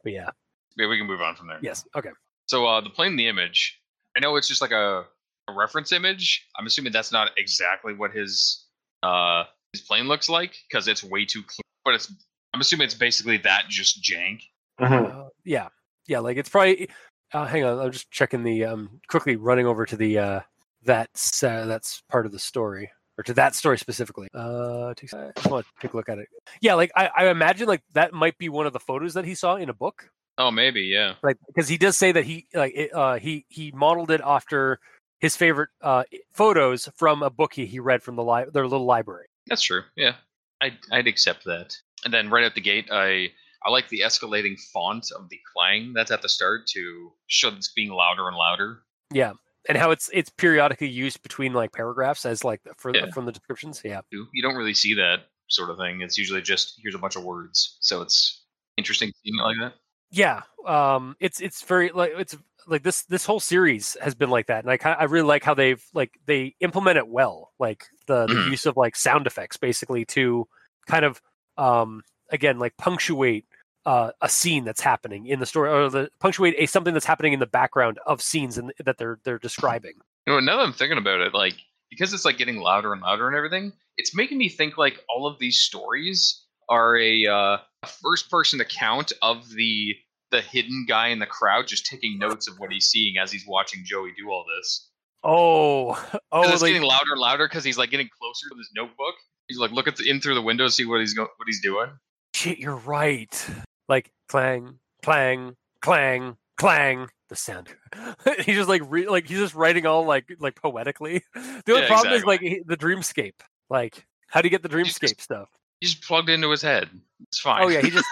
yeah. 0.06 0.30
Yeah, 0.78 0.88
we 0.88 0.98
can 0.98 1.08
move 1.08 1.22
on 1.22 1.36
from 1.36 1.48
there. 1.48 1.60
Yes. 1.62 1.86
Okay. 1.96 2.10
So 2.48 2.66
uh, 2.66 2.82
the 2.82 2.90
plane 2.90 3.12
in 3.12 3.18
the 3.18 3.28
image, 3.28 3.80
I 4.16 4.20
know 4.20 4.36
it's 4.36 4.48
just 4.48 4.62
like 4.62 4.72
a, 4.72 5.06
a 5.48 5.54
reference 5.54 5.92
image. 5.92 6.48
I'm 6.58 6.66
assuming 6.66 6.92
that's 6.94 7.12
not 7.12 7.32
exactly 7.38 7.94
what 7.94 8.12
his 8.12 8.66
uh, 9.04 9.44
his 9.74 9.82
plane 9.82 10.08
looks 10.08 10.30
like 10.30 10.56
because 10.70 10.88
it's 10.88 11.04
way 11.04 11.26
too 11.26 11.42
clean. 11.44 11.62
But 11.84 11.96
it's 11.96 12.12
I'm 12.54 12.62
assuming 12.62 12.86
it's 12.86 12.94
basically 12.96 13.38
that 13.38 13.66
just 13.70 14.02
jank. 14.04 14.42
Mhm. 14.80 15.14
Uh, 15.26 15.30
yeah. 15.44 15.68
Yeah. 16.08 16.20
Like 16.20 16.38
it's 16.38 16.50
probably. 16.50 16.90
Uh, 17.34 17.46
hang 17.46 17.64
on. 17.64 17.80
I'm 17.80 17.92
just 17.92 18.10
checking 18.12 18.44
the 18.44 18.66
um 18.66 19.02
quickly 19.10 19.36
running 19.36 19.66
over 19.66 19.86
to 19.86 19.98
the 19.98 20.18
uh 20.20 20.40
that's 20.84 21.44
uh, 21.44 21.66
that's 21.66 22.02
part 22.10 22.26
of 22.26 22.32
the 22.32 22.40
story 22.40 22.92
or 23.18 23.24
to 23.24 23.34
that 23.34 23.56
story 23.56 23.78
specifically. 23.78 24.28
Uh, 24.34 24.94
takes- 24.94 25.14
I 25.14 25.32
just 25.36 25.50
want 25.50 25.66
to 25.66 25.72
take 25.82 25.94
a 25.94 25.98
look 25.98 26.10
at 26.10 26.20
it. 26.20 26.28
Yeah, 26.62 26.76
like 26.76 26.92
I, 26.96 27.10
I 27.16 27.28
imagine 27.30 27.68
like 27.68 27.82
that 27.94 28.14
might 28.14 28.38
be 28.38 28.50
one 28.50 28.66
of 28.68 28.74
the 28.74 28.80
photos 28.80 29.16
that 29.16 29.26
he 29.26 29.34
saw 29.36 29.56
in 29.56 29.70
a 29.70 29.74
book. 29.74 30.10
Oh, 30.38 30.52
maybe 30.52 30.82
yeah. 30.82 31.16
Like 31.24 31.38
because 31.48 31.68
he 31.68 31.78
does 31.78 31.98
say 31.98 32.12
that 32.12 32.24
he 32.26 32.48
like 32.54 32.74
it, 32.76 32.94
uh 32.94 33.16
he 33.16 33.46
he 33.50 33.72
modeled 33.74 34.12
it 34.12 34.22
after 34.24 34.80
his 35.20 35.36
favorite 35.36 35.70
uh 35.82 36.04
photos 36.34 36.90
from 36.96 37.24
a 37.24 37.30
book 37.30 37.54
he, 37.54 37.66
he 37.66 37.80
read 37.80 38.04
from 38.04 38.16
the 38.16 38.24
li- 38.24 38.46
their 38.54 38.68
little 38.68 38.86
library. 38.86 39.28
That's 39.48 39.62
true. 39.62 39.82
Yeah, 39.96 40.16
I'd 40.62 40.78
I'd 40.92 41.08
accept 41.08 41.46
that. 41.46 41.76
And 42.04 42.14
then 42.14 42.30
right 42.30 42.44
out 42.44 42.56
the 42.56 42.62
gate, 42.62 42.88
I 42.92 43.30
I 43.66 43.72
like 43.72 43.90
the 43.90 44.02
escalating 44.02 44.60
font 44.74 45.08
of 45.18 45.30
the 45.30 45.40
clang 45.54 45.94
that's 45.94 46.12
at 46.12 46.22
the 46.22 46.30
start 46.30 46.68
to 46.74 47.12
show 47.28 47.50
it's 47.50 47.72
being 47.74 47.90
louder 47.92 48.28
and 48.28 48.38
louder. 48.38 48.82
Yeah. 49.12 49.34
And 49.68 49.78
how 49.78 49.90
it's 49.92 50.10
it's 50.14 50.30
periodically 50.30 50.90
used 50.90 51.24
between 51.24 51.54
like 51.54 51.72
paragraphs 51.74 52.26
as 52.26 52.44
like 52.44 52.62
for 52.78 52.96
Yeah. 52.96 53.10
from 53.12 53.26
the 53.26 53.32
descriptions. 53.32 53.82
Yeah. 53.84 54.02
You 54.12 54.42
don't 54.44 54.56
really 54.56 54.76
see 54.76 54.94
that 54.96 55.22
sort 55.50 55.70
of 55.72 55.78
thing. 55.78 56.02
It's 56.02 56.18
usually 56.18 56.42
just 56.44 56.80
here's 56.84 56.94
a 56.96 57.00
bunch 57.00 57.16
of 57.16 57.24
words. 57.24 57.78
So 57.80 58.02
it's 58.04 58.44
interesting 58.78 59.12
seeing 59.24 59.36
it 59.40 59.44
like 59.44 59.58
that. 59.62 59.74
yeah 60.12 60.42
um 60.68 61.16
it's 61.20 61.40
it's 61.42 61.62
very 61.64 61.90
like 61.94 62.12
it's 62.18 62.36
like 62.68 62.84
this 62.84 63.04
this 63.04 63.26
whole 63.26 63.40
series 63.40 63.96
has 64.02 64.16
been 64.16 64.30
like 64.30 64.48
that 64.48 64.64
and 64.64 64.72
i 64.72 64.78
kind 64.78 64.98
i 65.00 65.04
really 65.04 65.28
like 65.28 65.44
how 65.44 65.54
they've 65.54 65.84
like 65.94 66.12
they 66.26 66.56
implement 66.60 66.98
it 66.98 67.08
well 67.08 67.52
like 67.60 67.86
the, 68.08 68.28
the 68.28 68.34
Mhm. 68.34 68.50
use 68.52 68.66
of 68.66 68.78
like 68.78 68.96
sound 68.96 69.28
effects 69.28 69.58
basically 69.58 70.06
to 70.06 70.48
kind 70.88 71.06
of 71.06 71.22
um, 71.58 72.04
again 72.32 72.60
like 72.60 72.76
punctuate 72.78 73.46
uh, 73.86 74.12
a 74.22 74.28
scene 74.28 74.66
that's 74.66 74.82
happening 74.82 75.28
in 75.28 75.40
the 75.40 75.46
story, 75.46 75.70
or 75.70 75.90
the 75.90 76.10
punctuate 76.20 76.56
a 76.58 76.66
something 76.66 76.94
that's 76.94 77.06
happening 77.06 77.34
in 77.34 77.40
the 77.40 77.46
background 77.46 78.00
of 78.08 78.22
scenes 78.22 78.58
in, 78.58 78.72
that 78.84 78.98
they're 78.98 79.20
they're 79.24 79.38
describing. 79.40 79.94
You 80.26 80.34
know, 80.34 80.40
now 80.40 80.58
that 80.58 80.64
I'm 80.64 80.74
thinking 80.74 80.98
about 80.98 81.22
it, 81.22 81.34
like 81.36 81.54
because 81.92 82.12
it's 82.14 82.26
like 82.26 82.38
getting 82.38 82.58
louder 82.58 82.94
and 82.94 83.02
louder 83.02 83.28
and 83.28 83.38
everything, 83.38 83.74
it's 83.98 84.16
making 84.16 84.40
me 84.40 84.50
think 84.50 84.78
like 84.78 85.00
all 85.08 85.28
of 85.28 85.38
these 85.40 85.60
stories 85.60 86.44
are 86.68 86.98
a, 86.98 87.28
uh, 87.28 87.58
a 87.84 87.88
first 87.88 88.32
person 88.32 88.60
account 88.60 89.14
of 89.22 89.48
the 89.50 89.96
the 90.32 90.42
hidden 90.42 90.86
guy 90.88 91.08
in 91.10 91.20
the 91.20 91.26
crowd 91.26 91.68
just 91.68 91.86
taking 91.86 92.18
notes 92.20 92.48
of 92.48 92.60
what 92.60 92.72
he's 92.72 92.88
seeing 92.88 93.18
as 93.18 93.32
he's 93.32 93.46
watching 93.48 93.82
Joey 93.86 94.12
do 94.18 94.30
all 94.30 94.46
this. 94.58 94.90
Oh, 95.24 95.92
oh, 96.32 96.44
it's 96.52 96.62
like, 96.62 96.70
getting 96.74 96.88
louder 96.88 97.12
and 97.12 97.20
louder 97.20 97.48
because 97.48 97.64
he's 97.64 97.78
like 97.78 97.90
getting 97.92 98.10
closer 98.20 98.50
to 98.50 98.56
his 98.58 98.70
notebook. 98.76 99.16
He's 99.48 99.58
like 99.60 99.72
look 99.72 99.88
at 99.88 99.96
the, 99.98 100.10
in 100.10 100.20
through 100.22 100.36
the 100.36 100.42
window, 100.42 100.68
see 100.68 100.86
what 100.86 101.00
he's 101.00 101.14
go- 101.14 101.24
what 101.24 101.46
he's 101.48 101.62
doing. 101.62 101.90
shit, 102.36 102.58
you're 102.60 102.76
right. 102.78 103.46
Like 103.88 104.12
clang, 104.30 104.80
clang, 105.04 105.56
clang, 105.82 106.38
clang. 106.58 107.08
The 107.30 107.36
sound. 107.36 107.70
he's 108.46 108.56
just 108.56 108.70
like 108.70 108.84
re- 108.88 109.08
like 109.08 109.28
he's 109.28 109.40
just 109.40 109.56
writing 109.56 109.86
all 109.88 110.06
like 110.06 110.26
like 110.40 110.56
poetically. 110.62 111.24
The 111.34 111.64
only 111.72 111.82
Yeah, 111.84 111.88
problem 111.88 112.14
is 112.14 112.24
like 112.24 112.42
he- 112.42 112.62
the 112.66 112.78
dreamscape. 112.78 113.40
Like, 113.70 114.06
how 114.28 114.42
do 114.42 114.48
you 114.48 114.52
get 114.52 114.62
the 114.62 114.70
He's 114.78 114.88
just- 114.88 115.02
dreamscape 115.02 115.22
stuff? 115.22 115.50
He's 115.82 115.96
plugged 115.96 116.30
into 116.30 116.50
his 116.52 116.62
head. 116.62 116.90
It's 117.28 117.40
fine. 117.40 117.64
Oh 117.64 117.68
yeah, 117.68 117.82
he 117.82 117.90
just 117.90 118.06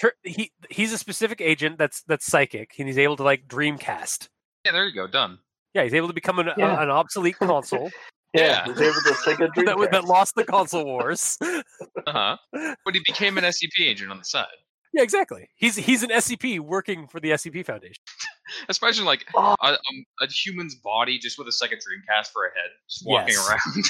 tur- 0.00 0.14
he 0.22 0.50
he's 0.70 0.92
a 0.92 0.98
specific 0.98 1.40
agent 1.40 1.78
that's 1.78 2.02
that's 2.02 2.26
psychic, 2.26 2.72
and 2.78 2.88
he's 2.88 2.98
able 2.98 3.16
to 3.16 3.22
like 3.22 3.46
dreamcast. 3.48 4.28
yeah. 4.64 4.72
There 4.72 4.86
you 4.86 4.94
go. 4.94 5.06
Done. 5.06 5.38
Yeah, 5.74 5.84
he's 5.84 5.94
able 5.94 6.08
to 6.08 6.14
become 6.14 6.38
an, 6.40 6.50
Yeah. 6.56 6.78
a, 6.78 6.82
an 6.82 6.90
obsolete 6.90 7.38
console 7.38 7.90
Yeah, 8.34 8.42
Yeah. 8.42 8.72
he's 8.72 8.80
able 8.80 8.94
to 8.94 9.16
take 9.24 9.40
a 9.40 9.48
dream. 9.48 9.66
that, 9.66 9.88
that 9.92 10.04
lost 10.04 10.34
the 10.34 10.44
console 10.44 10.84
wars. 10.84 11.36
Uh 12.06 12.12
huh. 12.12 12.36
But 12.84 12.94
he 12.94 13.00
became 13.06 13.36
an 13.38 13.44
SCP 13.44 13.82
agent 13.86 14.10
on 14.10 14.18
the 14.18 14.24
side. 14.24 14.46
yeah, 14.94 15.02
exactly. 15.02 15.48
He's 15.56 15.76
he's 15.76 16.02
an 16.02 16.10
SCP 16.10 16.58
working 16.60 17.06
for 17.06 17.20
the 17.20 17.30
SCP 17.30 17.64
Foundation. 17.66 18.02
Especially 18.68 19.04
like 19.04 19.24
Oh. 19.34 19.54
a, 19.62 19.66
um, 19.72 20.04
a 20.20 20.26
human's 20.26 20.74
body 20.76 21.18
just 21.18 21.38
with 21.38 21.46
a 21.46 21.52
second 21.52 21.78
Dreamcast 21.78 22.32
for 22.32 22.46
a 22.46 22.50
head, 22.50 22.70
just 22.88 23.06
walking 23.06 23.34
Yes. 23.34 23.48
around. 23.48 23.84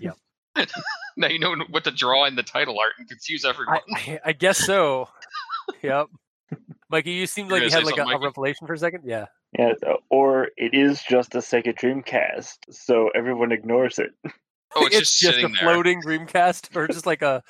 Yep. 0.00 0.70
now 1.16 1.28
you 1.28 1.38
know 1.38 1.54
what 1.70 1.84
to 1.84 1.90
draw 1.90 2.24
in 2.26 2.36
the 2.36 2.42
title 2.42 2.78
art 2.78 2.92
and 2.98 3.08
confuse 3.08 3.44
everyone. 3.44 3.78
I, 3.94 3.98
I, 3.98 4.20
I 4.26 4.32
guess 4.32 4.58
so. 4.58 5.08
Yep. 5.82 6.06
Mikey, 6.90 7.10
you 7.10 7.26
seemed 7.26 7.50
like 7.50 7.62
you 7.62 7.70
gonna 7.70 7.86
had 7.86 7.98
like 7.98 7.98
a, 7.98 8.16
a 8.16 8.20
revelation 8.20 8.66
for 8.66 8.72
a 8.72 8.78
second. 8.78 9.02
Yeah. 9.04 9.26
Yeah, 9.58 9.72
or 10.10 10.48
it 10.56 10.74
is 10.74 11.02
just 11.02 11.34
a 11.34 11.38
Sega 11.38 11.74
Dreamcast, 11.74 12.56
so 12.70 13.08
everyone 13.14 13.50
ignores 13.50 13.98
it. 13.98 14.10
oh, 14.76 14.86
it's, 14.86 14.98
just, 14.98 15.20
just 15.20 15.34
sitting 15.34 15.46
a 15.46 15.48
there. 15.48 15.62
floating 15.62 16.02
Dreamcast, 16.02 16.76
or 16.76 16.86
just 16.86 17.06
like 17.06 17.22
a 17.22 17.42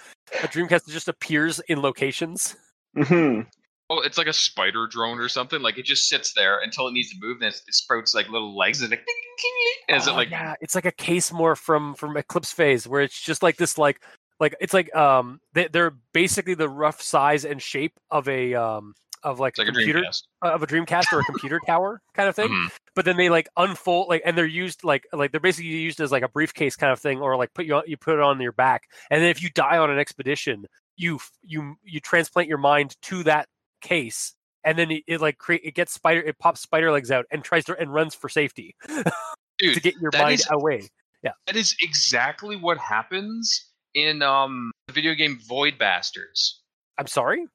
a 0.44 0.46
Dreamcast 0.46 0.84
that 0.84 0.92
just 0.92 1.08
appears 1.08 1.60
in 1.68 1.82
locations. 1.82 2.56
Mm-hmm. 2.96 3.48
Oh, 3.90 4.00
it's 4.00 4.18
like 4.18 4.28
a 4.28 4.32
spider 4.32 4.86
drone 4.86 5.18
or 5.18 5.28
something. 5.28 5.60
Like 5.60 5.78
it 5.78 5.86
just 5.86 6.08
sits 6.08 6.34
there 6.34 6.60
until 6.60 6.86
it 6.86 6.92
needs 6.92 7.10
to 7.10 7.16
move, 7.20 7.38
and 7.40 7.52
it, 7.52 7.60
it 7.66 7.74
sprouts 7.74 8.14
like 8.14 8.28
little 8.28 8.56
legs, 8.56 8.80
and 8.80 8.92
it, 8.92 8.96
ding, 8.96 9.04
ding, 9.06 9.52
ding, 9.88 9.96
as 9.96 10.06
Oh, 10.06 10.12
it 10.12 10.14
like 10.14 10.30
yeah, 10.30 10.54
it's 10.60 10.76
like 10.76 10.86
a 10.86 10.92
case 10.92 11.30
morph 11.30 11.58
from 11.58 11.94
from 11.94 12.16
Eclipse 12.16 12.52
Phase, 12.52 12.86
where 12.86 13.00
it's 13.00 13.20
just 13.20 13.42
like 13.42 13.56
this, 13.56 13.76
like 13.76 14.02
like 14.40 14.54
it's 14.60 14.74
like 14.74 14.94
um 14.94 15.40
they, 15.54 15.68
they're 15.68 15.94
basically 16.12 16.54
the 16.54 16.68
rough 16.68 17.00
size 17.02 17.44
and 17.44 17.60
shape 17.60 17.98
of 18.10 18.28
a 18.28 18.54
um 18.54 18.94
of 19.24 19.40
like 19.40 19.58
like 19.58 19.66
a 19.68 19.72
computer 19.72 20.00
Dreamcast. 20.00 20.22
uh, 20.44 20.50
of 20.52 20.62
a 20.62 20.66
Dreamcast 20.66 21.12
or 21.12 21.20
a 21.20 21.24
computer 21.24 21.60
tower 21.66 22.00
kind 22.14 22.28
of 22.28 22.36
thing. 22.36 22.48
Mhm. 22.50 22.68
But 22.94 23.04
then 23.04 23.16
they 23.16 23.28
like 23.30 23.48
unfold 23.56 24.08
like 24.08 24.22
and 24.24 24.38
they're 24.38 24.46
used 24.46 24.84
like 24.84 25.06
like 25.12 25.32
they're 25.32 25.40
basically 25.40 25.70
used 25.70 26.00
as 26.00 26.12
like 26.12 26.22
a 26.22 26.28
briefcase 26.28 26.76
kind 26.76 26.92
of 26.92 27.00
thing, 27.00 27.20
or 27.20 27.36
like 27.36 27.52
put 27.52 27.66
you 27.66 27.74
on, 27.74 27.82
you 27.86 27.96
put 27.96 28.14
it 28.14 28.20
on 28.20 28.40
your 28.40 28.52
back, 28.52 28.84
and 29.10 29.20
then 29.22 29.28
if 29.30 29.42
you 29.42 29.50
die 29.50 29.76
on 29.78 29.90
an 29.90 29.98
expedition, 29.98 30.66
you 30.96 31.18
you 31.42 31.74
you 31.82 31.98
transplant 32.00 32.48
your 32.48 32.58
mind 32.58 32.96
to 33.02 33.24
that 33.24 33.48
case. 33.80 34.34
And 34.64 34.78
then 34.78 34.90
it, 34.90 35.02
it 35.06 35.20
like 35.20 35.38
create 35.38 35.62
it 35.64 35.74
gets 35.74 35.92
spider 35.92 36.20
it 36.20 36.38
pops 36.38 36.60
spider 36.60 36.92
legs 36.92 37.10
out 37.10 37.24
and 37.32 37.42
tries 37.42 37.64
to 37.66 37.76
and 37.78 37.92
runs 37.92 38.14
for 38.14 38.28
safety 38.28 38.76
to 38.88 39.80
get 39.80 39.94
your 40.00 40.10
mind 40.12 40.34
is- 40.40 40.48
away. 40.50 40.88
Yeah. 41.24 41.32
That 41.48 41.56
is 41.56 41.74
exactly 41.82 42.54
what 42.54 42.78
happens 42.78 43.67
in 44.06 44.22
um 44.22 44.70
the 44.86 44.92
video 44.94 45.14
game 45.14 45.38
Void 45.46 45.78
Bastards. 45.78 46.60
I'm 46.98 47.06
sorry. 47.06 47.46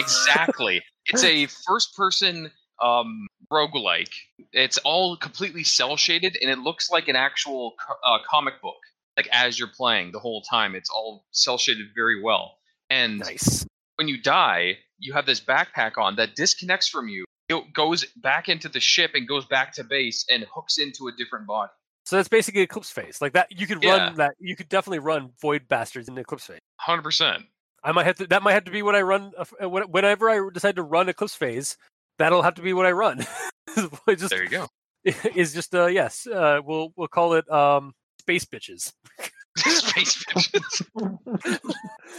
Exactly. 0.00 0.82
it's 1.06 1.24
a 1.24 1.46
first 1.46 1.94
person 1.96 2.50
um 2.82 3.26
roguelike. 3.52 4.12
It's 4.52 4.78
all 4.78 5.16
completely 5.16 5.64
cel 5.64 5.96
shaded 5.96 6.36
and 6.40 6.50
it 6.50 6.58
looks 6.58 6.90
like 6.90 7.08
an 7.08 7.16
actual 7.16 7.74
co- 7.86 7.94
uh, 8.04 8.18
comic 8.28 8.60
book. 8.62 8.76
Like 9.16 9.28
as 9.30 9.58
you're 9.58 9.68
playing 9.68 10.12
the 10.12 10.18
whole 10.18 10.42
time, 10.42 10.74
it's 10.74 10.90
all 10.90 11.24
cel 11.30 11.58
shaded 11.58 11.86
very 11.94 12.20
well. 12.22 12.58
And 12.90 13.20
Nice. 13.20 13.64
when 13.96 14.08
you 14.08 14.20
die, 14.20 14.78
you 14.98 15.12
have 15.12 15.26
this 15.26 15.40
backpack 15.40 15.98
on 15.98 16.16
that 16.16 16.34
disconnects 16.34 16.88
from 16.88 17.08
you. 17.08 17.24
It 17.48 17.72
goes 17.74 18.06
back 18.16 18.48
into 18.48 18.68
the 18.68 18.80
ship 18.80 19.12
and 19.14 19.28
goes 19.28 19.44
back 19.44 19.72
to 19.74 19.84
base 19.84 20.24
and 20.30 20.44
hooks 20.52 20.78
into 20.78 21.08
a 21.08 21.12
different 21.12 21.46
body. 21.46 21.70
So 22.04 22.16
that's 22.16 22.28
basically 22.28 22.60
Eclipse 22.62 22.90
Phase. 22.90 23.18
Like 23.20 23.32
that, 23.32 23.48
you 23.50 23.66
could 23.66 23.82
Yeah. 23.82 23.96
run 24.08 24.16
that. 24.16 24.34
You 24.38 24.54
could 24.56 24.68
definitely 24.68 24.98
run 24.98 25.30
Void 25.40 25.66
Bastards 25.68 26.08
in 26.08 26.16
Eclipse 26.18 26.46
Phase. 26.46 26.58
Hundred 26.78 27.02
percent. 27.02 27.44
I 27.82 27.92
might 27.92 28.06
have 28.06 28.16
to. 28.16 28.26
That 28.26 28.42
might 28.42 28.52
have 28.52 28.64
to 28.64 28.70
be 28.70 28.82
what 28.82 28.94
I 28.94 29.02
run 29.02 29.32
uh, 29.38 29.68
when- 29.68 29.90
whenever 29.90 30.28
I 30.30 30.48
decide 30.52 30.76
to 30.76 30.82
run 30.82 31.08
Eclipse 31.08 31.34
Phase. 31.34 31.76
That'll 32.18 32.42
have 32.42 32.54
to 32.54 32.62
be 32.62 32.72
what 32.72 32.86
I 32.86 32.92
run. 32.92 33.26
just 33.74 34.30
There 34.30 34.42
you 34.44 34.48
go. 34.48 34.68
is 35.34 35.52
just 35.52 35.74
uh 35.74 35.86
yes. 35.86 36.26
Uh, 36.26 36.60
we'll 36.64 36.92
we'll 36.96 37.08
call 37.08 37.34
it 37.34 37.50
um 37.50 37.92
space 38.20 38.44
bitches. 38.44 38.92
Space 39.56 40.24
bitches. 40.24 41.60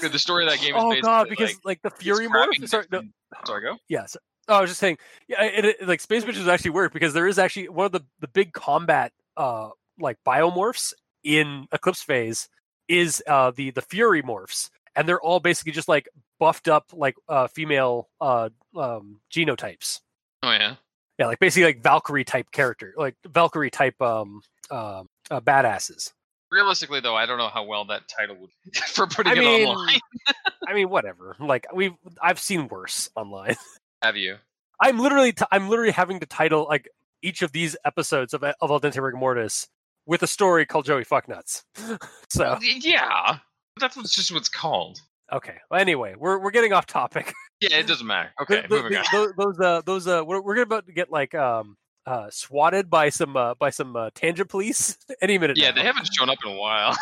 The 0.01 0.19
story 0.19 0.45
of 0.45 0.51
that 0.51 0.59
game 0.59 0.75
is 0.75 0.81
Oh 0.83 1.01
god, 1.01 1.27
because 1.29 1.49
like, 1.65 1.81
like, 1.81 1.81
the 1.81 1.89
Fury 1.89 2.27
morph. 2.27 2.67
Sorry, 2.67 2.85
no, 2.91 3.01
Sorry, 3.45 3.61
go. 3.61 3.77
yes. 3.89 4.15
Oh, 4.47 4.55
I 4.55 4.61
was 4.61 4.69
just 4.69 4.79
saying. 4.79 4.97
Yeah, 5.27 5.43
it, 5.43 5.65
it, 5.65 5.87
like 5.87 5.99
space 5.99 6.23
bitches 6.23 6.47
actually 6.47 6.71
work 6.71 6.93
because 6.93 7.13
there 7.13 7.27
is 7.27 7.37
actually 7.39 7.67
one 7.69 7.87
of 7.87 7.91
the 7.91 8.01
the 8.19 8.27
big 8.29 8.53
combat 8.53 9.11
uh 9.37 9.69
like 9.99 10.17
biomorphs 10.25 10.93
in 11.23 11.67
Eclipse 11.71 12.01
Phase 12.01 12.49
is 12.87 13.23
uh 13.27 13.51
the 13.55 13.71
the 13.71 13.81
Fury 13.81 14.21
morphs, 14.23 14.69
and 14.95 15.07
they're 15.07 15.21
all 15.21 15.39
basically 15.39 15.71
just 15.71 15.87
like 15.87 16.07
buffed 16.39 16.67
up 16.67 16.85
like 16.93 17.15
uh 17.27 17.47
female 17.47 18.09
uh 18.21 18.49
um 18.75 19.19
genotypes. 19.31 20.01
Oh 20.43 20.51
yeah. 20.51 20.75
Yeah, 21.17 21.27
like 21.27 21.39
basically 21.39 21.65
like 21.65 21.81
Valkyrie 21.81 22.25
type 22.25 22.51
character, 22.51 22.93
like 22.97 23.15
Valkyrie 23.25 23.71
type 23.71 23.99
um 24.01 24.41
um 24.69 25.07
uh, 25.31 25.41
badasses. 25.41 26.11
Realistically, 26.51 26.99
though, 26.99 27.15
I 27.15 27.25
don't 27.25 27.37
know 27.37 27.47
how 27.47 27.63
well 27.63 27.85
that 27.85 28.07
title 28.07 28.37
would 28.37 28.75
for 28.75 29.07
putting 29.07 29.33
I 29.33 29.35
it 29.35 29.39
mean, 29.39 29.67
online. 29.67 29.99
I 30.67 30.73
mean, 30.73 30.89
whatever. 30.89 31.35
Like 31.39 31.67
we've 31.73 31.93
I've 32.21 32.39
seen 32.39 32.67
worse 32.67 33.09
online. 33.15 33.55
Have 34.01 34.17
you? 34.17 34.37
I'm 34.79 34.99
literally 34.99 35.31
t- 35.31 35.45
I'm 35.51 35.69
literally 35.69 35.91
having 35.91 36.19
to 36.19 36.25
title 36.25 36.65
like 36.69 36.89
each 37.25 37.41
of 37.41 37.51
these 37.51 37.75
episodes 37.85 38.33
of 38.33 38.43
of 38.43 38.53
Al 38.71 38.79
Dente 38.79 39.01
Rigor 39.01 39.17
Mortis 39.17 39.67
with 40.05 40.21
a 40.23 40.27
story 40.27 40.65
called 40.65 40.85
Joey 40.85 41.03
Fucknuts. 41.03 41.63
so 42.29 42.57
Yeah, 42.61 43.37
that's 43.79 43.97
what's 43.97 44.13
just 44.13 44.31
what's 44.31 44.49
called. 44.49 44.99
okay. 45.33 45.55
Well, 45.69 45.79
anyway, 45.81 46.15
we're 46.17 46.37
we're 46.39 46.51
getting 46.51 46.73
off 46.73 46.85
topic. 46.85 47.33
Yeah, 47.61 47.77
it 47.77 47.87
doesn't 47.87 48.05
matter. 48.05 48.31
Okay, 48.41 48.63
The- 48.63 48.75
moving 48.75 48.91
the- 48.91 48.99
on. 48.99 49.05
those, 49.13 49.33
those 49.37 49.59
uh 49.61 49.81
those 49.85 50.07
uh 50.09 50.23
we're, 50.25 50.41
we're 50.41 50.61
about 50.61 50.85
to 50.87 50.91
get 50.91 51.09
like 51.09 51.33
um 51.33 51.77
uh 52.05 52.29
swatted 52.29 52.89
by 52.89 53.07
some 53.07 53.37
uh 53.37 53.53
by 53.55 53.69
some 53.69 53.95
uh, 53.95 54.09
tangent 54.13 54.49
police 54.49 54.97
any 55.21 55.37
minute. 55.37 55.55
Yeah, 55.57 55.69
now. 55.69 55.75
they 55.77 55.83
haven't 55.83 56.09
shown 56.13 56.29
up 56.29 56.37
in 56.45 56.51
a 56.51 56.55
while. 56.57 56.97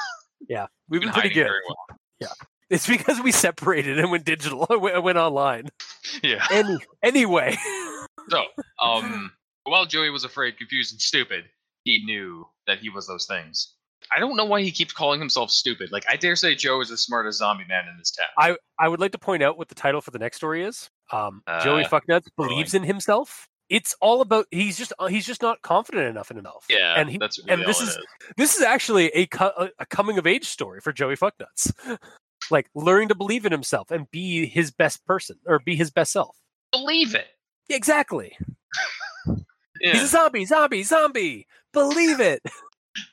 Yeah, 0.47 0.67
we've 0.89 1.01
been 1.01 1.09
Been 1.09 1.21
pretty 1.21 1.33
good. 1.33 1.49
well. 1.67 2.29
It's 2.69 2.85
because 2.87 3.19
we 3.19 3.31
separated 3.31 3.97
and 3.99 4.11
went 4.11 4.25
digital. 4.25 4.67
I 4.69 4.75
went, 4.75 4.95
I 4.95 4.99
went 4.99 5.17
online. 5.17 5.69
Yeah. 6.21 6.45
Any 6.51 6.77
anyway. 7.01 7.57
So, 8.29 8.43
um, 8.81 9.31
while 9.65 9.85
Joey 9.85 10.09
was 10.09 10.23
afraid, 10.23 10.57
confused, 10.57 10.91
and 10.93 11.01
stupid, 11.01 11.45
he 11.83 12.03
knew 12.05 12.47
that 12.67 12.79
he 12.79 12.89
was 12.89 13.07
those 13.07 13.25
things. 13.25 13.73
I 14.15 14.19
don't 14.19 14.35
know 14.35 14.43
why 14.45 14.61
he 14.61 14.71
keeps 14.71 14.91
calling 14.91 15.19
himself 15.19 15.49
stupid. 15.49 15.91
Like, 15.91 16.03
I 16.09 16.17
dare 16.17 16.35
say 16.35 16.55
Joe 16.55 16.81
is 16.81 16.89
the 16.89 16.97
smartest 16.97 17.39
zombie 17.39 17.63
man 17.67 17.87
in 17.87 17.97
this 17.97 18.11
town. 18.11 18.27
I 18.37 18.57
I 18.77 18.89
would 18.89 18.99
like 18.99 19.13
to 19.13 19.17
point 19.17 19.41
out 19.43 19.57
what 19.57 19.69
the 19.69 19.75
title 19.75 20.01
for 20.01 20.11
the 20.11 20.19
next 20.19 20.37
story 20.37 20.63
is. 20.65 20.89
Um, 21.11 21.41
Joey 21.63 21.85
Uh, 21.85 21.89
Fucknuts 21.89 22.27
believes 22.35 22.73
in 22.73 22.83
himself. 22.83 23.47
It's 23.69 23.95
all 24.01 24.19
about 24.21 24.45
he's 24.51 24.77
just 24.77 24.91
uh, 24.99 25.07
he's 25.07 25.25
just 25.25 25.41
not 25.41 25.61
confident 25.61 26.07
enough 26.07 26.29
in 26.29 26.35
himself. 26.37 26.65
yeah, 26.69 26.99
and 26.99 27.09
he, 27.09 27.17
that's 27.17 27.39
really 27.39 27.53
and 27.61 27.65
this 27.65 27.79
is, 27.79 27.97
this 28.35 28.55
is 28.55 28.61
actually 28.61 29.07
a 29.09 29.25
co- 29.27 29.53
a- 29.57 29.69
a 29.79 29.85
coming 29.85 30.17
of 30.17 30.27
age 30.27 30.45
story 30.49 30.81
for 30.81 30.91
Joey 30.91 31.15
Fucknuts. 31.15 31.71
like 32.51 32.67
learning 32.75 33.07
to 33.07 33.15
believe 33.15 33.45
in 33.45 33.53
himself 33.53 33.89
and 33.89 34.11
be 34.11 34.45
his 34.45 34.69
best 34.69 35.05
person 35.05 35.37
or 35.47 35.59
be 35.59 35.77
his 35.77 35.91
best 35.91 36.11
self. 36.11 36.35
Believe 36.73 37.15
it. 37.15 37.27
Exactly. 37.69 38.35
He's 39.91 40.03
a 40.03 40.07
zombie, 40.07 40.45
zombie, 40.45 40.83
zombie. 40.83 41.47
Believe 41.73 42.19
it. 42.19 42.41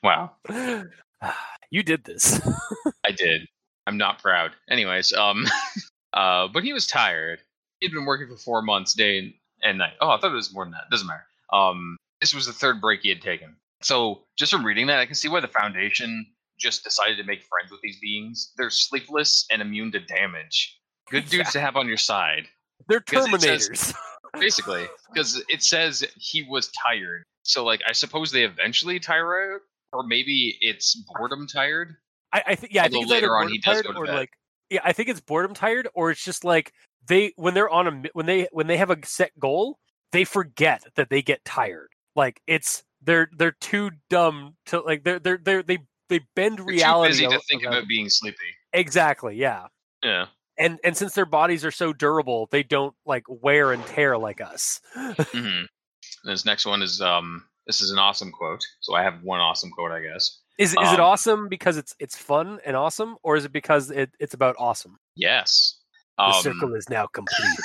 Wow, 0.03 0.31
you 1.69 1.83
did 1.83 2.03
this. 2.03 2.39
I 3.05 3.11
did. 3.11 3.47
I'm 3.87 3.97
not 3.97 4.21
proud. 4.21 4.51
Anyways, 4.69 5.11
um, 5.13 5.45
uh, 6.13 6.47
but 6.53 6.63
he 6.63 6.73
was 6.73 6.87
tired. 6.87 7.39
He'd 7.79 7.91
been 7.91 8.05
working 8.05 8.27
for 8.27 8.37
four 8.37 8.61
months, 8.61 8.93
day 8.93 9.33
and- 9.63 9.77
night. 9.77 9.93
Oh, 10.01 10.09
I 10.09 10.19
thought 10.19 10.31
it 10.31 10.35
was 10.35 10.53
more 10.53 10.65
than 10.65 10.71
that. 10.71 10.89
Doesn't 10.91 11.07
matter. 11.07 11.25
Um, 11.51 11.97
this 12.21 12.33
was 12.33 12.45
the 12.45 12.53
third 12.53 12.79
break 12.79 13.01
he 13.01 13.09
had 13.09 13.21
taken. 13.21 13.55
So 13.81 14.21
just 14.37 14.51
from 14.51 14.65
reading 14.65 14.87
that, 14.87 14.99
I 14.99 15.05
can 15.05 15.15
see 15.15 15.27
why 15.27 15.39
the 15.39 15.47
Foundation 15.47 16.25
just 16.59 16.83
decided 16.83 17.17
to 17.17 17.23
make 17.23 17.43
friends 17.43 17.71
with 17.71 17.81
these 17.81 17.99
beings. 17.99 18.53
They're 18.55 18.69
sleepless 18.69 19.45
and 19.51 19.61
immune 19.61 19.91
to 19.93 19.99
damage. 19.99 20.77
Good 21.09 21.27
dudes 21.27 21.51
to 21.53 21.59
have 21.59 21.75
on 21.75 21.87
your 21.87 21.97
side, 21.97 22.47
They're 22.87 23.01
Terminators. 23.01 23.93
basically, 24.39 24.87
because 25.09 25.43
it 25.49 25.63
says 25.63 26.03
he 26.17 26.43
was 26.43 26.71
tired. 26.71 27.23
So, 27.43 27.63
like, 27.63 27.81
I 27.87 27.91
suppose 27.93 28.31
they 28.31 28.43
eventually 28.43 28.99
tire 28.99 29.53
out, 29.55 29.61
or 29.93 30.03
maybe 30.03 30.57
it's 30.61 30.95
boredom 31.15 31.47
tired. 31.47 31.95
I, 32.33 32.43
I 32.47 32.55
think 32.55 32.73
yeah, 32.73 32.83
I 32.83 32.87
think 32.87 33.03
it's 33.03 33.11
later 33.11 33.35
on 33.37 33.43
boredom 33.47 33.53
he 33.53 33.59
does 33.59 33.75
tired 33.75 33.85
go 33.85 33.91
to 33.93 33.97
or 33.99 34.05
bed. 34.05 34.15
like 34.15 34.29
yeah, 34.69 34.79
I 34.83 34.93
think 34.93 35.09
it's 35.09 35.19
boredom 35.19 35.53
tired 35.53 35.89
or 35.93 36.11
it's 36.11 36.23
just 36.23 36.45
like 36.45 36.71
they 37.07 37.33
when 37.35 37.53
they're 37.53 37.69
on 37.69 37.87
a 37.87 38.09
when 38.13 38.25
they 38.25 38.47
when 38.51 38.67
they 38.67 38.77
have 38.77 38.89
a 38.89 38.97
set 39.03 39.37
goal, 39.39 39.79
they 40.11 40.23
forget 40.23 40.83
that 40.95 41.09
they 41.09 41.21
get 41.21 41.43
tired. 41.43 41.89
Like 42.15 42.41
it's 42.47 42.83
they're 43.01 43.29
they're 43.37 43.55
too 43.59 43.91
dumb 44.09 44.55
to 44.67 44.79
like 44.79 45.03
they're 45.03 45.19
they're 45.19 45.39
they're 45.43 45.63
they 45.63 45.79
they 46.09 46.21
bend 46.35 46.59
They're 46.59 46.65
reality. 46.65 47.13
too 47.15 47.27
busy 47.29 47.37
to 47.37 47.43
think 47.49 47.63
about 47.63 47.87
being 47.87 48.09
sleepy. 48.09 48.37
exactly, 48.73 49.35
yeah. 49.35 49.67
Yeah. 50.03 50.27
And 50.57 50.79
and 50.83 50.95
since 50.97 51.13
their 51.13 51.25
bodies 51.25 51.63
are 51.65 51.71
so 51.71 51.93
durable, 51.93 52.47
they 52.51 52.63
don't 52.63 52.93
like 53.05 53.23
wear 53.27 53.71
and 53.71 53.85
tear 53.87 54.17
like 54.17 54.41
us. 54.41 54.79
hmm 54.95 55.61
This 56.23 56.45
next 56.45 56.65
one 56.65 56.81
is 56.81 57.01
um. 57.01 57.45
This 57.67 57.79
is 57.81 57.91
an 57.91 57.99
awesome 57.99 58.31
quote. 58.31 58.63
So 58.81 58.95
I 58.95 59.03
have 59.03 59.21
one 59.23 59.39
awesome 59.39 59.69
quote, 59.71 59.91
I 59.91 60.01
guess. 60.01 60.39
Is 60.57 60.71
is 60.71 60.75
it 60.93 60.99
Um, 60.99 61.05
awesome 61.05 61.47
because 61.47 61.77
it's 61.77 61.95
it's 61.99 62.17
fun 62.17 62.59
and 62.65 62.75
awesome, 62.75 63.17
or 63.23 63.35
is 63.37 63.45
it 63.45 63.51
because 63.53 63.91
it, 63.91 64.11
it's 64.19 64.33
about 64.33 64.55
awesome? 64.59 64.97
Yes. 65.15 65.79
The 66.17 66.25
Um, 66.25 66.33
circle 66.43 66.75
is 66.75 66.89
now 66.89 67.07
complete. 67.07 67.59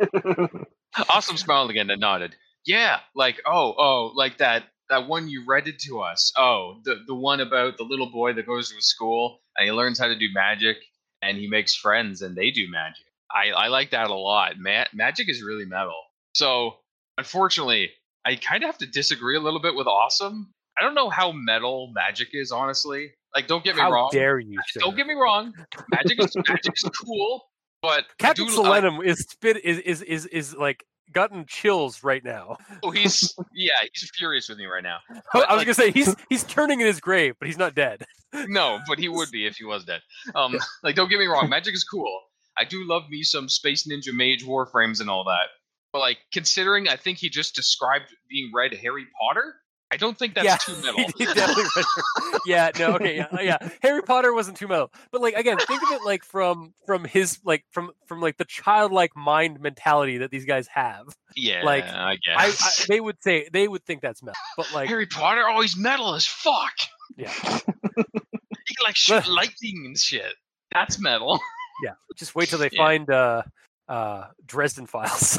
Awesome 1.08 1.36
smiled 1.36 1.70
again 1.70 1.88
and 1.88 2.00
nodded. 2.00 2.34
Yeah, 2.66 2.98
like 3.14 3.40
oh 3.46 3.74
oh 3.78 4.12
like 4.14 4.38
that 4.38 4.64
that 4.88 5.06
one 5.06 5.28
you 5.28 5.44
read 5.46 5.68
it 5.68 5.78
to 5.82 6.00
us. 6.00 6.32
Oh, 6.36 6.80
the 6.84 6.96
the 7.06 7.14
one 7.14 7.40
about 7.40 7.76
the 7.76 7.84
little 7.84 8.10
boy 8.10 8.32
that 8.34 8.46
goes 8.46 8.70
to 8.70 8.76
a 8.76 8.82
school 8.82 9.40
and 9.56 9.66
he 9.66 9.72
learns 9.72 9.98
how 10.00 10.08
to 10.08 10.18
do 10.18 10.26
magic 10.34 10.78
and 11.22 11.36
he 11.36 11.46
makes 11.48 11.74
friends 11.74 12.22
and 12.22 12.36
they 12.36 12.50
do 12.50 12.68
magic. 12.70 13.06
I 13.30 13.50
I 13.50 13.68
like 13.68 13.90
that 13.90 14.10
a 14.10 14.14
lot. 14.14 14.54
Ma- 14.58 14.86
magic 14.92 15.28
is 15.28 15.42
really 15.42 15.64
metal. 15.64 16.00
So 16.34 16.76
unfortunately, 17.18 17.90
I 18.24 18.36
kind 18.36 18.62
of 18.62 18.68
have 18.68 18.78
to 18.78 18.86
disagree 18.86 19.36
a 19.36 19.40
little 19.40 19.60
bit 19.60 19.74
with 19.74 19.86
awesome. 19.86 20.52
I 20.78 20.82
don't 20.82 20.94
know 20.94 21.10
how 21.10 21.32
metal 21.32 21.90
magic 21.94 22.28
is 22.32 22.52
honestly. 22.52 23.12
Like 23.34 23.46
don't 23.46 23.62
get 23.62 23.76
me 23.76 23.82
How 23.82 23.92
wrong. 23.92 24.08
dare 24.12 24.38
you? 24.38 24.58
Sir. 24.68 24.80
Don't 24.80 24.96
get 24.96 25.06
me 25.06 25.14
wrong. 25.14 25.52
Magic 25.90 26.22
is 26.22 26.34
magic 26.48 26.74
is 26.74 26.82
cool, 27.04 27.44
but 27.82 28.04
Captain 28.18 28.46
Solenum 28.48 29.04
is 29.04 29.20
spit 29.28 29.64
is 29.64 29.78
is 29.78 30.02
is 30.02 30.26
is 30.26 30.56
like 30.56 30.84
gotten 31.12 31.44
chills 31.48 32.02
right 32.04 32.24
now. 32.24 32.56
Oh, 32.82 32.90
he's 32.90 33.34
yeah, 33.54 33.72
he's 33.92 34.10
furious 34.14 34.48
with 34.48 34.58
me 34.58 34.66
right 34.66 34.82
now. 34.82 34.98
I 35.34 35.38
was 35.38 35.46
like- 35.50 35.66
gonna 35.66 35.74
say 35.74 35.90
he's 35.90 36.14
he's 36.28 36.44
turning 36.44 36.80
in 36.80 36.86
his 36.86 37.00
grave, 37.00 37.34
but 37.38 37.46
he's 37.46 37.58
not 37.58 37.74
dead. 37.74 38.04
No, 38.48 38.78
but 38.86 38.98
he 38.98 39.08
would 39.08 39.30
be 39.30 39.46
if 39.46 39.56
he 39.56 39.64
was 39.64 39.84
dead. 39.84 40.00
Um, 40.34 40.58
like 40.82 40.94
don't 40.94 41.08
get 41.08 41.18
me 41.18 41.26
wrong, 41.26 41.48
magic 41.48 41.74
is 41.74 41.84
cool. 41.84 42.20
I 42.58 42.64
do 42.64 42.84
love 42.86 43.08
me 43.08 43.22
some 43.22 43.48
Space 43.48 43.86
Ninja 43.86 44.12
Mage 44.12 44.44
Warframes 44.44 45.00
and 45.00 45.08
all 45.08 45.24
that. 45.24 45.48
But 45.92 46.00
like 46.00 46.18
considering, 46.32 46.88
I 46.88 46.96
think 46.96 47.18
he 47.18 47.28
just 47.28 47.54
described 47.54 48.04
being 48.28 48.50
read 48.54 48.72
Harry 48.74 49.06
Potter. 49.20 49.54
I 49.92 49.96
don't 49.96 50.16
think 50.18 50.34
that's 50.34 50.44
Yeah, 50.44 50.56
too 50.56 50.76
metal. 50.82 51.04
he 51.18 51.24
definitely 51.24 51.64
read- 51.76 52.40
yeah, 52.46 52.70
no, 52.78 52.94
okay, 52.94 53.16
yeah, 53.16 53.40
yeah. 53.40 53.58
Harry 53.82 54.02
Potter 54.02 54.32
wasn't 54.32 54.56
too 54.56 54.68
metal, 54.68 54.92
but 55.10 55.20
like 55.20 55.34
again, 55.34 55.58
think 55.58 55.82
of 55.82 55.90
it 55.92 56.02
like 56.04 56.24
from 56.24 56.72
from 56.86 57.04
his 57.04 57.38
like 57.44 57.64
from 57.72 57.90
from 58.06 58.20
like 58.20 58.36
the 58.36 58.44
childlike 58.44 59.16
mind 59.16 59.60
mentality 59.60 60.18
that 60.18 60.30
these 60.30 60.44
guys 60.44 60.68
have. 60.68 61.06
yeah, 61.36 61.62
like, 61.64 61.84
I 61.84 62.12
I, 62.12 62.16
guess. 62.46 62.80
I 62.82 62.92
they 62.92 63.00
would 63.00 63.16
say 63.22 63.48
they 63.52 63.66
would 63.66 63.84
think 63.84 64.00
that's 64.00 64.22
metal, 64.22 64.36
but 64.56 64.72
like 64.72 64.88
Harry 64.88 65.06
Potter, 65.06 65.42
oh, 65.48 65.60
he's 65.60 65.76
metal 65.76 66.14
as 66.14 66.24
fuck. 66.26 66.72
Yeah. 67.16 67.32
he 67.96 68.76
like 68.84 68.94
shoot 68.96 69.26
lightning 69.26 69.82
and 69.86 69.98
shit. 69.98 70.34
That's 70.72 71.00
metal. 71.00 71.40
yeah, 71.84 71.94
just 72.16 72.34
wait 72.36 72.48
till 72.48 72.60
they 72.60 72.70
Yeah. 72.72 72.82
find 72.84 73.10
uh 73.10 73.42
uh 73.88 74.26
Dresden 74.46 74.86
Files. 74.86 75.38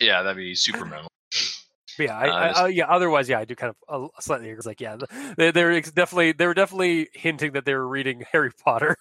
yeah, 0.00 0.22
that'd 0.22 0.38
be 0.38 0.54
super 0.54 0.86
metal. 0.86 1.08
But 2.00 2.06
yeah, 2.06 2.18
I, 2.18 2.28
Uh, 2.28 2.32
I, 2.44 2.48
just- 2.48 2.62
uh, 2.62 2.66
yeah. 2.66 2.86
Otherwise, 2.88 3.28
yeah, 3.28 3.38
I 3.38 3.44
do 3.44 3.54
kind 3.54 3.74
of 3.88 4.04
uh, 4.14 4.20
slightly 4.20 4.46
agree. 4.48 4.58
It's 4.58 4.66
like, 4.66 4.80
yeah, 4.80 4.96
they, 5.36 5.50
they're 5.50 5.80
definitely 5.80 6.32
they 6.32 6.46
were 6.46 6.54
definitely 6.54 7.08
hinting 7.12 7.52
that 7.52 7.64
they 7.64 7.74
were 7.74 7.86
reading 7.88 8.24
Harry 8.32 8.50
Potter. 8.64 8.96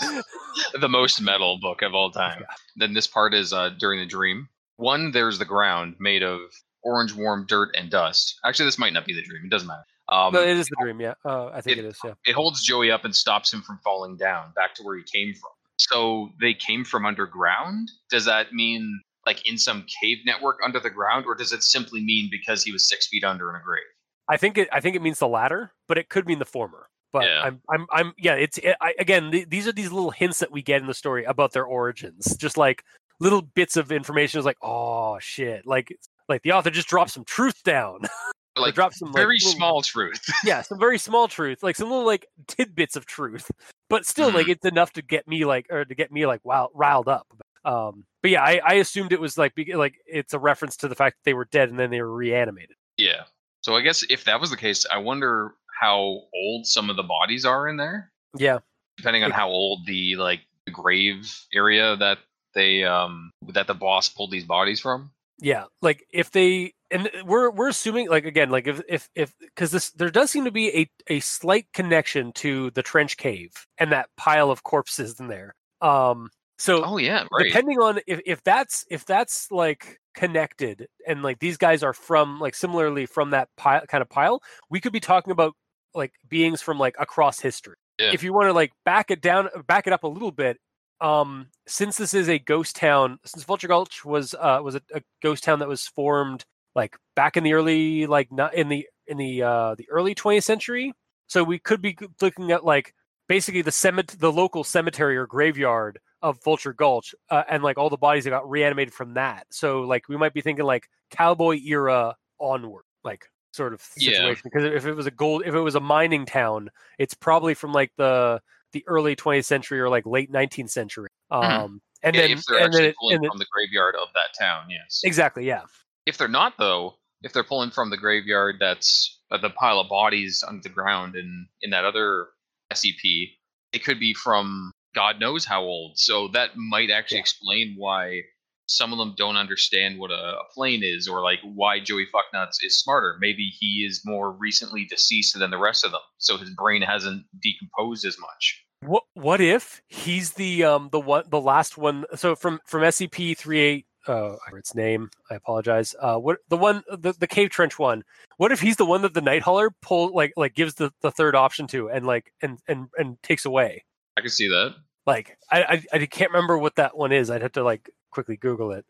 the 0.80 0.88
most 0.88 1.20
metal 1.20 1.58
book 1.60 1.82
of 1.82 1.94
all 1.94 2.10
time. 2.10 2.44
Then 2.76 2.92
this 2.94 3.06
part 3.06 3.34
is 3.34 3.52
uh, 3.52 3.70
during 3.78 4.00
the 4.00 4.06
dream. 4.06 4.48
One, 4.76 5.10
there's 5.12 5.38
the 5.38 5.44
ground 5.44 5.96
made 6.00 6.22
of 6.22 6.40
orange, 6.82 7.14
warm 7.14 7.46
dirt 7.48 7.74
and 7.76 7.90
dust. 7.90 8.38
Actually, 8.44 8.66
this 8.66 8.78
might 8.78 8.92
not 8.92 9.06
be 9.06 9.14
the 9.14 9.22
dream. 9.22 9.42
It 9.44 9.50
doesn't 9.50 9.68
matter. 9.68 9.84
Um, 10.08 10.34
no, 10.34 10.42
it 10.42 10.56
is 10.58 10.66
the 10.66 10.76
dream. 10.82 11.00
Yeah, 11.00 11.14
uh, 11.24 11.46
I 11.46 11.60
think 11.60 11.78
it- 11.78 11.84
it 11.84 11.88
is. 11.88 11.98
Yeah, 12.04 12.12
it 12.26 12.34
holds 12.34 12.62
Joey 12.62 12.90
up 12.90 13.04
and 13.04 13.14
stops 13.14 13.52
him 13.52 13.62
from 13.62 13.78
falling 13.82 14.16
down 14.16 14.52
back 14.54 14.74
to 14.76 14.82
where 14.82 14.96
he 14.96 15.02
came 15.04 15.32
from. 15.34 15.50
So 15.78 16.30
they 16.40 16.54
came 16.54 16.84
from 16.84 17.06
underground. 17.06 17.90
Does 18.10 18.26
that 18.26 18.52
mean 18.52 19.00
like 19.26 19.46
in 19.48 19.56
some 19.58 19.84
cave 20.02 20.18
network 20.26 20.58
under 20.64 20.80
the 20.80 20.90
ground, 20.90 21.24
or 21.26 21.34
does 21.34 21.52
it 21.52 21.62
simply 21.62 22.02
mean 22.02 22.28
because 22.30 22.62
he 22.62 22.72
was 22.72 22.88
six 22.88 23.06
feet 23.08 23.24
under 23.24 23.50
in 23.50 23.56
a 23.56 23.62
grave? 23.64 23.82
I 24.28 24.36
think 24.36 24.56
it. 24.58 24.68
I 24.72 24.80
think 24.80 24.96
it 24.96 25.02
means 25.02 25.18
the 25.18 25.28
latter, 25.28 25.72
but 25.88 25.98
it 25.98 26.08
could 26.08 26.26
mean 26.26 26.38
the 26.38 26.44
former. 26.44 26.88
But 27.12 27.24
Yeah. 27.24 27.42
I'm, 27.44 27.60
I'm, 27.70 27.86
I'm. 27.92 28.12
Yeah, 28.18 28.34
it's 28.34 28.58
it, 28.58 28.76
I, 28.80 28.94
again. 28.98 29.30
Th- 29.30 29.48
these 29.48 29.68
are 29.68 29.72
these 29.72 29.92
little 29.92 30.10
hints 30.10 30.38
that 30.40 30.50
we 30.50 30.62
get 30.62 30.80
in 30.80 30.86
the 30.86 30.94
story 30.94 31.24
about 31.24 31.52
their 31.52 31.64
origins, 31.64 32.36
just 32.36 32.56
like 32.56 32.82
little 33.20 33.42
bits 33.42 33.76
of 33.76 33.92
information. 33.92 34.38
Is 34.38 34.44
like, 34.44 34.56
oh 34.62 35.18
shit, 35.20 35.66
like 35.66 35.96
like 36.28 36.42
the 36.42 36.52
author 36.52 36.70
just 36.70 36.88
dropped 36.88 37.10
some 37.10 37.24
truth 37.24 37.62
down. 37.64 38.00
Like 38.56 38.76
dropped 38.76 38.94
some 38.94 39.08
like, 39.08 39.16
very 39.16 39.36
little- 39.40 39.50
small 39.50 39.82
truth. 39.82 40.24
yeah, 40.44 40.62
some 40.62 40.78
very 40.78 40.96
small 40.96 41.26
truth, 41.26 41.64
like 41.64 41.74
some 41.74 41.90
little 41.90 42.06
like 42.06 42.28
tidbits 42.46 42.94
of 42.94 43.04
truth, 43.04 43.50
but 43.90 44.06
still 44.06 44.30
like 44.30 44.48
it's 44.48 44.64
enough 44.64 44.92
to 44.92 45.02
get 45.02 45.26
me 45.26 45.44
like 45.44 45.66
or 45.70 45.84
to 45.84 45.94
get 45.96 46.12
me 46.12 46.24
like 46.24 46.44
wow 46.44 46.70
riled 46.72 47.08
up. 47.08 47.26
Um, 47.64 48.04
but 48.24 48.30
yeah, 48.30 48.42
I, 48.42 48.58
I 48.64 48.74
assumed 48.76 49.12
it 49.12 49.20
was 49.20 49.36
like 49.36 49.52
like 49.74 49.96
it's 50.06 50.32
a 50.32 50.38
reference 50.38 50.78
to 50.78 50.88
the 50.88 50.94
fact 50.94 51.18
that 51.18 51.28
they 51.28 51.34
were 51.34 51.44
dead 51.44 51.68
and 51.68 51.78
then 51.78 51.90
they 51.90 52.00
were 52.00 52.10
reanimated. 52.10 52.74
yeah. 52.96 53.24
So 53.60 53.76
I 53.76 53.82
guess 53.82 54.02
if 54.08 54.24
that 54.24 54.40
was 54.40 54.48
the 54.48 54.56
case, 54.56 54.86
I 54.90 54.96
wonder 54.96 55.52
how 55.78 56.22
old 56.34 56.66
some 56.66 56.88
of 56.88 56.96
the 56.96 57.02
bodies 57.02 57.44
are 57.44 57.68
in 57.68 57.76
there. 57.76 58.10
Yeah, 58.34 58.60
depending 58.96 59.24
on 59.24 59.30
how 59.30 59.50
old 59.50 59.84
the 59.84 60.16
like 60.16 60.40
the 60.64 60.72
grave 60.72 61.38
area 61.52 61.96
that 61.96 62.16
they 62.54 62.82
um 62.82 63.30
that 63.52 63.66
the 63.66 63.74
boss 63.74 64.08
pulled 64.08 64.30
these 64.30 64.44
bodies 64.44 64.80
from. 64.80 65.10
yeah, 65.38 65.64
like 65.82 66.06
if 66.10 66.30
they 66.30 66.72
and 66.90 67.10
we're 67.26 67.50
we're 67.50 67.68
assuming 67.68 68.08
like 68.08 68.24
again 68.24 68.48
like 68.48 68.66
if 68.66 68.80
if 68.88 69.10
if 69.14 69.34
because 69.38 69.70
this 69.70 69.90
there 69.90 70.08
does 70.08 70.30
seem 70.30 70.44
to 70.44 70.50
be 70.50 70.74
a 70.74 70.90
a 71.08 71.20
slight 71.20 71.66
connection 71.74 72.32
to 72.32 72.70
the 72.70 72.82
trench 72.82 73.18
cave 73.18 73.66
and 73.76 73.92
that 73.92 74.08
pile 74.16 74.50
of 74.50 74.62
corpses 74.62 75.20
in 75.20 75.28
there. 75.28 75.54
Um, 75.82 76.30
so 76.58 76.84
Oh 76.84 76.96
yeah, 76.98 77.24
right. 77.32 77.46
depending 77.46 77.78
on 77.80 77.98
if, 78.06 78.20
if 78.26 78.42
that's 78.44 78.84
if 78.90 79.04
that's 79.04 79.50
like 79.50 79.98
connected 80.14 80.86
and 81.06 81.22
like 81.22 81.38
these 81.40 81.56
guys 81.56 81.82
are 81.82 81.92
from 81.92 82.38
like 82.38 82.54
similarly 82.54 83.04
from 83.06 83.30
that 83.30 83.48
pile 83.56 83.82
kind 83.88 84.00
of 84.02 84.08
pile 84.08 84.40
we 84.70 84.80
could 84.80 84.92
be 84.92 85.00
talking 85.00 85.32
about 85.32 85.54
like 85.94 86.12
beings 86.28 86.62
from 86.62 86.78
like 86.78 86.94
across 87.00 87.40
history 87.40 87.74
Yeah. 87.98 88.12
if 88.12 88.22
you 88.22 88.32
want 88.32 88.46
to 88.48 88.52
like 88.52 88.72
back 88.84 89.10
it 89.10 89.20
down 89.20 89.48
back 89.66 89.86
it 89.88 89.92
up 89.92 90.04
a 90.04 90.08
little 90.08 90.30
bit 90.30 90.58
um 91.00 91.48
since 91.66 91.96
this 91.96 92.14
is 92.14 92.28
a 92.28 92.38
ghost 92.38 92.76
town 92.76 93.18
since 93.24 93.42
vulture 93.44 93.66
gulch 93.66 94.04
was 94.04 94.34
uh 94.34 94.60
was 94.62 94.76
a, 94.76 94.82
a 94.94 95.02
ghost 95.22 95.42
town 95.42 95.58
that 95.58 95.68
was 95.68 95.88
formed 95.88 96.44
like 96.76 96.96
back 97.16 97.36
in 97.36 97.42
the 97.42 97.52
early 97.52 98.06
like 98.06 98.30
not 98.30 98.54
in 98.54 98.68
the 98.68 98.86
in 99.08 99.16
the 99.16 99.42
uh 99.42 99.74
the 99.74 99.88
early 99.90 100.14
20th 100.14 100.44
century 100.44 100.92
so 101.26 101.42
we 101.42 101.58
could 101.58 101.82
be 101.82 101.96
looking 102.22 102.52
at 102.52 102.64
like 102.64 102.94
basically 103.28 103.62
the 103.62 103.70
cemet- 103.72 104.18
the 104.20 104.30
local 104.32 104.62
cemetery 104.62 105.16
or 105.16 105.26
graveyard 105.26 105.98
of 106.24 106.42
Vulture 106.42 106.72
Gulch, 106.72 107.14
uh, 107.30 107.42
and 107.48 107.62
like 107.62 107.76
all 107.76 107.90
the 107.90 107.98
bodies 107.98 108.24
that 108.24 108.30
got 108.30 108.48
reanimated 108.48 108.94
from 108.94 109.14
that. 109.14 109.46
So 109.50 109.82
like 109.82 110.08
we 110.08 110.16
might 110.16 110.32
be 110.32 110.40
thinking 110.40 110.64
like 110.64 110.88
cowboy 111.10 111.60
era 111.62 112.16
onward, 112.40 112.84
like 113.04 113.26
sort 113.52 113.74
of 113.74 113.82
situation. 113.82 114.40
Because 114.44 114.64
if 114.64 114.86
it 114.86 114.94
was 114.94 115.06
a 115.06 115.10
gold, 115.10 115.42
if 115.44 115.54
it 115.54 115.60
was 115.60 115.74
a 115.74 115.80
mining 115.80 116.24
town, 116.24 116.70
it's 116.98 117.12
probably 117.12 117.52
from 117.52 117.72
like 117.72 117.92
the 117.98 118.40
the 118.72 118.82
early 118.88 119.14
20th 119.14 119.44
century 119.44 119.78
or 119.78 119.90
like 119.90 120.06
late 120.06 120.32
19th 120.32 120.70
century. 120.70 121.10
Um, 121.30 121.80
and 122.02 122.16
Hmm. 122.16 122.20
Yeah, 122.20 122.28
then 122.28 122.38
if 122.38 122.44
they're 122.46 122.56
and 122.56 122.66
actually 122.66 122.86
then, 122.86 122.94
pulling 122.98 123.20
then 123.20 123.30
from 123.30 123.38
the 123.38 123.46
graveyard 123.52 123.94
of 123.94 124.08
that 124.14 124.30
town, 124.38 124.70
yes. 124.70 125.02
exactly, 125.04 125.46
yeah, 125.46 125.62
If 126.06 126.16
they're 126.16 126.26
not 126.26 126.54
though, 126.58 126.94
if 127.22 127.34
they're 127.34 127.44
pulling 127.44 127.70
from 127.70 127.90
the 127.90 127.96
graveyard 127.98 128.56
that's 128.58 129.20
uh, 129.30 129.38
the 129.38 129.50
pile 129.50 129.78
of 129.78 129.90
bodies 129.90 130.42
under 130.46 130.62
the 130.62 130.70
ground 130.70 131.16
in 131.16 131.46
in 131.60 131.70
that 131.70 131.84
other 131.84 132.28
SCP, 132.72 133.28
it 133.74 133.84
could 133.84 134.00
be 134.00 134.14
from 134.14 134.72
God 134.94 135.20
knows 135.20 135.44
how 135.44 135.62
old. 135.62 135.98
So 135.98 136.28
that 136.28 136.56
might 136.56 136.90
actually 136.90 137.18
Yeah. 137.18 137.22
explain 137.22 137.74
why 137.76 138.22
some 138.66 138.92
of 138.92 138.98
them 138.98 139.14
don't 139.16 139.36
understand 139.36 139.98
what 139.98 140.10
a, 140.10 140.38
a 140.38 140.44
plane 140.54 140.82
is, 140.82 141.06
or 141.06 141.20
like 141.22 141.40
why 141.42 141.80
Joey 141.80 142.06
Fucknuts 142.06 142.56
is 142.62 142.80
smarter. 142.80 143.16
Maybe 143.20 143.50
he 143.60 143.84
is 143.86 144.00
more 144.06 144.32
recently 144.32 144.86
deceased 144.86 145.38
than 145.38 145.50
the 145.50 145.58
rest 145.58 145.84
of 145.84 145.90
them, 145.90 146.00
so 146.18 146.38
his 146.38 146.50
brain 146.50 146.80
hasn't 146.80 147.24
decomposed 147.42 148.06
as 148.06 148.18
much. 148.18 148.64
What 148.80 149.02
what 149.14 149.40
if 149.40 149.82
he's 149.88 150.32
the 150.32 150.64
um 150.64 150.88
the 150.92 151.00
one 151.00 151.24
the 151.28 151.40
last 151.40 151.76
one? 151.76 152.04
So 152.14 152.34
from 152.34 152.60
from 152.64 152.82
SCP 152.82 153.36
three 153.36 153.60
eight 153.60 153.86
uh 154.06 154.36
its 154.54 154.74
name. 154.74 155.10
I 155.30 155.34
apologize. 155.34 155.94
Uh, 155.98 156.16
what 156.18 156.38
the 156.48 156.56
one 156.56 156.82
the, 156.90 157.12
the 157.12 157.26
cave 157.26 157.50
trench 157.50 157.78
one? 157.78 158.02
What 158.36 158.52
if 158.52 158.60
he's 158.60 158.76
the 158.76 158.84
one 158.86 159.02
that 159.02 159.14
the 159.14 159.20
night 159.20 159.42
hauler 159.42 159.70
pull 159.82 160.14
like 160.14 160.32
like 160.36 160.54
gives 160.54 160.74
the, 160.74 160.90
the 161.02 161.10
third 161.10 161.34
option 161.34 161.66
to 161.68 161.88
and 161.90 162.06
like 162.06 162.32
and 162.42 162.58
and 162.68 162.88
and 162.96 163.22
takes 163.22 163.44
away? 163.44 163.84
I 164.16 164.20
can 164.20 164.30
see 164.30 164.48
that. 164.48 164.74
Like 165.06 165.36
I, 165.50 165.62
I 165.62 165.82
I 165.92 166.06
can't 166.06 166.30
remember 166.30 166.58
what 166.58 166.76
that 166.76 166.96
one 166.96 167.12
is. 167.12 167.30
I'd 167.30 167.42
have 167.42 167.52
to 167.52 167.62
like 167.64 167.90
quickly 168.10 168.36
Google 168.36 168.72
it. 168.72 168.86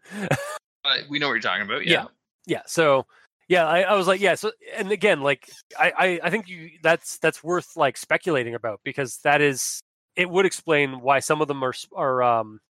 Uh, 0.85 0.99
we 1.09 1.19
know 1.19 1.29
what 1.29 1.33
you're 1.33 1.41
talking 1.41 1.65
about. 1.65 1.87
Yeah. 1.87 1.93
Yeah. 1.93 2.07
yeah. 2.47 2.63
So 2.67 3.07
yeah, 3.49 3.67
I, 3.67 3.81
I 3.81 3.95
was 3.95 4.07
like, 4.07 4.21
yeah. 4.21 4.35
So 4.35 4.53
and 4.77 4.93
again, 4.93 5.23
like 5.23 5.51
I, 5.79 5.93
I 5.97 6.21
I 6.25 6.31
think 6.31 6.49
you 6.49 6.71
that's 6.83 7.19
that's 7.19 7.43
worth 7.43 7.77
like 7.77 7.97
speculating 7.97 8.55
about 8.55 8.81
because 8.85 9.19
that 9.19 9.41
is 9.41 9.81
it 10.15 10.29
would 10.29 10.47
explain 10.47 11.01
why 11.01 11.21
some 11.21 11.41
of 11.41 11.49
them 11.49 11.63
are 11.65 11.75
are 11.95 12.23
um 12.23 12.61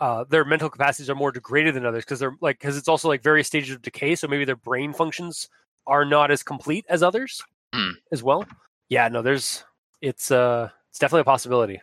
uh 0.00 0.24
their 0.30 0.44
mental 0.44 0.70
capacities 0.70 1.10
are 1.10 1.14
more 1.14 1.32
degraded 1.32 1.74
than 1.74 1.84
others 1.84 2.04
because 2.04 2.20
they're 2.20 2.36
like 2.40 2.58
because 2.58 2.76
it's 2.76 2.88
also 2.88 3.08
like 3.08 3.22
various 3.22 3.46
stages 3.46 3.74
of 3.74 3.82
decay. 3.82 4.14
So 4.14 4.26
maybe 4.28 4.44
their 4.44 4.56
brain 4.56 4.92
functions 4.92 5.48
are 5.86 6.04
not 6.04 6.30
as 6.30 6.42
complete 6.42 6.86
as 6.88 7.02
others 7.02 7.42
Hmm. 7.74 7.90
as 8.10 8.22
well. 8.22 8.46
Yeah. 8.88 9.08
No, 9.08 9.22
there's 9.22 9.64
it's 10.00 10.30
uh 10.30 10.70
it's 10.90 10.98
definitely 10.98 11.22
a 11.22 11.24
possibility. 11.24 11.80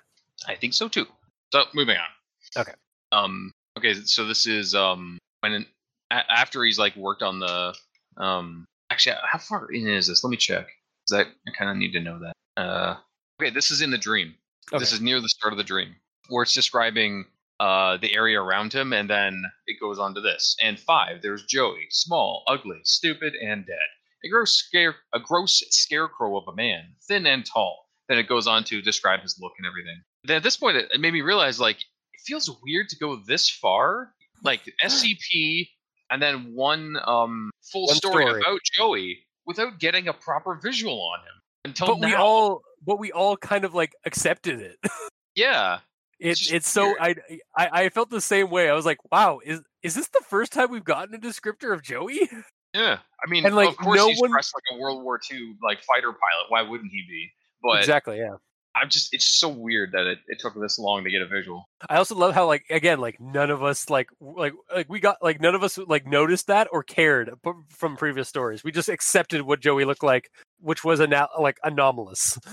I 0.48 0.56
think 0.56 0.74
so 0.74 0.88
too. 0.88 1.06
So 1.52 1.64
moving 1.74 1.98
on. 1.98 2.62
Okay. 2.62 2.74
Um. 3.12 3.52
Okay. 3.78 3.94
So 4.04 4.26
this 4.26 4.46
is 4.46 4.76
um 4.76 5.18
when 5.42 5.66
a- 6.12 6.32
after 6.32 6.64
he's 6.64 6.78
like 6.80 6.96
worked 6.96 7.24
on 7.24 7.40
the 7.40 7.74
um. 8.18 8.66
Actually, 8.90 9.16
how 9.30 9.38
far 9.40 9.70
in 9.72 9.88
is 9.88 10.08
this? 10.08 10.24
Let 10.24 10.30
me 10.32 10.38
check. 10.38 10.68
'Cause 11.10 11.20
I, 11.20 11.22
I 11.50 11.52
kind 11.58 11.70
of 11.72 11.78
need 11.78 11.92
to 11.94 12.00
know 12.02 12.20
that. 12.20 12.34
Uh. 12.62 12.96
Okay. 13.42 13.50
This 13.52 13.72
is 13.72 13.82
in 13.82 13.92
the 13.92 13.98
dream. 13.98 14.36
This 14.80 14.92
is 14.94 15.02
near 15.02 15.22
the 15.22 15.30
start 15.30 15.54
of 15.54 15.58
the 15.58 15.64
dream, 15.64 15.96
where 16.30 16.44
it's 16.44 16.54
describing 16.54 17.26
uh 17.60 17.98
the 17.98 18.14
area 18.14 18.40
around 18.42 18.74
him, 18.74 18.94
and 18.94 19.10
then 19.10 19.44
it 19.68 19.80
goes 19.80 19.98
on 20.00 20.14
to 20.16 20.22
this. 20.22 20.56
And 20.62 20.80
five, 20.80 21.22
there's 21.22 21.46
Joey, 21.46 21.88
small, 21.90 22.44
ugly, 22.48 22.80
stupid, 22.84 23.34
and 23.36 23.66
dead. 23.66 23.78
A 24.26 24.30
gross 24.30 24.54
scare, 24.54 24.96
a 25.14 25.20
gross 25.20 25.64
scarecrow 25.70 26.38
of 26.38 26.48
a 26.48 26.56
man, 26.56 26.96
thin 27.08 27.26
and 27.26 27.46
tall. 27.46 27.86
Then 28.10 28.18
it 28.18 28.28
goes 28.28 28.48
on 28.48 28.64
to 28.66 28.82
describe 28.82 29.22
his 29.22 29.38
look 29.42 29.54
and 29.58 29.68
everything. 29.68 30.02
Then 30.24 30.38
at 30.38 30.44
this 30.44 30.56
point, 30.58 30.78
it, 30.78 31.00
made 31.00 31.14
me 31.14 31.22
realize 31.22 31.60
like 31.60 31.78
it 31.78 32.22
feels 32.26 32.50
weird 32.64 32.90
to 32.90 32.98
go 32.98 33.18
this 33.28 33.50
far, 33.50 34.14
like 34.44 34.62
SCP, 34.84 35.68
and 36.10 36.22
then 36.22 36.54
one 36.56 36.98
um 37.06 37.52
full 37.72 37.88
One 37.88 37.96
story, 37.96 38.26
story. 38.26 38.42
about 38.42 38.60
Joey 38.74 39.20
without 39.46 39.80
getting 39.80 40.08
a 40.08 40.14
proper 40.14 40.60
visual 40.62 41.02
on 41.02 41.20
him 41.20 41.42
until 41.66 41.88
But 41.88 42.00
we 42.00 42.14
all 42.14 42.62
but 42.86 43.00
we 43.00 43.12
all 43.12 43.36
kind 43.38 43.66
of 43.66 43.74
like 43.74 43.94
accepted 44.06 44.62
it. 44.62 44.78
yeah, 45.36 45.80
It's 46.20 46.40
just 46.40 46.54
it's 46.54 46.70
so 46.70 46.96
I, 47.00 47.16
I 47.58 47.70
I 47.84 47.90
felt 47.90 48.10
the 48.10 48.22
same 48.22 48.50
way. 48.50 48.70
I 48.70 48.74
was 48.74 48.86
like, 48.86 49.00
wow, 49.12 49.40
is 49.44 49.62
is 49.84 49.96
this 49.96 50.08
the 50.10 50.24
first 50.30 50.52
time 50.54 50.72
we've 50.72 50.84
gotten 50.86 51.14
a 51.14 51.18
descriptor 51.18 51.74
of 51.74 51.82
Joey? 51.84 52.30
yeah. 52.74 53.00
I 53.26 53.30
mean, 53.30 53.46
And, 53.46 53.56
like, 53.56 53.70
of 53.70 53.78
course 53.78 53.98
no 53.98 54.08
he's 54.08 54.20
one- 54.22 54.30
dressed 54.32 54.54
like 54.56 54.78
a 54.78 54.82
World 54.82 55.04
War 55.04 55.20
II 55.32 55.56
like 55.62 55.80
fighter 55.84 56.12
pilot. 56.12 56.46
Why 56.50 56.62
wouldn't 56.62 56.92
he 56.92 57.04
be? 57.08 57.32
But 57.62 57.80
exactly, 57.80 58.18
yeah. 58.18 58.36
I'm 58.80 58.90
just 58.90 59.14
it's 59.14 59.26
so 59.26 59.50
weird 59.50 59.92
that 59.94 60.06
it, 60.06 60.20
it 60.28 60.40
took 60.40 60.54
this 60.60 60.78
long 60.78 61.04
to 61.04 61.10
get 61.10 61.22
a 61.22 61.28
visual. 61.28 61.68
I 61.90 61.98
also 61.98 62.16
love 62.16 62.36
how 62.36 62.46
like 62.46 62.66
again 62.70 63.00
like 63.00 63.20
none 63.20 63.50
of 63.50 63.64
us 63.64 63.90
like 63.90 64.10
like 64.22 64.54
like 64.74 64.88
we 64.90 65.00
got 65.00 65.18
like 65.22 65.42
none 65.42 65.56
of 65.56 65.64
us 65.64 65.78
like 65.78 66.06
noticed 66.06 66.48
that 66.48 66.68
or 66.72 66.84
cared 66.84 67.32
p- 67.44 67.52
from 67.70 67.98
previous 67.98 68.30
stories. 68.30 68.64
We 68.64 68.72
just 68.72 68.90
accepted 68.90 69.42
what 69.42 69.62
Joey 69.62 69.86
looked 69.86 70.04
like, 70.04 70.30
which 70.60 70.84
was 70.84 71.02
ana- 71.02 71.30
like 71.40 71.58
anomalous. 71.64 72.38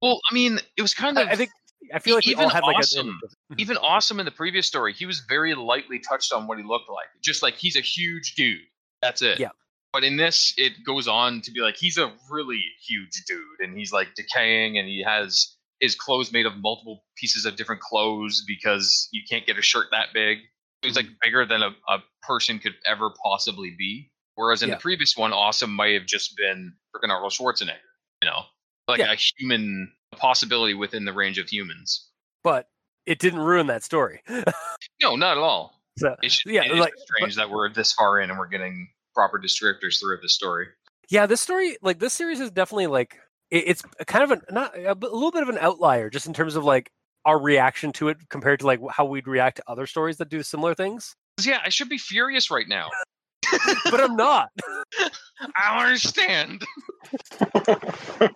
Well, 0.00 0.20
I 0.30 0.32
mean, 0.32 0.60
it 0.76 0.82
was 0.82 0.94
kind 0.94 1.18
of 1.18 1.26
I 1.26 1.34
think 1.34 1.50
I 1.92 1.98
feel 1.98 2.14
like 2.14 2.26
even 2.28 2.48
had 2.48 2.62
like 2.62 2.76
awesome. 2.76 3.18
a, 3.50 3.54
even 3.56 3.76
awesome 3.78 4.20
in 4.20 4.26
the 4.26 4.30
previous 4.30 4.64
story. 4.64 4.92
He 4.92 5.06
was 5.06 5.24
very 5.28 5.56
lightly 5.56 5.98
touched 5.98 6.32
on 6.32 6.46
what 6.46 6.56
he 6.56 6.62
looked 6.62 6.88
like, 6.88 7.06
just 7.20 7.42
like 7.42 7.56
he's 7.56 7.74
a 7.74 7.80
huge 7.80 8.36
dude. 8.36 8.60
That's 9.02 9.22
it. 9.22 9.40
Yeah. 9.40 9.48
But 9.92 10.04
in 10.04 10.16
this, 10.16 10.52
it 10.56 10.84
goes 10.84 11.08
on 11.08 11.40
to 11.42 11.50
be 11.50 11.60
like 11.60 11.76
he's 11.76 11.96
a 11.98 12.12
really 12.30 12.62
huge 12.86 13.24
dude, 13.26 13.60
and 13.60 13.76
he's 13.76 13.92
like 13.92 14.14
decaying, 14.14 14.78
and 14.78 14.86
he 14.86 15.02
has 15.02 15.56
his 15.80 15.94
clothes 15.94 16.32
made 16.32 16.44
of 16.46 16.56
multiple 16.56 17.04
pieces 17.16 17.44
of 17.46 17.56
different 17.56 17.80
clothes 17.80 18.44
because 18.46 19.08
you 19.12 19.22
can't 19.28 19.46
get 19.46 19.56
a 19.58 19.62
shirt 19.62 19.86
that 19.92 20.08
big. 20.12 20.38
He's 20.82 20.96
like 20.96 21.06
mm. 21.06 21.14
bigger 21.22 21.46
than 21.46 21.62
a, 21.62 21.70
a 21.88 21.98
person 22.22 22.58
could 22.58 22.74
ever 22.86 23.10
possibly 23.24 23.74
be. 23.78 24.10
Whereas 24.34 24.62
in 24.62 24.68
Yeah. 24.68 24.76
the 24.76 24.80
previous 24.80 25.16
one, 25.16 25.32
Awesome 25.32 25.72
might 25.74 25.94
have 25.94 26.06
just 26.06 26.36
been 26.36 26.72
freaking 26.94 27.10
Arnold 27.10 27.32
Schwarzenegger, 27.32 27.78
you 28.22 28.28
know, 28.28 28.42
like 28.86 28.98
Yeah. 29.00 29.12
a 29.12 29.16
human 29.16 29.92
a 30.12 30.16
possibility 30.16 30.74
within 30.74 31.04
the 31.04 31.12
range 31.12 31.38
of 31.38 31.48
humans. 31.48 32.08
but 32.44 32.68
it 33.06 33.18
didn't 33.18 33.40
ruin 33.40 33.66
that 33.68 33.82
story. 33.82 34.22
No, 35.02 35.16
not 35.16 35.36
at 35.36 35.42
all. 35.42 35.80
So 35.98 36.14
It's 36.22 36.40
Yeah, 36.46 36.62
it 36.64 36.74
like- 36.76 36.94
strange 36.98 37.36
that 37.36 37.50
we're 37.50 37.72
this 37.72 37.92
far 37.92 38.20
in 38.20 38.30
and 38.30 38.38
we're 38.38 38.46
getting 38.48 38.88
proper 39.18 39.36
descriptors 39.40 39.98
throughout 39.98 40.22
the 40.22 40.28
story. 40.28 40.68
yeah, 41.10 41.26
this 41.26 41.40
story 41.40 41.76
like 41.82 41.98
this 41.98 42.12
series 42.12 42.38
is 42.38 42.52
definitely 42.52 42.86
like 42.86 43.16
it, 43.50 43.64
it's 43.66 43.82
kind 44.06 44.22
of 44.22 44.30
a 44.30 44.52
not 44.52 44.78
a, 44.78 44.94
little 44.94 45.32
bit 45.32 45.42
of 45.42 45.48
an 45.48 45.58
outlier 45.58 46.08
just 46.08 46.28
in 46.28 46.32
terms 46.32 46.54
of 46.54 46.62
like 46.62 46.92
our 47.24 47.40
reaction 47.40 47.90
to 47.94 48.08
it 48.10 48.16
compared 48.30 48.60
to 48.60 48.66
like 48.66 48.78
how 48.92 49.04
we'd 49.04 49.26
react 49.26 49.56
to 49.56 49.64
other 49.66 49.86
stories 49.88 50.18
that 50.18 50.28
do 50.28 50.40
similar 50.44 50.72
things. 50.72 51.16
Yeah, 51.42 51.58
I 51.64 51.68
should 51.68 51.88
be 51.88 51.98
furious 51.98 52.48
right 52.48 52.68
now. 52.68 52.90
But 53.90 54.00
I'm 54.00 54.14
not. 54.14 54.50
I 55.56 55.74
don't 55.74 55.86
understand. 55.86 56.62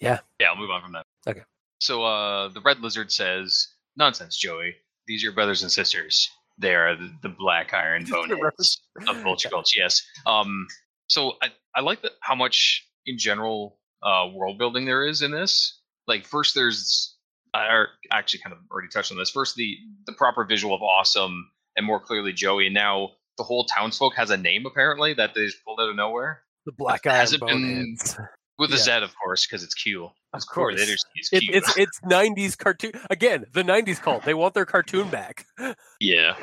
Yeah. 0.00 0.18
Yeah, 0.38 0.50
I'll 0.50 0.56
move 0.56 0.70
on 0.70 0.82
from 0.82 0.92
that. 0.92 1.06
Okay. 1.26 1.42
So 1.80 2.04
uh 2.04 2.48
the 2.48 2.60
red 2.60 2.80
lizard 2.80 3.10
says, 3.10 3.68
Nonsense, 3.96 4.36
Joey. 4.36 4.74
These 5.06 5.22
are 5.22 5.26
your 5.26 5.32
brothers 5.32 5.62
and 5.62 5.72
sisters. 5.72 6.30
They 6.58 6.74
are 6.74 6.96
the, 6.96 7.10
the 7.22 7.28
black 7.28 7.74
iron 7.74 8.04
boneheads 8.04 8.82
of 9.08 9.16
Vulture 9.22 9.48
Gulch, 9.50 9.76
yes. 9.76 10.02
Um 10.26 10.66
so 11.08 11.34
I, 11.42 11.48
I 11.74 11.80
like 11.80 12.02
that 12.02 12.12
how 12.20 12.34
much 12.34 12.86
in 13.06 13.18
general 13.18 13.78
uh 14.02 14.28
world 14.32 14.58
building 14.58 14.84
there 14.84 15.06
is 15.06 15.22
in 15.22 15.30
this. 15.30 15.80
Like 16.06 16.26
first 16.26 16.54
there's 16.54 17.16
I 17.52 17.84
actually 18.10 18.40
kind 18.40 18.52
of 18.52 18.58
already 18.70 18.88
touched 18.88 19.12
on 19.12 19.18
this. 19.18 19.30
First 19.30 19.56
the 19.56 19.76
the 20.06 20.12
proper 20.12 20.44
visual 20.44 20.74
of 20.74 20.82
awesome 20.82 21.50
and 21.76 21.86
more 21.86 22.00
clearly 22.00 22.32
Joey, 22.32 22.66
and 22.66 22.74
now 22.74 23.10
the 23.36 23.42
whole 23.44 23.64
townsfolk 23.64 24.14
has 24.16 24.30
a 24.30 24.36
name 24.36 24.66
apparently 24.66 25.14
that 25.14 25.34
they 25.34 25.44
just 25.44 25.64
pulled 25.64 25.80
out 25.80 25.88
of 25.88 25.96
nowhere. 25.96 26.42
The 26.66 26.72
black 26.72 27.06
iron 27.06 27.26
been- 27.30 27.38
boneheads. 27.40 28.16
With 28.58 28.70
a 28.72 28.76
Yeah. 28.76 28.82
Z, 28.82 28.90
of 29.02 29.14
course, 29.16 29.46
because 29.46 29.62
it's 29.64 29.74
Q. 29.74 30.10
Of 30.32 30.46
course. 30.46 30.80
It, 30.80 30.98
it's 31.32 31.76
it's 31.76 32.00
'90s 32.00 32.56
cartoon 32.56 32.92
again. 33.10 33.44
The 33.52 33.62
'90s 33.62 34.00
cult. 34.00 34.24
They 34.24 34.34
want 34.34 34.54
their 34.54 34.64
cartoon 34.66 35.08
back. 35.10 35.46
yeah. 36.00 36.34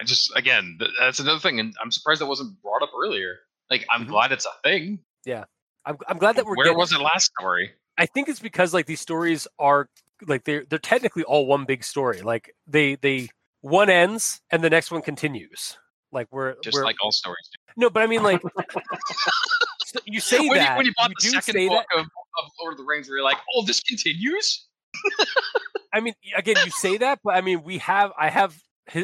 I 0.00 0.04
just 0.04 0.32
again, 0.36 0.78
that's 1.00 1.20
another 1.20 1.38
thing, 1.40 1.60
and 1.60 1.74
I'm 1.82 1.90
surprised 1.90 2.20
that 2.20 2.26
wasn't 2.26 2.60
brought 2.62 2.82
up 2.82 2.90
earlier. 2.96 3.38
Like, 3.70 3.84
I'm 3.90 4.04
Mhm. 4.04 4.08
glad 4.08 4.32
it's 4.32 4.46
a 4.46 4.50
thing. 4.62 5.00
Yeah, 5.24 5.44
I'm, 5.86 5.96
I'm 6.08 6.18
glad 6.18 6.36
that 6.36 6.44
we're. 6.44 6.56
Where 6.56 6.74
was 6.74 6.92
it 6.92 7.00
last 7.00 7.32
story? 7.38 7.72
I 7.96 8.06
think 8.06 8.28
it's 8.28 8.40
because 8.40 8.74
like 8.74 8.86
these 8.86 9.00
stories 9.00 9.46
are 9.58 9.88
like 10.26 10.44
they're 10.44 10.64
they're 10.68 10.78
technically 10.80 11.22
all 11.24 11.46
one 11.46 11.64
big 11.64 11.82
story. 11.84 12.22
Like 12.22 12.54
they 12.66 12.96
they 12.96 13.28
one 13.60 13.88
ends 13.88 14.40
and 14.50 14.62
the 14.62 14.70
next 14.70 14.90
one 14.90 15.00
continues. 15.02 15.78
Like 16.14 16.28
we're 16.30 16.54
Just 16.62 16.74
we're 16.74 16.84
like 16.84 16.96
all 17.02 17.12
stories. 17.12 17.48
do. 17.52 17.58
no, 17.76 17.90
but 17.90 18.02
I 18.02 18.06
mean 18.06 18.22
like 18.22 18.40
you 20.06 20.20
say 20.20 20.48
when, 20.48 20.58
that 20.58 20.70
you, 20.70 20.76
when 20.76 20.86
you 20.86 20.92
bought 20.96 21.10
the 21.10 21.14
do 21.18 21.30
second 21.30 21.68
book 21.68 21.84
of, 21.94 22.00
of 22.06 22.50
Lord 22.60 22.74
of 22.74 22.78
the 22.78 22.84
Rings, 22.84 23.08
where 23.08 23.18
you're 23.18 23.24
like, 23.24 23.38
"Oh, 23.54 23.64
this 23.64 23.80
continues." 23.80 24.66
I 25.92 26.00
mean 26.00 26.14
again 26.36 26.56
you 26.64 26.70
say 26.70 26.96
that, 26.98 27.18
but 27.24 27.34
I 27.34 27.40
mean 27.40 27.62
we 27.64 27.78
have 27.78 28.12
I 28.18 28.30
have 28.30 28.56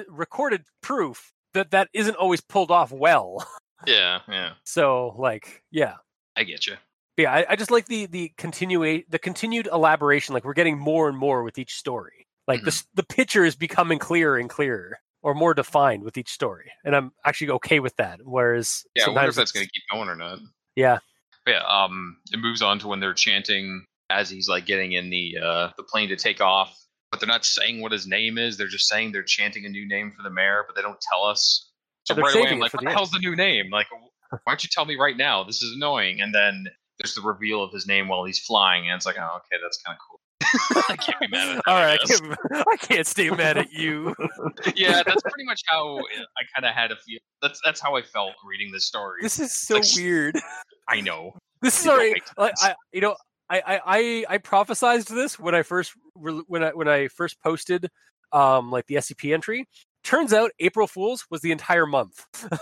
recorded 0.09 0.63
proof 0.83 1.33
that 1.55 1.73
that 1.73 1.89
isn't 1.93 2.17
always 2.17 2.41
pulled 2.41 2.71
off 2.71 2.93
well. 2.93 3.47
Yeah, 3.87 4.19
yeah. 4.29 4.51
So 4.65 5.15
like 5.19 5.63
yeah. 5.71 5.95
I 6.37 6.45
get 6.45 6.67
you. 6.67 6.75
But 7.17 7.23
yeah, 7.23 7.33
I, 7.33 7.47
I 7.49 7.57
just 7.57 7.71
like 7.71 7.87
the 7.87 8.05
the 8.05 8.31
continua- 8.37 9.05
the 9.09 9.19
continued 9.19 9.71
elaboration. 9.73 10.35
Like 10.35 10.45
we're 10.45 10.53
getting 10.53 10.79
more 10.79 11.09
and 11.09 11.17
more 11.17 11.43
with 11.43 11.57
each 11.57 11.77
story. 11.77 12.27
Like 12.47 12.63
the 12.63 12.73
mm-hmm. 12.73 12.89
the 12.97 13.05
picture 13.05 13.43
is 13.43 13.57
becoming 13.57 13.99
clearer 13.99 14.37
and 14.37 14.51
clearer, 14.51 14.99
or 15.23 15.35
more 15.35 15.55
defined 15.55 16.03
with 16.03 16.17
each 16.17 16.31
story, 16.31 16.71
and 16.85 16.97
I'm 16.97 17.13
actually 17.25 17.51
okay 17.51 17.81
with 17.81 17.97
that. 17.97 18.21
Whereas 18.25 18.85
Yeah, 18.95 19.07
I 19.07 19.11
wonder 19.11 19.31
if 19.31 19.37
that's 19.37 19.53
going 19.53 19.67
to 19.67 19.73
keep 19.73 19.83
going 19.91 20.09
or 20.09 20.17
not. 20.17 20.39
Yeah. 20.77 20.99
But 21.45 21.53
yeah. 21.53 21.63
Um, 21.67 22.17
it 22.33 22.39
moves 22.39 22.63
on 22.63 22.79
to 22.81 22.89
when 22.89 23.01
they're 23.01 23.15
chanting 23.15 23.85
as 24.11 24.29
he's 24.29 24.49
like 24.49 24.67
getting 24.67 24.93
in 24.93 25.09
the 25.09 25.39
uh 25.43 25.71
the 25.77 25.85
plane 25.85 26.09
to 26.09 26.17
take 26.17 26.41
off, 26.41 26.77
but 27.11 27.21
they're 27.21 27.29
not 27.29 27.45
saying 27.45 27.81
what 27.81 27.93
his 27.93 28.07
name 28.07 28.39
is. 28.39 28.57
They're 28.57 28.69
just 28.69 28.89
saying 28.89 29.13
they're 29.13 29.23
chanting 29.23 29.65
a 29.65 29.69
new 29.69 29.87
name 29.87 30.11
for 30.11 30.23
the 30.23 30.31
mayor, 30.31 30.65
but 30.67 30.77
they 30.77 30.83
don't 30.83 31.01
tell 31.01 31.25
us. 31.25 31.71
So 32.05 32.15
right 32.15 32.35
away, 32.35 32.49
I'm 32.49 32.59
like, 32.59 32.73
"What 32.73 32.81
the 32.81 32.85
the 32.87 32.91
end." 32.91 32.97
hell's 32.97 33.11
the 33.11 33.19
new 33.19 33.37
name? 33.37 33.71
Like, 33.71 33.87
why 34.31 34.39
don't 34.47 34.63
you 34.63 34.71
tell 34.73 34.85
me 34.85 34.97
right 34.97 35.17
now? 35.17 35.45
This 35.45 35.63
is 35.63 35.75
annoying." 35.77 36.21
And 36.21 36.35
then 36.35 36.67
there's 36.99 37.15
the 37.15 37.23
reveal 37.23 37.63
of 37.63 37.73
his 37.73 37.87
name 37.87 38.09
while 38.09 38.25
he's 38.25 38.39
flying, 38.39 38.89
and 38.89 38.97
it's 38.97 39.07
like, 39.07 39.17
"Oh, 39.19 39.37
okay, 39.39 39.61
that's 39.63 39.81
kind 39.83 39.95
of 39.97 40.01
cool." 40.09 40.20
I 40.89 40.97
can't 40.97 41.21
be 41.21 41.29
mad 41.29 41.49
at 41.49 41.55
that. 41.57 41.63
All 41.67 41.77
I 41.77 41.93
I 41.93 41.97
can't, 41.99 42.39
I 42.73 42.77
can't 42.77 43.07
stay 43.07 43.31
mad 43.31 43.59
at 43.59 43.73
you. 43.73 44.15
yeah, 44.77 45.03
that's 45.05 45.23
pretty 45.23 45.45
much 45.45 45.63
how 45.67 45.99
I 45.99 46.43
kind 46.55 46.65
of 46.65 46.75
had 46.75 46.93
a 46.93 46.97
feel. 46.97 47.19
That's 47.43 47.61
that's 47.65 47.81
how 47.81 47.97
I 47.97 48.03
felt 48.03 48.33
reading 48.45 48.73
this 48.73 48.87
story. 48.87 49.21
This 49.23 49.39
is 49.39 49.53
so 49.53 49.77
Like, 49.77 49.85
weird. 49.97 50.37
I 50.89 51.01
know. 51.01 51.33
This 51.63 51.79
is 51.81 51.85
It 51.85 51.89
don't 51.89 51.99
already 51.99 52.23
like. 52.39 52.55
I, 52.63 52.75
you 52.93 53.01
know, 53.03 53.17
I, 53.51 53.63
I, 53.67 53.81
I, 53.85 54.25
I 54.35 54.39
prophesized 54.39 55.09
this 55.09 55.39
when 55.39 55.55
I 55.55 55.63
first 55.63 55.93
when 56.15 56.65
I 56.65 56.71
when 56.71 56.89
I 56.89 57.09
first 57.09 57.41
posted 57.43 57.89
um 58.33 58.71
like 58.71 58.87
the 58.87 58.97
SCP 58.97 59.35
entry. 59.35 59.67
turns 60.05 60.33
out 60.33 60.53
April 60.61 60.87
Fools 60.87 61.27
was 61.31 61.41
the 61.43 61.53
entire 61.53 61.87
month. 61.87 62.25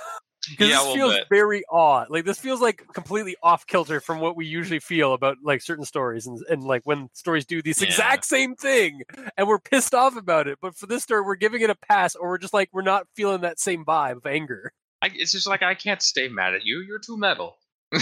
Because 0.50 0.68
Yeah, 0.70 0.82
this 0.84 0.94
feels 0.94 1.14
bit. 1.14 1.26
very 1.30 1.62
odd. 1.70 2.10
Like 2.10 2.24
this 2.24 2.38
feels 2.38 2.60
like 2.60 2.84
completely 2.92 3.36
off 3.42 3.66
kilter 3.66 4.00
from 4.00 4.20
what 4.20 4.36
we 4.36 4.46
usually 4.46 4.78
feel 4.80 5.12
about 5.14 5.36
like 5.42 5.60
certain 5.62 5.84
stories 5.84 6.26
and, 6.26 6.38
and 6.48 6.62
like 6.64 6.82
when 6.84 7.08
stories 7.12 7.44
do 7.46 7.60
this 7.62 7.80
Yeah. 7.80 7.88
exact 7.88 8.24
same 8.24 8.54
thing 8.54 9.02
and 9.36 9.46
we're 9.48 9.58
pissed 9.58 9.94
off 9.94 10.16
about 10.16 10.46
it. 10.48 10.58
But 10.62 10.76
for 10.76 10.86
this 10.86 11.02
story, 11.02 11.22
we're 11.22 11.36
giving 11.36 11.60
it 11.62 11.70
a 11.70 11.74
pass 11.74 12.14
or 12.14 12.28
we're 12.28 12.38
just 12.38 12.54
like 12.54 12.68
we're 12.72 12.82
not 12.82 13.06
feeling 13.16 13.40
that 13.42 13.58
same 13.58 13.84
vibe 13.84 14.16
of 14.18 14.26
anger. 14.26 14.72
I, 15.02 15.10
it's 15.14 15.32
just 15.32 15.46
like 15.46 15.62
I 15.62 15.74
can't 15.74 16.02
stay 16.02 16.28
mad 16.28 16.54
at 16.54 16.64
you. 16.64 16.80
You're 16.80 16.98
too 16.98 17.16
metal. 17.18 17.56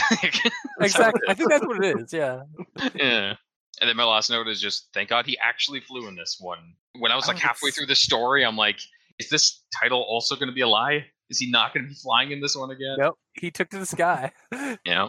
Exactly. 0.81 1.23
I 1.29 1.35
think 1.35 1.51
that's 1.51 1.67
what 1.67 1.85
it 1.85 1.99
is. 2.01 2.13
Yeah. 2.13 2.43
yeah. 2.95 3.35
And 3.81 3.89
then 3.89 3.97
my 3.97 4.05
last 4.05 4.31
note 4.31 4.49
is 4.49 4.61
just 4.61 4.89
thank 4.95 5.11
God 5.11 5.27
he 5.27 5.39
actually 5.39 5.81
flew 5.81 6.09
in 6.09 6.15
this 6.17 6.37
one. 6.41 6.75
When 6.99 7.13
I 7.13 7.17
was 7.17 7.27
Oh, 7.29 7.33
like 7.33 7.39
halfway 7.41 7.71
through 7.71 7.87
the 7.87 7.95
story, 7.95 8.45
I'm 8.45 8.57
like, 8.57 8.79
is 9.19 9.29
this 9.29 9.63
title 9.83 10.03
also 10.03 10.35
going 10.35 10.49
to 10.49 10.55
be 10.55 10.63
a 10.63 10.69
lie? 10.69 11.05
Is 11.29 11.39
he 11.39 11.51
not 11.51 11.75
going 11.75 11.85
to 11.85 11.89
be 11.89 11.95
flying 11.95 12.31
in 12.31 12.41
this 12.41 12.57
one 12.57 12.71
again? 12.71 12.97
Nope. 12.99 13.19
He 13.35 13.51
took 13.51 13.71
to 13.71 13.79
the 13.79 13.87
sky. 13.87 14.33
Yeah. 14.85 15.09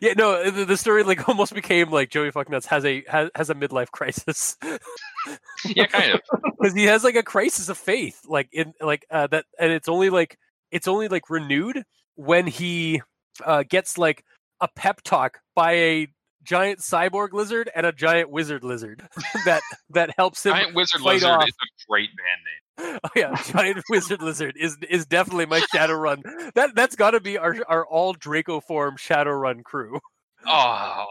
Yeah, 0.00 0.14
no, 0.16 0.50
the, 0.50 0.64
the 0.64 0.76
story 0.76 1.02
like 1.02 1.28
almost 1.28 1.54
became 1.54 1.90
like 1.90 2.10
Joey 2.10 2.30
Fucknuts 2.32 2.66
has 2.66 2.84
a 2.84 3.04
has, 3.08 3.30
has 3.34 3.50
a 3.50 3.54
midlife 3.54 3.90
crisis 3.90 4.56
Yeah, 5.64 5.86
kind 5.86 6.12
of. 6.12 6.20
because 6.58 6.74
he 6.74 6.84
has 6.84 7.04
like 7.04 7.14
a 7.16 7.22
crisis 7.22 7.68
of 7.68 7.78
faith, 7.78 8.20
like 8.26 8.48
in 8.52 8.72
like 8.80 9.06
uh, 9.10 9.26
that, 9.28 9.44
and 9.58 9.72
it's 9.72 9.88
only 9.88 10.10
like 10.10 10.38
it's 10.70 10.88
only 10.88 11.08
like 11.08 11.30
renewed 11.30 11.84
when 12.16 12.46
he 12.46 13.02
uh, 13.44 13.62
gets 13.68 13.96
like 13.98 14.24
a 14.60 14.68
pep 14.74 15.02
talk 15.02 15.38
by 15.54 15.72
a 15.72 16.08
giant 16.46 16.78
cyborg 16.80 17.32
lizard 17.32 17.70
and 17.74 17.84
a 17.86 17.92
giant 17.92 18.30
wizard 18.30 18.64
lizard 18.64 19.02
that 19.44 19.62
that 19.90 20.10
helps 20.16 20.44
him. 20.46 20.52
Giant 20.54 20.74
Wizard 20.74 21.00
fight 21.00 21.14
Lizard 21.14 21.30
off. 21.30 21.48
is 21.48 21.54
a 21.54 21.90
great 21.90 22.10
band 22.10 22.40
name. 22.44 22.52
Oh 22.78 23.08
yeah, 23.16 23.34
giant 23.52 23.82
wizard 23.90 24.20
lizard 24.20 24.54
is 24.58 24.76
is 24.90 25.06
definitely 25.06 25.46
my 25.46 25.60
Shadowrun. 25.74 26.22
That 26.54 26.74
that's 26.74 26.94
got 26.94 27.12
to 27.12 27.20
be 27.20 27.38
our 27.38 27.56
our 27.68 27.86
all 27.86 28.12
Draco 28.12 28.60
form 28.60 28.96
Shadowrun 28.98 29.62
crew. 29.64 29.98
Oh, 30.46 31.06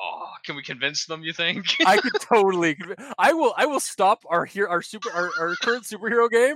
can 0.45 0.56
we 0.56 0.62
convince 0.64 1.06
them? 1.07 1.24
You 1.24 1.34
think? 1.34 1.66
I 1.86 1.98
could 1.98 2.14
totally. 2.22 2.78
I 3.18 3.34
will. 3.34 3.53
I 3.57 3.66
will 3.66 3.80
stop 3.80 4.24
our 4.30 4.45
here 4.45 4.68
our 4.68 4.82
super 4.82 5.12
our, 5.12 5.32
our 5.40 5.56
current 5.56 5.84
superhero 5.86 6.30
game, 6.30 6.56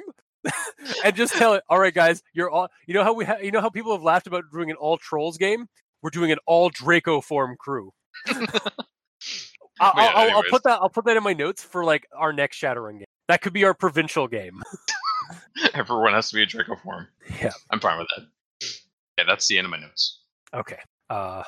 and 1.03 1.15
just 1.15 1.33
tell 1.33 1.55
it. 1.55 1.63
All 1.69 1.79
right, 1.79 1.93
guys, 1.93 2.21
you're 2.33 2.49
all. 2.49 2.69
You 2.85 2.93
know 2.93 3.03
how 3.03 3.13
we. 3.13 3.25
Ha- 3.25 3.39
you 3.41 3.51
know 3.51 3.61
how 3.61 3.69
people 3.69 3.91
have 3.93 4.03
laughed 4.03 4.27
about 4.27 4.45
doing 4.53 4.69
an 4.69 4.77
all 4.77 4.97
trolls 4.97 5.37
game. 5.37 5.67
We're 6.01 6.11
doing 6.11 6.31
an 6.31 6.37
all 6.45 6.69
Draco 6.69 7.19
form 7.19 7.55
crew. 7.59 7.91
I'll, 9.81 9.93
Yeah, 9.95 10.11
I'll, 10.15 10.37
I'll 10.37 10.43
put 10.49 10.63
that. 10.63 10.79
I'll 10.81 10.89
put 10.89 11.05
that 11.05 11.17
in 11.17 11.23
my 11.23 11.33
notes 11.33 11.63
for 11.63 11.83
like 11.83 12.07
our 12.15 12.33
next 12.33 12.59
Shadowrun 12.61 12.97
game. 12.97 13.05
That 13.27 13.41
could 13.41 13.53
be 13.53 13.63
our 13.63 13.73
provincial 13.73 14.27
game. 14.27 14.61
Everyone 15.73 16.13
has 16.13 16.29
to 16.29 16.35
be 16.35 16.43
a 16.43 16.45
Draco 16.45 16.75
form. 16.75 17.07
Yeah. 17.41 17.51
I'm 17.69 17.79
fine 17.79 17.99
with 17.99 18.07
that. 18.15 18.25
Yeah, 19.17 19.23
that's 19.27 19.47
the 19.47 19.57
end 19.57 19.65
of 19.65 19.71
my 19.71 19.79
notes. 19.79 20.21
Okay. 20.53 20.79
Uh, 21.09 21.43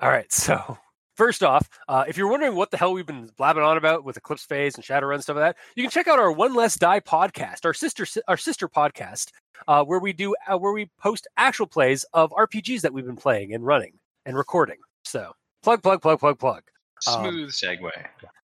all 0.00 0.10
right. 0.10 0.30
So 0.32 0.78
first 1.16 1.42
off, 1.42 1.68
uh, 1.88 2.04
if 2.08 2.16
you're 2.16 2.30
wondering 2.30 2.54
what 2.54 2.70
the 2.70 2.78
hell 2.78 2.94
we've 2.94 3.06
been 3.06 3.28
blabbing 3.36 3.62
on 3.62 3.76
about 3.76 4.04
with 4.04 4.16
Eclipse 4.16 4.44
Phase 4.44 4.76
and 4.76 4.84
Shadowrun 4.84 5.14
and 5.14 5.22
stuff 5.22 5.36
like 5.36 5.54
that, 5.54 5.56
you 5.76 5.82
can 5.82 5.90
check 5.90 6.08
out 6.08 6.18
our 6.18 6.32
One 6.32 6.54
Less 6.54 6.78
Die 6.78 7.00
podcast, 7.00 7.66
our 7.66 7.74
sister 7.74 8.06
our 8.26 8.38
sister 8.38 8.68
podcast, 8.68 9.30
uh, 9.68 9.84
where 9.84 9.98
we 10.00 10.14
do 10.14 10.34
uh, 10.50 10.56
where 10.56 10.72
we 10.72 10.88
post 10.98 11.28
actual 11.36 11.66
plays 11.66 12.04
of 12.14 12.30
RPGs 12.30 12.80
that 12.80 12.92
we've 12.92 13.04
been 13.04 13.16
playing 13.16 13.52
and 13.52 13.66
running 13.66 13.92
and 14.24 14.36
recording. 14.36 14.78
So 15.04 15.32
plug, 15.62 15.82
plug, 15.82 16.02
plug, 16.02 16.18
plug, 16.20 16.38
plug. 16.38 16.62
Um, 17.06 17.24
Smooth 17.24 17.50
segue. 17.50 17.90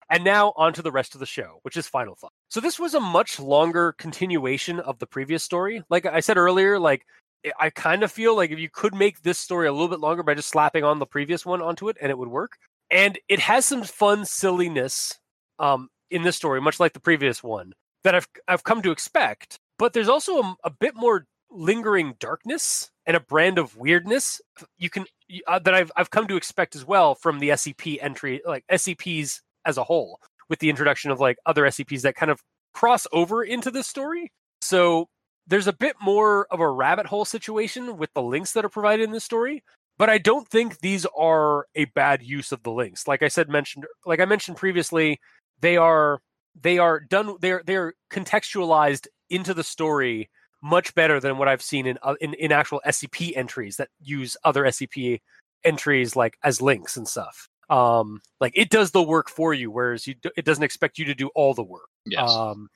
And 0.09 0.25
now 0.25 0.53
on 0.57 0.73
to 0.75 0.83
the 0.83 0.93
rest 0.93 1.15
of 1.15 1.21
the 1.21 1.27
show, 1.27 1.59
which 1.63 1.77
is 1.77 1.89
Final 1.89 2.15
Thought. 2.15 2.33
So 2.49 2.61
this 2.61 2.79
was 2.79 2.95
a 2.95 3.01
much 3.01 3.41
longer 3.41 3.93
continuation 3.99 4.79
of 4.81 4.99
the 4.99 5.07
previous 5.07 5.43
story. 5.43 5.83
Like 5.91 6.07
I 6.07 6.21
said 6.21 6.37
earlier, 6.37 6.79
like 6.79 7.05
I- 7.45 7.53
I 7.67 7.71
kind 7.71 8.03
of 8.03 8.13
feel 8.13 8.37
like 8.37 8.51
if 8.51 8.59
you 8.59 8.71
could 8.71 8.95
make 8.95 9.23
this 9.23 9.39
story 9.39 9.67
a 9.67 9.73
little 9.73 9.89
bit 9.89 10.01
longer 10.01 10.23
by 10.23 10.35
just 10.35 10.49
slapping 10.49 10.85
on 10.85 10.99
the 11.01 11.07
previous 11.07 11.45
one 11.45 11.61
onto 11.61 11.89
it, 11.89 11.97
and 12.01 12.11
it 12.11 12.19
would 12.19 12.29
work. 12.29 12.57
And 12.91 13.19
it 13.29 13.41
has 13.41 13.67
some 13.67 13.83
fun 13.83 14.25
silliness 14.25 15.19
um, 15.59 15.89
in 16.11 16.23
this 16.23 16.37
story, 16.37 16.61
much 16.61 16.79
like 16.79 16.93
the 16.93 17.01
previous 17.01 17.43
one, 17.43 17.73
that 18.05 18.15
I've 18.15 18.29
I've 18.47 18.65
come 18.65 18.83
to 18.83 18.93
expect. 18.93 19.59
But 19.79 19.93
there's 19.93 20.09
also 20.09 20.41
a, 20.41 20.57
a 20.65 20.71
bit 20.71 20.95
more 20.95 21.27
lingering 21.51 22.15
darkness 22.21 22.91
and 23.07 23.17
a 23.17 23.21
brand 23.21 23.59
of 23.59 23.77
weirdness 23.77 24.41
you 24.79 24.89
can 24.91 25.07
uh, 25.47 25.59
that 25.59 25.75
I've 25.75 25.93
I've 25.97 26.11
come 26.11 26.27
to 26.29 26.37
expect 26.37 26.75
as 26.77 26.85
well 26.85 27.15
from 27.15 27.39
the 27.39 27.51
SCP 27.51 27.99
entry, 28.01 28.43
like 28.47 28.65
SCPs 28.71 29.41
as 29.65 29.77
a 29.77 29.85
whole, 29.85 30.21
with 30.49 30.59
the 30.61 30.71
introduction 30.71 31.11
of 31.11 31.21
like 31.21 31.39
other 31.47 31.65
SCPs 31.65 32.03
that 32.03 32.17
kind 32.17 32.31
of 32.31 32.41
cross 32.75 33.07
over 33.13 33.43
into 33.43 33.71
this 33.71 33.87
story. 33.87 34.31
So 34.61 35.09
there's 35.47 35.67
a 35.67 35.73
bit 35.73 35.97
more 36.01 36.47
of 36.51 36.61
a 36.61 36.71
rabbit 36.71 37.07
hole 37.07 37.25
situation 37.25 37.97
with 37.97 38.13
the 38.15 38.23
links 38.23 38.53
that 38.53 38.65
are 38.65 38.71
provided 38.71 39.05
in 39.05 39.13
this 39.13 39.25
story, 39.25 39.63
but 39.99 40.11
I 40.11 40.19
don't 40.19 40.49
think 40.49 40.79
these 40.79 41.07
are 41.17 41.67
a 41.75 41.87
bad 41.87 42.23
use 42.23 42.53
of 42.53 42.63
the 42.63 42.73
links. 42.73 43.07
Like 43.07 43.23
I 43.23 43.29
said, 43.29 43.49
mentioned, 43.49 43.87
like 44.05 44.21
I 44.21 44.25
mentioned 44.25 44.57
previously, 44.57 45.21
they 45.61 45.77
are 45.77 46.21
they 46.61 46.79
are 46.79 47.01
done. 47.01 47.37
They're 47.41 47.63
they're 47.67 47.95
contextualized 48.11 49.07
into 49.31 49.55
the 49.55 49.65
story 49.65 50.31
much 50.63 50.95
better 50.95 51.21
than 51.21 51.39
what 51.39 51.49
I've 51.49 51.63
seen 51.63 51.87
in 51.87 51.99
uh, 52.03 52.15
in, 52.21 52.35
in 52.35 52.53
actual 52.53 52.81
SCP 52.87 53.37
entries 53.37 53.77
that 53.77 53.89
use 54.01 54.37
other 54.45 54.65
SCP 54.65 55.21
entries 55.65 56.17
like 56.17 56.39
as 56.43 56.61
links 56.61 56.97
and 56.97 57.07
stuff. 57.07 57.49
Um, 57.69 58.21
like 58.41 58.53
it 58.55 58.71
does 58.71 58.93
the 58.93 59.03
work 59.03 59.29
for 59.29 59.53
you, 59.53 59.71
whereas 59.71 60.07
you 60.07 60.15
d- 60.15 60.31
it 60.37 60.45
doesn't 60.45 60.65
expect 60.65 60.99
you 60.99 61.05
to 61.07 61.15
do 61.15 61.29
all 61.35 61.55
the 61.55 61.65
work. 61.65 61.89
Yes. 62.05 62.31
Um, 62.31 62.69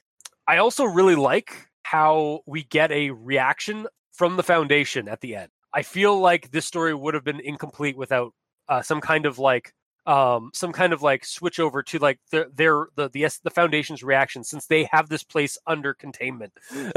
I 0.46 0.58
also 0.58 0.84
really 0.84 1.14
like 1.14 1.68
how 1.84 2.40
we 2.46 2.64
get 2.64 2.90
a 2.90 3.10
reaction 3.10 3.86
from 4.12 4.36
the 4.36 4.42
foundation 4.42 5.08
at 5.08 5.20
the 5.20 5.36
end. 5.36 5.50
I 5.72 5.82
feel 5.82 6.18
like 6.18 6.50
this 6.50 6.66
story 6.66 6.94
would 6.94 7.14
have 7.14 7.24
been 7.24 7.40
incomplete 7.40 7.96
without 7.96 8.32
uh, 8.68 8.82
some 8.82 9.00
kind 9.00 9.26
of 9.26 9.38
like 9.38 9.72
um 10.10 10.50
some 10.52 10.72
kind 10.72 10.92
of 10.92 11.02
like 11.02 11.24
switch 11.24 11.60
over 11.60 11.82
to 11.82 11.98
like 11.98 12.18
their 12.30 12.46
their 12.54 12.88
the 12.96 13.08
the, 13.08 13.38
the 13.44 13.50
foundation's 13.50 14.02
reaction 14.02 14.42
since 14.42 14.66
they 14.66 14.84
have 14.84 15.08
this 15.08 15.22
place 15.22 15.56
under 15.66 15.94
containment. 15.94 16.52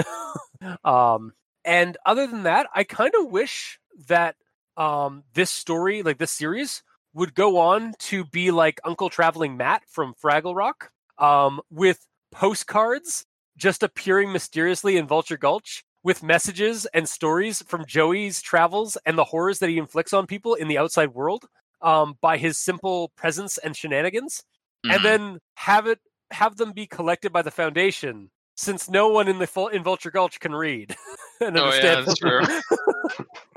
Um 0.85 1.33
and 1.65 1.97
other 2.05 2.27
than 2.27 2.43
that 2.43 2.67
i 2.73 2.83
kind 2.83 3.13
of 3.19 3.31
wish 3.31 3.79
that 4.07 4.35
um 4.77 5.23
this 5.33 5.49
story 5.49 6.01
like 6.03 6.17
this 6.17 6.31
series 6.31 6.83
would 7.13 7.35
go 7.35 7.59
on 7.59 7.93
to 7.99 8.25
be 8.25 8.51
like 8.51 8.81
uncle 8.83 9.09
traveling 9.09 9.57
matt 9.57 9.83
from 9.87 10.13
fraggle 10.13 10.55
rock 10.55 10.91
um 11.17 11.61
with 11.69 12.05
postcards 12.31 13.25
just 13.55 13.83
appearing 13.83 14.31
mysteriously 14.31 14.97
in 14.97 15.07
vulture 15.07 15.37
gulch 15.37 15.83
with 16.03 16.23
messages 16.23 16.85
and 16.93 17.07
stories 17.07 17.61
from 17.67 17.85
joey's 17.85 18.41
travels 18.41 18.97
and 19.05 19.17
the 19.17 19.25
horrors 19.25 19.59
that 19.59 19.69
he 19.69 19.77
inflicts 19.77 20.13
on 20.13 20.25
people 20.25 20.53
in 20.55 20.67
the 20.67 20.77
outside 20.77 21.13
world 21.13 21.45
um, 21.83 22.15
by 22.21 22.37
his 22.37 22.57
simple 22.57 23.09
presence 23.15 23.57
and 23.59 23.75
shenanigans, 23.75 24.43
and 24.89 24.99
Mhm. 24.99 25.03
then 25.03 25.39
have 25.55 25.85
it 25.87 25.99
have 26.31 26.55
them 26.57 26.71
be 26.71 26.87
collected 26.87 27.31
by 27.31 27.43
the 27.43 27.51
foundation, 27.51 28.31
since 28.55 28.89
no 28.89 29.07
one 29.09 29.27
in 29.27 29.37
the 29.37 29.45
full, 29.45 29.67
in 29.67 29.83
Vulture 29.83 30.09
Gulch 30.11 30.39
can 30.39 30.55
read 30.55 30.95
and 31.41 31.55
Oh, 31.57 31.71
yeah, 31.71 31.97
understand. 31.97 32.07
that's 32.07 32.19
them. 32.19 32.47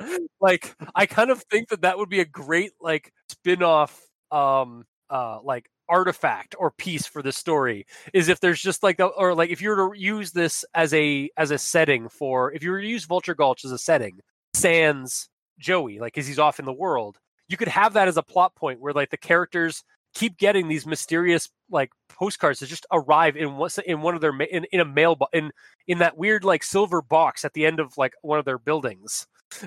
like, 0.40 0.74
I 0.94 1.06
kind 1.06 1.30
of 1.30 1.42
think 1.50 1.68
that 1.70 1.80
that 1.82 1.96
would 1.98 2.10
be 2.10 2.20
a 2.20 2.24
great 2.26 2.72
like 2.80 3.12
spin-off, 3.30 3.98
um, 4.30 4.84
uh, 5.08 5.40
like 5.42 5.70
artifact 5.88 6.54
or 6.58 6.72
piece 6.72 7.06
for 7.06 7.22
this 7.22 7.36
story 7.36 7.86
is 8.12 8.28
if 8.28 8.40
there's 8.40 8.60
just 8.60 8.82
like 8.82 8.96
the, 8.96 9.06
or 9.06 9.34
like 9.34 9.50
if 9.50 9.62
you 9.62 9.68
were 9.70 9.94
to 9.94 9.98
use 9.98 10.32
this 10.32 10.64
as 10.74 10.92
a 10.92 11.30
as 11.36 11.52
a 11.52 11.58
setting 11.58 12.08
for 12.08 12.52
if 12.52 12.62
you 12.62 12.72
were 12.72 12.80
to 12.80 12.88
use 12.88 13.04
Vulture 13.04 13.34
Gulch 13.36 13.64
as 13.64 13.70
a 13.72 13.78
setting, 13.78 14.18
sans 14.54 15.28
Joey, 15.58 15.98
like 16.00 16.12
because 16.12 16.26
he's 16.26 16.40
off 16.40 16.58
in 16.58 16.64
the 16.64 16.72
world, 16.72 17.18
you 17.48 17.56
could 17.56 17.68
have 17.68 17.94
that 17.94 18.08
as 18.08 18.16
a 18.16 18.22
plot 18.22 18.54
point 18.54 18.80
where 18.80 18.92
like 18.92 19.10
the 19.10 19.16
characters 19.16 19.84
keep 20.14 20.38
getting 20.38 20.68
these 20.68 20.86
mysterious 20.86 21.50
like 21.70 21.90
postcards 22.08 22.60
that 22.60 22.66
just 22.66 22.86
arrive 22.90 23.36
in 23.36 23.56
what 23.56 23.76
in 23.86 24.00
one 24.00 24.14
of 24.14 24.20
their 24.20 24.34
in, 24.40 24.64
in 24.72 24.80
a 24.80 24.84
mail 24.84 25.14
bo- 25.14 25.28
in 25.32 25.52
in 25.86 25.98
that 25.98 26.16
weird 26.16 26.42
like 26.42 26.62
silver 26.62 27.02
box 27.02 27.44
at 27.44 27.52
the 27.52 27.66
end 27.66 27.80
of 27.80 27.96
like 27.98 28.14
one 28.22 28.38
of 28.38 28.44
their 28.44 28.58
buildings. 28.58 29.26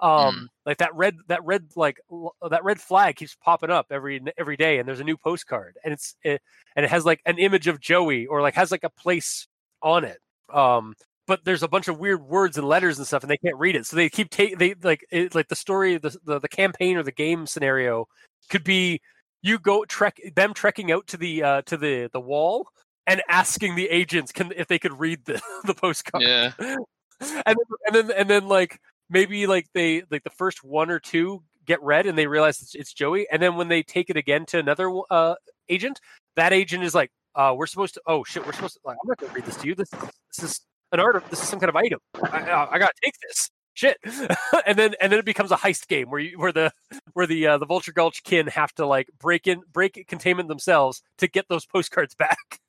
um 0.00 0.48
like 0.66 0.78
that 0.78 0.94
red 0.94 1.16
that 1.28 1.44
red 1.44 1.64
like 1.76 2.00
l- 2.10 2.34
that 2.50 2.64
red 2.64 2.80
flag 2.80 3.16
keeps 3.16 3.36
popping 3.36 3.70
up 3.70 3.86
every 3.90 4.20
every 4.38 4.56
day 4.56 4.78
and 4.78 4.88
there's 4.88 5.00
a 5.00 5.04
new 5.04 5.16
postcard 5.16 5.76
and 5.84 5.92
it's 5.92 6.16
it, 6.22 6.40
and 6.74 6.84
it 6.84 6.88
has 6.88 7.04
like 7.04 7.20
an 7.26 7.38
image 7.38 7.66
of 7.68 7.80
Joey 7.80 8.26
or 8.26 8.40
like 8.40 8.54
has 8.54 8.70
like 8.70 8.84
a 8.84 8.90
place 8.90 9.46
on 9.82 10.04
it. 10.04 10.18
Um 10.52 10.94
but 11.26 11.44
there's 11.44 11.62
a 11.62 11.68
bunch 11.68 11.88
of 11.88 11.98
weird 11.98 12.22
words 12.22 12.58
and 12.58 12.66
letters 12.66 12.98
and 12.98 13.06
stuff 13.06 13.22
and 13.22 13.30
they 13.30 13.36
can't 13.36 13.58
read 13.58 13.76
it. 13.76 13.86
So 13.86 13.96
they 13.96 14.08
keep 14.08 14.30
taking 14.30 14.58
they 14.58 14.74
like 14.82 15.04
it, 15.10 15.34
like 15.34 15.48
the 15.48 15.56
story 15.56 15.96
the, 15.98 16.16
the 16.24 16.40
the 16.40 16.48
campaign 16.48 16.96
or 16.96 17.02
the 17.02 17.12
game 17.12 17.46
scenario 17.46 18.06
could 18.50 18.64
be 18.64 19.00
you 19.42 19.58
go 19.58 19.84
trek 19.84 20.20
them 20.34 20.54
trekking 20.54 20.90
out 20.92 21.06
to 21.08 21.16
the 21.16 21.42
uh 21.42 21.62
to 21.62 21.76
the 21.76 22.08
the 22.12 22.20
wall 22.20 22.68
and 23.06 23.22
asking 23.28 23.74
the 23.74 23.88
agents 23.88 24.32
can 24.32 24.52
if 24.56 24.68
they 24.68 24.78
could 24.78 24.98
read 24.98 25.24
the 25.24 25.40
the 25.64 25.74
postcard. 25.74 26.22
Yeah. 26.22 26.52
and 26.58 26.76
then, 27.20 27.56
and 27.86 27.94
then 27.94 28.10
and 28.10 28.30
then 28.30 28.48
like 28.48 28.80
maybe 29.08 29.46
like 29.46 29.66
they 29.74 30.02
like 30.10 30.24
the 30.24 30.30
first 30.30 30.64
one 30.64 30.90
or 30.90 30.98
two 30.98 31.42
get 31.64 31.80
read 31.82 32.06
and 32.06 32.18
they 32.18 32.26
realize 32.26 32.60
it's, 32.60 32.74
it's 32.74 32.92
Joey 32.92 33.26
and 33.30 33.40
then 33.40 33.54
when 33.54 33.68
they 33.68 33.82
take 33.84 34.10
it 34.10 34.16
again 34.16 34.44
to 34.46 34.58
another 34.58 34.92
uh 35.10 35.36
agent 35.68 36.00
that 36.34 36.52
agent 36.52 36.82
is 36.82 36.94
like 36.94 37.10
uh 37.36 37.54
we're 37.56 37.66
supposed 37.66 37.94
to 37.94 38.02
oh 38.06 38.24
shit 38.24 38.44
we're 38.44 38.52
supposed 38.52 38.74
to 38.74 38.80
like 38.84 38.96
I'm 39.02 39.08
not 39.08 39.18
gonna 39.18 39.32
read 39.32 39.44
this 39.44 39.56
to 39.58 39.68
you. 39.68 39.76
This 39.76 39.90
this 39.90 40.42
is 40.42 40.60
an 40.92 41.00
art. 41.00 41.24
This 41.30 41.42
is 41.42 41.48
some 41.48 41.58
kind 41.58 41.70
of 41.70 41.76
item. 41.76 41.98
I, 42.22 42.38
I, 42.38 42.74
I 42.74 42.78
gotta 42.78 42.92
take 43.02 43.14
this 43.28 43.50
shit. 43.74 43.98
and 44.66 44.78
then 44.78 44.94
and 45.00 45.10
then 45.12 45.18
it 45.18 45.24
becomes 45.24 45.50
a 45.50 45.56
heist 45.56 45.88
game 45.88 46.10
where 46.10 46.20
you 46.20 46.38
where 46.38 46.52
the 46.52 46.72
where 47.14 47.26
the 47.26 47.46
uh, 47.46 47.58
the 47.58 47.66
Vulture 47.66 47.92
Gulch 47.92 48.22
kin 48.22 48.46
have 48.48 48.72
to 48.74 48.86
like 48.86 49.08
break 49.18 49.46
in 49.46 49.62
break 49.72 50.04
containment 50.08 50.48
themselves 50.48 51.02
to 51.18 51.28
get 51.28 51.46
those 51.48 51.66
postcards 51.66 52.14
back, 52.16 52.60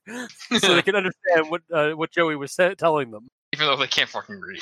so 0.58 0.76
they 0.76 0.82
can 0.82 0.96
understand 0.96 1.50
what 1.50 1.62
uh, 1.72 1.92
what 1.92 2.12
Joey 2.12 2.36
was 2.36 2.54
sa- 2.54 2.74
telling 2.76 3.12
them. 3.12 3.28
Even 3.54 3.68
though 3.68 3.78
they 3.78 3.88
can't 3.88 4.10
fucking 4.10 4.40
read. 4.40 4.62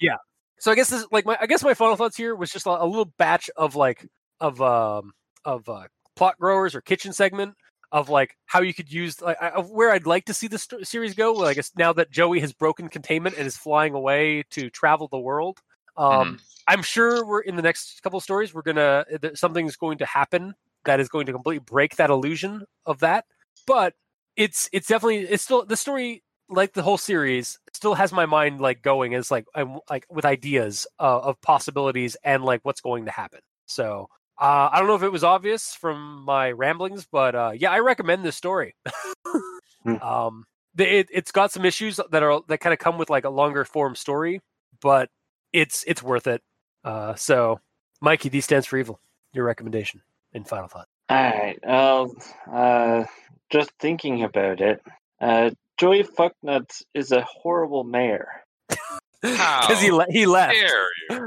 Yeah. 0.00 0.16
So 0.58 0.72
I 0.72 0.74
guess 0.74 0.90
this 0.90 1.06
like 1.12 1.26
my 1.26 1.36
I 1.40 1.46
guess 1.46 1.62
my 1.62 1.74
final 1.74 1.96
thoughts 1.96 2.16
here 2.16 2.34
was 2.34 2.50
just 2.50 2.66
a, 2.66 2.70
a 2.70 2.86
little 2.86 3.12
batch 3.18 3.50
of 3.56 3.76
like 3.76 4.06
of 4.40 4.60
um 4.60 5.12
of 5.44 5.68
uh, 5.68 5.84
plot 6.16 6.38
growers 6.38 6.74
or 6.74 6.80
kitchen 6.80 7.12
segment 7.12 7.54
of 7.94 8.08
like 8.08 8.36
how 8.46 8.60
you 8.60 8.74
could 8.74 8.92
use 8.92 9.22
like 9.22 9.40
I- 9.40 9.50
of 9.50 9.70
where 9.70 9.92
I'd 9.92 10.04
like 10.04 10.24
to 10.24 10.34
see 10.34 10.48
this 10.48 10.64
st- 10.64 10.86
series 10.86 11.14
go. 11.14 11.32
Like 11.32 11.50
I 11.50 11.54
guess 11.54 11.70
now 11.76 11.92
that 11.92 12.10
Joey 12.10 12.40
has 12.40 12.52
broken 12.52 12.88
containment 12.88 13.36
and 13.38 13.46
is 13.46 13.56
flying 13.56 13.94
away 13.94 14.42
to 14.50 14.68
travel 14.68 15.06
the 15.06 15.18
world. 15.18 15.60
Um, 15.96 16.40
I'm 16.66 16.82
sure 16.82 17.24
we're 17.24 17.42
in 17.42 17.54
the 17.54 17.62
next 17.62 18.02
couple 18.02 18.16
of 18.16 18.24
stories. 18.24 18.52
We're 18.52 18.62
gonna 18.62 19.06
that 19.22 19.38
something's 19.38 19.76
going 19.76 19.98
to 19.98 20.06
happen 20.06 20.54
that 20.86 20.98
is 20.98 21.08
going 21.08 21.26
to 21.26 21.32
completely 21.32 21.60
break 21.64 21.94
that 21.96 22.10
illusion 22.10 22.64
of 22.84 22.98
that. 22.98 23.26
But 23.64 23.94
it's 24.36 24.68
it's 24.72 24.88
definitely 24.88 25.20
it's 25.20 25.44
still 25.44 25.64
the 25.64 25.76
story 25.76 26.24
like 26.48 26.72
the 26.72 26.82
whole 26.82 26.98
series 26.98 27.60
still 27.72 27.94
has 27.94 28.12
my 28.12 28.26
mind 28.26 28.60
like 28.60 28.82
going 28.82 29.14
as 29.14 29.30
like 29.30 29.46
I'm 29.54 29.78
like 29.88 30.04
with 30.10 30.24
ideas 30.24 30.88
uh, 30.98 31.20
of 31.20 31.40
possibilities 31.42 32.16
and 32.24 32.44
like 32.44 32.60
what's 32.64 32.80
going 32.80 33.04
to 33.04 33.12
happen. 33.12 33.40
So 33.66 34.08
uh, 34.40 34.68
I 34.72 34.78
don't 34.78 34.88
know 34.88 34.96
if 34.96 35.02
it 35.02 35.12
was 35.12 35.24
obvious 35.24 35.74
from 35.74 36.24
my 36.24 36.50
ramblings, 36.50 37.06
but 37.10 37.34
uh, 37.34 37.52
yeah, 37.54 37.70
I 37.70 37.80
recommend 37.80 38.24
this 38.24 38.36
story. 38.36 38.74
Hmm. 39.84 39.96
um, 40.02 40.44
it, 40.76 41.08
it's 41.12 41.32
got 41.32 41.52
some 41.52 41.64
issues 41.64 42.00
that 42.10 42.22
are 42.22 42.40
that 42.48 42.58
kind 42.58 42.72
of 42.72 42.78
come 42.78 42.98
with 42.98 43.10
like 43.10 43.24
a 43.24 43.30
longer 43.30 43.64
form 43.64 43.94
story, 43.94 44.40
but 44.80 45.08
it's 45.52 45.84
it's 45.86 46.02
worth 46.02 46.26
it. 46.26 46.42
Uh, 46.84 47.14
so, 47.14 47.60
Mikey, 48.00 48.28
D 48.28 48.40
stands 48.40 48.66
for 48.66 48.76
evil. 48.76 49.00
Your 49.32 49.44
recommendation 49.44 50.02
and 50.32 50.46
final 50.46 50.68
thought. 50.68 50.88
All 51.08 51.16
right. 51.16 51.58
Well, 51.64 52.14
uh, 52.52 53.04
just 53.50 53.70
thinking 53.78 54.22
about 54.22 54.60
it, 54.60 54.80
uh, 55.20 55.50
Joey 55.76 56.02
Fucknuts 56.02 56.82
is 56.94 57.12
a 57.12 57.22
horrible 57.22 57.84
mayor. 57.84 58.28
Because 59.22 59.80
he 59.80 59.90
le- 59.90 60.04
he 60.10 60.26
left. 60.26 60.54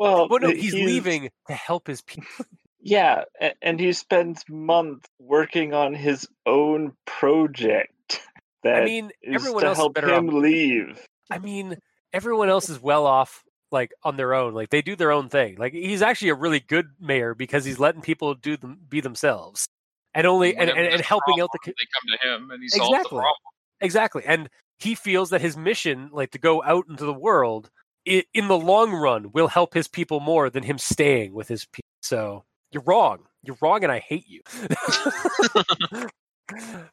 Well, 0.00 0.28
Well, 0.28 0.40
no, 0.40 0.48
th- 0.50 0.60
he's, 0.60 0.74
leaving 0.74 1.30
to 1.46 1.52
help 1.54 1.86
his 1.86 2.00
people. 2.02 2.26
Yeah, 2.82 3.24
and 3.60 3.78
he 3.78 3.92
spends 3.92 4.42
months 4.48 5.06
working 5.18 5.74
on 5.74 5.92
his 5.94 6.26
own 6.46 6.94
project. 7.06 7.92
That 8.62 8.82
I 8.82 8.84
mean, 8.86 9.10
is 9.22 9.34
everyone 9.36 9.62
to 9.62 9.68
else 9.68 9.76
is 9.78 9.80
help 9.82 9.94
better 9.94 10.12
off. 10.12 10.18
him 10.18 10.28
leave. 10.40 11.06
I 11.30 11.38
mean, 11.38 11.76
everyone 12.12 12.48
else 12.50 12.68
is 12.68 12.78
well 12.80 13.06
off, 13.06 13.42
like 13.72 13.90
on 14.02 14.16
their 14.18 14.34
own. 14.34 14.52
Like 14.54 14.68
they 14.70 14.82
do 14.82 14.96
their 14.96 15.12
own 15.12 15.28
thing. 15.30 15.56
Like 15.56 15.72
he's 15.72 16.02
actually 16.02 16.28
a 16.30 16.34
really 16.34 16.60
good 16.60 16.88
mayor 17.00 17.34
because 17.34 17.64
he's 17.64 17.78
letting 17.78 18.02
people 18.02 18.34
do 18.34 18.58
them 18.58 18.78
be 18.86 19.00
themselves, 19.00 19.66
and 20.14 20.26
only 20.26 20.54
and, 20.56 20.68
and, 20.68 20.78
and 20.78 21.00
helping 21.00 21.40
out 21.40 21.48
the 21.54 21.58
They 21.64 21.72
come 21.72 22.18
to 22.20 22.28
him 22.28 22.50
and 22.50 22.62
he 22.62 22.68
solves 22.68 22.90
the 22.90 22.96
Exactly. 22.96 23.16
problem. 23.18 23.34
exactly. 23.80 24.22
And 24.26 24.50
he 24.78 24.94
feels 24.94 25.30
that 25.30 25.40
his 25.40 25.56
mission, 25.56 26.10
like 26.12 26.32
to 26.32 26.38
go 26.38 26.62
out 26.62 26.84
into 26.88 27.06
the 27.06 27.14
world, 27.14 27.70
in 28.04 28.48
the 28.48 28.58
long 28.58 28.92
run, 28.92 29.32
will 29.32 29.48
help 29.48 29.74
his 29.74 29.88
people 29.88 30.20
more 30.20 30.50
than 30.50 30.62
him 30.62 30.78
staying 30.78 31.32
with 31.32 31.48
his 31.48 31.66
people. 31.66 31.88
So 32.02 32.44
you're 32.70 32.82
wrong. 32.84 33.20
You're 33.42 33.58
wrong, 33.60 33.82
and 33.82 33.92
I 33.92 33.98
hate 33.98 34.26
you. 34.28 34.42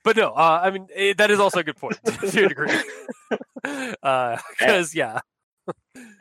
but 0.03 0.15
no, 0.15 0.31
uh, 0.31 0.61
I 0.63 0.71
mean 0.71 0.87
eh, 0.93 1.13
that 1.17 1.31
is 1.31 1.39
also 1.39 1.59
a 1.59 1.63
good 1.63 1.77
point 1.77 1.97
to 2.05 2.45
a 2.45 2.49
degree. 2.49 2.71
Because 3.63 4.95
yeah, 4.95 5.19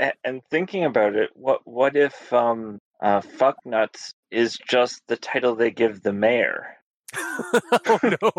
A- 0.00 0.12
and 0.24 0.42
thinking 0.50 0.84
about 0.84 1.14
it, 1.14 1.30
what 1.34 1.60
what 1.64 1.94
if 1.96 2.32
um 2.32 2.78
uh 3.00 3.20
Fucknuts 3.20 4.10
is 4.30 4.58
just 4.68 5.00
the 5.06 5.16
title 5.16 5.54
they 5.54 5.70
give 5.70 6.02
the 6.02 6.12
mayor? 6.12 6.76
oh 7.16 8.00
no. 8.02 8.32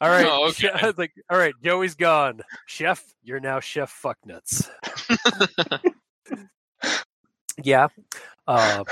All 0.00 0.08
right. 0.10 0.26
Oh, 0.28 0.50
che- 0.52 0.70
okay. 0.74 0.88
it's 0.88 0.98
like, 0.98 1.12
all 1.30 1.38
right, 1.38 1.54
Joey's 1.62 1.94
gone. 1.94 2.40
Chef, 2.66 3.02
you're 3.22 3.40
now 3.40 3.60
Chef 3.60 3.92
Fucknuts. 4.02 4.68
yeah. 7.62 7.88
Uh, 8.46 8.84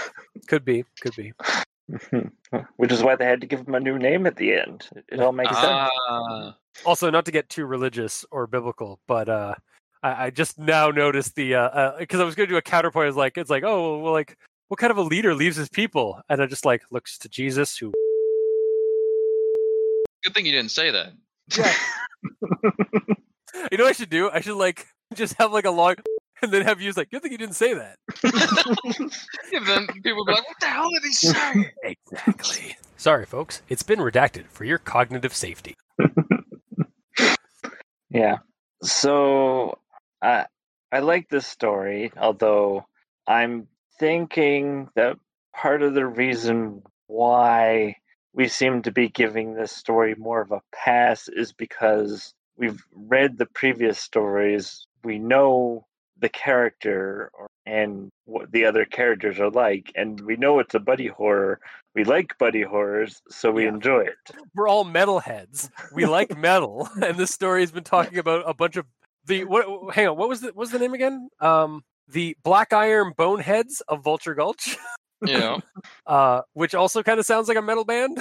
could 0.47 0.65
be. 0.65 0.85
Could 1.01 1.16
be. 1.16 1.33
Which 2.77 2.93
is 2.93 3.03
why 3.03 3.16
they 3.16 3.24
had 3.24 3.41
to 3.41 3.47
give 3.47 3.66
him 3.66 3.74
a 3.74 3.81
new 3.81 3.99
name 3.99 4.27
at 4.27 4.37
the 4.37 4.55
end. 4.55 4.89
It, 4.97 5.05
it 5.12 5.20
all 5.20 5.33
makes 5.33 5.51
sense. 5.51 5.66
Ah, 6.09 6.57
Also, 6.87 7.11
not 7.11 7.24
to 7.27 7.33
get 7.33 7.49
too 7.49 7.66
religious 7.66 8.24
or 8.31 8.47
biblical, 8.47 8.99
but 9.07 9.29
uh, 9.29 9.55
I, 10.03 10.27
I 10.27 10.31
just 10.31 10.59
now 10.59 10.91
noticed 10.91 11.35
the 11.35 11.55
uh, 11.57 11.99
because 11.99 12.20
I 12.20 12.24
was 12.24 12.35
going 12.35 12.49
to 12.49 12.53
do 12.55 12.57
a 12.59 12.62
counterpoint. 12.62 13.09
It's 13.09 13.16
like 13.16 13.37
it's 13.37 13.51
like 13.51 13.65
oh 13.65 13.99
well, 13.99 14.12
like 14.12 14.39
what 14.69 14.79
kind 14.79 14.91
of 14.91 14.97
a 14.97 15.03
leader 15.03 15.35
leaves 15.35 15.57
his 15.57 15.69
people? 15.69 16.20
And 16.31 16.41
I 16.41 16.47
just 16.47 16.65
like 16.65 16.83
looks 16.91 17.19
to 17.19 17.29
Jesus, 17.29 17.77
who 17.77 17.93
good 20.24 20.35
thing 20.35 20.47
you 20.47 20.53
didn't 20.53 20.70
say 20.70 20.90
that. 20.90 21.12
you 23.70 23.78
know 23.78 23.85
what 23.85 23.90
I 23.90 23.93
should 23.93 24.11
do? 24.11 24.31
I 24.31 24.40
should 24.40 24.57
like 24.57 24.86
just 25.15 25.35
have 25.35 25.53
like 25.53 25.65
a 25.65 25.70
long 25.70 25.97
and 26.43 26.53
then 26.53 26.62
have 26.62 26.81
you 26.81 26.93
like 26.93 27.11
good 27.11 27.23
thing 27.23 27.32
you 27.32 27.39
didn't 27.39 27.55
say 27.55 27.74
that. 27.74 27.99
Yeah, 29.53 29.61
then 29.66 29.86
people 29.86 30.16
will 30.16 30.24
be 30.24 30.32
like, 30.32 30.47
"What 30.49 30.61
the 30.61 30.66
hell 30.66 30.90
did 30.90 31.03
he 31.03 31.12
say?" 31.12 31.73
Exactly. 31.85 32.77
Sorry, 32.97 33.27
folks. 33.27 33.62
It's 33.69 33.82
been 33.82 33.99
redacted 33.99 34.47
for 34.47 34.65
your 34.65 34.78
cognitive 34.78 35.35
safety. 35.35 35.77
Yeah. 38.11 38.39
So 38.82 39.78
I 40.20 40.47
I 40.90 40.99
like 41.01 41.28
this 41.28 41.47
story, 41.47 42.12
although 42.16 42.86
I'm 43.27 43.69
thinking 43.99 44.89
that 44.94 45.16
part 45.55 45.82
of 45.82 45.94
the 45.94 46.07
reason 46.07 46.82
why 47.07 47.97
we 48.34 48.48
seem 48.48 48.82
to 48.82 48.90
be 48.92 49.09
giving 49.09 49.54
this 49.54 49.72
story 49.72 50.14
more 50.16 50.40
of 50.40 50.52
a 50.52 50.60
pass 50.74 51.28
is 51.28 51.52
because 51.52 52.32
we've 52.56 52.82
read 52.94 53.38
the 53.38 53.46
previous 53.46 53.98
stories. 53.98 54.86
We 55.04 55.18
know 55.18 55.86
the 56.18 56.28
character 56.28 57.30
and 57.66 58.09
what 58.24 58.50
the 58.52 58.64
other 58.64 58.84
characters 58.84 59.38
are 59.40 59.50
like, 59.50 59.92
and 59.94 60.20
we 60.20 60.36
know 60.36 60.59
it's 60.60 60.74
a 60.74 60.80
buddy 60.80 61.09
horror. 61.09 61.60
We 61.94 62.04
like 62.04 62.38
buddy 62.38 62.62
horrors, 62.62 63.20
so 63.28 63.50
we 63.50 63.64
Yeah. 63.64 63.70
enjoy 63.70 64.00
it. 64.02 64.36
We're 64.54 64.68
all 64.68 64.84
metalheads. 64.84 65.68
We 65.92 66.06
like 66.06 66.36
metal, 66.38 66.88
and 67.02 67.16
this 67.16 67.30
story 67.32 67.60
has 67.60 67.72
been 67.72 67.84
talking 67.84 68.18
about 68.18 68.44
a 68.48 68.54
bunch 68.54 68.76
of 68.76 68.86
the 69.26 69.44
what? 69.44 69.94
Hang 69.94 70.09
on, 70.09 70.16
what 70.16 70.28
was 70.28 70.40
the 70.40 70.48
what 70.48 70.56
was 70.56 70.70
the 70.70 70.78
name 70.78 70.94
again? 70.94 71.28
Um, 71.40 71.82
the 72.09 72.36
Black 72.42 72.72
Iron 72.72 73.12
Boneheads 73.16 73.80
of 73.88 74.02
Vulture 74.02 74.34
Gulch, 74.34 74.76
Know, 75.23 75.61
uh, 76.07 76.43
which 76.53 76.74
also 76.74 77.03
kind 77.03 77.19
of 77.20 77.27
sounds 77.27 77.49
like 77.49 77.57
a 77.57 77.62
metal 77.62 77.85
band. 77.85 78.19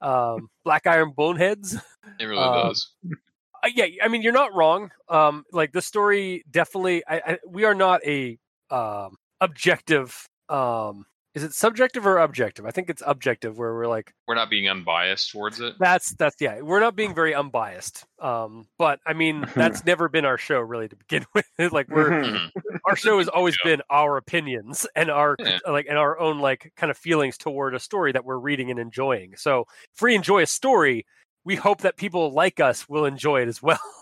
Um, 0.00 0.48
Black 0.64 0.86
Iron 0.86 1.12
Boneheads. 1.16 1.74
it 2.18 2.24
really 2.24 2.42
Uh, 2.42 2.68
does. 2.68 2.90
Uh, 3.64 3.68
yeah, 3.74 3.86
I 4.02 4.08
mean 4.08 4.22
you're 4.22 4.32
not 4.32 4.54
wrong. 4.54 4.90
Um, 5.08 5.44
like 5.52 5.72
the 5.72 5.82
story 5.82 6.42
definitely. 6.50 7.04
I, 7.06 7.16
I 7.26 7.38
we 7.46 7.64
are 7.64 7.74
not 7.74 8.04
a 8.04 8.38
um 8.70 9.16
objective. 9.40 10.26
Um, 10.48 11.06
is 11.34 11.42
it 11.42 11.54
subjective 11.54 12.06
or 12.06 12.18
objective? 12.18 12.66
I 12.66 12.70
think 12.70 12.90
it's 12.90 13.02
objective, 13.06 13.56
where 13.58 13.72
we're 13.74 13.86
like 13.86 14.12
We're 14.28 14.34
not 14.34 14.50
being 14.50 14.68
unbiased 14.68 15.30
towards 15.30 15.60
it. 15.60 15.74
that's 15.78 16.14
that's 16.16 16.36
yeah. 16.40 16.60
We're 16.60 16.80
not 16.80 16.94
being 16.96 17.14
very 17.14 17.34
unbiased. 17.34 18.04
Um, 18.20 18.66
but 18.78 19.00
I 19.06 19.12
mean 19.14 19.46
that's 19.54 19.84
never 19.86 20.08
been 20.08 20.24
our 20.24 20.38
show 20.38 20.60
really 20.60 20.88
to 20.88 20.96
begin 20.96 21.24
with. 21.34 21.46
like 21.72 21.88
we're 21.88 22.10
Mhm. 22.10 22.50
Mhm. 22.52 22.78
our 22.86 22.96
show 22.96 23.18
has 23.18 23.28
always 23.28 23.56
Yeah. 23.64 23.70
been 23.76 23.82
our 23.90 24.16
opinions 24.16 24.86
and 24.94 25.10
our 25.10 25.36
Yeah. 25.38 25.58
like 25.66 25.86
and 25.88 25.98
our 25.98 26.18
own 26.18 26.38
like 26.40 26.72
kind 26.76 26.90
of 26.90 26.98
feelings 26.98 27.38
toward 27.38 27.74
a 27.74 27.80
story 27.80 28.12
that 28.12 28.24
we're 28.24 28.38
reading 28.38 28.70
and 28.70 28.78
enjoying. 28.78 29.34
So 29.36 29.64
if 29.94 30.02
we 30.02 30.14
enjoy 30.14 30.42
a 30.42 30.46
story, 30.46 31.06
we 31.44 31.56
hope 31.56 31.80
that 31.80 31.96
people 31.96 32.30
like 32.32 32.60
us 32.60 32.88
will 32.88 33.04
enjoy 33.06 33.42
it 33.42 33.48
as 33.48 33.62
well. 33.62 33.80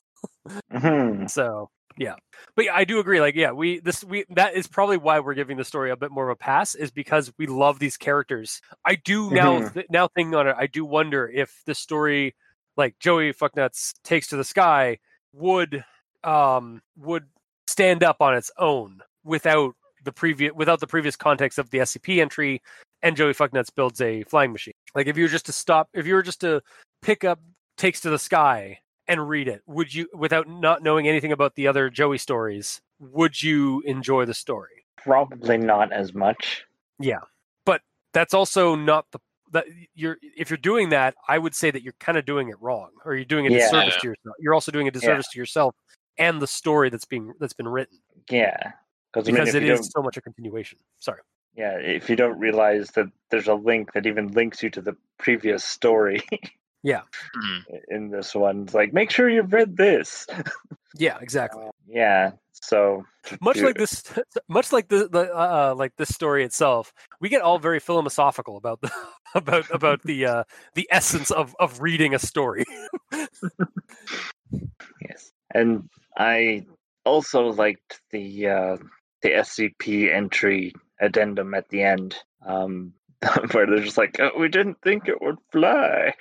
Mhm. 0.73 1.31
So 1.31 1.71
yeah, 1.97 2.15
but 2.57 2.65
yeah, 2.67 2.75
I 2.75 2.85
do 2.85 2.99
agree. 3.01 3.21
Like 3.21 3.35
yeah, 3.35 3.53
we 3.53 3.81
this 3.81 4.03
we 4.05 4.25
that 4.31 4.55
is 4.55 4.67
probably 4.67 4.97
why 4.97 5.21
we're 5.21 5.35
giving 5.35 5.57
the 5.57 5.65
story 5.65 5.91
a 5.91 5.97
bit 5.97 6.11
more 6.11 6.29
of 6.29 6.33
a 6.33 6.37
pass 6.37 6.75
is 6.75 6.91
because 6.91 7.33
we 7.39 7.47
love 7.47 7.79
these 7.79 7.97
characters. 7.97 8.61
I 8.85 8.95
do 8.95 9.31
now 9.31 9.61
Mhm. 9.61 9.75
th- 9.75 9.87
now 9.91 10.09
thinking 10.09 10.35
on 10.35 10.47
it, 10.49 10.57
I 10.59 10.67
do 10.67 10.85
wonder 10.85 11.29
if 11.29 11.63
the 11.67 11.75
story 11.75 12.35
like 12.77 12.99
Joey 13.01 13.33
Fucknuts 13.33 13.93
takes 14.05 14.29
to 14.29 14.37
the 14.37 14.45
sky 14.45 14.99
would 15.33 15.85
um 16.25 16.81
would 16.97 17.25
stand 17.67 18.03
up 18.03 18.21
on 18.21 18.35
its 18.35 18.51
own 18.59 19.01
without 19.25 19.75
the 20.05 20.13
previous 20.13 20.53
without 20.55 20.81
the 20.81 20.87
previous 20.87 21.17
context 21.17 21.59
of 21.59 21.69
the 21.71 21.79
SCP 21.79 22.21
entry 22.21 22.63
and 23.03 23.17
Joey 23.17 23.33
Fucknuts 23.35 23.75
builds 23.75 24.01
a 24.01 24.23
flying 24.25 24.53
machine. 24.53 24.75
Like 24.95 25.07
if 25.07 25.17
you 25.17 25.25
were 25.25 25.29
just 25.29 25.47
to 25.47 25.53
stop 25.53 25.89
if 25.93 26.07
you 26.07 26.15
were 26.15 26.23
just 26.23 26.41
to 26.43 26.63
pick 27.03 27.25
up 27.25 27.41
takes 27.77 28.01
to 28.01 28.11
the 28.11 28.19
sky 28.19 28.79
and 29.11 29.29
read 29.29 29.49
it, 29.49 29.63
would 29.67 29.93
you 29.95 30.09
without 30.15 30.49
not 30.49 30.83
knowing 30.83 31.07
anything 31.09 31.33
about 31.33 31.55
the 31.57 31.67
other 31.67 31.91
Joey 31.91 32.17
stories, 32.19 32.81
would 32.99 33.43
you 33.43 33.83
enjoy 33.85 34.25
the 34.25 34.35
story? 34.35 34.87
Probably 34.97 35.59
not 35.59 35.93
as 35.93 36.15
much. 36.15 36.65
Yeah, 36.99 37.21
but 37.67 37.83
that's 38.15 38.33
also 38.33 38.75
not 38.75 39.07
the 39.13 39.19
that 39.53 39.67
you're 39.95 40.17
if 40.23 40.49
you're 40.49 40.57
doing 40.57 40.91
that, 40.91 41.15
I 41.29 41.37
would 41.39 41.55
say 41.55 41.71
that 41.71 41.83
you're 41.83 41.95
kind 41.99 42.17
of 42.17 42.25
doing 42.25 42.49
it 42.49 42.57
wrong, 42.61 42.91
or 43.05 43.15
you're 43.15 43.25
doing 43.25 43.47
a 43.47 43.51
Yeah. 43.51 43.59
disservice 43.59 43.97
to 44.01 44.07
yourself. 44.09 44.37
You're 44.39 44.55
also 44.55 44.71
doing 44.73 44.87
a 44.89 44.91
disservice 44.91 45.29
to 45.29 45.39
yourself 45.39 45.75
and 46.19 46.41
the 46.41 46.47
story 46.47 46.89
that's 46.91 47.05
being 47.05 47.33
that's 47.41 47.53
been 47.53 47.69
written 47.69 47.99
Yeah, 48.31 48.73
because 49.13 49.29
I 49.29 49.33
mean, 49.33 49.47
it 49.49 49.63
is 49.63 49.91
so 49.91 50.03
much 50.03 50.17
a 50.17 50.21
continuation. 50.21 50.79
Sorry. 50.99 51.21
yeah, 51.57 51.77
if 51.79 52.09
you 52.09 52.15
don't 52.17 52.39
realize 52.39 52.93
that 52.93 53.07
there's 53.31 53.49
a 53.49 53.55
link 53.55 53.93
that 53.95 54.07
even 54.07 54.29
links 54.33 54.63
you 54.63 54.71
to 54.71 54.81
the 54.81 54.97
previous 55.19 55.65
story 55.65 56.23
Yeah. 56.83 57.03
Mhm. 57.37 57.65
in 57.89 58.11
this 58.11 58.35
one, 58.35 58.63
it's 58.63 58.75
like 58.75 58.93
make 58.93 59.11
sure 59.11 59.29
you've 59.29 59.53
read 59.53 59.77
this. 59.77 60.27
Yeah, 60.97 61.19
exactly. 61.21 61.63
Yeah, 61.87 62.33
so 62.51 63.05
much 63.41 63.59
do 63.59 63.67
like 63.67 63.77
this 63.79 64.03
much 64.49 64.73
like 64.73 64.89
the, 64.89 65.09
the 65.09 65.33
uh, 65.33 65.71
uh, 65.71 65.75
like 65.77 65.95
this 65.97 66.13
story 66.13 66.43
itself 66.45 66.93
we 67.21 67.29
get 67.29 67.43
all 67.43 67.59
very 67.61 67.79
philosophical 67.79 68.57
about 68.57 68.81
the 68.81 68.91
about 69.37 69.71
about 69.71 70.03
the 70.03 70.27
uh 70.27 70.45
the 70.75 70.89
essence 70.91 71.31
of 71.31 71.55
of 71.61 71.81
reading 71.81 72.13
a 72.15 72.19
story 72.19 72.65
Yes, 75.09 75.33
and 75.55 75.89
I 76.17 76.67
also 77.05 77.49
liked 77.53 78.01
the 78.11 78.49
uh, 78.49 78.77
the 79.23 79.31
SCP 79.31 80.13
entry 80.13 80.73
addendum 81.01 81.55
at 81.55 81.69
the 81.69 81.83
end, 81.83 82.17
um, 82.45 82.93
where 83.53 83.67
they're 83.67 83.81
just 83.85 83.99
like, 83.99 84.19
oh, 84.21 84.31
"We 84.39 84.49
didn't 84.49 84.79
think 84.83 85.09
it 85.09 85.21
would 85.21 85.39
fly." 85.53 86.15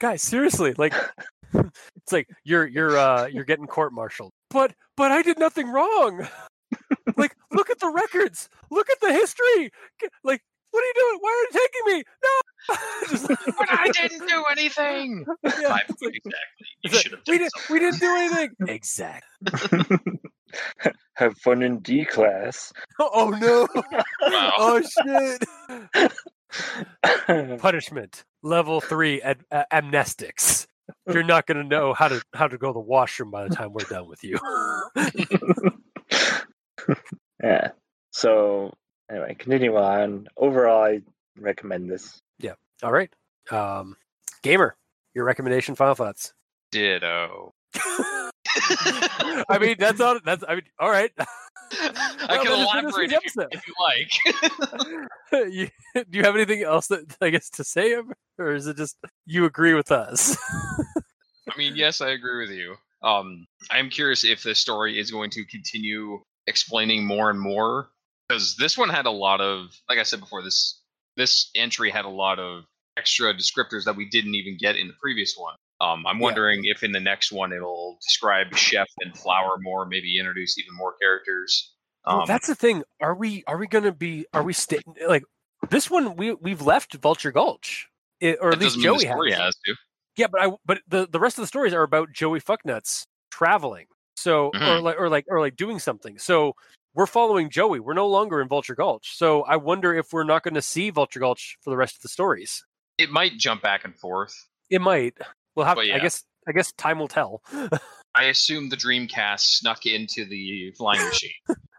guys 0.00 0.22
seriously 0.22 0.72
like 0.78 0.94
it's 1.54 2.10
like 2.10 2.26
you're 2.42 2.66
you're 2.66 2.96
uh 2.96 3.26
you're 3.26 3.44
getting 3.44 3.66
court 3.66 3.92
martialed 3.92 4.30
but 4.48 4.72
but 4.96 5.12
i 5.12 5.20
did 5.20 5.38
nothing 5.38 5.70
wrong. 5.70 6.26
Like 7.16 7.34
look 7.52 7.68
at 7.68 7.80
the 7.80 7.90
records. 7.90 8.48
Look 8.70 8.88
at 8.88 8.98
the 9.00 9.12
history. 9.12 9.70
Like 10.24 10.40
what 10.70 10.82
are 10.82 10.86
you 10.86 10.94
doing? 10.94 11.18
Why 11.20 11.30
are 11.30 11.42
you 11.42 11.68
taking 11.68 11.98
me? 11.98 12.04
No. 12.22 12.76
Just 13.10 13.28
But 13.58 13.68
I 13.68 13.90
didn't 13.90 14.26
do 14.28 14.44
anything. 14.52 15.26
yeah, 15.44 15.68
like- 15.68 15.82
exactly. 15.90 16.20
You 16.82 16.90
like, 16.92 17.02
should 17.02 17.12
have 17.12 17.20
we 17.26 17.38
done 17.38 17.48
didn't 17.56 17.68
we 17.70 17.78
didn't 17.80 18.00
do 18.00 18.16
anything. 18.16 18.50
Exactly 18.68 20.20
Have 21.14 21.36
fun 21.38 21.62
in 21.62 21.78
D 21.80 22.04
class. 22.04 22.72
oh 22.98 23.30
no 23.40 23.66
Wow. 24.22 24.52
oh 24.58 24.82
shit 24.82 26.10
punishment 27.60 28.24
level 28.42 28.80
three 28.80 29.20
ad- 29.22 29.44
uh, 29.52 29.64
amnestics 29.72 30.66
you're 31.12 31.22
not 31.22 31.46
going 31.46 31.56
to 31.58 31.64
know 31.64 31.92
how 31.94 32.08
to 32.08 32.20
how 32.34 32.48
to 32.48 32.58
go 32.58 32.68
to 32.68 32.72
the 32.74 32.80
washroom 32.80 33.30
by 33.30 33.46
the 33.46 33.54
time 33.54 33.72
we're 33.72 33.84
done 33.84 34.06
with 34.08 34.22
you 34.24 34.36
yeah. 37.42 37.68
So 38.12 38.72
anyway, 39.10 39.34
continue 39.38 39.76
on. 39.76 40.26
Overall, 40.36 40.82
I 40.82 41.00
recommend 41.38 41.88
this. 41.88 42.20
Yeah. 42.38 42.54
All 42.82 42.92
right 42.92 43.10
um 43.50 43.96
gamer 44.42 44.76
your 45.14 45.24
recommendation 45.24 45.74
final 45.74 45.94
thoughts 45.94 46.32
Ditto. 46.70 47.52
I 49.48 49.58
mean 49.60 49.76
that's 49.78 50.00
all 50.00 50.18
that's 50.24 50.44
i 50.48 50.54
mean 50.54 50.64
all 50.78 50.90
right 50.90 51.12
I 51.72 52.26
Well, 52.28 52.42
can 52.42 52.46
then 52.46 52.58
let's 52.58 52.72
finish 52.72 52.92
elaborate 52.94 53.12
if 53.12 53.36
you, 53.36 53.46
if 53.52 53.62
you 53.68 53.74
like. 55.38 55.52
you, 55.52 55.68
do 56.10 56.18
you 56.18 56.24
have 56.24 56.34
anything 56.34 56.62
else 56.62 56.88
that 56.88 57.16
i 57.20 57.30
guess 57.30 57.48
to 57.50 57.64
say 57.64 57.96
or 58.38 58.54
is 58.54 58.66
it 58.66 58.76
just 58.76 58.96
you 59.24 59.44
agree 59.44 59.74
with 59.74 59.92
us 59.92 60.36
I 61.52 61.58
mean, 61.58 61.76
yes, 61.76 62.00
I 62.00 62.10
agree 62.10 62.46
with 62.46 62.56
you. 62.56 62.76
Um, 63.02 63.46
I'm 63.70 63.90
curious 63.90 64.24
if 64.24 64.42
the 64.42 64.54
story 64.54 64.98
is 64.98 65.10
going 65.10 65.30
to 65.30 65.44
continue 65.44 66.20
explaining 66.46 67.06
more 67.06 67.30
and 67.30 67.40
more 67.40 67.90
because 68.28 68.56
this 68.56 68.76
one 68.78 68.88
had 68.88 69.06
a 69.06 69.10
lot 69.10 69.40
of, 69.40 69.68
like 69.88 69.98
I 69.98 70.04
said 70.04 70.20
before, 70.20 70.42
this 70.42 70.80
this 71.16 71.50
entry 71.54 71.90
had 71.90 72.04
a 72.04 72.10
lot 72.10 72.38
of 72.38 72.64
extra 72.96 73.34
descriptors 73.34 73.84
that 73.84 73.96
we 73.96 74.08
didn't 74.08 74.34
even 74.34 74.56
get 74.58 74.76
in 74.76 74.86
the 74.86 74.94
previous 75.00 75.34
one. 75.36 75.54
Um, 75.80 76.06
I'm 76.06 76.18
Yeah. 76.18 76.24
wondering 76.24 76.60
if 76.64 76.82
in 76.82 76.92
the 76.92 77.00
next 77.00 77.32
one 77.32 77.52
it'll 77.52 77.98
describe 78.02 78.54
Chef 78.56 78.88
and 79.00 79.16
Flower 79.16 79.56
more, 79.60 79.86
maybe 79.86 80.18
introduce 80.18 80.58
even 80.58 80.74
more 80.76 80.94
characters. 81.00 81.72
Well, 82.06 82.20
Um, 82.20 82.26
that's 82.26 82.46
the 82.46 82.54
thing. 82.54 82.84
Are 83.00 83.14
we 83.14 83.44
are 83.46 83.56
we 83.58 83.66
going 83.66 83.84
to 83.84 83.92
be 83.92 84.26
are 84.32 84.42
we 84.42 84.52
sta- 84.52 84.80
like 85.06 85.22
this 85.70 85.90
one 85.90 86.16
we 86.16 86.34
we've 86.34 86.62
left 86.62 86.94
Vulture 86.94 87.32
Gulch. 87.32 87.88
It, 88.20 88.38
or 88.40 88.52
at 88.52 88.58
least 88.58 88.78
Joey 88.80 89.04
has. 89.06 89.38
has 89.38 89.56
to. 89.64 89.74
Yeah, 90.16 90.26
but 90.26 90.40
I 90.42 90.50
but 90.66 90.82
the 90.88 91.06
the 91.10 91.18
rest 91.20 91.38
of 91.38 91.42
the 91.42 91.46
stories 91.46 91.72
are 91.72 91.82
about 91.82 92.12
Joey 92.12 92.40
Fucknuts 92.40 93.06
traveling. 93.30 93.86
So 94.16 94.48
or 94.48 94.50
Mhm. 94.52 94.82
like 94.82 94.96
or 95.00 95.08
like 95.08 95.24
or 95.28 95.40
like 95.40 95.56
doing 95.56 95.78
something. 95.78 96.18
So 96.18 96.54
we're 96.92 97.06
following 97.06 97.48
Joey. 97.48 97.80
We're 97.80 97.94
no 97.94 98.06
longer 98.08 98.42
in 98.42 98.48
Vulture 98.48 98.74
Gulch. 98.74 99.16
So 99.16 99.42
I 99.44 99.56
wonder 99.56 99.94
if 99.94 100.12
we're 100.12 100.24
not 100.24 100.42
going 100.42 100.54
to 100.54 100.62
see 100.62 100.90
Vulture 100.90 101.20
Gulch 101.20 101.56
for 101.62 101.70
the 101.70 101.76
rest 101.76 101.96
of 101.96 102.02
the 102.02 102.08
stories. 102.08 102.64
It 102.98 103.10
might 103.10 103.38
jump 103.38 103.62
back 103.62 103.84
and 103.84 103.98
forth. 103.98 104.34
It 104.68 104.80
might. 104.80 105.16
We'll 105.54 105.66
have 105.66 105.76
But 105.76 105.90
I 105.90 105.98
guess 105.98 106.24
I 106.48 106.52
guess 106.52 106.72
time 106.72 106.98
will 106.98 107.08
tell. 107.08 107.42
I 108.14 108.24
assume 108.24 108.68
the 108.68 108.76
Dreamcast 108.76 109.40
snuck 109.40 109.86
into 109.86 110.24
the 110.24 110.72
flying 110.76 111.04
machine. 111.04 111.30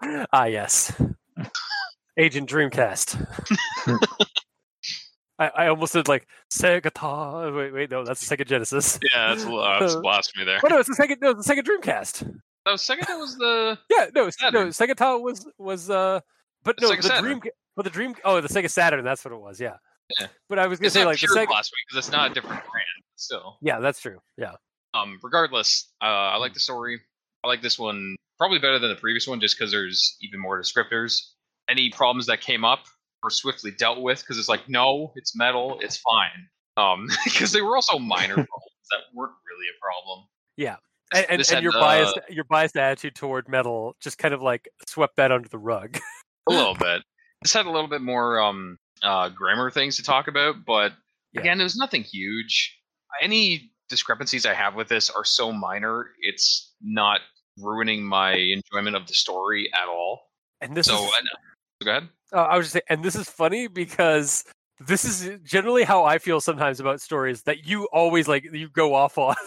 ah 0.33 0.45
yes. 0.45 0.93
Agent 2.17 2.49
Dreamcast. 2.49 3.27
I, 5.39 5.47
I 5.55 5.67
almost 5.67 5.93
said 5.93 6.07
like 6.07 6.27
Sega. 6.53 6.91
Ta- 6.93 7.49
Wait, 7.49 7.73
wait, 7.73 7.91
no, 7.91 8.05
that's 8.05 8.25
the 8.25 8.37
Sega 8.37 8.45
Genesis. 8.45 8.99
yeah, 9.11 9.29
that's, 9.29 9.45
uh, 9.45 9.77
that's 9.79 9.95
blasphemy 9.95 10.45
there. 10.45 10.59
Oh 10.63 10.67
no, 10.67 10.77
it's 10.79 10.89
the 10.89 10.95
second. 10.95 11.17
No, 11.21 11.31
it's 11.31 11.47
the 11.47 11.53
Sega 11.55 11.63
Dreamcast. 11.63 12.39
No, 12.65 12.75
second 12.75 13.07
that 13.07 13.17
was 13.17 13.37
the 13.37 13.77
Yeah, 13.89 14.07
no, 14.13 14.27
it's, 14.27 14.39
no, 14.41 14.51
Sega 14.67 15.21
was 15.21 15.47
was 15.57 15.89
uh, 15.89 16.19
but 16.63 16.79
no, 16.79 16.91
Sega 16.91 16.97
the 16.97 17.03
Saturn. 17.03 17.23
Dream, 17.23 17.41
but 17.75 17.83
the 17.85 17.89
Dream. 17.89 18.13
Oh, 18.23 18.39
the 18.39 18.47
Sega 18.49 18.69
Saturn. 18.69 19.03
That's 19.03 19.25
what 19.25 19.33
it 19.33 19.39
was. 19.39 19.59
Yeah. 19.59 19.77
Yeah. 20.19 20.27
But 20.47 20.59
I 20.59 20.67
was 20.67 20.79
gonna 20.79 20.87
it's 20.87 20.93
say 20.93 21.05
like 21.05 21.19
the 21.19 21.27
Sega. 21.27 21.47
because 21.47 21.97
it's 21.97 22.11
not 22.11 22.31
a 22.31 22.33
different 22.33 22.61
brand. 22.61 22.85
Still, 23.21 23.57
Yeah, 23.61 23.79
that's 23.79 23.99
true. 24.01 24.19
Yeah. 24.37 24.53
um, 24.93 25.19
regardless, 25.23 25.89
uh, 26.01 26.05
I 26.05 26.37
like 26.37 26.53
the 26.53 26.59
story. 26.59 26.99
I 27.43 27.47
like 27.47 27.61
this 27.61 27.77
one 27.79 28.15
probably 28.37 28.59
better 28.59 28.79
than 28.79 28.89
the 28.89 28.95
previous 28.99 29.27
one 29.27 29.39
just 29.39 29.57
because 29.57 29.71
there's 29.71 30.17
even 30.21 30.39
more 30.39 30.59
descriptors. 30.61 31.19
Any 31.69 31.89
problems 31.91 32.25
that 32.27 32.41
came 32.41 32.65
up 32.65 32.79
were 33.23 33.29
swiftly 33.29 33.71
dealt 33.71 34.01
with 34.01 34.21
because 34.21 34.37
it's 34.39 34.49
like, 34.49 34.67
no, 34.67 35.11
it's 35.15 35.35
metal, 35.35 35.77
it's 35.81 35.97
fine. 35.97 36.47
Um, 36.77 37.07
because 37.23 37.51
they 37.51 37.61
were 37.61 37.75
also 37.75 37.99
minor 37.99 38.33
problems 38.33 38.87
that 38.89 38.99
weren't 39.13 39.33
really 39.47 39.67
a 39.69 39.77
problem. 39.79 40.27
And, 41.13 41.25
and, 41.29 41.39
and 41.41 41.49
had, 41.49 41.61
your 41.63 41.75
uh, 41.75 41.79
biased 41.81 42.19
your 42.29 42.45
biased 42.45 42.77
attitude 42.77 43.15
toward 43.15 43.49
metal 43.49 43.97
just 44.01 44.17
kind 44.17 44.33
of 44.33 44.41
like 44.41 44.69
swept 44.87 45.17
that 45.17 45.29
under 45.29 45.49
the 45.49 45.57
rug. 45.59 45.97
a 46.47 46.51
little 46.53 46.73
bit. 46.79 47.01
This 47.41 47.51
had 47.53 47.65
a 47.65 47.69
little 47.71 47.89
bit 47.89 48.01
more 48.01 48.39
um, 48.39 48.77
uh, 49.03 49.27
grammar 49.29 49.69
things 49.71 49.97
to 49.97 50.03
talk 50.03 50.27
about, 50.29 50.63
but 50.65 50.93
Yeah. 51.33 51.41
again, 51.41 51.59
it 51.59 51.63
was 51.63 51.75
nothing 51.75 52.03
huge. 52.03 52.77
Any 53.21 53.71
discrepancies 53.89 54.45
I 54.45 54.53
have 54.53 54.75
with 54.75 54.87
this 54.87 55.09
are 55.09 55.25
so 55.25 55.51
minor; 55.51 56.11
it's 56.21 56.73
not 56.81 57.21
ruining 57.57 58.03
my 58.03 58.33
enjoyment 58.33 58.95
of 58.95 59.07
the 59.07 59.13
story 59.13 59.69
at 59.73 59.87
all. 59.87 60.21
And 60.61 60.75
this 60.75 60.87
so, 60.87 61.05
is 61.05 61.11
go 61.83 61.91
ahead. 61.91 62.09
Uh, 62.33 62.43
I 62.43 62.57
was 62.57 62.67
just 62.67 62.73
saying, 62.73 62.83
and 62.89 63.03
this 63.03 63.15
is 63.15 63.29
funny 63.29 63.67
because 63.67 64.43
this 64.79 65.03
is 65.05 65.39
generally 65.43 65.83
how 65.83 66.03
I 66.05 66.17
feel 66.17 66.39
sometimes 66.41 66.79
about 66.79 67.01
stories 67.01 67.43
that 67.43 67.67
you 67.67 67.87
always 67.91 68.27
like 68.27 68.45
you 68.51 68.69
go 68.69 68.93
off 68.93 69.17
on. 69.17 69.35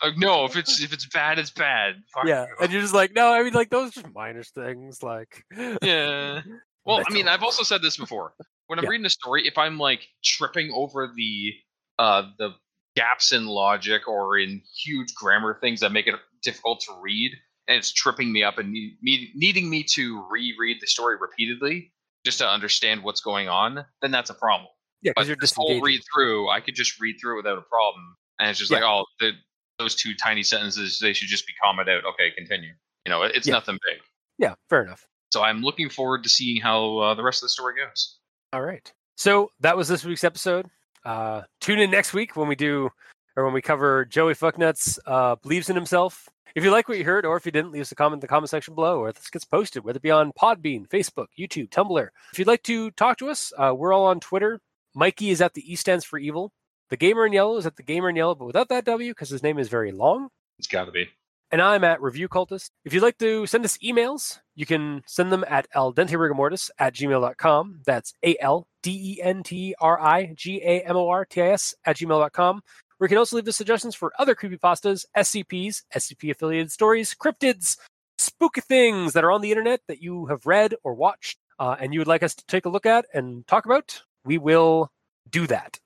Uh, 0.00 0.10
no, 0.16 0.44
if 0.46 0.56
it's 0.56 0.80
if 0.80 0.92
it's 0.92 1.06
bad, 1.08 1.38
it's 1.38 1.50
bad. 1.50 1.96
Fuck 2.14 2.24
yeah, 2.26 2.46
you. 2.46 2.54
and 2.62 2.72
you're 2.72 2.80
just 2.80 2.94
like, 2.94 3.12
no, 3.14 3.32
I 3.32 3.42
mean, 3.42 3.52
like 3.52 3.68
those 3.68 3.90
are 3.90 4.02
just 4.02 4.14
minor 4.14 4.42
things. 4.42 5.02
Like, 5.02 5.44
yeah. 5.82 6.40
Well, 6.86 7.02
I 7.06 7.12
mean, 7.12 7.28
I've 7.28 7.42
also 7.42 7.62
said 7.64 7.82
this 7.82 7.96
before. 7.96 8.32
When 8.68 8.78
I'm 8.78 8.84
Yeah. 8.84 8.90
reading 8.92 9.06
a 9.06 9.10
story, 9.10 9.46
if 9.46 9.58
I'm 9.58 9.76
like 9.76 10.06
tripping 10.24 10.70
over 10.72 11.12
the 11.14 11.52
uh 11.98 12.22
the 12.38 12.50
gaps 12.96 13.32
in 13.32 13.46
logic 13.46 14.08
or 14.08 14.38
in 14.38 14.60
huge 14.84 15.14
grammar 15.14 15.58
things 15.60 15.80
that 15.80 15.92
make 15.92 16.06
it 16.06 16.14
difficult 16.42 16.80
to 16.80 16.92
read, 17.00 17.32
and 17.68 17.76
it's 17.76 17.92
tripping 17.92 18.32
me 18.32 18.42
up 18.42 18.58
and 18.58 18.72
need, 18.72 18.96
me, 19.02 19.30
needing 19.34 19.70
me 19.70 19.84
to 19.84 20.24
reread 20.30 20.78
the 20.80 20.86
story 20.86 21.16
repeatedly 21.20 21.92
just 22.24 22.38
to 22.38 22.48
understand 22.48 23.02
what's 23.04 23.20
going 23.20 23.48
on, 23.48 23.84
then 24.02 24.10
that's 24.10 24.30
a 24.30 24.34
problem. 24.34 24.68
yeah, 25.02 25.12
because 25.14 25.28
you're 25.28 25.36
this 25.40 25.54
whole 25.54 25.80
read 25.80 26.00
through, 26.12 26.48
I 26.48 26.60
could 26.60 26.74
just 26.74 27.00
read 27.00 27.16
through 27.20 27.36
without 27.36 27.56
a 27.58 27.62
problem, 27.62 28.16
and 28.40 28.50
it's 28.50 28.58
just 28.58 28.72
like, 28.72 28.80
Yeah. 28.82 28.88
oh, 28.88 29.04
the, 29.20 29.30
those 29.78 29.94
two 29.94 30.14
tiny 30.14 30.42
sentences, 30.42 30.98
they 31.00 31.12
should 31.12 31.28
just 31.28 31.46
be 31.46 31.52
commented 31.62 31.98
out. 32.04 32.14
Okay, 32.14 32.32
continue. 32.36 32.70
You 33.06 33.10
know, 33.10 33.22
it's 33.22 33.46
Yeah. 33.46 33.54
nothing 33.54 33.78
big. 33.88 34.00
Yeah, 34.38 34.54
fair 34.68 34.82
enough. 34.82 35.06
So 35.32 35.42
I'm 35.42 35.62
looking 35.62 35.88
forward 35.88 36.24
to 36.24 36.28
seeing 36.28 36.60
how 36.60 36.98
uh, 36.98 37.14
the 37.14 37.22
rest 37.22 37.38
of 37.42 37.44
the 37.44 37.50
story 37.50 37.74
goes. 37.76 38.18
All 38.52 38.62
right. 38.62 38.92
So 39.16 39.50
that 39.60 39.76
was 39.76 39.86
this 39.88 40.04
week's 40.04 40.24
episode. 40.24 40.66
Uh, 41.08 41.42
tune 41.62 41.78
in 41.78 41.90
next 41.90 42.12
week 42.12 42.36
when 42.36 42.48
we 42.48 42.54
do, 42.54 42.90
or 43.34 43.46
when 43.46 43.54
we 43.54 43.62
cover 43.62 44.04
Joey 44.04 44.34
Fucknuts 44.34 44.98
uh, 45.06 45.36
believes 45.36 45.70
in 45.70 45.74
himself. 45.74 46.28
If 46.54 46.64
you 46.64 46.70
like 46.70 46.86
what 46.86 46.98
you 46.98 47.04
heard, 47.04 47.24
or 47.24 47.34
if 47.38 47.46
you 47.46 47.52
didn't, 47.52 47.72
leave 47.72 47.80
us 47.80 47.92
a 47.92 47.94
comment 47.94 48.18
in 48.18 48.20
the 48.20 48.28
comment 48.28 48.50
section 48.50 48.74
below, 48.74 49.00
or 49.00 49.10
this 49.10 49.30
gets 49.30 49.46
posted, 49.46 49.84
whether 49.84 49.96
it 49.96 50.02
be 50.02 50.10
on 50.10 50.32
Podbean, 50.32 50.86
Facebook, 50.86 51.28
YouTube, 51.38 51.70
Tumblr. 51.70 52.08
If 52.30 52.38
you'd 52.38 52.46
like 52.46 52.62
to 52.64 52.90
talk 52.90 53.16
to 53.18 53.30
us, 53.30 53.54
uh, 53.56 53.72
we're 53.74 53.94
all 53.94 54.04
on 54.04 54.20
Twitter. 54.20 54.60
Mikey 54.94 55.30
is 55.30 55.40
at 55.40 55.54
the 55.54 55.72
E 55.72 55.76
stands 55.76 56.04
for 56.04 56.18
evil. 56.18 56.52
The 56.90 56.98
Gamer 56.98 57.24
in 57.24 57.32
Yellow 57.32 57.56
is 57.56 57.64
at 57.64 57.76
the 57.76 57.82
Gamer 57.82 58.10
in 58.10 58.16
Yellow, 58.16 58.34
but 58.34 58.44
without 58.44 58.68
that 58.68 58.84
W 58.84 59.12
because 59.12 59.30
his 59.30 59.42
name 59.42 59.58
is 59.58 59.70
very 59.70 59.92
long. 59.92 60.28
It's 60.58 60.68
got 60.68 60.84
to 60.84 60.92
be. 60.92 61.06
And 61.50 61.62
I'm 61.62 61.84
at 61.84 62.02
Review 62.02 62.28
Cultist. 62.28 62.68
If 62.84 62.92
you'd 62.92 63.02
like 63.02 63.16
to 63.18 63.46
send 63.46 63.64
us 63.64 63.78
emails, 63.78 64.40
you 64.58 64.66
can 64.66 65.02
send 65.06 65.30
them 65.30 65.44
at 65.48 65.68
al 65.72 65.94
dente 65.94 66.16
rigamortis 66.18 66.68
at 66.80 66.92
gmail.com. 66.92 67.80
That's 67.86 68.12
A 68.24 68.36
L 68.40 68.66
D 68.82 69.14
E 69.14 69.22
N 69.22 69.44
T 69.44 69.76
R 69.80 70.00
I 70.00 70.32
G 70.34 70.60
A 70.64 70.80
M 70.82 70.96
O 70.96 71.08
R 71.08 71.24
T 71.24 71.40
I 71.40 71.50
S 71.50 71.76
at 71.84 71.96
gmail.com. 71.96 72.60
Where 72.96 73.06
you 73.06 73.08
can 73.08 73.18
also 73.18 73.36
leave 73.36 73.44
the 73.44 73.52
suggestions 73.52 73.94
for 73.94 74.12
other 74.18 74.34
creepypastas, 74.34 75.04
SCPs, 75.16 75.84
SCP 75.94 76.32
affiliated 76.32 76.72
stories, 76.72 77.14
cryptids, 77.14 77.78
spooky 78.18 78.60
things 78.60 79.12
that 79.12 79.22
are 79.22 79.30
on 79.30 79.42
the 79.42 79.52
internet 79.52 79.80
that 79.86 80.02
you 80.02 80.26
have 80.26 80.44
read 80.44 80.74
or 80.82 80.92
watched 80.92 81.38
uh, 81.60 81.76
and 81.78 81.94
you 81.94 82.00
would 82.00 82.08
like 82.08 82.24
us 82.24 82.34
to 82.34 82.44
take 82.46 82.66
a 82.66 82.68
look 82.68 82.84
at 82.84 83.06
and 83.14 83.46
talk 83.46 83.64
about. 83.64 84.02
We 84.24 84.38
will 84.38 84.90
do 85.30 85.46
that. 85.46 85.78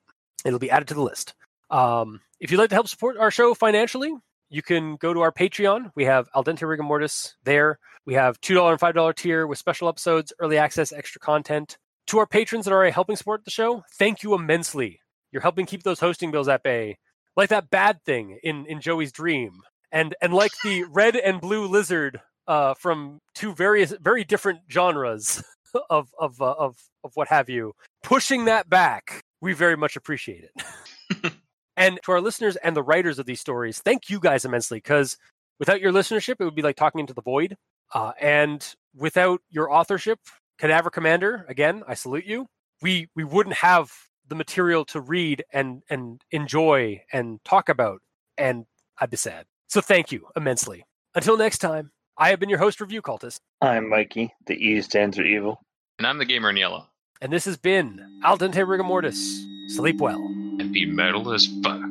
It'll 0.45 0.57
be 0.57 0.71
added 0.71 0.87
to 0.87 0.95
the 0.95 1.01
list. 1.03 1.35
Um, 1.69 2.21
if 2.39 2.49
you'd 2.49 2.57
like 2.57 2.69
to 2.69 2.75
help 2.75 2.87
support 2.87 3.17
our 3.17 3.29
show 3.29 3.53
financially, 3.53 4.13
you 4.49 4.61
can 4.61 4.95
go 4.97 5.13
to 5.13 5.21
our 5.21 5.31
Patreon. 5.31 5.91
We 5.95 6.05
have 6.05 6.27
Al 6.35 6.43
Dente 6.43 6.79
Mortis 6.79 7.35
there. 7.43 7.79
We 8.05 8.15
have 8.15 8.39
$2 8.41 8.71
and 8.71 8.79
$5 8.79 9.15
tier 9.15 9.47
with 9.47 9.57
special 9.57 9.87
episodes, 9.87 10.33
early 10.39 10.57
access, 10.57 10.91
extra 10.91 11.19
content. 11.19 11.77
To 12.07 12.19
our 12.19 12.27
patrons 12.27 12.65
that 12.65 12.73
are 12.73 12.89
helping 12.89 13.15
support 13.15 13.45
the 13.45 13.51
show, 13.51 13.83
thank 13.97 14.23
you 14.23 14.33
immensely. 14.33 14.99
You're 15.31 15.41
helping 15.41 15.65
keep 15.65 15.83
those 15.83 15.99
hosting 15.99 16.31
bills 16.31 16.49
at 16.49 16.63
bay. 16.63 16.97
Like 17.37 17.49
that 17.49 17.69
bad 17.69 18.03
thing 18.05 18.37
in, 18.43 18.65
in 18.65 18.81
Joey's 18.81 19.11
dream. 19.11 19.61
And 19.91 20.15
and 20.21 20.33
like 20.33 20.51
the 20.63 20.83
red 20.91 21.15
and 21.15 21.39
blue 21.39 21.65
lizard 21.67 22.19
uh, 22.47 22.73
from 22.73 23.19
two 23.35 23.53
various 23.53 23.93
very 24.01 24.23
different 24.23 24.59
genres 24.69 25.43
of 25.89 26.09
of 26.19 26.41
uh, 26.41 26.55
of 26.57 26.77
of 27.03 27.11
what 27.15 27.27
have 27.29 27.49
you, 27.49 27.73
pushing 28.03 28.45
that 28.45 28.69
back, 28.69 29.23
we 29.41 29.53
very 29.53 29.77
much 29.77 29.95
appreciate 29.95 30.43
it. 30.43 31.33
and 31.77 31.99
to 32.03 32.11
our 32.11 32.21
listeners 32.21 32.55
and 32.57 32.75
the 32.75 32.83
writers 32.83 33.19
of 33.19 33.25
these 33.25 33.39
stories, 33.39 33.79
thank 33.79 34.09
you 34.09 34.19
guys 34.19 34.45
immensely 34.45 34.77
because 34.77 35.17
without 35.59 35.81
your 35.81 35.91
listenership, 35.91 36.35
it 36.39 36.45
would 36.45 36.55
be 36.55 36.61
like 36.61 36.75
talking 36.75 36.99
into 36.99 37.13
the 37.13 37.21
void. 37.21 37.55
Uh, 37.93 38.11
and 38.19 38.75
without 38.95 39.41
your 39.49 39.71
authorship, 39.71 40.19
Cadaver 40.57 40.89
Commander, 40.89 41.45
again, 41.49 41.83
I 41.87 41.93
salute 41.93 42.25
you. 42.25 42.47
We 42.81 43.09
we 43.15 43.23
wouldn't 43.23 43.57
have 43.57 43.91
the 44.27 44.35
material 44.35 44.85
to 44.85 45.01
read 45.01 45.43
and 45.51 45.83
and 45.89 46.21
enjoy 46.31 47.01
and 47.11 47.43
talk 47.43 47.69
about, 47.69 48.01
and 48.37 48.65
I'd 48.99 49.09
be 49.09 49.17
sad. 49.17 49.45
So 49.67 49.81
thank 49.81 50.11
you 50.11 50.27
immensely. 50.35 50.85
Until 51.15 51.37
next 51.37 51.59
time, 51.59 51.91
I 52.17 52.29
have 52.29 52.39
been 52.39 52.49
your 52.49 52.59
host, 52.59 52.79
Review 52.79 53.01
Cultist. 53.01 53.39
I'm 53.61 53.89
Mikey. 53.89 54.33
The 54.45 54.55
E 54.55 54.81
stands 54.81 55.17
for 55.17 55.23
evil. 55.23 55.61
And 55.97 56.07
I'm 56.07 56.17
the 56.17 56.25
gamer 56.25 56.49
in 56.49 56.57
yellow. 56.57 56.87
And 57.21 57.31
this 57.31 57.45
has 57.45 57.57
been 57.57 58.21
Al 58.23 58.37
Dente 58.37 58.67
Rigor 58.67 58.83
Mortis. 58.83 59.45
Sleep 59.69 59.97
well. 59.97 60.19
And 60.59 60.73
be 60.73 60.85
metal 60.85 61.31
as 61.33 61.47
fuck. 61.63 61.89